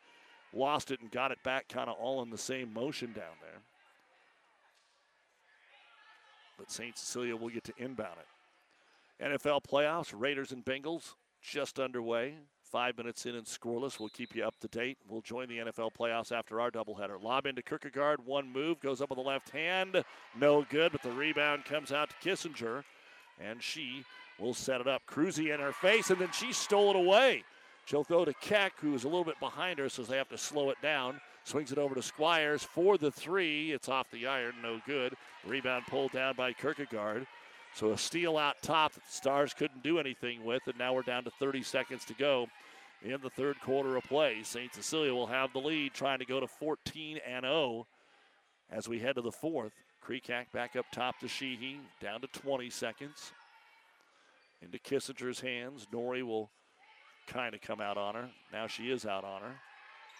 lost 0.53 0.91
it 0.91 1.01
and 1.01 1.11
got 1.11 1.31
it 1.31 1.43
back 1.43 1.67
kind 1.67 1.89
of 1.89 1.97
all 1.99 2.21
in 2.21 2.29
the 2.29 2.37
same 2.37 2.73
motion 2.73 3.11
down 3.11 3.35
there. 3.41 3.59
But 6.57 6.71
St. 6.71 6.97
Cecilia 6.97 7.35
will 7.35 7.49
get 7.49 7.65
to 7.65 7.73
inbound 7.77 8.17
it. 8.19 9.23
NFL 9.23 9.65
playoffs, 9.65 10.13
Raiders 10.15 10.51
and 10.51 10.63
Bengals 10.63 11.15
just 11.41 11.79
underway. 11.79 12.35
Five 12.75 12.97
minutes 12.97 13.25
in 13.25 13.35
and 13.35 13.45
scoreless. 13.45 14.01
We'll 14.01 14.09
keep 14.09 14.35
you 14.35 14.43
up 14.43 14.59
to 14.59 14.67
date. 14.67 14.97
We'll 15.07 15.21
join 15.21 15.47
the 15.47 15.59
NFL 15.59 15.91
playoffs 15.97 16.33
after 16.33 16.59
our 16.59 16.69
doubleheader. 16.69 17.23
Lob 17.23 17.45
into 17.45 17.61
Kierkegaard. 17.61 18.25
One 18.25 18.51
move 18.51 18.81
goes 18.81 18.99
up 18.99 19.11
with 19.11 19.17
the 19.17 19.23
left 19.23 19.49
hand. 19.51 20.03
No 20.37 20.65
good, 20.69 20.91
but 20.91 21.01
the 21.01 21.13
rebound 21.13 21.63
comes 21.63 21.93
out 21.93 22.09
to 22.09 22.15
Kissinger. 22.29 22.83
And 23.39 23.63
she 23.63 24.03
will 24.37 24.53
set 24.53 24.81
it 24.81 24.89
up. 24.89 25.03
Cruzy 25.07 25.53
in 25.53 25.61
her 25.61 25.71
face, 25.71 26.09
and 26.09 26.19
then 26.19 26.33
she 26.33 26.51
stole 26.51 26.89
it 26.89 26.97
away. 26.97 27.45
She'll 27.85 28.03
throw 28.03 28.25
to 28.25 28.33
Keck, 28.41 28.73
who 28.81 28.93
is 28.93 29.05
a 29.05 29.07
little 29.07 29.23
bit 29.23 29.39
behind 29.39 29.79
her, 29.79 29.87
so 29.87 30.03
they 30.03 30.17
have 30.17 30.27
to 30.27 30.37
slow 30.37 30.69
it 30.69 30.77
down. 30.81 31.21
Swings 31.45 31.71
it 31.71 31.77
over 31.77 31.95
to 31.95 32.01
Squires 32.01 32.65
for 32.65 32.97
the 32.97 33.09
three. 33.09 33.71
It's 33.71 33.87
off 33.87 34.11
the 34.11 34.27
iron, 34.27 34.55
no 34.61 34.81
good. 34.85 35.13
Rebound 35.47 35.85
pulled 35.87 36.11
down 36.11 36.35
by 36.35 36.51
Kierkegaard. 36.51 37.25
So 37.73 37.91
a 37.91 37.97
steal 37.97 38.37
out 38.37 38.55
top 38.61 38.93
that 38.93 39.05
the 39.05 39.11
Stars 39.11 39.53
couldn't 39.53 39.81
do 39.81 39.97
anything 39.97 40.43
with, 40.43 40.63
and 40.67 40.77
now 40.77 40.93
we're 40.93 41.03
down 41.03 41.23
to 41.23 41.31
30 41.39 41.63
seconds 41.63 42.03
to 42.05 42.13
go 42.13 42.47
in 43.05 43.21
the 43.21 43.29
third 43.29 43.59
quarter 43.61 43.95
of 43.95 44.03
play. 44.03 44.41
St. 44.43 44.73
Cecilia 44.73 45.13
will 45.13 45.27
have 45.27 45.53
the 45.53 45.59
lead, 45.59 45.93
trying 45.93 46.19
to 46.19 46.25
go 46.25 46.39
to 46.39 46.47
14 46.47 47.19
and 47.25 47.43
0 47.43 47.85
as 48.71 48.89
we 48.89 48.99
head 48.99 49.15
to 49.15 49.21
the 49.21 49.31
fourth. 49.31 49.73
Kreekak 50.05 50.51
back 50.51 50.75
up 50.75 50.85
top 50.91 51.19
to 51.19 51.27
Sheehy, 51.27 51.79
down 52.01 52.21
to 52.21 52.27
20 52.27 52.69
seconds. 52.69 53.31
Into 54.61 54.79
Kissinger's 54.79 55.39
hands. 55.39 55.87
Nori 55.93 56.23
will 56.23 56.49
kind 57.27 57.53
of 57.53 57.61
come 57.61 57.81
out 57.81 57.97
on 57.97 58.15
her. 58.15 58.29
Now 58.51 58.67
she 58.67 58.91
is 58.91 59.05
out 59.05 59.23
on 59.23 59.41
her. 59.41 59.55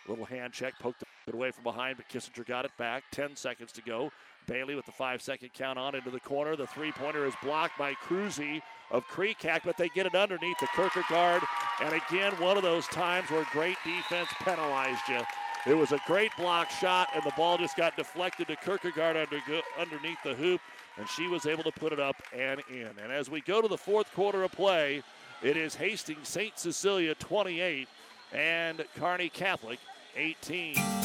Little 0.08 0.26
hand 0.26 0.54
check, 0.54 0.74
poked 0.80 1.04
it 1.28 1.34
away 1.34 1.52
from 1.52 1.64
behind, 1.64 1.98
but 1.98 2.08
Kissinger 2.08 2.46
got 2.46 2.66
it 2.66 2.72
back. 2.78 3.04
10 3.12 3.36
seconds 3.36 3.72
to 3.74 3.82
go. 3.82 4.12
Bailey 4.48 4.76
with 4.76 4.86
the 4.86 4.92
five 4.92 5.22
second 5.22 5.54
count 5.54 5.80
on 5.80 5.96
into 5.96 6.12
the 6.12 6.20
corner. 6.20 6.56
The 6.56 6.68
three 6.68 6.92
pointer 6.92 7.26
is 7.26 7.34
blocked 7.42 7.78
by 7.80 7.94
Cruzy 7.94 8.62
of 8.92 9.04
Kreekak, 9.08 9.62
but 9.66 9.76
they 9.76 9.90
get 9.90 10.06
it 10.06 10.14
underneath 10.14 10.60
the 10.60 10.68
Kierkegaard. 10.76 11.42
And 11.82 11.94
again, 11.94 12.34
one 12.34 12.58
of 12.58 12.64
those 12.64 12.86
times 12.88 13.30
where 13.32 13.46
great 13.52 13.78
defense 13.84 14.30
penalized 14.40 15.02
you. 15.10 15.22
It 15.66 15.76
was 15.76 15.94
a 15.94 16.00
great 16.06 16.30
block 16.38 16.70
shot, 16.70 17.10
and 17.16 17.24
the 17.24 17.34
ball 17.36 17.58
just 17.58 17.76
got 17.76 17.98
deflected 17.98 18.48
to 18.50 18.56
Kierkegaard 18.58 19.18
under, 19.18 19.42
underneath 19.80 20.20
the 20.24 20.36
hoop, 20.36 20.62
and 20.98 21.10
she 21.10 21.28
was 21.28 21.48
able 21.48 21.64
to 21.64 21.72
put 21.72 21.92
it 21.92 22.00
up 22.00 22.16
and 22.38 22.62
in. 22.70 22.92
And 23.04 23.12
as 23.12 23.32
we 23.32 23.42
go 23.42 23.64
to 23.64 23.68
the 23.68 23.78
fourth 23.78 24.14
quarter 24.14 24.44
of 24.44 24.52
play, 24.52 25.02
it 25.42 25.58
is 25.58 25.74
Hastings 25.74 26.28
St. 26.28 26.58
Cecilia 26.60 27.16
28 27.16 27.88
and 28.32 28.86
Kearney 28.96 29.30
Catholic 29.30 29.80
18. 30.16 31.05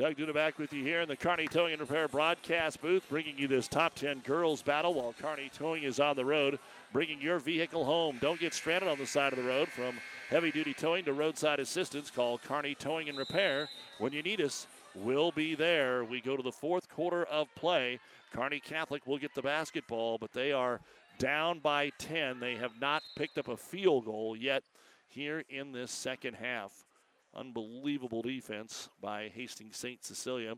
Doug 0.00 0.16
Duda 0.16 0.32
back 0.32 0.58
with 0.58 0.72
you 0.72 0.82
here 0.82 1.02
in 1.02 1.08
the 1.08 1.16
Kearney 1.16 1.46
Towing 1.46 1.74
and 1.74 1.80
Repair 1.82 2.08
broadcast 2.08 2.80
booth, 2.80 3.06
bringing 3.10 3.36
you 3.36 3.46
this 3.46 3.68
top 3.68 3.94
10 3.94 4.20
girls 4.20 4.62
battle 4.62 4.94
while 4.94 5.14
Kearney 5.20 5.50
Towing 5.54 5.82
is 5.82 6.00
on 6.00 6.16
the 6.16 6.24
road, 6.24 6.58
bringing 6.90 7.20
your 7.20 7.38
vehicle 7.38 7.84
home. 7.84 8.16
Don't 8.18 8.40
get 8.40 8.54
stranded 8.54 8.88
on 8.88 8.96
the 8.96 9.04
side 9.04 9.34
of 9.34 9.38
the 9.38 9.44
road. 9.44 9.68
From 9.68 9.96
heavy 10.30 10.50
duty 10.52 10.72
towing 10.72 11.04
to 11.04 11.12
roadside 11.12 11.60
assistance, 11.60 12.10
call 12.10 12.38
Kearney 12.38 12.74
Towing 12.74 13.10
and 13.10 13.18
Repair. 13.18 13.68
When 13.98 14.14
you 14.14 14.22
need 14.22 14.40
us, 14.40 14.66
we'll 14.94 15.32
be 15.32 15.54
there. 15.54 16.02
We 16.02 16.22
go 16.22 16.34
to 16.34 16.42
the 16.42 16.50
fourth 16.50 16.88
quarter 16.88 17.24
of 17.24 17.54
play. 17.54 18.00
Kearney 18.32 18.60
Catholic 18.60 19.06
will 19.06 19.18
get 19.18 19.34
the 19.34 19.42
basketball, 19.42 20.16
but 20.16 20.32
they 20.32 20.50
are 20.50 20.80
down 21.18 21.58
by 21.58 21.90
10. 21.98 22.40
They 22.40 22.56
have 22.56 22.80
not 22.80 23.02
picked 23.16 23.36
up 23.36 23.48
a 23.48 23.56
field 23.58 24.06
goal 24.06 24.34
yet 24.34 24.62
here 25.08 25.44
in 25.50 25.72
this 25.72 25.90
second 25.90 26.36
half. 26.36 26.86
Unbelievable 27.34 28.22
defense 28.22 28.88
by 29.00 29.30
Hastings 29.34 29.76
St. 29.76 30.04
Cecilia. 30.04 30.54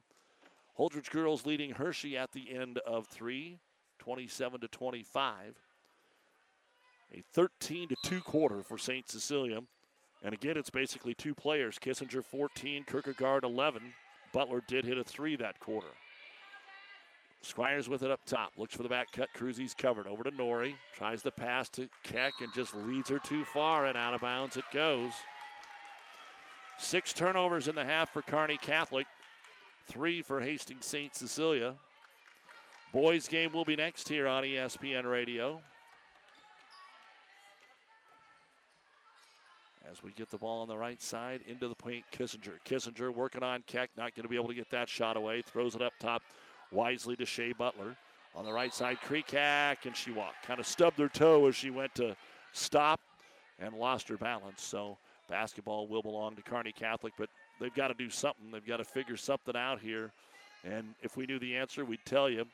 Holdrege 0.79 1.11
girls 1.11 1.45
leading 1.45 1.73
Hershey 1.73 2.17
at 2.17 2.33
the 2.33 2.55
end 2.55 2.79
of 2.79 3.07
three, 3.07 3.59
27 3.99 4.61
to 4.61 4.69
25. 4.69 5.55
A 7.15 7.23
13 7.35 7.89
to 7.89 7.97
2 8.05 8.21
quarter 8.23 8.63
for 8.63 8.79
St. 8.79 9.09
Cecilia. 9.09 9.61
And 10.25 10.33
again, 10.33 10.57
it's 10.57 10.71
basically 10.71 11.15
two 11.15 11.35
players 11.35 11.79
Kissinger 11.79 12.25
14, 12.25 12.85
Kierkegaard 12.85 13.45
11. 13.45 13.83
Butler 14.33 14.63
did 14.67 14.87
hit 14.87 14.97
a 14.97 15.05
three 15.05 15.37
that 15.37 15.61
quarter. 15.61 15.89
Squires 17.43 17.89
with 17.89 18.03
it 18.03 18.11
up 18.11 18.25
top. 18.25 18.53
Looks 18.57 18.75
for 18.75 18.85
the 18.85 18.89
back 18.89 19.11
cut. 19.13 19.29
Cruzy's 19.35 19.75
covered. 19.75 20.07
Over 20.07 20.23
to 20.23 20.31
Nori. 20.31 20.75
Tries 20.97 21.23
the 21.23 21.33
pass 21.33 21.69
to 21.71 21.89
Keck 22.05 22.35
and 22.41 22.53
just 22.55 22.75
leads 22.75 23.11
her 23.11 23.19
too 23.19 23.45
far, 23.45 23.87
and 23.87 23.99
out 23.99 24.15
of 24.15 24.21
bounds 24.21 24.57
it 24.57 24.65
goes. 24.73 25.13
Six 26.79 27.13
turnovers 27.13 27.69
in 27.69 27.75
the 27.75 27.85
half 27.85 28.13
for 28.13 28.23
Kearney 28.23 28.59
Catholic, 28.59 29.07
three 29.87 30.23
for 30.23 30.41
Hastings 30.41 30.87
St. 30.87 31.15
Cecilia. 31.15 31.75
Boys 32.93 33.29
game 33.29 33.53
will 33.53 33.65
be 33.65 33.77
next 33.77 34.09
here 34.09 34.27
on 34.27 34.43
ESPN 34.43 35.11
Radio. 35.11 35.61
As 39.91 40.03
we 40.03 40.13
get 40.13 40.31
the 40.31 40.39
ball 40.39 40.63
on 40.63 40.69
the 40.69 40.77
right 40.77 41.01
side 41.01 41.41
into 41.47 41.69
the 41.69 41.75
paint, 41.75 42.05
Kissinger. 42.13 42.55
Kissinger 42.67 43.15
working 43.15 43.43
on 43.43 43.63
Keck, 43.67 43.91
not 43.97 44.15
going 44.15 44.25
to 44.25 44.29
be 44.29 44.37
able 44.37 44.49
to 44.49 44.55
get 44.55 44.71
that 44.71 44.89
shot 44.89 45.17
away. 45.17 45.43
Throws 45.43 45.75
it 45.75 45.83
up 45.83 45.93
top 46.01 46.23
wisely 46.71 47.17
to 47.17 47.27
Shea 47.27 47.53
Butler. 47.53 47.97
On 48.35 48.45
the 48.45 48.53
right 48.53 48.73
side, 48.73 48.99
Kreekak, 49.07 49.85
and 49.85 49.95
she 49.95 50.11
walked. 50.11 50.43
Kind 50.47 50.61
of 50.61 50.67
stubbed 50.67 50.99
her 50.99 51.09
toe 51.09 51.47
as 51.47 51.55
she 51.55 51.71
went 51.71 51.95
to 51.97 52.17
stop 52.53 53.01
and 53.59 53.75
lost 53.75 54.09
her 54.09 54.17
balance. 54.17 54.63
So 54.63 54.97
Basketball 55.33 55.89
will 55.89 56.03
belong 56.03 56.37
to 56.37 56.43
Kearney 56.43 56.73
Catholic, 56.73 57.15
but 57.17 57.31
they've 57.59 57.75
got 57.75 57.89
to 57.89 57.95
do 57.95 58.11
something. 58.11 58.51
They've 58.51 58.67
got 58.67 58.77
to 58.77 58.85
figure 58.85 59.17
something 59.17 59.57
out 59.57 59.81
here. 59.81 60.13
And 60.63 60.95
if 61.03 61.17
we 61.17 61.25
knew 61.25 61.39
the 61.39 61.57
answer, 61.57 61.87
we'd 61.87 62.05
tell 62.05 62.29
you. 62.29 62.45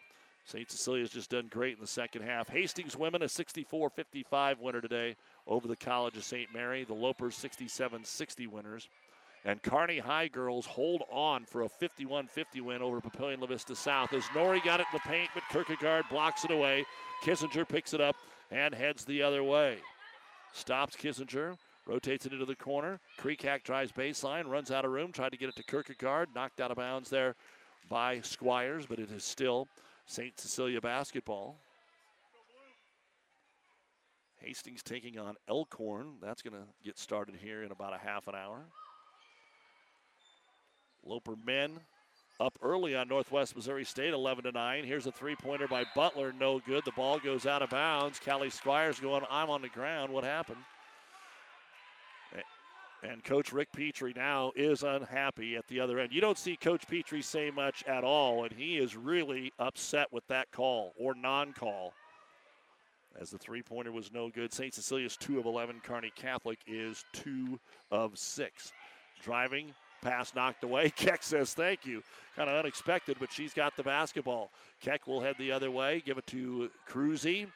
St. 0.45 0.71
Cecilia's 0.71 1.11
just 1.11 1.31
done 1.31 1.49
great 1.51 1.75
in 1.75 1.81
the 1.81 1.89
second 1.89 2.23
half. 2.23 2.49
Hastings 2.49 2.97
women 2.97 3.23
a 3.23 3.29
64 3.29 3.91
55 3.91 4.61
winner 4.61 4.81
today 4.81 5.17
over 5.49 5.67
the 5.67 5.75
College 5.75 6.17
of 6.17 6.23
St. 6.23 6.55
Mary. 6.55 6.85
The 6.85 6.95
Lopers 6.95 7.35
67 7.35 8.05
60 8.05 8.47
winners. 8.47 8.89
And 9.45 9.61
Kearney 9.61 9.99
High 9.99 10.29
girls 10.29 10.65
hold 10.65 11.03
on 11.11 11.47
for 11.47 11.63
a 11.63 11.69
51 11.69 12.29
50 12.29 12.61
win 12.61 12.81
over 12.81 13.01
Papillion 13.01 13.41
La 13.41 13.49
Vista 13.49 13.75
South 13.75 14.13
as 14.13 14.23
Nori 14.27 14.63
got 14.65 14.79
it 14.79 14.87
in 14.93 15.01
the 15.03 15.11
paint, 15.11 15.31
but 15.35 15.43
Kierkegaard 15.51 16.05
blocks 16.09 16.45
it 16.45 16.53
away. 16.53 16.85
Kissinger 17.25 17.69
picks 17.69 17.93
it 17.93 18.01
up 18.01 18.15
and 18.53 18.73
heads 18.73 19.05
the 19.05 19.21
other 19.21 19.43
way. 19.43 19.79
Stops 20.53 20.97
Kissinger, 20.97 21.57
Rotates 21.89 22.27
it 22.27 22.35
into 22.35 22.44
the 22.44 22.55
corner. 22.55 23.01
Kreekak 23.19 23.65
drives 23.65 23.90
baseline, 23.93 24.47
runs 24.47 24.70
out 24.70 24.85
of 24.85 24.90
room, 24.90 25.10
tried 25.10 25.32
to 25.32 25.39
get 25.39 25.48
it 25.48 25.56
to 25.56 25.62
Kierkegaard. 25.62 26.28
Knocked 26.35 26.60
out 26.60 26.70
of 26.70 26.77
bounds 26.77 27.09
there 27.09 27.35
by 27.89 28.20
Squires, 28.20 28.85
but 28.85 28.98
it 28.98 29.10
is 29.10 29.24
still 29.24 29.66
St. 30.05 30.39
Cecilia 30.39 30.82
basketball. 30.82 31.56
Hastings 34.40 34.82
taking 34.82 35.19
on 35.19 35.36
Elkhorn. 35.48 36.16
That's 36.23 36.43
going 36.43 36.55
to 36.55 36.69
get 36.85 36.98
started 36.98 37.36
here 37.43 37.62
in 37.62 37.73
about 37.73 37.94
a 37.94 37.98
half 37.98 38.28
an 38.28 38.35
hour. 38.35 38.60
Loper 41.05 41.36
men 41.47 41.81
up 42.39 42.56
early 42.62 42.94
on 42.94 43.09
Northwest 43.09 43.56
Missouri 43.56 43.85
State, 43.85 44.12
11 44.12 44.44
to 44.44 44.52
9. 44.52 44.85
Here's 44.85 45.06
a 45.06 45.12
three 45.12 45.35
pointer 45.35 45.66
by 45.66 45.85
Butler, 45.94 46.35
no 46.39 46.60
good. 46.60 46.85
The 46.85 46.93
ball 46.93 47.19
goes 47.19 47.47
out 47.47 47.62
of 47.62 47.70
bounds. 47.70 48.20
Callie 48.23 48.51
Squires 48.51 49.01
going, 49.01 49.24
I'm 49.31 49.48
on 49.48 49.62
the 49.62 49.69
ground. 49.70 50.12
What 50.12 50.24
happened? 50.24 50.60
And 53.03 53.23
Coach 53.23 53.53
Rick 53.53 53.69
Petrie 53.73 54.15
now 54.16 54.53
is 54.57 54.83
unhappy 54.83 55.57
at 55.57 55.69
the 55.69 55.79
other 55.79 56.01
end. 56.01 56.12
You 56.12 56.20
don't 56.20 56.39
see 56.39 56.57
Coach 56.57 56.87
Petrie 56.89 57.23
say 57.23 57.51
much 57.51 57.85
at 57.85 58.03
all, 58.03 58.45
and 58.45 58.53
he 58.53 58.77
is 58.77 58.97
really 58.97 59.53
upset 59.59 60.12
with 60.12 60.27
that 60.27 60.51
call 60.51 60.95
or 60.99 61.15
non 61.15 61.53
call. 61.53 61.93
As 63.20 63.31
the 63.31 63.39
three 63.39 63.62
pointer 63.62 63.93
was 63.93 64.12
no 64.12 64.31
good. 64.31 64.53
St. 64.53 64.75
Cecilia's 64.75 65.16
2 65.16 65.39
of 65.39 65.47
11. 65.47 65.81
Kearney 65.83 66.12
Catholic 66.15 66.59
is 66.66 67.05
2 67.15 67.59
of 67.91 68.19
6. 68.19 68.73
Driving, 69.23 69.75
pass 70.03 70.35
knocked 70.35 70.65
away. 70.65 70.91
Keck 70.97 71.23
says 71.23 71.55
thank 71.55 71.87
you. 71.87 72.03
Kind 72.37 72.51
of 72.51 72.57
unexpected, 72.57 73.16
but 73.19 73.33
she's 73.33 73.55
got 73.55 73.77
the 73.77 73.83
basketball. 73.83 74.51
Keck 74.81 75.07
will 75.07 75.20
head 75.20 75.37
the 75.39 75.53
other 75.53 75.70
way, 75.70 76.03
give 76.05 76.19
it 76.19 76.27
to 76.29 76.70
Cruzy 76.89 77.47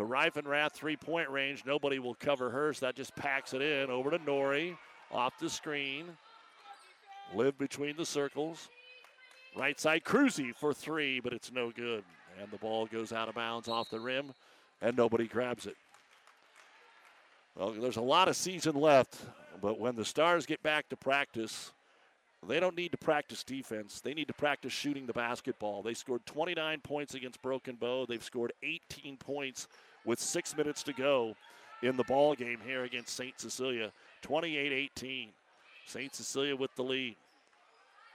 to 0.00 0.06
Reifenrath, 0.06 0.72
three 0.72 0.96
point 0.96 1.28
range. 1.28 1.64
Nobody 1.66 1.98
will 1.98 2.14
cover 2.14 2.50
her, 2.50 2.72
so 2.72 2.86
that 2.86 2.96
just 2.96 3.14
packs 3.16 3.52
it 3.52 3.60
in. 3.60 3.90
Over 3.90 4.10
to 4.10 4.18
Nori, 4.18 4.76
off 5.12 5.38
the 5.38 5.50
screen. 5.50 6.06
Live 7.34 7.58
between 7.58 7.96
the 7.96 8.06
circles. 8.06 8.70
Right 9.54 9.78
side, 9.78 10.04
Cruzy 10.04 10.54
for 10.54 10.72
three, 10.72 11.20
but 11.20 11.32
it's 11.32 11.52
no 11.52 11.70
good. 11.70 12.02
And 12.40 12.50
the 12.50 12.56
ball 12.56 12.86
goes 12.86 13.12
out 13.12 13.28
of 13.28 13.34
bounds 13.34 13.68
off 13.68 13.90
the 13.90 14.00
rim, 14.00 14.32
and 14.80 14.96
nobody 14.96 15.26
grabs 15.26 15.66
it. 15.66 15.76
Well, 17.54 17.72
there's 17.72 17.96
a 17.96 18.02
lot 18.02 18.28
of 18.28 18.36
season 18.36 18.76
left, 18.76 19.16
but 19.60 19.78
when 19.78 19.96
the 19.96 20.04
Stars 20.04 20.46
get 20.46 20.62
back 20.62 20.88
to 20.88 20.96
practice, 20.96 21.72
they 22.48 22.58
don't 22.58 22.76
need 22.76 22.92
to 22.92 22.98
practice 22.98 23.44
defense. 23.44 24.00
They 24.00 24.14
need 24.14 24.28
to 24.28 24.34
practice 24.34 24.72
shooting 24.72 25.06
the 25.06 25.12
basketball. 25.12 25.82
They 25.82 25.94
scored 25.94 26.24
29 26.24 26.80
points 26.80 27.14
against 27.14 27.42
Broken 27.42 27.74
Bow. 27.74 28.06
They've 28.06 28.24
scored 28.24 28.52
18 28.62 29.18
points 29.18 29.68
with 30.04 30.20
six 30.20 30.56
minutes 30.56 30.82
to 30.84 30.92
go 30.92 31.34
in 31.82 31.96
the 31.96 32.04
ball 32.04 32.34
game 32.34 32.58
here 32.64 32.84
against 32.84 33.16
St. 33.16 33.38
Cecilia. 33.40 33.92
28-18. 34.22 35.28
St. 35.86 36.14
Cecilia 36.14 36.56
with 36.56 36.74
the 36.76 36.82
lead. 36.82 37.16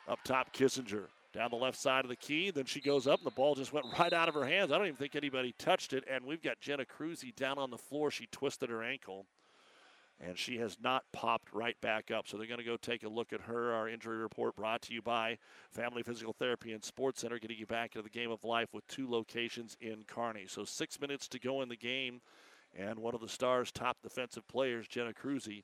Up 0.08 0.20
top, 0.24 0.54
Kissinger 0.54 1.08
down 1.36 1.50
the 1.50 1.58
left 1.58 1.78
side 1.78 2.06
of 2.06 2.10
the 2.10 2.16
key. 2.16 2.50
Then 2.50 2.66
she 2.66 2.80
goes 2.80 3.08
up, 3.08 3.20
and 3.20 3.28
the 3.28 3.36
ball 3.36 3.56
just 3.56 3.74
went 3.74 3.86
right 4.00 4.14
out 4.14 4.30
of 4.30 4.36
her 4.36 4.46
hands. 4.46 4.72
I 4.72 4.78
don't 4.78 4.88
even 4.88 4.98
think 4.98 5.16
anybody 5.16 5.54
touched 5.60 5.94
it. 5.94 6.04
And 6.10 6.26
we've 6.26 6.42
got 6.42 6.62
Jenna 6.62 6.86
Cruzy 6.86 7.36
down 7.36 7.58
on 7.58 7.70
the 7.70 7.78
floor. 7.78 8.10
She 8.10 8.28
twisted 8.28 8.70
her 8.70 8.82
ankle, 8.82 9.26
and 10.20 10.38
she 10.38 10.58
has 10.58 10.78
not 10.82 11.04
popped 11.12 11.54
right 11.54 11.80
back 11.82 12.10
up. 12.12 12.28
So 12.28 12.38
they're 12.38 12.48
going 12.48 12.60
to 12.60 12.66
go 12.66 12.78
take 12.78 13.04
a 13.04 13.10
look 13.10 13.34
at 13.34 13.42
her. 13.42 13.74
Our 13.74 13.90
injury 13.90 14.18
report 14.18 14.56
brought 14.56 14.82
to 14.84 14.94
you 14.94 15.02
by 15.02 15.38
Family 15.72 16.04
Physical 16.04 16.34
Therapy 16.34 16.72
and 16.72 16.84
Sports 16.84 17.22
Center, 17.22 17.40
getting 17.40 17.58
you 17.58 17.66
back 17.66 17.96
into 17.96 18.04
the 18.04 18.10
game 18.10 18.32
of 18.32 18.44
life 18.44 18.74
with 18.74 18.88
two 18.88 19.10
locations 19.10 19.76
in 19.82 20.04
Kearney. 20.08 20.46
So 20.48 20.64
six 20.64 21.00
minutes 21.00 21.28
to 21.30 21.40
go 21.40 21.62
in 21.62 21.70
the 21.70 21.76
game, 21.76 22.22
and 22.78 23.00
one 23.00 23.16
of 23.16 23.22
the 23.22 23.28
Stars' 23.28 23.72
top 23.72 23.98
defensive 24.02 24.48
players, 24.48 24.88
Jenna 24.88 25.14
Cruzy, 25.14 25.64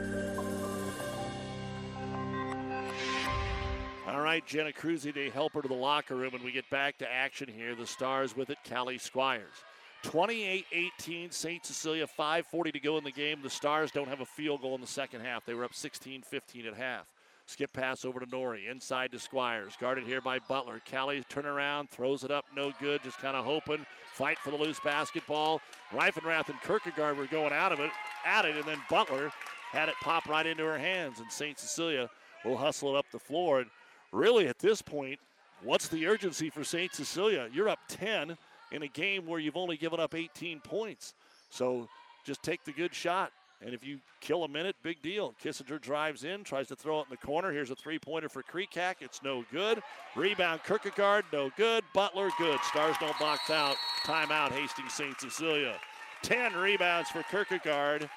Jenna 4.39 4.71
Cruzy 4.71 5.13
to 5.13 5.29
help 5.31 5.53
her 5.53 5.61
to 5.61 5.67
the 5.67 5.73
locker 5.73 6.15
room, 6.15 6.33
and 6.33 6.43
we 6.43 6.51
get 6.51 6.69
back 6.69 6.97
to 6.99 7.11
action 7.11 7.49
here. 7.49 7.75
The 7.75 7.85
Stars 7.85 8.35
with 8.35 8.49
it, 8.49 8.57
Callie 8.67 8.97
Squires. 8.97 9.63
28-18, 10.03 11.31
St. 11.31 11.65
Cecilia, 11.65 12.07
5.40 12.07 12.73
to 12.73 12.79
go 12.79 12.97
in 12.97 13.03
the 13.03 13.11
game. 13.11 13.41
The 13.41 13.49
Stars 13.49 13.91
don't 13.91 14.07
have 14.07 14.21
a 14.21 14.25
field 14.25 14.61
goal 14.61 14.75
in 14.75 14.81
the 14.81 14.87
second 14.87 15.21
half. 15.21 15.45
They 15.45 15.53
were 15.53 15.65
up 15.65 15.73
16-15 15.73 16.67
at 16.67 16.75
half. 16.75 17.05
Skip 17.45 17.73
pass 17.73 18.05
over 18.05 18.19
to 18.19 18.25
Nori, 18.27 18.71
inside 18.71 19.11
to 19.11 19.19
Squires. 19.19 19.73
Guarded 19.79 20.05
here 20.05 20.21
by 20.21 20.39
Butler. 20.39 20.81
Callie 20.89 21.23
turn 21.27 21.45
around, 21.45 21.89
throws 21.89 22.23
it 22.23 22.31
up, 22.31 22.45
no 22.55 22.71
good, 22.79 23.03
just 23.03 23.17
kind 23.17 23.35
of 23.35 23.43
hoping. 23.43 23.85
Fight 24.13 24.39
for 24.39 24.51
the 24.51 24.57
loose 24.57 24.79
basketball. 24.79 25.59
Reifenrath 25.91 26.49
and 26.49 26.61
Kierkegaard 26.61 27.17
were 27.17 27.27
going 27.27 27.51
out 27.51 27.71
of 27.71 27.79
it, 27.79 27.91
at 28.25 28.45
it, 28.45 28.55
and 28.55 28.65
then 28.65 28.81
Butler 28.89 29.31
had 29.71 29.89
it 29.89 29.95
pop 30.01 30.27
right 30.27 30.45
into 30.45 30.63
her 30.63 30.77
hands, 30.77 31.19
and 31.19 31.31
St. 31.31 31.59
Cecilia 31.59 32.09
will 32.45 32.57
hustle 32.57 32.95
it 32.95 32.97
up 32.97 33.05
the 33.11 33.19
floor. 33.19 33.59
And 33.59 33.69
really, 34.11 34.47
at 34.47 34.59
this 34.59 34.81
point, 34.81 35.19
what's 35.63 35.87
the 35.87 36.07
urgency 36.07 36.49
for 36.49 36.63
St. 36.63 36.93
Cecilia? 36.93 37.49
You're 37.51 37.69
up 37.69 37.79
10 37.87 38.37
in 38.71 38.83
a 38.83 38.87
game 38.87 39.25
where 39.25 39.39
you've 39.39 39.57
only 39.57 39.77
given 39.77 39.99
up 39.99 40.15
18 40.15 40.59
points. 40.61 41.13
So 41.49 41.87
just 42.25 42.41
take 42.43 42.63
the 42.63 42.71
good 42.71 42.93
shot. 42.93 43.31
And 43.63 43.75
if 43.75 43.85
you 43.85 43.99
kill 44.21 44.43
a 44.43 44.47
minute, 44.47 44.75
big 44.81 45.01
deal. 45.03 45.35
Kissinger 45.43 45.79
drives 45.79 46.23
in, 46.23 46.43
tries 46.43 46.67
to 46.69 46.75
throw 46.75 46.99
it 46.99 47.03
in 47.03 47.09
the 47.11 47.17
corner. 47.17 47.51
Here's 47.51 47.69
a 47.69 47.75
three 47.75 47.99
pointer 47.99 48.27
for 48.27 48.41
Kreekak. 48.41 48.95
It's 49.01 49.21
no 49.21 49.45
good. 49.51 49.83
Rebound, 50.15 50.61
Kierkegaard, 50.65 51.25
no 51.31 51.51
good. 51.57 51.83
Butler, 51.93 52.29
good. 52.39 52.59
Stars 52.63 52.95
don't 52.99 53.17
box 53.19 53.51
out. 53.51 53.75
Timeout, 54.03 54.51
Hastings 54.51 54.93
St. 54.93 55.19
Cecilia. 55.19 55.75
10 56.23 56.53
rebounds 56.53 57.09
for 57.09 57.23
Kierkegaard. 57.29 58.09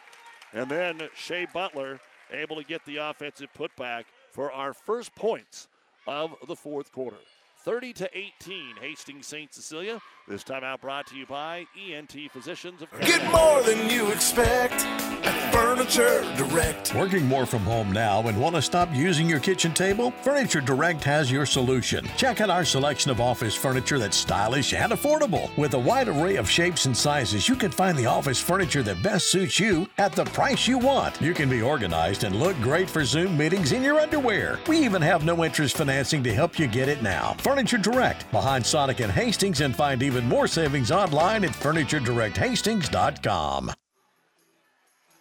And 0.55 0.71
then 0.71 1.09
Shea 1.15 1.47
Butler 1.53 2.01
able 2.31 2.57
to 2.57 2.65
get 2.65 2.85
the 2.87 2.97
offensive 2.97 3.49
putback 3.57 4.05
for 4.31 4.51
our 4.51 4.73
first 4.73 5.15
points 5.15 5.69
of 6.07 6.35
the 6.47 6.57
fourth 6.57 6.93
quarter. 6.93 7.19
30 7.65 7.93
to 7.95 8.11
18, 8.17 8.77
Hastings 8.81 9.27
St. 9.27 9.53
Cecilia. 9.53 10.01
This 10.27 10.43
time 10.43 10.65
out 10.65 10.81
brought 10.81 11.07
to 11.09 11.17
you 11.17 11.27
by 11.27 11.67
ENT 11.79 12.15
Physicians 12.33 12.81
of 12.81 12.89
Get 13.03 13.23
more 13.31 13.63
than 13.63 13.91
you 13.91 14.11
expect 14.11 14.73
at 14.73 15.53
Furniture 15.53 16.23
Direct. 16.39 16.95
Working 16.95 17.27
more 17.27 17.45
from 17.45 17.61
home 17.61 17.93
now 17.93 18.27
and 18.27 18.41
want 18.41 18.57
to 18.57 18.63
stop 18.63 18.89
using 18.95 19.29
your 19.29 19.39
kitchen 19.39 19.75
table? 19.75 20.13
Furniture 20.23 20.63
Direct 20.63 21.05
has 21.05 21.31
your 21.31 21.45
solution. 21.45 22.09
Check 22.17 22.41
out 22.41 22.49
our 22.49 22.65
selection 22.65 23.11
of 23.11 23.21
office 23.21 23.55
furniture 23.55 23.99
that's 23.99 24.17
stylish 24.17 24.73
and 24.73 24.93
affordable. 24.93 25.55
With 25.59 25.75
a 25.75 25.79
wide 25.79 26.09
array 26.09 26.37
of 26.37 26.49
shapes 26.49 26.87
and 26.87 26.97
sizes, 26.97 27.47
you 27.47 27.55
can 27.55 27.71
find 27.71 27.99
the 27.99 28.07
office 28.07 28.41
furniture 28.41 28.83
that 28.85 29.03
best 29.03 29.31
suits 29.31 29.61
you 29.61 29.87
at 29.99 30.13
the 30.13 30.25
price 30.25 30.67
you 30.67 30.79
want. 30.79 31.21
You 31.21 31.35
can 31.35 31.51
be 31.51 31.61
organized 31.61 32.25
and 32.25 32.37
look 32.37 32.59
great 32.63 32.89
for 32.89 33.05
Zoom 33.05 33.37
meetings 33.37 33.73
in 33.73 33.83
your 33.83 34.01
underwear. 34.01 34.59
We 34.69 34.79
even 34.79 35.03
have 35.03 35.23
no 35.23 35.45
interest 35.45 35.77
financing 35.77 36.23
to 36.25 36.33
help 36.33 36.59
you 36.59 36.67
get 36.67 36.89
it 36.89 37.03
now. 37.03 37.37
Furniture 37.41 37.77
Direct, 37.77 38.31
behind 38.33 38.65
Sonic 38.65 39.01
and 39.01 39.13
Hastings, 39.13 39.61
and 39.61 39.77
find 39.77 40.03
even 40.03 40.14
more 40.23 40.47
savings 40.47 40.93
online 40.93 41.45
at 41.45 41.51
FurnitureDirectHastings.com. 41.51 43.73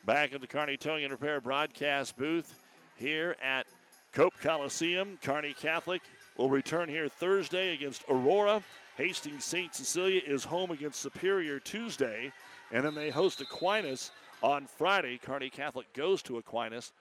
Back 0.06 0.34
at 0.34 0.42
the 0.42 0.48
Kearney 0.48 0.78
Towing 0.78 1.06
and 1.06 1.12
Repair 1.12 1.42
broadcast 1.42 2.16
booth 2.16 2.60
here 2.98 3.36
at 3.42 3.66
Cope 4.12 4.40
Coliseum. 4.42 5.18
Kearney 5.24 5.54
Catholic 5.54 6.04
will 6.38 6.52
return 6.52 6.88
here 6.88 7.08
Thursday 7.08 7.74
against 7.74 8.04
Aurora. 8.08 8.62
Hastings 8.98 9.44
St. 9.44 9.74
Cecilia 9.74 10.22
is 10.28 10.44
home 10.44 10.70
against 10.70 11.02
Superior 11.02 11.60
Tuesday, 11.60 12.32
and 12.72 12.86
then 12.86 12.94
they 12.94 13.10
host 13.10 13.42
Aquinas 13.42 14.12
on 14.44 14.68
Friday. 14.68 15.18
Kearney 15.18 15.50
Catholic 15.50 15.92
goes 15.94 16.22
to 16.24 16.38
Aquinas 16.38 16.92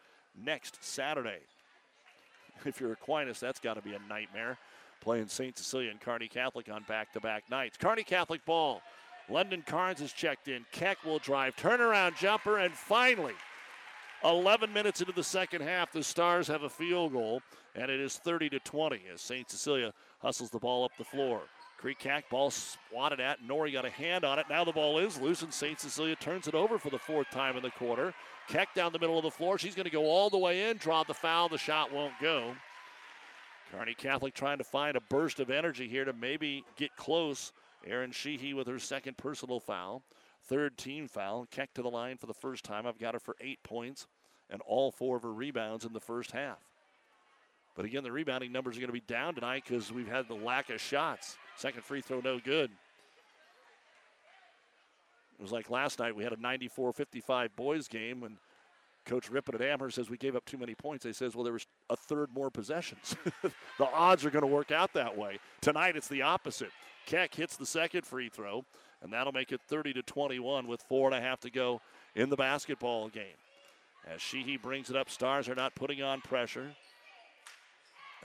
next 0.43 0.83
Saturday. 0.83 1.41
If 2.65 2.81
you're 2.81 2.93
Aquinas, 2.93 3.41
that's 3.41 3.59
got 3.59 3.75
to 3.75 3.83
be 3.83 3.95
a 3.95 3.99
nightmare 4.09 4.57
playing 5.03 5.27
St. 5.27 5.59
Cecilia 5.59 5.91
and 5.91 6.01
Kearney 6.01 6.29
Catholic 6.29 6.71
on 6.71 6.85
back 6.85 7.13
to 7.13 7.21
back 7.21 7.45
nights. 7.51 7.77
Kearney 7.77 8.05
Catholic 8.05 8.45
ball. 8.47 8.81
London 9.29 9.63
Carnes 9.67 10.01
is 10.01 10.13
checked 10.13 10.49
in. 10.49 10.65
Keck 10.73 11.05
will 11.05 11.19
drive, 11.19 11.57
turnaround 11.57 12.17
jumper, 12.17 12.59
and 12.59 12.73
finally, 12.73 13.35
11 14.25 14.73
minutes 14.73 15.01
into 15.01 15.13
the 15.13 15.25
second 15.25 15.63
half, 15.63 15.93
the 15.93 16.03
Stars 16.03 16.47
have 16.47 16.63
a 16.63 16.69
field 16.69 17.13
goal, 17.13 17.43
and 17.75 17.91
it 17.91 18.01
is 18.01 18.19
30 18.19 18.51
to 18.51 18.61
20 18.61 19.03
as 19.13 19.21
St. 19.21 19.51
Cecilia 19.51 19.93
hustles 20.21 20.51
the 20.51 20.59
ball 20.59 20.85
up 20.85 20.93
the 20.97 21.05
floor. 21.05 21.43
Kreekak 21.83 22.23
ball 22.31 22.53
swatted 22.53 23.19
at. 23.19 23.43
Nori 23.43 23.73
got 23.73 23.85
a 23.85 23.91
hand 23.91 24.25
on 24.25 24.39
it. 24.39 24.47
Now 24.49 24.65
the 24.65 24.73
ball 24.73 24.99
is 24.99 25.21
loose, 25.21 25.43
and 25.43 25.53
St. 25.53 25.81
Cecilia 25.81 26.15
turns 26.15 26.47
it 26.47 26.55
over 26.55 26.79
for 26.79 26.91
the 26.91 26.99
fourth 26.99 27.29
time 27.31 27.57
in 27.57 27.63
the 27.63 27.71
quarter. 27.71 28.15
Keck 28.49 28.73
down 28.75 28.93
the 28.93 29.01
middle 29.01 29.19
of 29.19 29.25
the 29.25 29.31
floor. 29.31 29.59
She's 29.59 29.75
going 29.75 29.85
to 29.85 29.91
go 29.91 30.05
all 30.05 30.31
the 30.31 30.39
way 30.39 30.71
in, 30.71 30.77
draw 30.77 31.03
the 31.03 31.15
foul. 31.15 31.49
The 31.49 31.59
shot 31.59 31.93
won't 31.93 32.15
go. 32.21 32.55
Kearney 33.73 33.95
Catholic 33.95 34.35
trying 34.35 34.59
to 34.59 34.65
find 34.65 34.97
a 34.97 35.01
burst 35.01 35.41
of 35.41 35.51
energy 35.51 35.89
here 35.89 36.05
to 36.05 36.13
maybe 36.13 36.65
get 36.77 36.95
close. 36.97 37.53
Erin 37.87 38.13
Sheehy 38.13 38.53
with 38.55 38.67
her 38.67 38.79
second 38.79 39.17
personal 39.17 39.61
foul. 39.61 40.03
Third 40.45 40.77
team 40.77 41.09
foul. 41.09 41.47
Keck 41.51 41.73
to 41.75 41.83
the 41.83 41.91
line 41.91 42.19
for 42.19 42.27
the 42.27 42.35
first 42.35 42.65
time. 42.65 42.87
I've 42.87 42.99
got 42.99 43.15
her 43.15 43.21
for 43.21 43.35
eight 43.41 43.63
points 43.63 44.07
and 44.51 44.61
all 44.63 44.93
four 44.93 45.17
of 45.17 45.23
her 45.23 45.33
rebounds 45.33 45.85
in 45.85 45.93
the 45.93 46.01
first 46.01 46.33
half. 46.33 46.59
But 47.75 47.87
again, 47.87 48.05
the 48.05 48.13
rebounding 48.13 48.53
numbers 48.53 48.77
are 48.77 48.81
going 48.81 48.89
to 48.89 48.93
be 48.93 49.01
down 49.01 49.35
tonight 49.35 49.65
because 49.67 49.91
we've 49.91 50.09
had 50.09 50.29
the 50.29 50.35
lack 50.35 50.69
of 50.69 50.79
shots. 50.79 51.39
Second 51.57 51.83
free 51.83 52.03
throw, 52.03 52.21
no 52.21 52.39
good. 52.39 52.71
It 55.39 55.43
was 55.43 55.53
like 55.53 55.71
last 55.71 55.99
night. 55.99 56.15
We 56.15 56.25
had 56.25 56.35
a 56.35 56.41
94 56.41 56.93
55 56.93 57.57
boys 57.57 57.89
game, 57.89 58.23
and 58.23 58.37
Coach 59.05 59.31
Rippon 59.31 59.55
at 59.55 59.63
Amherst 59.63 59.97
says 59.97 60.09
we 60.09 60.17
gave 60.17 60.37
up 60.37 60.45
too 60.45 60.59
many 60.59 60.75
points. 60.75 61.05
He 61.05 61.13
says, 61.13 61.35
well, 61.35 61.45
there 61.45 61.53
was 61.53 61.67
a 61.91 61.97
third 61.97 62.31
more 62.33 62.51
possessions. 62.51 63.17
the 63.43 63.91
odds 63.93 64.25
are 64.25 64.31
going 64.31 64.43
to 64.43 64.47
work 64.47 64.71
out 64.71 64.93
that 64.95 65.17
way. 65.17 65.39
Tonight, 65.61 65.97
it's 65.97 66.09
the 66.09 66.23
opposite. 66.23 66.71
Keck 67.07 67.35
hits 67.35 67.57
the 67.57 67.67
second 67.67 68.07
free 68.07 68.29
throw, 68.29 68.65
and 69.03 69.13
that'll 69.13 69.33
make 69.33 69.51
it 69.51 69.61
30 69.69 69.95
to 69.95 70.03
21 70.03 70.67
with 70.67 70.83
four 70.83 71.09
and 71.09 71.17
a 71.17 71.21
half 71.21 71.41
to 71.41 71.51
go 71.51 71.81
in 72.15 72.31
the 72.31 72.37
basketball 72.37 73.09
game. 73.09 73.25
As 74.07 74.21
Sheehy 74.21 74.57
brings 74.57 74.91
it 74.91 74.97
up, 74.97 75.11
Stars 75.11 75.49
are 75.49 75.55
not 75.55 75.75
putting 75.75 76.03
on 76.03 76.21
pressure. 76.21 76.73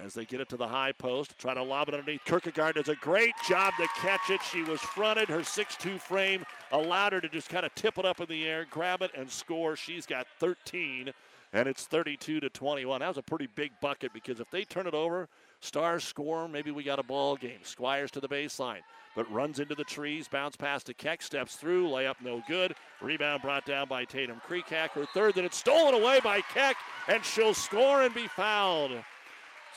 As 0.03 0.13
they 0.13 0.25
get 0.25 0.41
it 0.41 0.49
to 0.49 0.57
the 0.57 0.67
high 0.67 0.91
post, 0.91 1.37
try 1.39 1.55
to 1.55 1.63
lob 1.63 1.87
it 1.87 1.95
underneath. 1.95 2.23
Kierkegaard 2.23 2.75
does 2.75 2.87
a 2.87 2.95
great 2.95 3.33
job 3.49 3.73
to 3.79 3.87
catch 3.97 4.29
it. 4.29 4.41
She 4.43 4.61
was 4.61 4.79
fronted. 4.79 5.27
Her 5.27 5.39
6-2 5.39 5.99
frame 5.99 6.45
allowed 6.71 7.13
her 7.13 7.21
to 7.21 7.27
just 7.27 7.49
kind 7.49 7.65
of 7.65 7.73
tip 7.73 7.97
it 7.97 8.05
up 8.05 8.21
in 8.21 8.27
the 8.27 8.45
air, 8.45 8.67
grab 8.69 9.01
it, 9.01 9.11
and 9.15 9.29
score. 9.29 9.75
She's 9.75 10.05
got 10.05 10.27
13, 10.39 11.11
and 11.53 11.67
it's 11.67 11.85
32 11.85 12.39
to 12.39 12.49
21. 12.49 12.99
That 12.99 13.07
was 13.07 13.17
a 13.17 13.23
pretty 13.23 13.47
big 13.55 13.71
bucket 13.81 14.13
because 14.13 14.39
if 14.39 14.51
they 14.51 14.63
turn 14.63 14.85
it 14.85 14.93
over, 14.93 15.27
Stars 15.61 16.03
score, 16.03 16.47
maybe 16.47 16.69
we 16.69 16.83
got 16.83 16.99
a 16.99 17.03
ball 17.03 17.35
game. 17.35 17.59
Squires 17.63 18.11
to 18.11 18.19
the 18.19 18.29
baseline, 18.29 18.81
but 19.15 19.31
runs 19.31 19.59
into 19.59 19.73
the 19.73 19.83
trees, 19.83 20.27
bounce 20.27 20.55
pass 20.55 20.83
to 20.83 20.93
Keck, 20.93 21.23
steps 21.23 21.55
through, 21.55 21.89
layup 21.89 22.17
no 22.23 22.43
good. 22.47 22.75
Rebound 23.01 23.41
brought 23.41 23.65
down 23.65 23.87
by 23.87 24.05
Tatum 24.05 24.39
Kreekak. 24.47 24.89
Her 24.89 25.07
third, 25.07 25.33
then 25.33 25.45
it's 25.45 25.57
stolen 25.57 25.95
away 25.95 26.19
by 26.23 26.41
Keck, 26.41 26.75
and 27.07 27.25
she'll 27.25 27.55
score 27.55 28.03
and 28.03 28.13
be 28.13 28.27
fouled. 28.27 28.91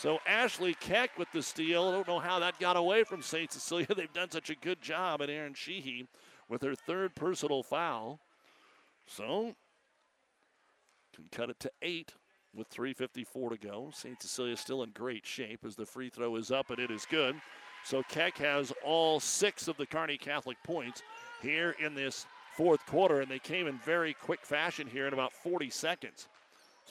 So 0.01 0.19
Ashley 0.27 0.73
Keck 0.81 1.19
with 1.19 1.31
the 1.31 1.43
steal. 1.43 1.89
I 1.89 1.93
don't 1.93 2.09
know 2.09 2.19
how 2.19 2.39
that 2.39 2.59
got 2.59 2.79
away 2.79 3.05
from 3.05 3.21
St. 3.21 3.53
Cecilia. 3.53 3.87
They've 3.95 4.11
done 4.15 4.31
such 4.31 4.49
a 4.49 4.55
good 4.55 4.81
job. 4.81 5.21
And 5.21 5.31
Erin 5.31 5.53
Sheehy 5.53 6.09
with 6.49 6.63
her 6.63 6.75
third 6.75 7.15
personal 7.15 7.63
foul. 7.63 8.19
So 9.07 9.55
can 11.15 11.27
cut 11.31 11.51
it 11.51 11.61
to 11.61 11.71
eight 11.83 12.15
with 12.55 12.71
3.54 12.71 13.51
to 13.51 13.59
go. 13.59 13.91
St. 13.93 14.23
Cecilia 14.23 14.57
still 14.57 14.83
in 14.85 14.91
great 14.93 15.27
shape 15.27 15.67
as 15.67 15.77
the 15.77 15.85
free 15.85 16.09
throw 16.09 16.35
is 16.37 16.51
up 16.51 16.71
and 16.71 16.79
it 16.79 16.91
is 16.91 17.05
good. 17.05 17.37
So 17.85 18.03
Keck 18.09 18.39
has 18.39 18.73
all 18.83 19.21
six 19.21 19.69
of 19.69 19.77
the 19.77 19.87
Kearney 19.87 20.17
Catholic 20.17 20.57
points 20.65 21.03
here 21.43 21.77
in 21.79 21.95
this 21.95 22.25
fourth 22.57 22.85
quarter, 22.87 23.21
and 23.21 23.31
they 23.31 23.39
came 23.39 23.67
in 23.67 23.79
very 23.79 24.15
quick 24.15 24.47
fashion 24.47 24.87
here 24.87 25.07
in 25.07 25.13
about 25.13 25.35
40 25.35 25.69
seconds. 25.69 26.29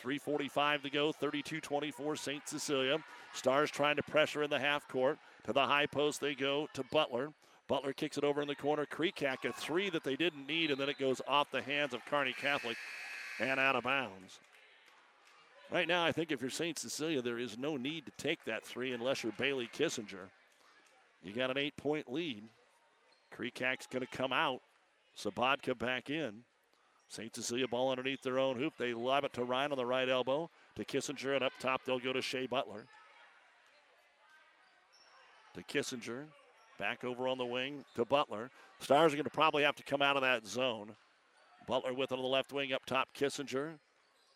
3.45 0.01 0.83
to 0.83 0.89
go, 0.89 1.11
32 1.11 1.61
24 1.61 2.15
St. 2.15 2.47
Cecilia. 2.47 2.97
Stars 3.33 3.69
trying 3.71 3.95
to 3.95 4.03
pressure 4.03 4.43
in 4.43 4.49
the 4.49 4.59
half 4.59 4.87
court. 4.87 5.17
To 5.45 5.53
the 5.53 5.65
high 5.65 5.85
post 5.85 6.21
they 6.21 6.35
go 6.35 6.67
to 6.73 6.83
Butler. 6.91 7.31
Butler 7.67 7.93
kicks 7.93 8.17
it 8.17 8.23
over 8.23 8.41
in 8.41 8.47
the 8.47 8.55
corner. 8.55 8.85
Kreekak, 8.85 9.45
a 9.45 9.53
three 9.53 9.89
that 9.91 10.03
they 10.03 10.15
didn't 10.15 10.47
need, 10.47 10.71
and 10.71 10.79
then 10.79 10.89
it 10.89 10.97
goes 10.97 11.21
off 11.27 11.51
the 11.51 11.61
hands 11.61 11.93
of 11.93 12.03
Kearney 12.05 12.33
Catholic 12.33 12.77
and 13.39 13.59
out 13.59 13.75
of 13.75 13.83
bounds. 13.83 14.39
Right 15.71 15.87
now, 15.87 16.03
I 16.03 16.11
think 16.11 16.31
if 16.31 16.41
you're 16.41 16.49
St. 16.49 16.79
Cecilia, 16.79 17.21
there 17.21 17.37
is 17.37 17.57
no 17.57 17.77
need 17.77 18.05
to 18.07 18.11
take 18.17 18.43
that 18.45 18.65
three 18.65 18.91
unless 18.91 19.23
you're 19.23 19.33
Bailey 19.33 19.69
Kissinger. 19.71 20.29
You 21.23 21.31
got 21.31 21.51
an 21.51 21.57
eight 21.57 21.77
point 21.77 22.11
lead. 22.11 22.43
Kreekak's 23.35 23.85
going 23.85 24.05
to 24.05 24.17
come 24.17 24.33
out. 24.33 24.61
Sabatka 25.15 25.77
back 25.77 26.09
in. 26.09 26.43
St. 27.09 27.35
Cecilia 27.35 27.67
ball 27.67 27.89
underneath 27.89 28.21
their 28.21 28.37
own 28.37 28.57
hoop. 28.57 28.73
They 28.77 28.93
lob 28.93 29.23
it 29.23 29.33
to 29.33 29.43
Ryan 29.43 29.71
on 29.71 29.77
the 29.77 29.85
right 29.85 30.07
elbow. 30.07 30.49
To 30.75 30.85
Kissinger, 30.85 31.35
and 31.35 31.43
up 31.43 31.51
top 31.59 31.81
they'll 31.83 31.99
go 31.99 32.13
to 32.13 32.21
Shea 32.21 32.45
Butler. 32.45 32.85
To 35.55 35.63
Kissinger. 35.63 36.25
Back 36.77 37.03
over 37.03 37.27
on 37.27 37.37
the 37.37 37.45
wing 37.45 37.83
to 37.95 38.05
Butler. 38.05 38.51
Stars 38.79 39.11
are 39.11 39.17
going 39.17 39.25
to 39.25 39.31
probably 39.31 39.63
have 39.63 39.75
to 39.75 39.83
come 39.83 40.01
out 40.01 40.15
of 40.15 40.21
that 40.21 40.47
zone. 40.47 40.95
Butler 41.67 41.93
with 41.93 42.11
it 42.11 42.15
on 42.15 42.21
the 42.21 42.27
left 42.27 42.53
wing 42.53 42.71
up 42.71 42.85
top. 42.85 43.09
Kissinger 43.17 43.73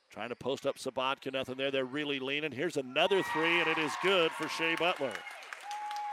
trying 0.09 0.29
to 0.29 0.35
post 0.35 0.65
up 0.65 0.77
Sabatka. 0.77 1.31
Nothing 1.31 1.55
there. 1.55 1.71
They're 1.71 1.85
really 1.85 2.19
leaning. 2.19 2.51
Here's 2.51 2.77
another 2.77 3.23
three, 3.23 3.59
and 3.59 3.67
it 3.67 3.77
is 3.77 3.93
good 4.01 4.31
for 4.31 4.49
Shea 4.49 4.75
Butler. 4.75 5.13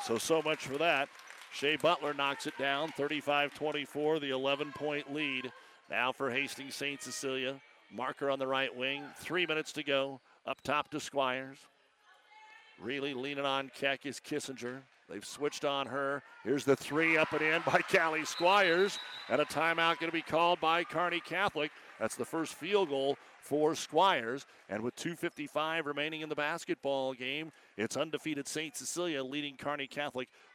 So, 0.04 0.18
so 0.18 0.40
much 0.42 0.66
for 0.66 0.78
that. 0.78 1.08
Shea 1.52 1.76
Butler 1.76 2.14
knocks 2.14 2.46
it 2.46 2.56
down 2.58 2.90
35 2.92 3.54
24, 3.54 4.20
the 4.20 4.30
11 4.30 4.72
point 4.72 5.12
lead 5.12 5.50
now 5.90 6.12
for 6.12 6.30
Hastings 6.30 6.74
St. 6.74 7.02
Cecilia. 7.02 7.60
Marker 7.92 8.30
on 8.30 8.38
the 8.38 8.46
right 8.46 8.74
wing. 8.74 9.02
Three 9.18 9.46
minutes 9.46 9.72
to 9.72 9.82
go. 9.82 10.20
Up 10.46 10.60
top 10.62 10.90
to 10.92 11.00
Squires. 11.00 11.58
Really 12.80 13.12
leaning 13.12 13.44
on 13.44 13.70
Keck 13.78 14.06
is 14.06 14.20
Kissinger. 14.20 14.82
They've 15.08 15.24
switched 15.24 15.64
on 15.64 15.88
her. 15.88 16.22
Here's 16.44 16.64
the 16.64 16.76
three 16.76 17.18
up 17.18 17.32
and 17.32 17.42
in 17.42 17.62
by 17.66 17.80
Callie 17.92 18.24
Squires. 18.24 18.98
And 19.28 19.40
a 19.40 19.44
timeout 19.44 19.98
going 19.98 20.10
to 20.10 20.12
be 20.12 20.22
called 20.22 20.60
by 20.60 20.84
Kearney 20.84 21.20
Catholic. 21.20 21.72
That's 21.98 22.14
the 22.14 22.24
first 22.24 22.54
field 22.54 22.90
goal 22.90 23.18
for 23.42 23.74
Squires. 23.74 24.46
And 24.68 24.82
with 24.82 24.94
2.55 24.96 25.84
remaining 25.84 26.20
in 26.20 26.28
the 26.28 26.36
basketball 26.36 27.12
game, 27.12 27.50
it's 27.76 27.96
undefeated 27.96 28.46
St. 28.46 28.76
Cecilia 28.76 29.24
leading 29.24 29.56
Kearney 29.56 29.88
Catholic 29.88 30.28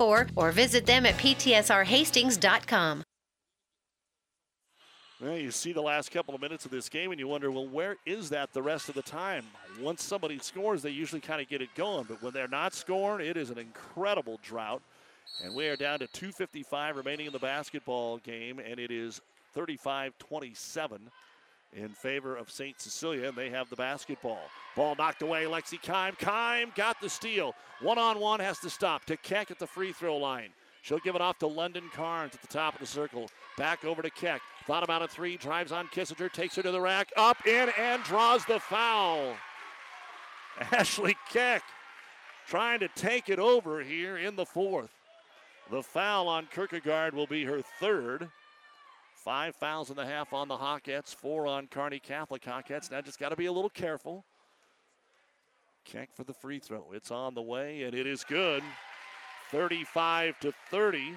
or 0.00 0.52
visit 0.52 0.86
them 0.86 1.06
at 1.06 1.16
ptsrhastings.com. 1.16 3.02
Well, 5.20 5.36
you 5.36 5.50
see 5.50 5.72
the 5.72 5.82
last 5.82 6.12
couple 6.12 6.36
of 6.36 6.40
minutes 6.40 6.64
of 6.64 6.70
this 6.70 6.88
game 6.88 7.10
and 7.10 7.18
you 7.18 7.26
wonder, 7.26 7.50
well, 7.50 7.66
where 7.66 7.96
is 8.06 8.30
that 8.30 8.52
the 8.52 8.62
rest 8.62 8.88
of 8.88 8.94
the 8.94 9.02
time? 9.02 9.44
Once 9.80 10.04
somebody 10.04 10.38
scores, 10.38 10.80
they 10.80 10.90
usually 10.90 11.20
kind 11.20 11.42
of 11.42 11.48
get 11.48 11.60
it 11.60 11.74
going, 11.74 12.04
but 12.08 12.22
when 12.22 12.32
they're 12.32 12.46
not 12.46 12.72
scoring, 12.72 13.26
it 13.26 13.36
is 13.36 13.50
an 13.50 13.58
incredible 13.58 14.38
drought. 14.44 14.80
And 15.42 15.56
we 15.56 15.66
are 15.66 15.74
down 15.74 15.98
to 15.98 16.06
2.55 16.06 16.94
remaining 16.94 17.26
in 17.26 17.32
the 17.32 17.38
basketball 17.40 18.18
game, 18.18 18.60
and 18.60 18.78
it 18.78 18.92
is 18.92 19.20
35 19.54 20.16
27 20.18 21.10
in 21.72 21.90
favor 21.90 22.36
of 22.36 22.50
St. 22.50 22.80
Cecilia, 22.80 23.28
and 23.28 23.36
they 23.36 23.50
have 23.50 23.68
the 23.68 23.76
basketball. 23.76 24.40
Ball 24.74 24.94
knocked 24.96 25.22
away. 25.22 25.44
Lexi 25.44 25.80
Kime. 25.80 26.18
Kime 26.18 26.74
got 26.74 27.00
the 27.00 27.08
steal. 27.08 27.54
One 27.80 27.98
on 27.98 28.18
one 28.18 28.40
has 28.40 28.58
to 28.60 28.70
stop. 28.70 29.04
To 29.06 29.16
Keck 29.16 29.50
at 29.50 29.58
the 29.58 29.66
free 29.66 29.92
throw 29.92 30.16
line. 30.16 30.50
She'll 30.82 30.98
give 30.98 31.14
it 31.14 31.20
off 31.20 31.38
to 31.40 31.46
London 31.46 31.90
Carnes 31.94 32.34
at 32.34 32.40
the 32.40 32.48
top 32.48 32.74
of 32.74 32.80
the 32.80 32.86
circle. 32.86 33.28
Back 33.56 33.84
over 33.84 34.00
to 34.00 34.10
Keck. 34.10 34.40
Thought 34.66 34.82
about 34.82 35.02
a 35.02 35.08
three. 35.08 35.36
Drives 35.36 35.72
on 35.72 35.86
Kissinger. 35.88 36.32
Takes 36.32 36.56
her 36.56 36.62
to 36.62 36.70
the 36.70 36.80
rack. 36.80 37.12
Up, 37.16 37.36
in, 37.46 37.70
and 37.78 38.02
draws 38.04 38.44
the 38.46 38.58
foul. 38.58 39.36
Ashley 40.72 41.16
Keck 41.30 41.62
trying 42.46 42.80
to 42.80 42.88
take 42.88 43.28
it 43.28 43.38
over 43.38 43.82
here 43.82 44.16
in 44.16 44.34
the 44.34 44.46
fourth. 44.46 44.90
The 45.70 45.82
foul 45.82 46.28
on 46.28 46.48
Kierkegaard 46.54 47.14
will 47.14 47.26
be 47.26 47.44
her 47.44 47.60
third. 47.78 48.30
Five 49.28 49.56
fouls 49.56 49.90
and 49.90 49.98
a 49.98 50.06
half 50.06 50.32
on 50.32 50.48
the 50.48 50.56
Hawkettes, 50.56 51.14
four 51.14 51.46
on 51.46 51.66
Kearney 51.66 51.98
Catholic 51.98 52.42
Hawkettes. 52.42 52.90
Now 52.90 53.02
just 53.02 53.18
got 53.18 53.28
to 53.28 53.36
be 53.36 53.44
a 53.44 53.52
little 53.52 53.68
careful. 53.68 54.24
Keck 55.84 56.08
for 56.14 56.24
the 56.24 56.32
free 56.32 56.58
throw. 56.58 56.92
It's 56.94 57.10
on 57.10 57.34
the 57.34 57.42
way, 57.42 57.82
and 57.82 57.94
it 57.94 58.06
is 58.06 58.24
good. 58.24 58.62
35 59.50 60.40
to 60.40 60.54
30. 60.70 61.14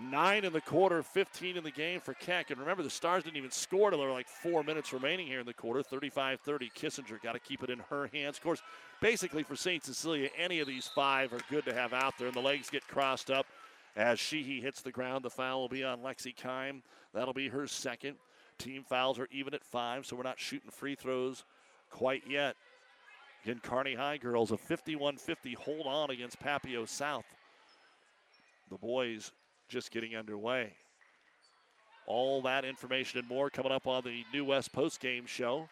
Nine 0.00 0.46
in 0.46 0.54
the 0.54 0.62
quarter, 0.62 1.02
15 1.02 1.58
in 1.58 1.62
the 1.62 1.70
game 1.70 2.00
for 2.00 2.14
Keck. 2.14 2.50
And 2.50 2.58
remember, 2.58 2.82
the 2.82 2.88
Stars 2.88 3.24
didn't 3.24 3.36
even 3.36 3.50
score 3.50 3.88
until 3.88 3.98
there 3.98 4.08
were 4.08 4.14
like 4.14 4.28
four 4.28 4.62
minutes 4.62 4.94
remaining 4.94 5.26
here 5.26 5.40
in 5.40 5.46
the 5.46 5.52
quarter. 5.52 5.82
35 5.82 6.40
30. 6.40 6.70
Kissinger 6.70 7.22
got 7.22 7.32
to 7.32 7.38
keep 7.38 7.62
it 7.62 7.68
in 7.68 7.80
her 7.90 8.08
hands. 8.14 8.38
Of 8.38 8.42
course, 8.42 8.62
basically 9.02 9.42
for 9.42 9.56
St. 9.56 9.84
Cecilia, 9.84 10.30
any 10.38 10.60
of 10.60 10.66
these 10.66 10.86
five 10.86 11.34
are 11.34 11.40
good 11.50 11.66
to 11.66 11.74
have 11.74 11.92
out 11.92 12.14
there, 12.16 12.28
and 12.28 12.34
the 12.34 12.40
legs 12.40 12.70
get 12.70 12.88
crossed 12.88 13.30
up. 13.30 13.44
As 13.96 14.18
Sheehy 14.18 14.60
hits 14.60 14.80
the 14.80 14.92
ground, 14.92 15.24
the 15.24 15.30
foul 15.30 15.60
will 15.60 15.68
be 15.68 15.84
on 15.84 16.00
Lexi 16.00 16.34
Kime. 16.34 16.82
That'll 17.12 17.34
be 17.34 17.48
her 17.48 17.66
second. 17.66 18.16
Team 18.58 18.84
fouls 18.88 19.18
are 19.18 19.28
even 19.30 19.54
at 19.54 19.64
five, 19.64 20.06
so 20.06 20.16
we're 20.16 20.22
not 20.22 20.38
shooting 20.38 20.70
free 20.70 20.94
throws 20.94 21.44
quite 21.90 22.22
yet. 22.28 22.56
Again, 23.44 23.60
Kearney 23.62 23.94
High 23.94 24.18
girls 24.18 24.52
a 24.52 24.56
51 24.56 25.16
50 25.16 25.54
hold 25.54 25.86
on 25.86 26.10
against 26.10 26.40
Papio 26.40 26.88
South. 26.88 27.24
The 28.70 28.78
boys 28.78 29.32
just 29.68 29.90
getting 29.90 30.16
underway. 30.16 30.72
All 32.06 32.40
that 32.42 32.64
information 32.64 33.18
and 33.18 33.28
more 33.28 33.50
coming 33.50 33.72
up 33.72 33.86
on 33.86 34.04
the 34.04 34.24
New 34.32 34.44
West 34.44 34.72
post 34.72 35.00
game 35.00 35.26
show. 35.26 35.68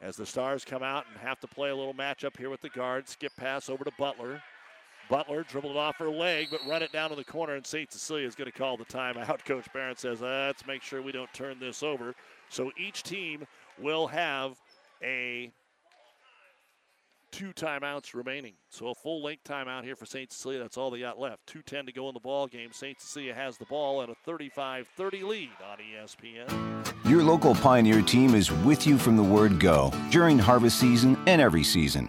As 0.00 0.16
the 0.16 0.26
Stars 0.26 0.64
come 0.64 0.82
out 0.82 1.06
and 1.10 1.20
have 1.20 1.40
to 1.40 1.46
play 1.46 1.70
a 1.70 1.76
little 1.76 1.94
matchup 1.94 2.36
here 2.36 2.50
with 2.50 2.60
the 2.60 2.68
guards. 2.68 3.12
Skip 3.12 3.32
pass 3.36 3.68
over 3.68 3.84
to 3.84 3.92
Butler. 3.98 4.42
Butler 5.12 5.42
dribbled 5.42 5.76
it 5.76 5.78
off 5.78 5.96
her 5.98 6.08
leg, 6.08 6.48
but 6.50 6.66
run 6.66 6.82
it 6.82 6.90
down 6.90 7.10
to 7.10 7.16
the 7.16 7.22
corner, 7.22 7.54
and 7.54 7.66
St. 7.66 7.92
Cecilia 7.92 8.26
is 8.26 8.34
going 8.34 8.50
to 8.50 8.58
call 8.58 8.78
the 8.78 8.86
timeout. 8.86 9.44
Coach 9.44 9.70
Barron 9.74 9.94
says, 9.94 10.22
let's 10.22 10.66
make 10.66 10.80
sure 10.80 11.02
we 11.02 11.12
don't 11.12 11.30
turn 11.34 11.58
this 11.60 11.82
over. 11.82 12.14
So 12.48 12.72
each 12.78 13.02
team 13.02 13.46
will 13.78 14.06
have 14.06 14.56
a 15.02 15.52
two 17.30 17.52
timeouts 17.52 18.14
remaining. 18.14 18.54
So 18.70 18.88
a 18.88 18.94
full 18.94 19.22
length 19.22 19.44
timeout 19.44 19.84
here 19.84 19.96
for 19.96 20.06
St. 20.06 20.32
Cecilia. 20.32 20.60
That's 20.60 20.78
all 20.78 20.90
they 20.90 21.00
got 21.00 21.18
left. 21.18 21.44
2.10 21.52 21.84
to 21.86 21.92
go 21.92 22.08
in 22.08 22.14
the 22.14 22.20
ball 22.20 22.46
game. 22.46 22.72
St. 22.72 22.98
Cecilia 22.98 23.34
has 23.34 23.58
the 23.58 23.66
ball 23.66 24.00
at 24.00 24.08
a 24.08 24.14
35 24.24 24.88
30 24.96 25.24
lead 25.24 25.50
on 25.70 25.76
ESPN. 25.76 27.10
Your 27.10 27.22
local 27.22 27.54
Pioneer 27.56 28.00
team 28.00 28.34
is 28.34 28.50
with 28.50 28.86
you 28.86 28.96
from 28.96 29.18
the 29.18 29.22
word 29.22 29.60
go 29.60 29.92
during 30.10 30.38
harvest 30.38 30.80
season 30.80 31.18
and 31.26 31.42
every 31.42 31.64
season. 31.64 32.08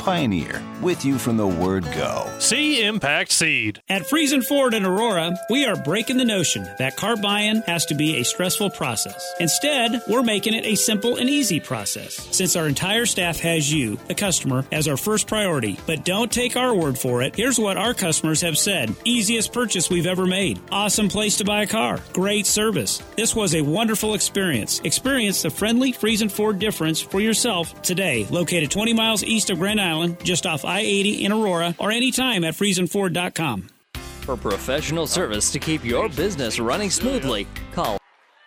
Pioneer, 0.00 0.62
with 0.80 1.04
you 1.04 1.18
from 1.18 1.36
the 1.36 1.46
word 1.46 1.84
go. 1.92 2.26
See 2.38 2.82
Impact 2.82 3.30
Seed. 3.30 3.82
At 3.86 4.04
Friesen 4.04 4.42
Ford 4.42 4.72
in 4.72 4.86
Aurora, 4.86 5.36
we 5.50 5.66
are 5.66 5.76
breaking 5.76 6.16
the 6.16 6.24
notion 6.24 6.66
that 6.78 6.96
car 6.96 7.18
buying 7.18 7.60
has 7.66 7.84
to 7.86 7.94
be 7.94 8.16
a 8.16 8.24
stressful 8.24 8.70
process. 8.70 9.34
Instead, 9.40 10.00
we're 10.08 10.22
making 10.22 10.54
it 10.54 10.64
a 10.64 10.74
simple 10.74 11.16
and 11.16 11.28
easy 11.28 11.60
process. 11.60 12.14
Since 12.34 12.56
our 12.56 12.66
entire 12.66 13.04
staff 13.04 13.40
has 13.40 13.70
you, 13.70 13.96
the 14.08 14.14
customer, 14.14 14.64
as 14.72 14.88
our 14.88 14.96
first 14.96 15.26
priority. 15.26 15.78
But 15.86 16.06
don't 16.06 16.32
take 16.32 16.56
our 16.56 16.74
word 16.74 16.96
for 16.96 17.20
it. 17.20 17.36
Here's 17.36 17.58
what 17.58 17.76
our 17.76 17.92
customers 17.92 18.40
have 18.40 18.56
said 18.56 18.96
easiest 19.04 19.52
purchase 19.52 19.90
we've 19.90 20.06
ever 20.06 20.26
made. 20.26 20.60
Awesome 20.72 21.10
place 21.10 21.36
to 21.36 21.44
buy 21.44 21.64
a 21.64 21.66
car. 21.66 22.00
Great 22.14 22.46
service. 22.46 23.02
This 23.18 23.36
was 23.36 23.54
a 23.54 23.60
wonderful 23.60 24.14
experience. 24.14 24.80
Experience 24.80 25.42
the 25.42 25.50
friendly 25.50 25.92
Friesen 25.92 26.30
Ford 26.30 26.58
difference 26.58 27.02
for 27.02 27.20
yourself 27.20 27.82
today. 27.82 28.26
Located 28.30 28.70
20 28.70 28.94
miles 28.94 29.22
east 29.22 29.50
of 29.50 29.58
Grand 29.58 29.78
Island 29.78 29.89
Island, 29.90 30.24
just 30.24 30.46
off 30.46 30.64
I 30.64 30.80
80 30.80 31.24
in 31.24 31.32
Aurora, 31.32 31.74
or 31.78 31.90
anytime 31.90 32.44
at 32.44 32.54
FriesenFord.com. 32.54 33.68
For 33.94 34.36
professional 34.36 35.06
service 35.06 35.50
to 35.50 35.58
keep 35.58 35.84
your 35.84 36.08
business 36.08 36.60
running 36.60 36.90
smoothly, 36.90 37.46
call. 37.72 37.98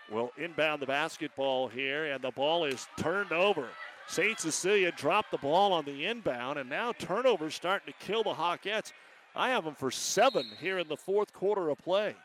Well, 0.10 0.32
inbound 0.38 0.82
the 0.82 0.86
basketball 0.86 1.68
here, 1.68 2.06
and 2.06 2.24
the 2.24 2.32
ball 2.32 2.65
is 2.65 2.88
turned 2.98 3.32
over. 3.32 3.68
St. 4.07 4.40
Cecilia 4.40 4.91
dropped 4.91 5.32
the 5.32 5.38
ball 5.38 5.74
on 5.74 5.86
the 5.86 6.06
inbound, 6.06 6.60
and 6.60 6.70
now 6.70 6.94
turnovers 6.94 7.56
starting 7.56 7.91
to 7.91 8.06
kill 8.06 8.24
the 8.24 8.34
Hawkettes. 8.34 8.94
I 9.36 9.49
have 9.49 9.65
them 9.65 9.76
for 9.76 9.91
seven 9.91 10.45
here 10.61 10.78
in 10.78 10.88
the 10.88 10.98
fourth 10.98 11.34
quarter 11.34 11.70
of 11.70 11.80
play. 11.80 12.15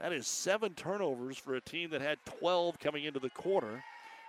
That 0.00 0.12
is 0.12 0.26
seven 0.26 0.74
turnovers 0.74 1.38
for 1.38 1.54
a 1.54 1.60
team 1.60 1.90
that 1.90 2.00
had 2.00 2.18
12 2.40 2.78
coming 2.78 3.04
into 3.04 3.20
the 3.20 3.30
quarter. 3.30 3.82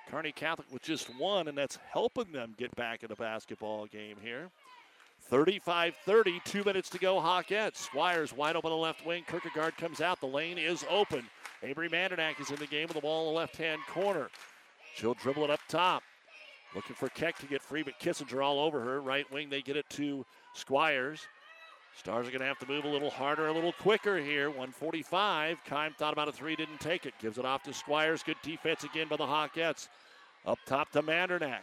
Kearney 0.09 0.31
Catholic 0.31 0.67
with 0.71 0.81
just 0.81 1.07
one, 1.17 1.47
and 1.47 1.57
that's 1.57 1.77
helping 1.91 2.31
them 2.31 2.53
get 2.57 2.75
back 2.75 3.03
in 3.03 3.09
the 3.09 3.15
basketball 3.15 3.85
game 3.87 4.17
here. 4.21 4.49
35 5.21 5.95
30, 6.05 6.41
two 6.43 6.63
minutes 6.63 6.89
to 6.89 6.99
go. 6.99 7.15
Hawkette. 7.15 7.75
Squires 7.75 8.33
wide 8.33 8.55
open 8.55 8.71
on 8.71 8.77
the 8.77 8.81
left 8.81 9.05
wing. 9.05 9.23
Kierkegaard 9.27 9.77
comes 9.77 10.01
out. 10.01 10.19
The 10.19 10.27
lane 10.27 10.57
is 10.57 10.85
open. 10.89 11.25
Avery 11.63 11.89
Mandernack 11.89 12.39
is 12.41 12.49
in 12.49 12.57
the 12.57 12.67
game 12.67 12.87
with 12.87 12.95
the 12.95 13.01
ball 13.01 13.27
in 13.27 13.33
the 13.33 13.39
left 13.39 13.55
hand 13.55 13.81
corner. 13.87 14.29
She'll 14.95 15.13
dribble 15.13 15.45
it 15.45 15.49
up 15.49 15.61
top. 15.69 16.03
Looking 16.75 16.95
for 16.95 17.09
Keck 17.09 17.37
to 17.39 17.45
get 17.45 17.61
free, 17.61 17.83
but 17.83 17.99
Kissinger 17.99 18.43
all 18.43 18.59
over 18.59 18.81
her. 18.81 18.99
Right 19.01 19.29
wing, 19.31 19.49
they 19.49 19.61
get 19.61 19.77
it 19.77 19.89
to 19.91 20.25
Squires. 20.53 21.21
Stars 21.95 22.27
are 22.27 22.31
going 22.31 22.41
to 22.41 22.47
have 22.47 22.59
to 22.59 22.67
move 22.67 22.85
a 22.85 22.89
little 22.89 23.09
harder, 23.09 23.47
a 23.47 23.53
little 23.53 23.73
quicker 23.73 24.17
here. 24.17 24.49
145. 24.49 25.57
Kime 25.67 25.95
thought 25.95 26.13
about 26.13 26.27
a 26.27 26.31
three, 26.31 26.55
didn't 26.55 26.79
take 26.79 27.05
it. 27.05 27.13
Gives 27.19 27.37
it 27.37 27.45
off 27.45 27.63
to 27.63 27.73
Squires. 27.73 28.23
Good 28.23 28.37
defense 28.41 28.83
again 28.83 29.07
by 29.07 29.17
the 29.17 29.25
Hawkettes. 29.25 29.89
Up 30.45 30.57
top 30.65 30.91
to 30.91 31.03
Mandernack. 31.03 31.61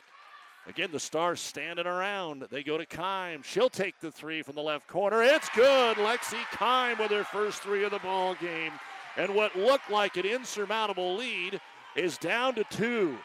Again, 0.66 0.90
the 0.92 1.00
Stars 1.00 1.40
standing 1.40 1.86
around. 1.86 2.46
They 2.50 2.62
go 2.62 2.78
to 2.78 2.86
Kime. 2.86 3.42
She'll 3.42 3.70
take 3.70 3.98
the 3.98 4.10
three 4.10 4.42
from 4.42 4.54
the 4.54 4.62
left 4.62 4.86
corner. 4.86 5.22
It's 5.22 5.48
good. 5.50 5.96
Lexi 5.96 6.40
Kime 6.52 6.98
with 6.98 7.10
her 7.10 7.24
first 7.24 7.62
three 7.62 7.84
of 7.84 7.90
the 7.90 7.98
ball 7.98 8.36
game. 8.40 8.72
And 9.16 9.34
what 9.34 9.56
looked 9.56 9.90
like 9.90 10.16
an 10.16 10.26
insurmountable 10.26 11.16
lead 11.16 11.60
is 11.96 12.18
down 12.18 12.54
to 12.54 12.64
two. 12.70 13.18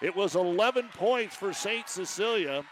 It 0.00 0.14
was 0.14 0.36
11 0.36 0.88
points 0.94 1.36
for 1.36 1.52
St. 1.52 1.88
Cecilia. 1.88 2.64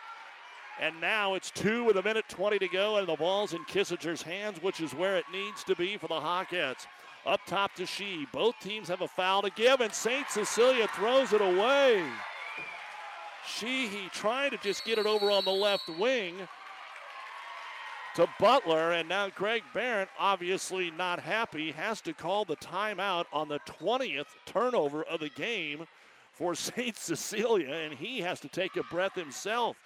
And 0.80 1.00
now 1.00 1.34
it's 1.34 1.50
two 1.50 1.84
with 1.84 1.96
a 1.96 2.02
minute 2.02 2.24
20 2.28 2.58
to 2.58 2.68
go, 2.68 2.96
and 2.96 3.08
the 3.08 3.16
ball's 3.16 3.52
in 3.52 3.64
Kissinger's 3.64 4.22
hands, 4.22 4.60
which 4.60 4.80
is 4.80 4.94
where 4.94 5.16
it 5.16 5.24
needs 5.32 5.62
to 5.64 5.76
be 5.76 5.96
for 5.96 6.08
the 6.08 6.14
Hawkettes. 6.14 6.86
Up 7.26 7.40
top 7.46 7.74
to 7.74 7.86
She. 7.86 8.26
Both 8.32 8.58
teams 8.60 8.88
have 8.88 9.00
a 9.00 9.08
foul 9.08 9.42
to 9.42 9.50
give, 9.50 9.80
and 9.80 9.94
St. 9.94 10.28
Cecilia 10.28 10.88
throws 10.88 11.32
it 11.32 11.40
away. 11.40 12.04
Sheehy 13.46 14.08
trying 14.12 14.50
to 14.50 14.58
just 14.58 14.84
get 14.84 14.98
it 14.98 15.06
over 15.06 15.30
on 15.30 15.44
the 15.44 15.52
left 15.52 15.88
wing 15.98 16.34
to 18.14 18.28
Butler, 18.38 18.92
and 18.92 19.08
now 19.08 19.28
Greg 19.28 19.62
Barrett, 19.72 20.08
obviously 20.18 20.90
not 20.90 21.18
happy, 21.18 21.72
has 21.72 22.00
to 22.02 22.12
call 22.12 22.44
the 22.44 22.56
timeout 22.56 23.24
on 23.32 23.48
the 23.48 23.58
20th 23.60 24.26
turnover 24.46 25.02
of 25.04 25.20
the 25.20 25.30
game 25.30 25.86
for 26.32 26.54
St. 26.54 26.96
Cecilia, 26.96 27.74
and 27.74 27.94
he 27.94 28.20
has 28.20 28.40
to 28.40 28.48
take 28.48 28.76
a 28.76 28.82
breath 28.84 29.14
himself. 29.14 29.76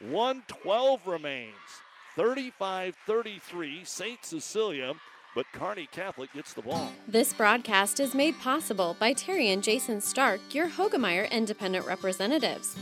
112 0.00 1.06
remains. 1.06 1.54
35 2.16 2.96
33, 3.06 3.84
St. 3.84 4.24
Cecilia, 4.24 4.94
but 5.34 5.46
Kearney 5.52 5.88
Catholic 5.92 6.32
gets 6.32 6.52
the 6.52 6.62
ball. 6.62 6.92
This 7.06 7.32
broadcast 7.32 8.00
is 8.00 8.14
made 8.14 8.38
possible 8.40 8.96
by 8.98 9.12
Terry 9.12 9.50
and 9.50 9.62
Jason 9.62 10.00
Stark, 10.00 10.40
your 10.54 10.68
Hoegemeyer 10.68 11.30
independent 11.30 11.86
representatives. 11.86 12.76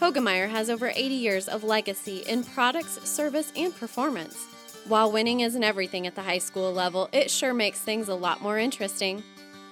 Hoegemeyer 0.00 0.48
has 0.48 0.70
over 0.70 0.88
80 0.88 1.14
years 1.14 1.48
of 1.48 1.62
legacy 1.62 2.18
in 2.28 2.42
products, 2.42 3.00
service, 3.08 3.52
and 3.56 3.74
performance. 3.76 4.46
While 4.88 5.12
winning 5.12 5.40
isn't 5.40 5.62
everything 5.62 6.06
at 6.06 6.14
the 6.14 6.22
high 6.22 6.38
school 6.38 6.72
level, 6.72 7.08
it 7.12 7.30
sure 7.30 7.52
makes 7.52 7.80
things 7.80 8.08
a 8.08 8.14
lot 8.14 8.42
more 8.42 8.58
interesting. 8.58 9.22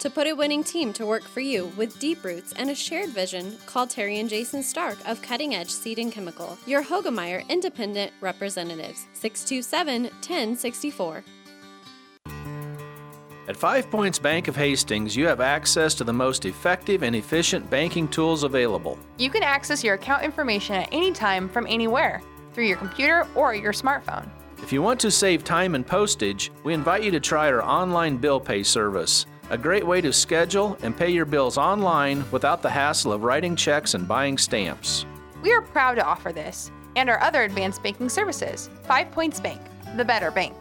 To 0.00 0.08
put 0.08 0.28
a 0.28 0.32
winning 0.32 0.62
team 0.62 0.92
to 0.92 1.04
work 1.04 1.24
for 1.24 1.40
you 1.40 1.72
with 1.76 1.98
deep 1.98 2.22
roots 2.22 2.52
and 2.52 2.70
a 2.70 2.74
shared 2.74 3.10
vision, 3.10 3.58
call 3.66 3.84
Terry 3.84 4.20
and 4.20 4.30
Jason 4.30 4.62
Stark 4.62 4.96
of 5.08 5.20
Cutting 5.22 5.56
Edge 5.56 5.70
Seed 5.70 5.98
and 5.98 6.12
Chemical, 6.12 6.56
your 6.66 6.84
Hoegemeyer 6.84 7.48
Independent 7.48 8.12
Representatives, 8.20 9.08
627 9.14 10.04
1064. 10.04 11.24
At 13.48 13.56
Five 13.56 13.90
Points 13.90 14.20
Bank 14.20 14.46
of 14.46 14.54
Hastings, 14.54 15.16
you 15.16 15.26
have 15.26 15.40
access 15.40 15.94
to 15.94 16.04
the 16.04 16.12
most 16.12 16.44
effective 16.44 17.02
and 17.02 17.16
efficient 17.16 17.68
banking 17.68 18.06
tools 18.06 18.44
available. 18.44 19.00
You 19.16 19.30
can 19.30 19.42
access 19.42 19.82
your 19.82 19.94
account 19.94 20.22
information 20.22 20.76
at 20.76 20.88
any 20.92 21.10
time 21.10 21.48
from 21.48 21.66
anywhere 21.68 22.22
through 22.52 22.66
your 22.66 22.76
computer 22.76 23.26
or 23.34 23.52
your 23.52 23.72
smartphone. 23.72 24.30
If 24.62 24.72
you 24.72 24.80
want 24.80 25.00
to 25.00 25.10
save 25.10 25.42
time 25.42 25.74
and 25.74 25.84
postage, 25.84 26.52
we 26.62 26.72
invite 26.72 27.02
you 27.02 27.10
to 27.10 27.20
try 27.20 27.48
our 27.48 27.64
online 27.64 28.16
bill 28.16 28.38
pay 28.38 28.62
service 28.62 29.26
a 29.50 29.58
great 29.58 29.86
way 29.86 30.00
to 30.00 30.12
schedule 30.12 30.76
and 30.82 30.96
pay 30.96 31.10
your 31.10 31.24
bills 31.24 31.56
online 31.56 32.24
without 32.30 32.62
the 32.62 32.70
hassle 32.70 33.12
of 33.12 33.22
writing 33.22 33.56
checks 33.56 33.94
and 33.94 34.06
buying 34.06 34.36
stamps. 34.36 35.06
We 35.42 35.52
are 35.52 35.62
proud 35.62 35.94
to 35.94 36.04
offer 36.04 36.32
this 36.32 36.70
and 36.96 37.08
our 37.08 37.20
other 37.22 37.42
advanced 37.42 37.82
banking 37.82 38.08
services. 38.08 38.68
Five 38.82 39.10
Points 39.12 39.40
Bank, 39.40 39.60
the 39.96 40.04
better 40.04 40.30
bank. 40.30 40.54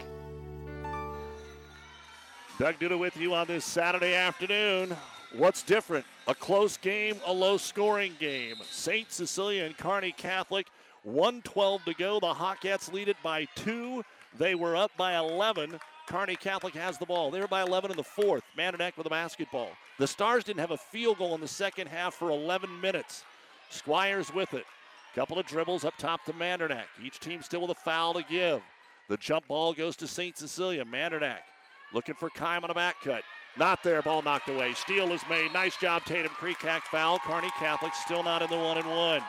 Doug 2.60 2.80
Duda 2.80 2.98
with 2.98 3.18
you 3.18 3.34
on 3.34 3.48
this 3.48 3.66
Saturday 3.66 4.16
afternoon. 4.16 4.96
What's 5.36 5.62
different? 5.62 6.06
A 6.28 6.34
close 6.34 6.78
game, 6.78 7.18
a 7.26 7.34
low 7.34 7.58
scoring 7.58 8.16
game. 8.20 8.56
St. 8.70 9.12
Cecilia 9.12 9.66
and 9.66 9.78
Kearney 9.78 10.12
Catholic, 10.12 10.68
112 11.04 11.86
to 11.86 11.94
go. 11.94 12.20
The 12.20 12.34
Hawkettes 12.34 12.92
lead 12.92 13.10
it 13.10 13.18
by 13.22 13.46
two. 13.56 14.04
They 14.38 14.56
were 14.56 14.76
up 14.76 14.92
by 14.98 15.18
11. 15.18 15.80
Kearney 16.08 16.38
Catholic 16.38 16.74
has 16.74 16.98
the 16.98 17.06
ball. 17.06 17.30
They're 17.30 17.48
by 17.48 17.62
11 17.62 17.92
in 17.92 17.98
the 17.98 18.04
fourth. 18.04 18.44
Mandernack 18.58 18.96
with 18.96 19.04
the 19.04 19.10
basketball. 19.10 19.70
The 20.00 20.08
Stars 20.08 20.44
didn't 20.44 20.62
have 20.62 20.72
a 20.72 20.78
field 20.78 21.18
goal 21.18 21.36
in 21.36 21.42
the 21.42 21.48
second 21.48 21.88
half 21.88 22.14
for 22.14 22.30
11 22.30 22.80
minutes. 22.80 23.24
Squires 23.70 24.34
with 24.34 24.54
it. 24.54 24.66
Couple 25.16 25.38
of 25.38 25.46
dribbles 25.46 25.84
up 25.84 25.98
top 25.98 26.24
to 26.26 26.34
Mandernack. 26.34 26.86
Each 27.04 27.20
team 27.20 27.42
still 27.42 27.62
with 27.62 27.72
a 27.72 27.76
foul 27.76 28.14
to 28.14 28.24
give. 28.24 28.62
The 29.10 29.18
jump 29.18 29.48
ball 29.48 29.74
goes 29.74 29.96
to 29.98 30.08
St. 30.08 30.38
Cecilia. 30.38 30.86
Mandernack 30.86 31.40
looking 31.94 32.16
for 32.16 32.30
Kime 32.30 32.64
on 32.64 32.70
a 32.70 32.74
back 32.74 32.96
cut. 33.04 33.24
Not 33.58 33.84
there. 33.84 34.02
Ball 34.02 34.22
knocked 34.22 34.50
away. 34.50 34.74
Steal 34.74 35.12
is 35.12 35.22
made. 35.30 35.52
Nice 35.54 35.76
job, 35.78 36.06
Tatum. 36.06 36.32
Kreekak 36.34 36.82
foul. 36.84 37.20
Kearney 37.20 37.50
Catholic 37.58 37.94
still 37.96 38.24
not 38.24 38.42
in 38.42 38.50
the 38.50 38.58
one 38.58 38.78
and 38.78 38.90
one. 38.90 39.22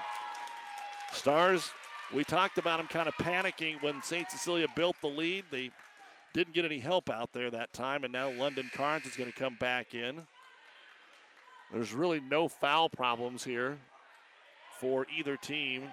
Stars, 1.12 1.70
we 2.14 2.22
talked 2.22 2.58
about 2.58 2.76
them 2.78 2.86
kind 2.86 3.08
of 3.08 3.14
panicking 3.14 3.82
when 3.82 4.02
St. 4.02 4.30
Cecilia 4.30 4.66
built 4.76 4.96
the 5.00 5.08
lead. 5.08 5.44
They 5.50 5.70
didn't 6.34 6.54
get 6.54 6.64
any 6.64 6.78
help 6.78 7.10
out 7.10 7.32
there 7.32 7.50
that 7.50 7.72
time, 7.72 8.04
and 8.04 8.12
now 8.12 8.30
London 8.30 8.70
Carnes 8.74 9.06
is 9.06 9.16
going 9.16 9.30
to 9.30 9.36
come 9.36 9.56
back 9.58 9.94
in. 9.94 10.22
There's 11.72 11.92
really 11.92 12.20
no 12.20 12.48
foul 12.48 12.88
problems 12.88 13.44
here 13.44 13.78
for 14.80 15.06
either 15.16 15.36
team. 15.36 15.84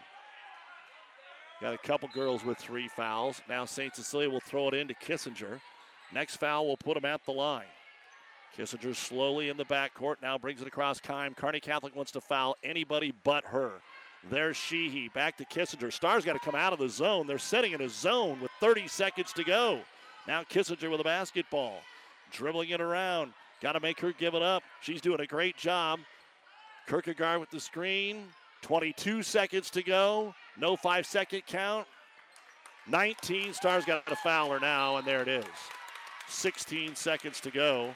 Got 1.62 1.74
a 1.74 1.78
couple 1.78 2.10
girls 2.14 2.44
with 2.44 2.58
three 2.58 2.88
fouls. 2.88 3.42
Now 3.50 3.66
St. 3.66 3.96
Cecilia 3.96 4.30
will 4.30 4.42
throw 4.42 4.68
it 4.68 4.74
into 4.74 4.94
Kissinger. 4.94 5.60
Next 6.14 6.38
foul 6.38 6.68
will 6.68 6.78
put 6.78 6.98
him 6.98 7.06
at 7.06 7.26
the 7.26 7.32
line. 7.32 7.66
Kissinger 8.58 8.96
slowly 8.96 9.50
in 9.50 9.58
the 9.58 9.66
backcourt, 9.66 10.16
now 10.22 10.38
brings 10.38 10.62
it 10.62 10.68
across 10.68 11.00
Kime. 11.00 11.36
Kearney 11.36 11.60
Catholic 11.60 11.96
wants 11.96 12.12
to 12.12 12.22
foul 12.22 12.56
anybody 12.64 13.14
but 13.24 13.44
her. 13.46 13.72
There's 14.30 14.58
Sheehy. 14.58 15.10
Back 15.10 15.38
to 15.38 15.46
Kissinger. 15.46 15.92
Stars 15.92 16.26
got 16.26 16.34
to 16.34 16.40
come 16.40 16.56
out 16.56 16.74
of 16.74 16.80
the 16.80 16.90
zone. 16.90 17.28
They're 17.28 17.38
setting 17.38 17.74
in 17.74 17.82
a 17.82 17.90
zone 17.90 18.40
with 18.42 18.52
30 18.60 18.88
seconds 18.88 19.34
to 19.34 19.44
go. 19.44 19.82
Now 20.28 20.44
Kissinger 20.44 20.90
with 20.90 21.02
a 21.02 21.04
basketball. 21.04 21.82
Dribbling 22.32 22.70
it 22.70 22.82
around. 22.82 23.34
Got 23.62 23.74
to 23.74 23.80
make 23.80 24.00
her 24.00 24.12
give 24.12 24.34
it 24.34 24.42
up. 24.42 24.64
She's 24.82 25.02
doing 25.02 25.20
a 25.20 25.28
great 25.28 25.58
job. 25.58 26.00
Kierkegaard 26.88 27.40
with 27.40 27.50
the 27.52 27.60
screen. 27.60 28.24
22 28.62 29.24
seconds 29.24 29.70
to 29.72 29.84
go. 29.84 30.34
No 30.58 30.76
five 30.76 31.06
second 31.06 31.44
count. 31.48 31.88
19. 32.88 33.54
Stars 33.54 33.86
got 33.86 34.04
a 34.12 34.16
fouler 34.16 34.60
now, 34.60 34.98
and 34.98 35.08
there 35.08 35.22
it 35.22 35.28
is. 35.28 35.46
16 36.28 36.96
seconds 36.96 37.40
to 37.40 37.52
go. 37.52 37.94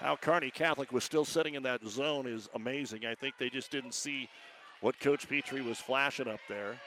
How 0.00 0.16
Kearney 0.16 0.50
Catholic 0.50 0.92
was 0.92 1.04
still 1.04 1.24
sitting 1.24 1.54
in 1.54 1.62
that 1.64 1.86
zone 1.86 2.26
is 2.26 2.48
amazing. 2.54 3.04
I 3.04 3.14
think 3.14 3.34
they 3.38 3.50
just 3.50 3.70
didn't 3.70 3.92
see 3.92 4.28
what 4.80 4.98
Coach 4.98 5.28
Petrie 5.28 5.60
was 5.60 5.78
flashing 5.78 6.26
up 6.26 6.40
there. 6.48 6.80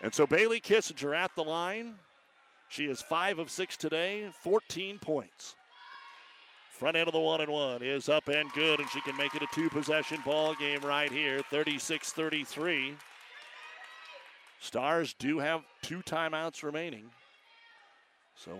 And 0.00 0.14
so 0.14 0.26
Bailey 0.26 0.60
Kissinger 0.60 1.14
at 1.14 1.34
the 1.36 1.44
line. 1.44 1.94
She 2.74 2.86
is 2.86 3.00
five 3.00 3.38
of 3.38 3.52
six 3.52 3.76
today, 3.76 4.28
14 4.40 4.98
points. 4.98 5.54
Front 6.70 6.96
end 6.96 7.06
of 7.06 7.14
the 7.14 7.20
one 7.20 7.40
and 7.40 7.52
one 7.52 7.84
is 7.84 8.08
up 8.08 8.26
and 8.26 8.50
good, 8.50 8.80
and 8.80 8.90
she 8.90 9.00
can 9.02 9.16
make 9.16 9.32
it 9.36 9.42
a 9.42 9.46
two 9.54 9.70
possession 9.70 10.18
ball 10.24 10.56
game 10.56 10.80
right 10.80 11.12
here, 11.12 11.40
36 11.50 12.10
33. 12.10 12.96
Stars 14.58 15.14
do 15.20 15.38
have 15.38 15.60
two 15.82 16.00
timeouts 16.00 16.64
remaining. 16.64 17.04
So 18.34 18.58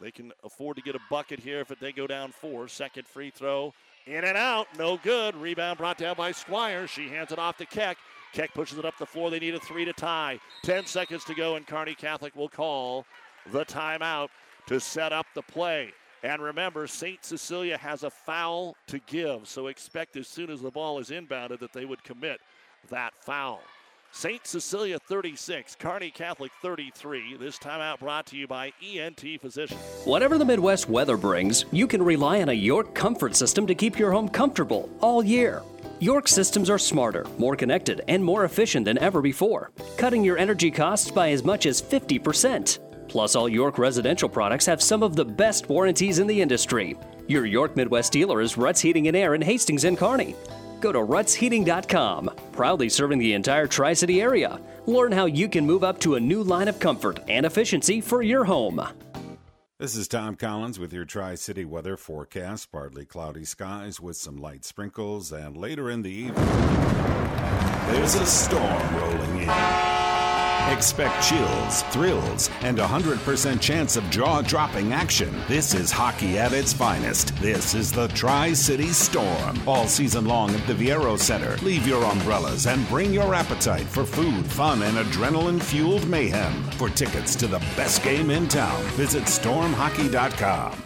they 0.00 0.10
can 0.10 0.32
afford 0.42 0.76
to 0.76 0.82
get 0.82 0.94
a 0.94 1.00
bucket 1.10 1.38
here 1.38 1.60
if 1.60 1.68
they 1.80 1.92
go 1.92 2.06
down 2.06 2.32
four. 2.32 2.66
Second 2.66 3.06
free 3.06 3.28
throw, 3.28 3.74
in 4.06 4.24
and 4.24 4.38
out, 4.38 4.68
no 4.78 4.96
good. 4.96 5.36
Rebound 5.36 5.76
brought 5.76 5.98
down 5.98 6.16
by 6.16 6.32
Squire. 6.32 6.86
She 6.86 7.10
hands 7.10 7.30
it 7.30 7.38
off 7.38 7.58
to 7.58 7.66
Keck. 7.66 7.98
Keck 8.32 8.54
pushes 8.54 8.78
it 8.78 8.86
up 8.86 8.96
the 8.98 9.04
floor. 9.04 9.28
They 9.28 9.38
need 9.38 9.54
a 9.54 9.60
three 9.60 9.84
to 9.84 9.92
tie. 9.92 10.40
Ten 10.62 10.86
seconds 10.86 11.24
to 11.24 11.34
go, 11.34 11.56
and 11.56 11.66
Kearney 11.66 11.94
Catholic 11.94 12.34
will 12.34 12.48
call 12.48 13.04
the 13.52 13.64
timeout 13.64 14.28
to 14.66 14.80
set 14.80 15.12
up 15.12 15.26
the 15.34 15.42
play. 15.42 15.92
And 16.22 16.42
remember, 16.42 16.86
St. 16.86 17.24
Cecilia 17.24 17.78
has 17.78 18.02
a 18.02 18.10
foul 18.10 18.76
to 18.88 18.98
give, 19.06 19.48
so 19.48 19.68
expect 19.68 20.16
as 20.16 20.28
soon 20.28 20.50
as 20.50 20.60
the 20.60 20.70
ball 20.70 20.98
is 20.98 21.10
inbounded 21.10 21.60
that 21.60 21.72
they 21.72 21.86
would 21.86 22.04
commit 22.04 22.40
that 22.90 23.14
foul. 23.20 23.60
St. 24.12 24.44
Cecilia 24.44 24.98
36, 24.98 25.76
Kearney 25.76 26.10
Catholic 26.10 26.50
33. 26.62 27.36
This 27.36 27.58
timeout 27.58 28.00
brought 28.00 28.26
to 28.26 28.36
you 28.36 28.48
by 28.48 28.72
ENT 28.82 29.24
Physicians. 29.40 29.80
Whatever 30.04 30.36
the 30.36 30.44
Midwest 30.44 30.88
weather 30.88 31.16
brings, 31.16 31.64
you 31.70 31.86
can 31.86 32.02
rely 32.02 32.42
on 32.42 32.48
a 32.48 32.52
York 32.52 32.92
comfort 32.94 33.36
system 33.36 33.68
to 33.68 33.74
keep 33.74 33.98
your 33.98 34.10
home 34.10 34.28
comfortable 34.28 34.90
all 35.00 35.24
year. 35.24 35.62
York 36.00 36.26
systems 36.26 36.68
are 36.68 36.78
smarter, 36.78 37.24
more 37.38 37.54
connected, 37.54 38.02
and 38.08 38.24
more 38.24 38.44
efficient 38.44 38.84
than 38.84 38.98
ever 38.98 39.22
before, 39.22 39.70
cutting 39.96 40.24
your 40.24 40.38
energy 40.38 40.72
costs 40.72 41.10
by 41.10 41.30
as 41.30 41.44
much 41.44 41.64
as 41.64 41.80
50%. 41.80 42.89
Plus, 43.10 43.34
all 43.34 43.48
York 43.48 43.76
residential 43.76 44.28
products 44.28 44.64
have 44.66 44.80
some 44.80 45.02
of 45.02 45.16
the 45.16 45.24
best 45.24 45.68
warranties 45.68 46.20
in 46.20 46.28
the 46.28 46.40
industry. 46.40 46.96
Your 47.26 47.44
York 47.44 47.74
Midwest 47.74 48.12
dealer 48.12 48.40
is 48.40 48.56
Ruts 48.56 48.80
Heating 48.80 49.08
and 49.08 49.16
Air 49.16 49.34
in 49.34 49.42
Hastings 49.42 49.82
and 49.82 49.98
Kearney. 49.98 50.36
Go 50.80 50.92
to 50.92 51.00
rutsheating.com, 51.00 52.30
proudly 52.52 52.88
serving 52.88 53.18
the 53.18 53.34
entire 53.34 53.66
Tri 53.66 53.94
City 53.94 54.20
area. 54.22 54.60
Learn 54.86 55.10
how 55.10 55.26
you 55.26 55.48
can 55.48 55.66
move 55.66 55.82
up 55.82 55.98
to 56.00 56.14
a 56.14 56.20
new 56.20 56.44
line 56.44 56.68
of 56.68 56.78
comfort 56.78 57.18
and 57.28 57.44
efficiency 57.44 58.00
for 58.00 58.22
your 58.22 58.44
home. 58.44 58.80
This 59.78 59.96
is 59.96 60.06
Tom 60.06 60.36
Collins 60.36 60.78
with 60.78 60.92
your 60.92 61.04
Tri 61.04 61.34
City 61.34 61.64
weather 61.64 61.96
forecast. 61.96 62.70
Partly 62.70 63.04
cloudy 63.04 63.44
skies 63.44 63.98
with 63.98 64.18
some 64.18 64.36
light 64.36 64.64
sprinkles, 64.64 65.32
and 65.32 65.56
later 65.56 65.90
in 65.90 66.02
the 66.02 66.10
evening, 66.10 66.44
there's 67.86 68.14
a 68.14 68.24
storm 68.24 68.94
rolling 68.94 69.42
in. 69.42 70.09
Expect 70.68 71.22
chills, 71.22 71.82
thrills, 71.84 72.50
and 72.62 72.78
a 72.78 72.84
100% 72.84 73.60
chance 73.60 73.96
of 73.96 74.08
jaw 74.10 74.42
dropping 74.42 74.92
action. 74.92 75.34
This 75.48 75.74
is 75.74 75.90
hockey 75.90 76.38
at 76.38 76.52
its 76.52 76.72
finest. 76.72 77.36
This 77.36 77.74
is 77.74 77.90
the 77.90 78.08
Tri 78.08 78.52
City 78.52 78.88
Storm. 78.88 79.58
All 79.66 79.86
season 79.86 80.26
long 80.26 80.54
at 80.54 80.66
the 80.66 80.74
Viaero 80.74 81.18
Center. 81.18 81.56
Leave 81.64 81.86
your 81.86 82.04
umbrellas 82.04 82.66
and 82.66 82.88
bring 82.88 83.12
your 83.12 83.34
appetite 83.34 83.86
for 83.86 84.04
food, 84.04 84.46
fun, 84.46 84.82
and 84.82 84.96
adrenaline 84.96 85.62
fueled 85.62 86.06
mayhem. 86.08 86.62
For 86.72 86.88
tickets 86.88 87.34
to 87.36 87.46
the 87.46 87.58
best 87.76 88.02
game 88.02 88.30
in 88.30 88.48
town, 88.48 88.82
visit 88.94 89.24
stormhockey.com. 89.24 90.82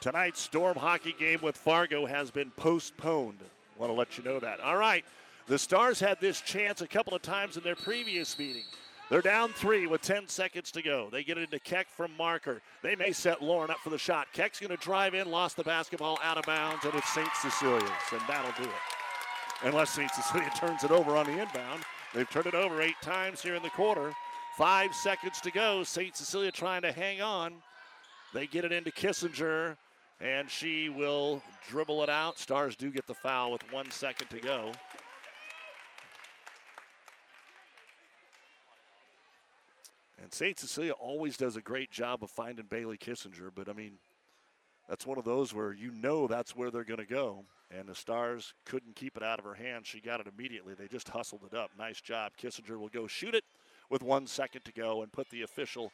Tonight's 0.00 0.40
Storm 0.40 0.76
hockey 0.76 1.14
game 1.18 1.38
with 1.42 1.56
Fargo 1.56 2.06
has 2.06 2.30
been 2.30 2.50
postponed. 2.52 3.38
Want 3.78 3.90
to 3.90 3.94
let 3.94 4.18
you 4.18 4.24
know 4.24 4.40
that. 4.40 4.60
All 4.60 4.76
right. 4.76 5.04
The 5.46 5.58
Stars 5.58 5.98
had 5.98 6.20
this 6.20 6.40
chance 6.40 6.80
a 6.80 6.86
couple 6.86 7.14
of 7.14 7.22
times 7.22 7.56
in 7.56 7.62
their 7.62 7.74
previous 7.74 8.38
meeting. 8.38 8.64
They're 9.10 9.20
down 9.20 9.50
three 9.50 9.86
with 9.86 10.00
10 10.00 10.28
seconds 10.28 10.70
to 10.72 10.82
go. 10.82 11.08
They 11.10 11.22
get 11.24 11.36
it 11.36 11.42
into 11.42 11.58
Keck 11.58 11.88
from 11.90 12.16
Marker. 12.16 12.62
They 12.82 12.96
may 12.96 13.12
set 13.12 13.42
Lauren 13.42 13.70
up 13.70 13.78
for 13.80 13.90
the 13.90 13.98
shot. 13.98 14.28
Keck's 14.32 14.60
going 14.60 14.70
to 14.70 14.82
drive 14.82 15.14
in, 15.14 15.30
lost 15.30 15.56
the 15.56 15.64
basketball 15.64 16.18
out 16.22 16.38
of 16.38 16.44
bounds, 16.46 16.84
and 16.84 16.94
it's 16.94 17.12
St. 17.12 17.28
Cecilia's, 17.42 17.90
and 18.12 18.22
that'll 18.26 18.52
do 18.52 18.68
it. 18.68 19.64
Unless 19.64 19.90
St. 19.90 20.10
Cecilia 20.10 20.50
turns 20.56 20.84
it 20.84 20.90
over 20.90 21.16
on 21.16 21.26
the 21.26 21.32
inbound. 21.32 21.82
They've 22.14 22.30
turned 22.30 22.46
it 22.46 22.54
over 22.54 22.80
eight 22.80 23.00
times 23.02 23.42
here 23.42 23.54
in 23.54 23.62
the 23.62 23.70
quarter. 23.70 24.12
Five 24.56 24.94
seconds 24.94 25.40
to 25.42 25.50
go. 25.50 25.82
St. 25.82 26.16
Cecilia 26.16 26.50
trying 26.50 26.82
to 26.82 26.92
hang 26.92 27.20
on. 27.20 27.54
They 28.32 28.46
get 28.46 28.64
it 28.64 28.72
into 28.72 28.90
Kissinger, 28.90 29.76
and 30.20 30.48
she 30.48 30.88
will 30.88 31.42
dribble 31.68 32.02
it 32.02 32.08
out. 32.08 32.38
Stars 32.38 32.76
do 32.76 32.90
get 32.90 33.06
the 33.06 33.14
foul 33.14 33.52
with 33.52 33.62
one 33.72 33.90
second 33.90 34.28
to 34.30 34.40
go. 34.40 34.72
And 40.22 40.32
St. 40.32 40.56
Cecilia 40.58 40.92
always 40.92 41.36
does 41.36 41.56
a 41.56 41.60
great 41.60 41.90
job 41.90 42.22
of 42.22 42.30
finding 42.30 42.66
Bailey 42.66 42.96
Kissinger, 42.96 43.50
but 43.52 43.68
I 43.68 43.72
mean, 43.72 43.94
that's 44.88 45.04
one 45.04 45.18
of 45.18 45.24
those 45.24 45.52
where 45.52 45.72
you 45.72 45.90
know 45.90 46.28
that's 46.28 46.54
where 46.54 46.70
they're 46.70 46.84
going 46.84 47.00
to 47.00 47.06
go. 47.06 47.44
And 47.76 47.88
the 47.88 47.94
Stars 47.94 48.54
couldn't 48.64 48.94
keep 48.94 49.16
it 49.16 49.22
out 49.22 49.40
of 49.40 49.44
her 49.44 49.54
hand. 49.54 49.84
She 49.84 50.00
got 50.00 50.20
it 50.20 50.28
immediately. 50.28 50.74
They 50.74 50.86
just 50.86 51.08
hustled 51.08 51.42
it 51.50 51.56
up. 51.56 51.70
Nice 51.76 52.00
job. 52.00 52.32
Kissinger 52.40 52.78
will 52.78 52.88
go 52.88 53.06
shoot 53.06 53.34
it 53.34 53.44
with 53.90 54.02
one 54.02 54.26
second 54.26 54.64
to 54.64 54.72
go 54.72 55.02
and 55.02 55.12
put 55.12 55.28
the 55.30 55.42
official 55.42 55.90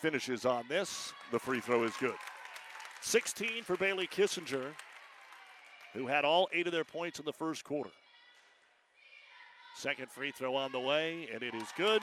finishes 0.00 0.44
on 0.44 0.64
this. 0.68 1.12
The 1.30 1.38
free 1.38 1.60
throw 1.60 1.84
is 1.84 1.94
good. 2.00 2.14
16 3.02 3.62
for 3.62 3.76
Bailey 3.76 4.08
Kissinger, 4.08 4.72
who 5.92 6.06
had 6.06 6.24
all 6.24 6.48
eight 6.52 6.66
of 6.66 6.72
their 6.72 6.84
points 6.84 7.18
in 7.18 7.24
the 7.24 7.32
first 7.32 7.62
quarter. 7.62 7.90
Second 9.76 10.10
free 10.10 10.32
throw 10.32 10.56
on 10.56 10.72
the 10.72 10.80
way, 10.80 11.28
and 11.32 11.42
it 11.42 11.54
is 11.54 11.68
good. 11.76 12.02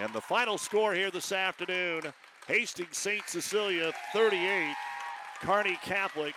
And 0.00 0.12
the 0.12 0.20
final 0.20 0.58
score 0.58 0.94
here 0.94 1.10
this 1.10 1.32
afternoon 1.32 2.02
Hastings 2.46 2.96
St. 2.96 3.28
Cecilia 3.28 3.92
38, 4.12 4.74
Kearney 5.40 5.76
Catholic 5.82 6.34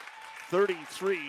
33. 0.50 1.20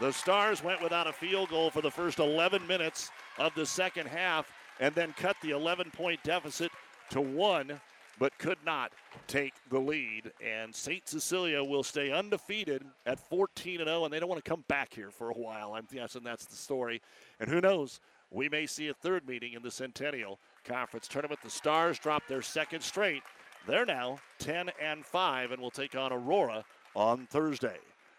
The 0.00 0.10
Stars 0.10 0.64
went 0.64 0.82
without 0.82 1.06
a 1.06 1.12
field 1.12 1.50
goal 1.50 1.70
for 1.70 1.82
the 1.82 1.90
first 1.90 2.18
11 2.18 2.66
minutes 2.66 3.10
of 3.38 3.54
the 3.54 3.66
second 3.66 4.06
half 4.06 4.50
and 4.80 4.94
then 4.94 5.12
cut 5.18 5.36
the 5.42 5.50
11 5.50 5.90
point 5.90 6.22
deficit 6.24 6.70
to 7.10 7.20
one, 7.20 7.78
but 8.18 8.36
could 8.38 8.58
not 8.64 8.92
take 9.26 9.52
the 9.68 9.78
lead. 9.78 10.32
And 10.42 10.74
St. 10.74 11.06
Cecilia 11.06 11.62
will 11.62 11.82
stay 11.82 12.10
undefeated 12.10 12.84
at 13.04 13.20
14 13.28 13.78
0, 13.84 14.04
and 14.04 14.12
they 14.12 14.18
don't 14.18 14.30
want 14.30 14.42
to 14.42 14.48
come 14.48 14.64
back 14.66 14.94
here 14.94 15.10
for 15.10 15.28
a 15.28 15.34
while. 15.34 15.74
I'm 15.74 15.86
guessing 15.92 16.24
that's 16.24 16.46
the 16.46 16.56
story. 16.56 17.02
And 17.38 17.50
who 17.50 17.60
knows? 17.60 18.00
We 18.30 18.48
may 18.48 18.66
see 18.66 18.88
a 18.88 18.94
third 18.94 19.28
meeting 19.28 19.52
in 19.52 19.62
the 19.62 19.70
Centennial 19.70 20.40
Conference 20.66 21.08
Tournament. 21.08 21.40
The 21.42 21.50
Stars 21.50 21.98
dropped 21.98 22.28
their 22.28 22.42
second 22.42 22.82
straight. 22.82 23.22
They're 23.66 23.86
now 23.86 24.18
10 24.38 24.70
and 24.80 25.04
5 25.04 25.52
and 25.52 25.60
will 25.60 25.70
take 25.70 25.96
on 25.96 26.12
Aurora 26.12 26.64
on 26.94 27.26
Thursday. 27.26 27.78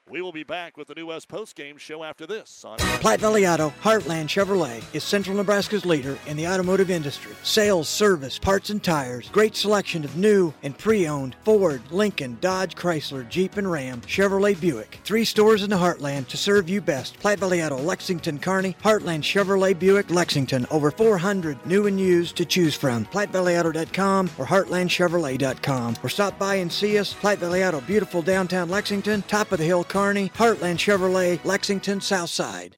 We 0.09 0.21
will 0.21 0.31
be 0.31 0.43
back 0.43 0.77
with 0.77 0.87
the 0.87 0.95
New 0.95 1.07
West 1.07 1.27
Post 1.27 1.57
Game 1.57 1.77
show 1.77 2.01
after 2.01 2.25
this 2.25 2.63
on 2.63 2.77
Platte 2.77 3.19
Valley 3.19 3.45
Auto 3.45 3.73
Heartland 3.81 4.29
Chevrolet 4.29 4.81
is 4.95 5.03
Central 5.03 5.35
Nebraska's 5.35 5.85
leader 5.85 6.17
in 6.27 6.37
the 6.37 6.47
automotive 6.47 6.89
industry. 6.89 7.33
Sales, 7.43 7.89
service, 7.89 8.39
parts, 8.39 8.69
and 8.69 8.81
tires. 8.81 9.27
Great 9.27 9.53
selection 9.53 10.05
of 10.05 10.15
new 10.15 10.53
and 10.63 10.77
pre-owned 10.77 11.35
Ford, 11.43 11.81
Lincoln, 11.91 12.37
Dodge, 12.39 12.73
Chrysler, 12.75 13.27
Jeep, 13.27 13.57
and 13.57 13.69
Ram, 13.69 13.99
Chevrolet, 14.01 14.57
Buick. 14.61 15.01
Three 15.03 15.25
stores 15.25 15.61
in 15.61 15.69
the 15.69 15.75
Heartland 15.75 16.27
to 16.29 16.37
serve 16.37 16.69
you 16.69 16.79
best. 16.79 17.19
Platte 17.19 17.39
Valley 17.39 17.61
Auto, 17.61 17.77
Lexington, 17.77 18.39
Kearney, 18.39 18.77
Heartland 18.81 19.23
Chevrolet, 19.23 19.77
Buick, 19.77 20.09
Lexington. 20.09 20.65
Over 20.71 20.89
400 20.89 21.65
new 21.65 21.85
and 21.85 21.99
used 21.99 22.37
to 22.37 22.45
choose 22.45 22.75
from. 22.75 23.03
PlatteValleyAuto.com 23.07 24.29
or 24.37 24.45
HeartlandChevrolet.com. 24.45 25.97
Or 26.01 26.07
stop 26.07 26.39
by 26.39 26.55
and 26.55 26.71
see 26.71 26.97
us. 26.97 27.13
Platte 27.13 27.39
Valley 27.39 27.65
Auto, 27.65 27.81
beautiful 27.81 28.21
downtown 28.21 28.69
Lexington, 28.69 29.21
top 29.23 29.51
of 29.51 29.57
the 29.57 29.65
hill. 29.65 29.83
Kearney, 29.97 30.29
Heartland 30.35 30.77
Chevrolet, 30.77 31.43
Lexington, 31.43 31.99
Southside. 31.99 32.77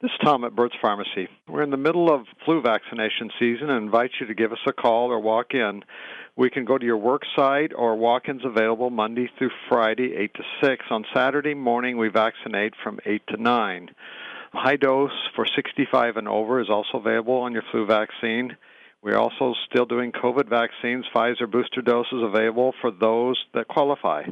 This 0.00 0.12
is 0.12 0.18
Tom 0.24 0.44
at 0.44 0.54
Burt's 0.54 0.76
Pharmacy. 0.80 1.26
We're 1.48 1.64
in 1.64 1.70
the 1.70 1.76
middle 1.76 2.08
of 2.08 2.24
flu 2.44 2.62
vaccination 2.62 3.32
season 3.36 3.68
and 3.68 3.82
invite 3.82 4.12
you 4.20 4.28
to 4.28 4.34
give 4.34 4.52
us 4.52 4.60
a 4.64 4.72
call 4.72 5.10
or 5.10 5.18
walk 5.18 5.54
in. 5.54 5.82
We 6.36 6.50
can 6.50 6.64
go 6.64 6.78
to 6.78 6.86
your 6.86 6.98
work 6.98 7.22
site 7.34 7.72
or 7.74 7.96
walk 7.96 8.28
ins 8.28 8.44
available 8.44 8.90
Monday 8.90 9.28
through 9.36 9.50
Friday, 9.68 10.14
8 10.14 10.34
to 10.34 10.42
6. 10.62 10.84
On 10.90 11.04
Saturday 11.12 11.54
morning, 11.54 11.98
we 11.98 12.10
vaccinate 12.10 12.74
from 12.80 13.00
8 13.04 13.22
to 13.26 13.42
9. 13.42 13.90
High 14.52 14.76
dose 14.76 15.10
for 15.34 15.44
65 15.44 16.16
and 16.16 16.28
over 16.28 16.60
is 16.60 16.70
also 16.70 16.98
available 16.98 17.34
on 17.34 17.52
your 17.52 17.64
flu 17.72 17.84
vaccine. 17.84 18.56
We're 19.08 19.16
also 19.16 19.54
still 19.70 19.86
doing 19.86 20.12
COVID 20.12 20.50
vaccines, 20.50 21.06
Pfizer 21.14 21.50
booster 21.50 21.80
doses 21.80 22.22
available 22.22 22.74
for 22.82 22.90
those 22.90 23.42
that 23.54 23.66
qualify. 23.66 24.24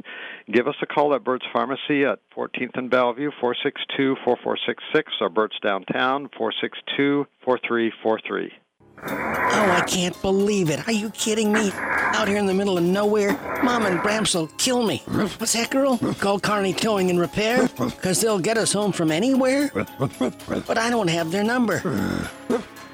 Give 0.51 0.67
us 0.67 0.75
a 0.83 0.85
call 0.85 1.15
at 1.15 1.23
Burt's 1.23 1.47
Pharmacy 1.51 2.05
at 2.05 2.19
14th 2.37 2.77
and 2.77 2.87
Bellevue, 2.87 3.31
462 3.41 4.17
4466, 4.23 5.13
or 5.19 5.29
Burt's 5.29 5.57
Downtown, 5.63 6.29
462 6.37 7.25
4343. 7.43 8.51
Oh, 8.99 9.07
I 9.09 9.83
can't 9.87 10.19
believe 10.21 10.69
it. 10.69 10.87
Are 10.87 10.91
you 10.91 11.09
kidding 11.09 11.51
me? 11.51 11.71
Out 11.73 12.27
here 12.27 12.37
in 12.37 12.45
the 12.45 12.53
middle 12.53 12.77
of 12.77 12.83
nowhere, 12.83 13.31
Mom 13.63 13.83
and 13.87 13.99
Bramps 14.01 14.35
will 14.35 14.47
kill 14.59 14.83
me. 14.83 15.01
What's 15.07 15.53
that, 15.53 15.71
girl? 15.71 15.97
Call 16.19 16.39
Kearney 16.39 16.73
Towing 16.73 17.09
and 17.09 17.19
Repair? 17.19 17.67
Because 17.79 18.21
they'll 18.21 18.37
get 18.37 18.59
us 18.59 18.73
home 18.73 18.91
from 18.91 19.09
anywhere? 19.09 19.71
But 19.73 20.77
I 20.77 20.91
don't 20.91 21.07
have 21.07 21.31
their 21.31 21.43
number. 21.43 21.81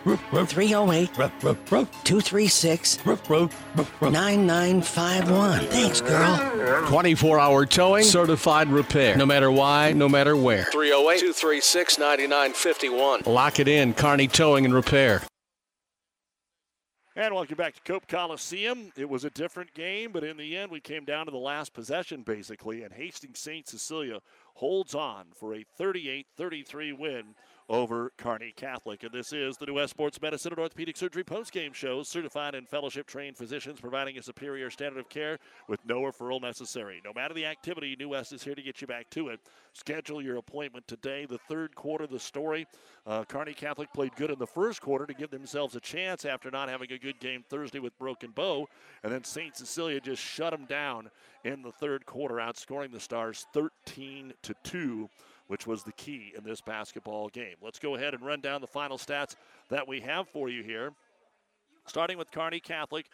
308 0.03 1.13
236 2.03 3.05
9951. 3.05 5.59
Thanks, 5.67 6.01
girl. 6.01 6.87
24 6.87 7.39
hour 7.39 7.65
towing, 7.65 8.03
certified 8.03 8.67
repair. 8.67 9.15
No 9.15 9.25
matter 9.25 9.49
why, 9.49 9.93
no 9.93 10.09
matter 10.09 10.35
where. 10.35 10.65
308 10.65 11.19
236 11.19 11.97
9951. 11.97 13.21
Lock 13.25 13.59
it 13.59 13.69
in, 13.69 13.93
Kearney 13.93 14.27
Towing 14.27 14.65
and 14.65 14.73
Repair. 14.73 15.21
And 17.15 17.35
welcome 17.35 17.57
back 17.57 17.75
to 17.75 17.81
Cope 17.83 18.07
Coliseum. 18.07 18.91
It 18.97 19.07
was 19.07 19.23
a 19.23 19.29
different 19.29 19.75
game, 19.75 20.11
but 20.11 20.23
in 20.23 20.35
the 20.35 20.57
end, 20.57 20.71
we 20.71 20.79
came 20.79 21.05
down 21.05 21.27
to 21.27 21.31
the 21.31 21.37
last 21.37 21.71
possession, 21.71 22.23
basically, 22.23 22.81
and 22.81 22.91
Hastings 22.91 23.37
St. 23.37 23.67
Cecilia 23.67 24.17
holds 24.55 24.95
on 24.95 25.25
for 25.35 25.53
a 25.53 25.63
38 25.77 26.25
33 26.35 26.93
win 26.93 27.35
over 27.73 28.11
Kearney 28.17 28.53
Catholic. 28.55 29.01
And 29.01 29.11
this 29.11 29.33
is 29.33 29.57
the 29.57 29.65
New 29.65 29.73
West 29.73 29.89
Sports 29.89 30.21
Medicine 30.21 30.53
and 30.53 30.59
Orthopedic 30.59 30.95
Surgery 30.95 31.23
postgame 31.23 31.73
show. 31.73 32.03
Certified 32.03 32.53
and 32.53 32.69
fellowship 32.69 33.07
trained 33.07 33.35
physicians 33.35 33.81
providing 33.81 34.15
a 34.15 34.21
superior 34.21 34.69
standard 34.69 34.99
of 34.99 35.09
care 35.09 35.39
with 35.67 35.83
no 35.83 36.01
referral 36.01 36.39
necessary. 36.39 37.01
No 37.03 37.11
matter 37.13 37.33
the 37.33 37.47
activity, 37.47 37.95
New 37.97 38.09
West 38.09 38.31
is 38.31 38.43
here 38.43 38.53
to 38.53 38.61
get 38.61 38.79
you 38.79 38.85
back 38.85 39.09
to 39.09 39.29
it. 39.29 39.39
Schedule 39.73 40.21
your 40.21 40.37
appointment 40.37 40.87
today. 40.87 41.25
The 41.25 41.39
third 41.49 41.73
quarter, 41.73 42.03
of 42.03 42.11
the 42.11 42.19
story. 42.19 42.67
Uh, 43.07 43.23
Kearney 43.23 43.53
Catholic 43.53 43.91
played 43.91 44.15
good 44.17 44.29
in 44.29 44.37
the 44.37 44.45
first 44.45 44.79
quarter 44.79 45.07
to 45.07 45.13
give 45.15 45.31
themselves 45.31 45.75
a 45.75 45.79
chance 45.79 46.25
after 46.25 46.51
not 46.51 46.69
having 46.69 46.91
a 46.91 46.99
good 46.99 47.19
game 47.19 47.43
Thursday 47.49 47.79
with 47.79 47.97
Broken 47.97 48.29
Bow. 48.31 48.67
And 49.03 49.11
then 49.11 49.23
St. 49.23 49.57
Cecilia 49.57 49.99
just 49.99 50.21
shut 50.21 50.51
them 50.51 50.65
down 50.65 51.09
in 51.43 51.63
the 51.63 51.71
third 51.71 52.05
quarter, 52.05 52.35
outscoring 52.35 52.91
the 52.91 52.99
Stars 52.99 53.47
13 53.53 54.33
to 54.43 54.53
2 54.63 55.09
which 55.47 55.67
was 55.67 55.83
the 55.83 55.91
key 55.93 56.33
in 56.37 56.43
this 56.43 56.61
basketball 56.61 57.29
game. 57.29 57.55
Let's 57.61 57.79
go 57.79 57.95
ahead 57.95 58.13
and 58.13 58.25
run 58.25 58.41
down 58.41 58.61
the 58.61 58.67
final 58.67 58.97
stats 58.97 59.35
that 59.69 59.87
we 59.87 59.99
have 60.01 60.27
for 60.27 60.49
you 60.49 60.63
here. 60.63 60.91
Starting 61.85 62.17
with 62.17 62.31
Kearney 62.31 62.59
Catholic, 62.59 63.07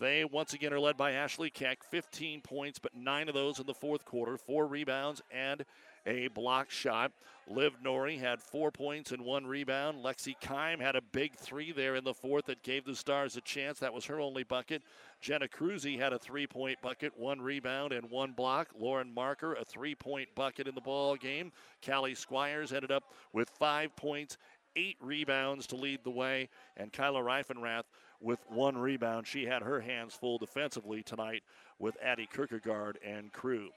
they 0.00 0.24
once 0.24 0.52
again 0.52 0.72
are 0.72 0.80
led 0.80 0.96
by 0.96 1.12
Ashley 1.12 1.50
Keck, 1.50 1.82
15 1.90 2.40
points, 2.42 2.78
but 2.78 2.94
nine 2.94 3.28
of 3.28 3.34
those 3.34 3.58
in 3.58 3.66
the 3.66 3.74
fourth 3.74 4.04
quarter, 4.04 4.36
four 4.36 4.66
rebounds 4.66 5.22
and 5.30 5.64
a 6.06 6.28
block 6.28 6.70
shot. 6.70 7.12
Liv 7.48 7.74
Nori 7.84 8.18
had 8.18 8.40
four 8.40 8.70
points 8.70 9.10
and 9.10 9.24
one 9.24 9.46
rebound. 9.46 10.02
Lexi 10.04 10.34
Kime 10.40 10.80
had 10.80 10.96
a 10.96 11.00
big 11.00 11.34
three 11.34 11.72
there 11.72 11.96
in 11.96 12.04
the 12.04 12.14
fourth 12.14 12.46
that 12.46 12.62
gave 12.62 12.84
the 12.84 12.94
Stars 12.94 13.36
a 13.36 13.40
chance. 13.40 13.80
That 13.80 13.92
was 13.92 14.06
her 14.06 14.20
only 14.20 14.44
bucket. 14.44 14.82
Jenna 15.20 15.48
Cruzy 15.48 15.98
had 15.98 16.12
a 16.12 16.18
three 16.18 16.46
point 16.46 16.80
bucket, 16.80 17.12
one 17.18 17.40
rebound, 17.40 17.92
and 17.92 18.08
one 18.10 18.32
block. 18.32 18.68
Lauren 18.78 19.12
Marker, 19.12 19.54
a 19.54 19.64
three 19.64 19.94
point 19.94 20.28
bucket 20.34 20.68
in 20.68 20.74
the 20.74 20.80
ball 20.80 21.16
game. 21.16 21.52
Callie 21.84 22.14
Squires 22.14 22.72
ended 22.72 22.92
up 22.92 23.04
with 23.32 23.50
five 23.50 23.94
points, 23.96 24.38
eight 24.76 24.96
rebounds 25.00 25.66
to 25.68 25.76
lead 25.76 26.00
the 26.04 26.10
way. 26.10 26.48
And 26.76 26.92
Kyla 26.92 27.20
Reifenrath 27.20 27.84
with 28.20 28.38
one 28.48 28.78
rebound. 28.78 29.26
She 29.26 29.44
had 29.44 29.62
her 29.62 29.80
hands 29.80 30.14
full 30.14 30.38
defensively 30.38 31.02
tonight 31.02 31.42
with 31.78 31.96
Addie 32.02 32.28
Kierkegaard 32.32 32.98
and 33.04 33.32
crew. 33.32 33.70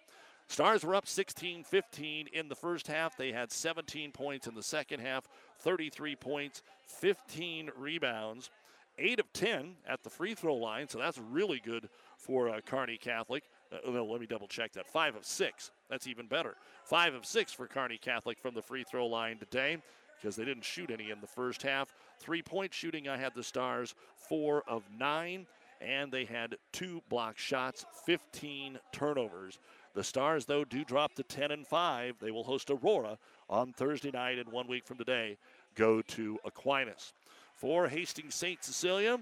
Stars 0.48 0.84
were 0.84 0.96
up 0.96 1.08
16 1.08 1.64
15 1.64 2.28
in 2.32 2.48
the 2.48 2.56
first 2.56 2.88
half. 2.88 3.18
They 3.18 3.32
had 3.32 3.52
17 3.52 4.12
points 4.12 4.48
in 4.48 4.56
the 4.56 4.64
second 4.64 5.00
half, 5.00 5.28
33 5.60 6.16
points, 6.16 6.62
15 6.88 7.72
rebounds, 7.78 8.50
8 8.98 9.20
of 9.20 9.34
10 9.34 9.76
at 9.88 10.04
the 10.04 10.10
free 10.10 10.36
throw 10.36 10.56
line. 10.56 10.88
So 10.88 11.00
that's 11.00 11.18
really 11.18 11.62
good 11.64 11.90
for 12.18 12.50
uh, 12.50 12.62
Kearney 12.62 12.98
Catholic. 12.98 13.44
Uh, 13.72 13.92
no, 13.92 14.06
let 14.06 14.22
me 14.22 14.28
double 14.28 14.48
check 14.48 14.74
that. 14.74 14.88
5 14.88 15.16
of 15.18 15.26
6. 15.26 15.72
That's 15.90 16.08
even 16.08 16.28
better. 16.28 16.56
5 16.84 17.16
of 17.16 17.26
6 17.26 17.52
for 17.52 17.68
Kearney 17.68 17.98
Catholic 17.98 18.40
from 18.40 18.54
the 18.54 18.62
free 18.62 18.84
throw 18.84 19.08
line 19.08 19.38
today 19.38 19.78
because 20.16 20.36
they 20.36 20.46
didn't 20.46 20.64
shoot 20.64 20.92
any 20.92 21.12
in 21.12 21.20
the 21.22 21.28
first 21.28 21.62
half. 21.62 21.94
Three 22.20 22.42
point 22.42 22.74
shooting, 22.74 23.08
I 23.08 23.18
had 23.18 23.34
the 23.36 23.44
Stars 23.44 23.96
4 24.30 24.64
of 24.68 24.84
9, 24.98 25.46
and 25.82 26.12
they 26.12 26.26
had 26.26 26.56
two 26.72 27.02
block 27.10 27.38
shots, 27.38 27.86
15 28.06 28.80
turnovers. 28.92 29.60
The 29.96 30.04
Stars, 30.04 30.46
though, 30.46 30.66
do 30.66 30.84
drop 30.84 31.16
to 31.16 31.24
10 31.24 31.52
and 31.52 31.66
5. 31.66 32.18
They 32.20 32.30
will 32.30 32.44
host 32.44 32.70
Aurora 32.70 33.18
on 33.50 33.72
Thursday 33.72 34.12
night, 34.12 34.38
and 34.38 34.50
one 34.50 34.68
week 34.68 34.86
from 34.86 34.98
today, 34.98 35.38
go 35.74 36.02
to 36.02 36.38
Aquinas. 36.44 37.14
For 37.54 37.88
Hastings 37.88 38.36
St. 38.36 38.62
Cecilia, 38.62 39.20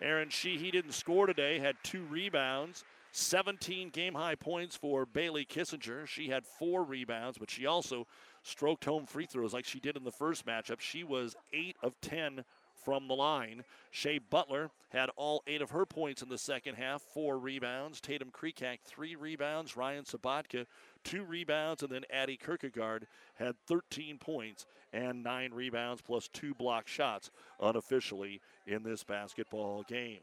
Erin 0.00 0.30
Sheehy 0.30 0.70
didn't 0.70 0.92
score 0.92 1.26
today, 1.26 1.58
had 1.58 1.76
two 1.82 2.04
rebounds. 2.04 2.84
17 3.12 3.90
game 3.90 4.14
high 4.14 4.34
points 4.34 4.74
for 4.74 5.04
Bailey 5.04 5.44
Kissinger. 5.44 6.06
She 6.06 6.30
had 6.30 6.46
four 6.46 6.82
rebounds, 6.84 7.36
but 7.36 7.50
she 7.50 7.66
also 7.66 8.06
stroked 8.42 8.86
home 8.86 9.04
free 9.04 9.26
throws 9.26 9.52
like 9.52 9.66
she 9.66 9.78
did 9.78 9.94
in 9.94 10.04
the 10.04 10.10
first 10.10 10.46
matchup. 10.46 10.80
She 10.80 11.04
was 11.04 11.36
8 11.52 11.76
of 11.82 12.00
10 12.00 12.44
from 12.84 13.08
the 13.08 13.14
line. 13.14 13.64
Shea 13.90 14.18
Butler 14.18 14.70
had 14.90 15.10
all 15.16 15.42
eight 15.46 15.62
of 15.62 15.70
her 15.70 15.86
points 15.86 16.22
in 16.22 16.28
the 16.28 16.38
second 16.38 16.74
half, 16.74 17.02
four 17.02 17.38
rebounds. 17.38 18.00
Tatum 18.00 18.30
Kreekak, 18.30 18.80
three 18.84 19.16
rebounds. 19.16 19.76
Ryan 19.76 20.04
Sabatka, 20.04 20.66
two 21.02 21.24
rebounds. 21.24 21.82
And 21.82 21.90
then 21.90 22.04
Addie 22.12 22.36
Kierkegaard 22.36 23.06
had 23.34 23.56
13 23.66 24.18
points 24.18 24.66
and 24.92 25.24
nine 25.24 25.52
rebounds 25.52 26.02
plus 26.02 26.28
two 26.28 26.54
block 26.54 26.86
shots 26.86 27.30
unofficially 27.60 28.40
in 28.66 28.82
this 28.82 29.02
basketball 29.02 29.82
game. 29.88 30.20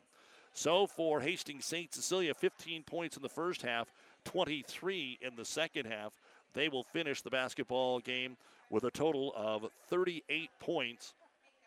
So 0.53 0.85
for 0.85 1.21
Hastings 1.21 1.65
St. 1.65 1.93
Cecilia, 1.93 2.33
15 2.33 2.83
points 2.83 3.15
in 3.15 3.23
the 3.23 3.29
first 3.29 3.61
half, 3.61 3.91
23 4.25 5.19
in 5.21 5.35
the 5.35 5.45
second 5.45 5.85
half. 5.85 6.13
They 6.53 6.69
will 6.69 6.83
finish 6.83 7.21
the 7.21 7.29
basketball 7.29 7.99
game 7.99 8.35
with 8.69 8.83
a 8.83 8.91
total 8.91 9.33
of 9.35 9.67
38 9.89 10.49
points 10.59 11.13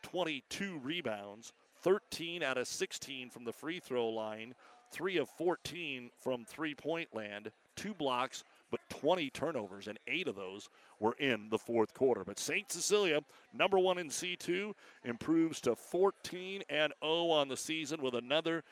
22 0.04 0.80
rebounds, 0.82 1.52
13 1.82 2.42
out 2.42 2.58
of 2.58 2.68
16 2.68 3.30
from 3.30 3.44
the 3.44 3.52
free 3.52 3.80
throw 3.80 4.08
line, 4.08 4.54
3 4.92 5.16
of 5.16 5.28
14 5.30 6.10
from 6.20 6.44
three 6.44 6.74
point 6.74 7.08
land, 7.12 7.50
two 7.74 7.94
blocks, 7.94 8.44
but 8.70 8.80
20 8.90 9.30
turnovers, 9.30 9.88
and 9.88 9.98
eight 10.06 10.28
of 10.28 10.36
those 10.36 10.68
were 11.00 11.14
in 11.18 11.48
the 11.50 11.58
fourth 11.58 11.94
quarter. 11.94 12.22
But 12.22 12.38
St. 12.38 12.70
Cecilia, 12.70 13.20
number 13.52 13.78
one 13.78 13.98
in 13.98 14.08
C2, 14.08 14.72
improves 15.04 15.60
to 15.62 15.74
14 15.74 16.62
and 16.68 16.92
0 17.02 17.30
on 17.30 17.48
the 17.48 17.56
season 17.56 18.02
with 18.02 18.14
another 18.14 18.62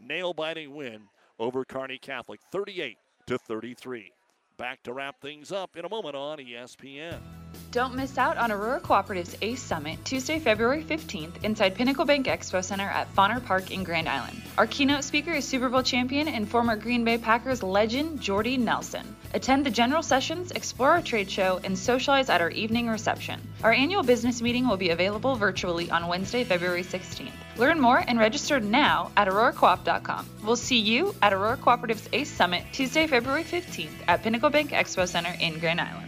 nail 0.00 0.32
biting 0.32 0.74
win 0.74 1.02
over 1.38 1.64
Kearney 1.64 1.98
Catholic, 1.98 2.40
38 2.50 2.96
to 3.26 3.36
33. 3.36 4.12
Back 4.56 4.82
to 4.84 4.92
wrap 4.92 5.20
things 5.20 5.52
up 5.52 5.76
in 5.76 5.84
a 5.84 5.88
moment 5.88 6.16
on 6.16 6.38
ESPN. 6.38 7.37
Don't 7.70 7.94
miss 7.94 8.16
out 8.16 8.38
on 8.38 8.50
Aurora 8.50 8.80
Cooperative's 8.80 9.36
ACE 9.42 9.62
Summit 9.62 10.02
Tuesday, 10.02 10.38
February 10.38 10.82
15th 10.82 11.44
inside 11.44 11.74
Pinnacle 11.74 12.06
Bank 12.06 12.26
Expo 12.26 12.64
Center 12.64 12.88
at 12.88 13.14
Fonner 13.14 13.44
Park 13.44 13.70
in 13.70 13.84
Grand 13.84 14.08
Island. 14.08 14.40
Our 14.56 14.66
keynote 14.66 15.04
speaker 15.04 15.32
is 15.32 15.46
Super 15.46 15.68
Bowl 15.68 15.82
champion 15.82 16.28
and 16.28 16.48
former 16.48 16.76
Green 16.76 17.04
Bay 17.04 17.18
Packers 17.18 17.62
legend 17.62 18.22
Jordy 18.22 18.56
Nelson. 18.56 19.14
Attend 19.34 19.66
the 19.66 19.70
general 19.70 20.02
sessions, 20.02 20.50
explore 20.52 20.92
our 20.92 21.02
trade 21.02 21.30
show, 21.30 21.60
and 21.62 21.78
socialize 21.78 22.30
at 22.30 22.40
our 22.40 22.48
evening 22.50 22.88
reception. 22.88 23.38
Our 23.62 23.72
annual 23.72 24.02
business 24.02 24.40
meeting 24.40 24.66
will 24.66 24.78
be 24.78 24.88
available 24.88 25.36
virtually 25.36 25.90
on 25.90 26.08
Wednesday, 26.08 26.44
February 26.44 26.84
16th. 26.84 27.32
Learn 27.58 27.78
more 27.78 27.98
and 27.98 28.18
register 28.18 28.60
now 28.60 29.10
at 29.14 29.28
auroracoop.com. 29.28 30.26
We'll 30.42 30.56
see 30.56 30.78
you 30.78 31.14
at 31.20 31.34
Aurora 31.34 31.58
Cooperative's 31.58 32.08
ACE 32.14 32.30
Summit 32.30 32.64
Tuesday, 32.72 33.06
February 33.06 33.44
15th 33.44 33.92
at 34.06 34.22
Pinnacle 34.22 34.48
Bank 34.48 34.70
Expo 34.70 35.06
Center 35.06 35.34
in 35.38 35.58
Grand 35.58 35.82
Island. 35.82 36.07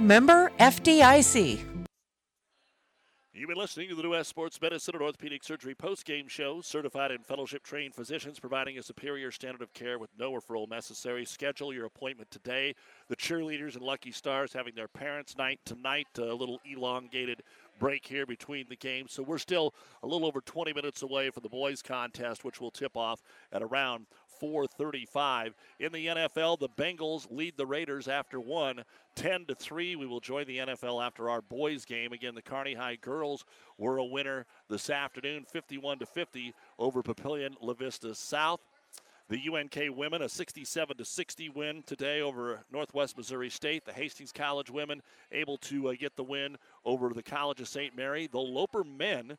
Member 0.00 0.50
FDIC. 0.60 1.60
You've 3.32 3.48
been 3.48 3.58
listening 3.58 3.90
to 3.90 3.94
the 3.94 4.02
New 4.02 4.24
Sports 4.24 4.58
Medicine 4.62 4.94
and 4.94 5.02
Orthopedic 5.02 5.44
Surgery 5.44 5.74
post-game 5.74 6.26
show. 6.26 6.62
Certified 6.62 7.10
and 7.10 7.24
fellowship-trained 7.24 7.94
physicians 7.94 8.40
providing 8.40 8.78
a 8.78 8.82
superior 8.82 9.30
standard 9.30 9.60
of 9.60 9.74
care 9.74 9.98
with 9.98 10.08
no 10.18 10.32
referral 10.32 10.68
necessary. 10.68 11.26
Schedule 11.26 11.72
your 11.72 11.84
appointment 11.84 12.30
today. 12.30 12.74
The 13.08 13.16
cheerleaders 13.16 13.74
and 13.74 13.82
Lucky 13.82 14.10
Stars 14.10 14.54
having 14.54 14.74
their 14.74 14.88
parents' 14.88 15.36
night 15.36 15.60
tonight. 15.66 16.06
A 16.18 16.22
little 16.22 16.60
elongated 16.64 17.42
break 17.78 18.06
here 18.06 18.24
between 18.24 18.66
the 18.70 18.76
games. 18.76 19.12
So 19.12 19.22
we're 19.22 19.36
still 19.36 19.74
a 20.02 20.06
little 20.06 20.26
over 20.26 20.40
20 20.40 20.72
minutes 20.72 21.02
away 21.02 21.28
from 21.28 21.42
the 21.42 21.50
boys' 21.50 21.82
contest, 21.82 22.42
which 22.42 22.58
will 22.58 22.70
tip 22.70 22.96
off 22.96 23.20
at 23.52 23.62
around 23.62 24.06
435. 24.40 25.54
In 25.80 25.92
the 25.92 26.06
NFL, 26.06 26.58
the 26.58 26.68
Bengals 26.68 27.26
lead 27.30 27.56
the 27.56 27.66
Raiders 27.66 28.08
after 28.08 28.40
one, 28.40 28.84
10 29.14 29.46
to 29.46 29.54
3. 29.54 29.96
We 29.96 30.06
will 30.06 30.20
join 30.20 30.46
the 30.46 30.58
NFL 30.58 31.04
after 31.04 31.28
our 31.30 31.42
boys 31.42 31.84
game. 31.84 32.12
Again, 32.12 32.34
the 32.34 32.42
Kearney 32.42 32.74
High 32.74 32.96
girls 32.96 33.44
were 33.78 33.98
a 33.98 34.04
winner 34.04 34.46
this 34.68 34.90
afternoon, 34.90 35.44
51 35.44 35.98
to 36.00 36.06
50 36.06 36.54
over 36.78 37.02
Papillion 37.02 37.54
La 37.60 37.74
Vista 37.74 38.14
South. 38.14 38.60
The 39.28 39.42
UNK 39.52 39.96
women 39.96 40.22
a 40.22 40.28
67 40.28 40.96
to 40.98 41.04
60 41.04 41.48
win 41.48 41.82
today 41.84 42.20
over 42.20 42.60
Northwest 42.70 43.16
Missouri 43.16 43.50
State. 43.50 43.84
The 43.84 43.92
Hastings 43.92 44.30
College 44.30 44.70
women 44.70 45.02
able 45.32 45.56
to 45.58 45.88
uh, 45.88 45.94
get 45.98 46.14
the 46.14 46.22
win 46.22 46.56
over 46.84 47.12
the 47.12 47.24
College 47.24 47.60
of 47.60 47.66
St. 47.66 47.96
Mary. 47.96 48.28
The 48.28 48.38
Loper 48.38 48.84
men 48.84 49.36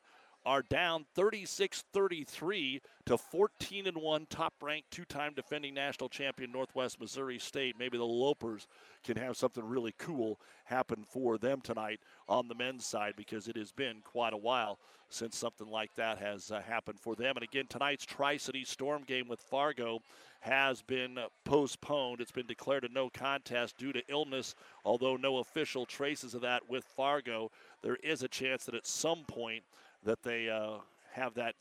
are 0.48 0.62
down 0.62 1.04
36-33 1.14 2.80
to 3.04 3.18
14 3.18 3.86
and 3.86 3.98
1 3.98 4.26
top 4.30 4.54
ranked 4.62 4.90
two-time 4.90 5.34
defending 5.36 5.74
national 5.74 6.08
champion 6.08 6.50
Northwest 6.50 6.98
Missouri 6.98 7.38
State. 7.38 7.76
Maybe 7.78 7.98
the 7.98 8.04
Lopers 8.04 8.66
can 9.04 9.18
have 9.18 9.36
something 9.36 9.62
really 9.62 9.94
cool 9.98 10.40
happen 10.64 11.04
for 11.04 11.36
them 11.36 11.60
tonight 11.60 12.00
on 12.30 12.48
the 12.48 12.54
men's 12.54 12.86
side 12.86 13.12
because 13.14 13.46
it 13.46 13.56
has 13.56 13.72
been 13.72 14.00
quite 14.02 14.32
a 14.32 14.38
while 14.38 14.78
since 15.10 15.36
something 15.36 15.68
like 15.68 15.94
that 15.96 16.16
has 16.16 16.50
uh, 16.50 16.62
happened 16.62 16.98
for 16.98 17.14
them. 17.14 17.36
And 17.36 17.44
again, 17.44 17.66
tonight's 17.68 18.06
Tri-City 18.06 18.64
Storm 18.64 19.02
game 19.02 19.28
with 19.28 19.40
Fargo 19.40 20.00
has 20.40 20.80
been 20.80 21.18
postponed. 21.44 22.22
It's 22.22 22.32
been 22.32 22.46
declared 22.46 22.84
a 22.84 22.88
no 22.88 23.10
contest 23.10 23.76
due 23.76 23.92
to 23.92 24.02
illness, 24.08 24.54
although 24.82 25.16
no 25.16 25.38
official 25.38 25.84
traces 25.84 26.32
of 26.32 26.40
that 26.40 26.62
with 26.70 26.84
Fargo. 26.84 27.50
There 27.82 27.96
is 27.96 28.22
a 28.22 28.28
chance 28.28 28.64
that 28.64 28.74
at 28.74 28.86
some 28.86 29.24
point 29.26 29.62
that 30.04 30.22
they 30.22 30.48
uh, 30.48 30.78
have 31.12 31.34
that 31.34 31.54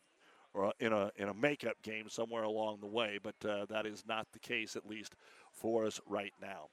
uh, 0.60 0.72
in 0.80 0.94
a 0.94 1.12
in 1.18 1.30
a 1.30 1.34
makeup 1.34 1.76
game 1.84 2.10
somewhere 2.10 2.44
along 2.44 2.80
the 2.80 2.88
way, 2.88 3.20
but 3.22 3.36
uh, 3.48 3.66
that 3.70 3.86
is 3.86 4.04
not 4.08 4.28
the 4.34 4.40
case 4.40 4.76
at 4.76 4.88
least 4.88 5.16
for 5.52 5.86
us 5.86 6.00
right 6.08 6.34
now. 6.42 6.70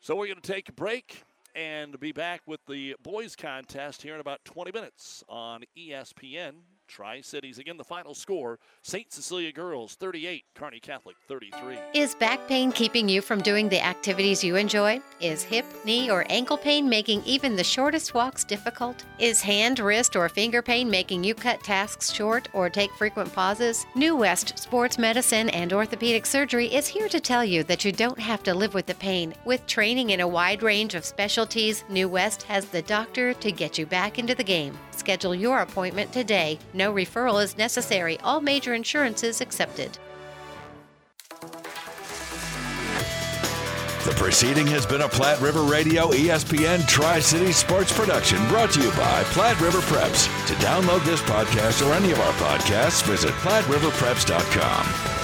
So 0.00 0.14
we're 0.14 0.26
going 0.26 0.40
to 0.40 0.52
take 0.52 0.68
a 0.68 0.72
break 0.72 1.22
and 1.54 1.98
be 1.98 2.12
back 2.12 2.42
with 2.46 2.60
the 2.66 2.94
boys 3.02 3.34
contest 3.34 4.02
here 4.02 4.14
in 4.14 4.20
about 4.20 4.44
20 4.44 4.70
minutes 4.70 5.24
on 5.28 5.64
ESPN 5.76 6.52
Tri 6.88 7.20
Cities. 7.20 7.58
Again, 7.58 7.76
the 7.76 7.84
final 7.84 8.14
score 8.14 8.58
St. 8.82 9.12
Cecilia 9.12 9.52
Girls 9.52 9.94
38, 9.94 10.44
Kearney 10.54 10.80
Catholic 10.80 11.16
33. 11.28 11.78
Is 11.94 12.14
back 12.14 12.48
pain 12.48 12.72
keeping 12.72 13.08
you 13.08 13.20
from 13.20 13.40
doing 13.40 13.68
the 13.68 13.84
activities 13.84 14.42
you 14.42 14.56
enjoy? 14.56 15.00
Is 15.20 15.42
hip, 15.42 15.66
knee, 15.84 16.10
or 16.10 16.24
ankle 16.30 16.56
pain 16.56 16.88
making 16.88 17.22
even 17.24 17.54
the 17.54 17.62
shortest 17.62 18.14
walks 18.14 18.42
difficult? 18.42 19.04
Is 19.18 19.42
hand, 19.42 19.78
wrist, 19.78 20.16
or 20.16 20.28
finger 20.28 20.62
pain 20.62 20.90
making 20.90 21.22
you 21.22 21.34
cut 21.34 21.62
tasks 21.62 22.12
short 22.12 22.48
or 22.54 22.70
take 22.70 22.90
frequent 22.92 23.32
pauses? 23.32 23.86
New 23.94 24.16
West 24.16 24.58
Sports 24.58 24.98
Medicine 24.98 25.50
and 25.50 25.72
Orthopedic 25.72 26.24
Surgery 26.24 26.66
is 26.74 26.88
here 26.88 27.08
to 27.08 27.20
tell 27.20 27.44
you 27.44 27.62
that 27.64 27.84
you 27.84 27.92
don't 27.92 28.18
have 28.18 28.42
to 28.44 28.54
live 28.54 28.74
with 28.74 28.86
the 28.86 28.94
pain. 28.94 29.34
With 29.44 29.66
training 29.66 30.10
in 30.10 30.20
a 30.20 30.28
wide 30.28 30.62
range 30.62 30.94
of 30.94 31.04
specialties, 31.04 31.84
New 31.90 32.08
West 32.08 32.44
has 32.44 32.64
the 32.66 32.82
doctor 32.82 33.34
to 33.34 33.52
get 33.52 33.76
you 33.76 33.84
back 33.84 34.18
into 34.18 34.34
the 34.34 34.42
game. 34.42 34.76
Schedule 34.92 35.34
your 35.34 35.60
appointment 35.60 36.12
today. 36.12 36.58
No 36.78 36.94
referral 36.94 37.42
is 37.42 37.58
necessary. 37.58 38.20
All 38.20 38.40
major 38.40 38.72
insurances 38.72 39.40
accepted. 39.40 39.98
The 44.04 44.14
proceeding 44.14 44.68
has 44.68 44.86
been 44.86 45.00
a 45.00 45.08
Platte 45.08 45.40
River 45.40 45.64
Radio 45.64 46.12
ESPN 46.12 46.86
Tri 46.86 47.18
City 47.18 47.50
Sports 47.50 47.92
production 47.92 48.38
brought 48.46 48.70
to 48.70 48.80
you 48.80 48.90
by 48.92 49.24
Platte 49.34 49.60
River 49.60 49.80
Preps. 49.80 50.28
To 50.46 50.54
download 50.64 51.04
this 51.04 51.20
podcast 51.22 51.84
or 51.84 51.92
any 51.94 52.12
of 52.12 52.20
our 52.20 52.32
podcasts, 52.34 53.02
visit 53.02 53.32
PlatteRiverPreps.com. 53.42 55.17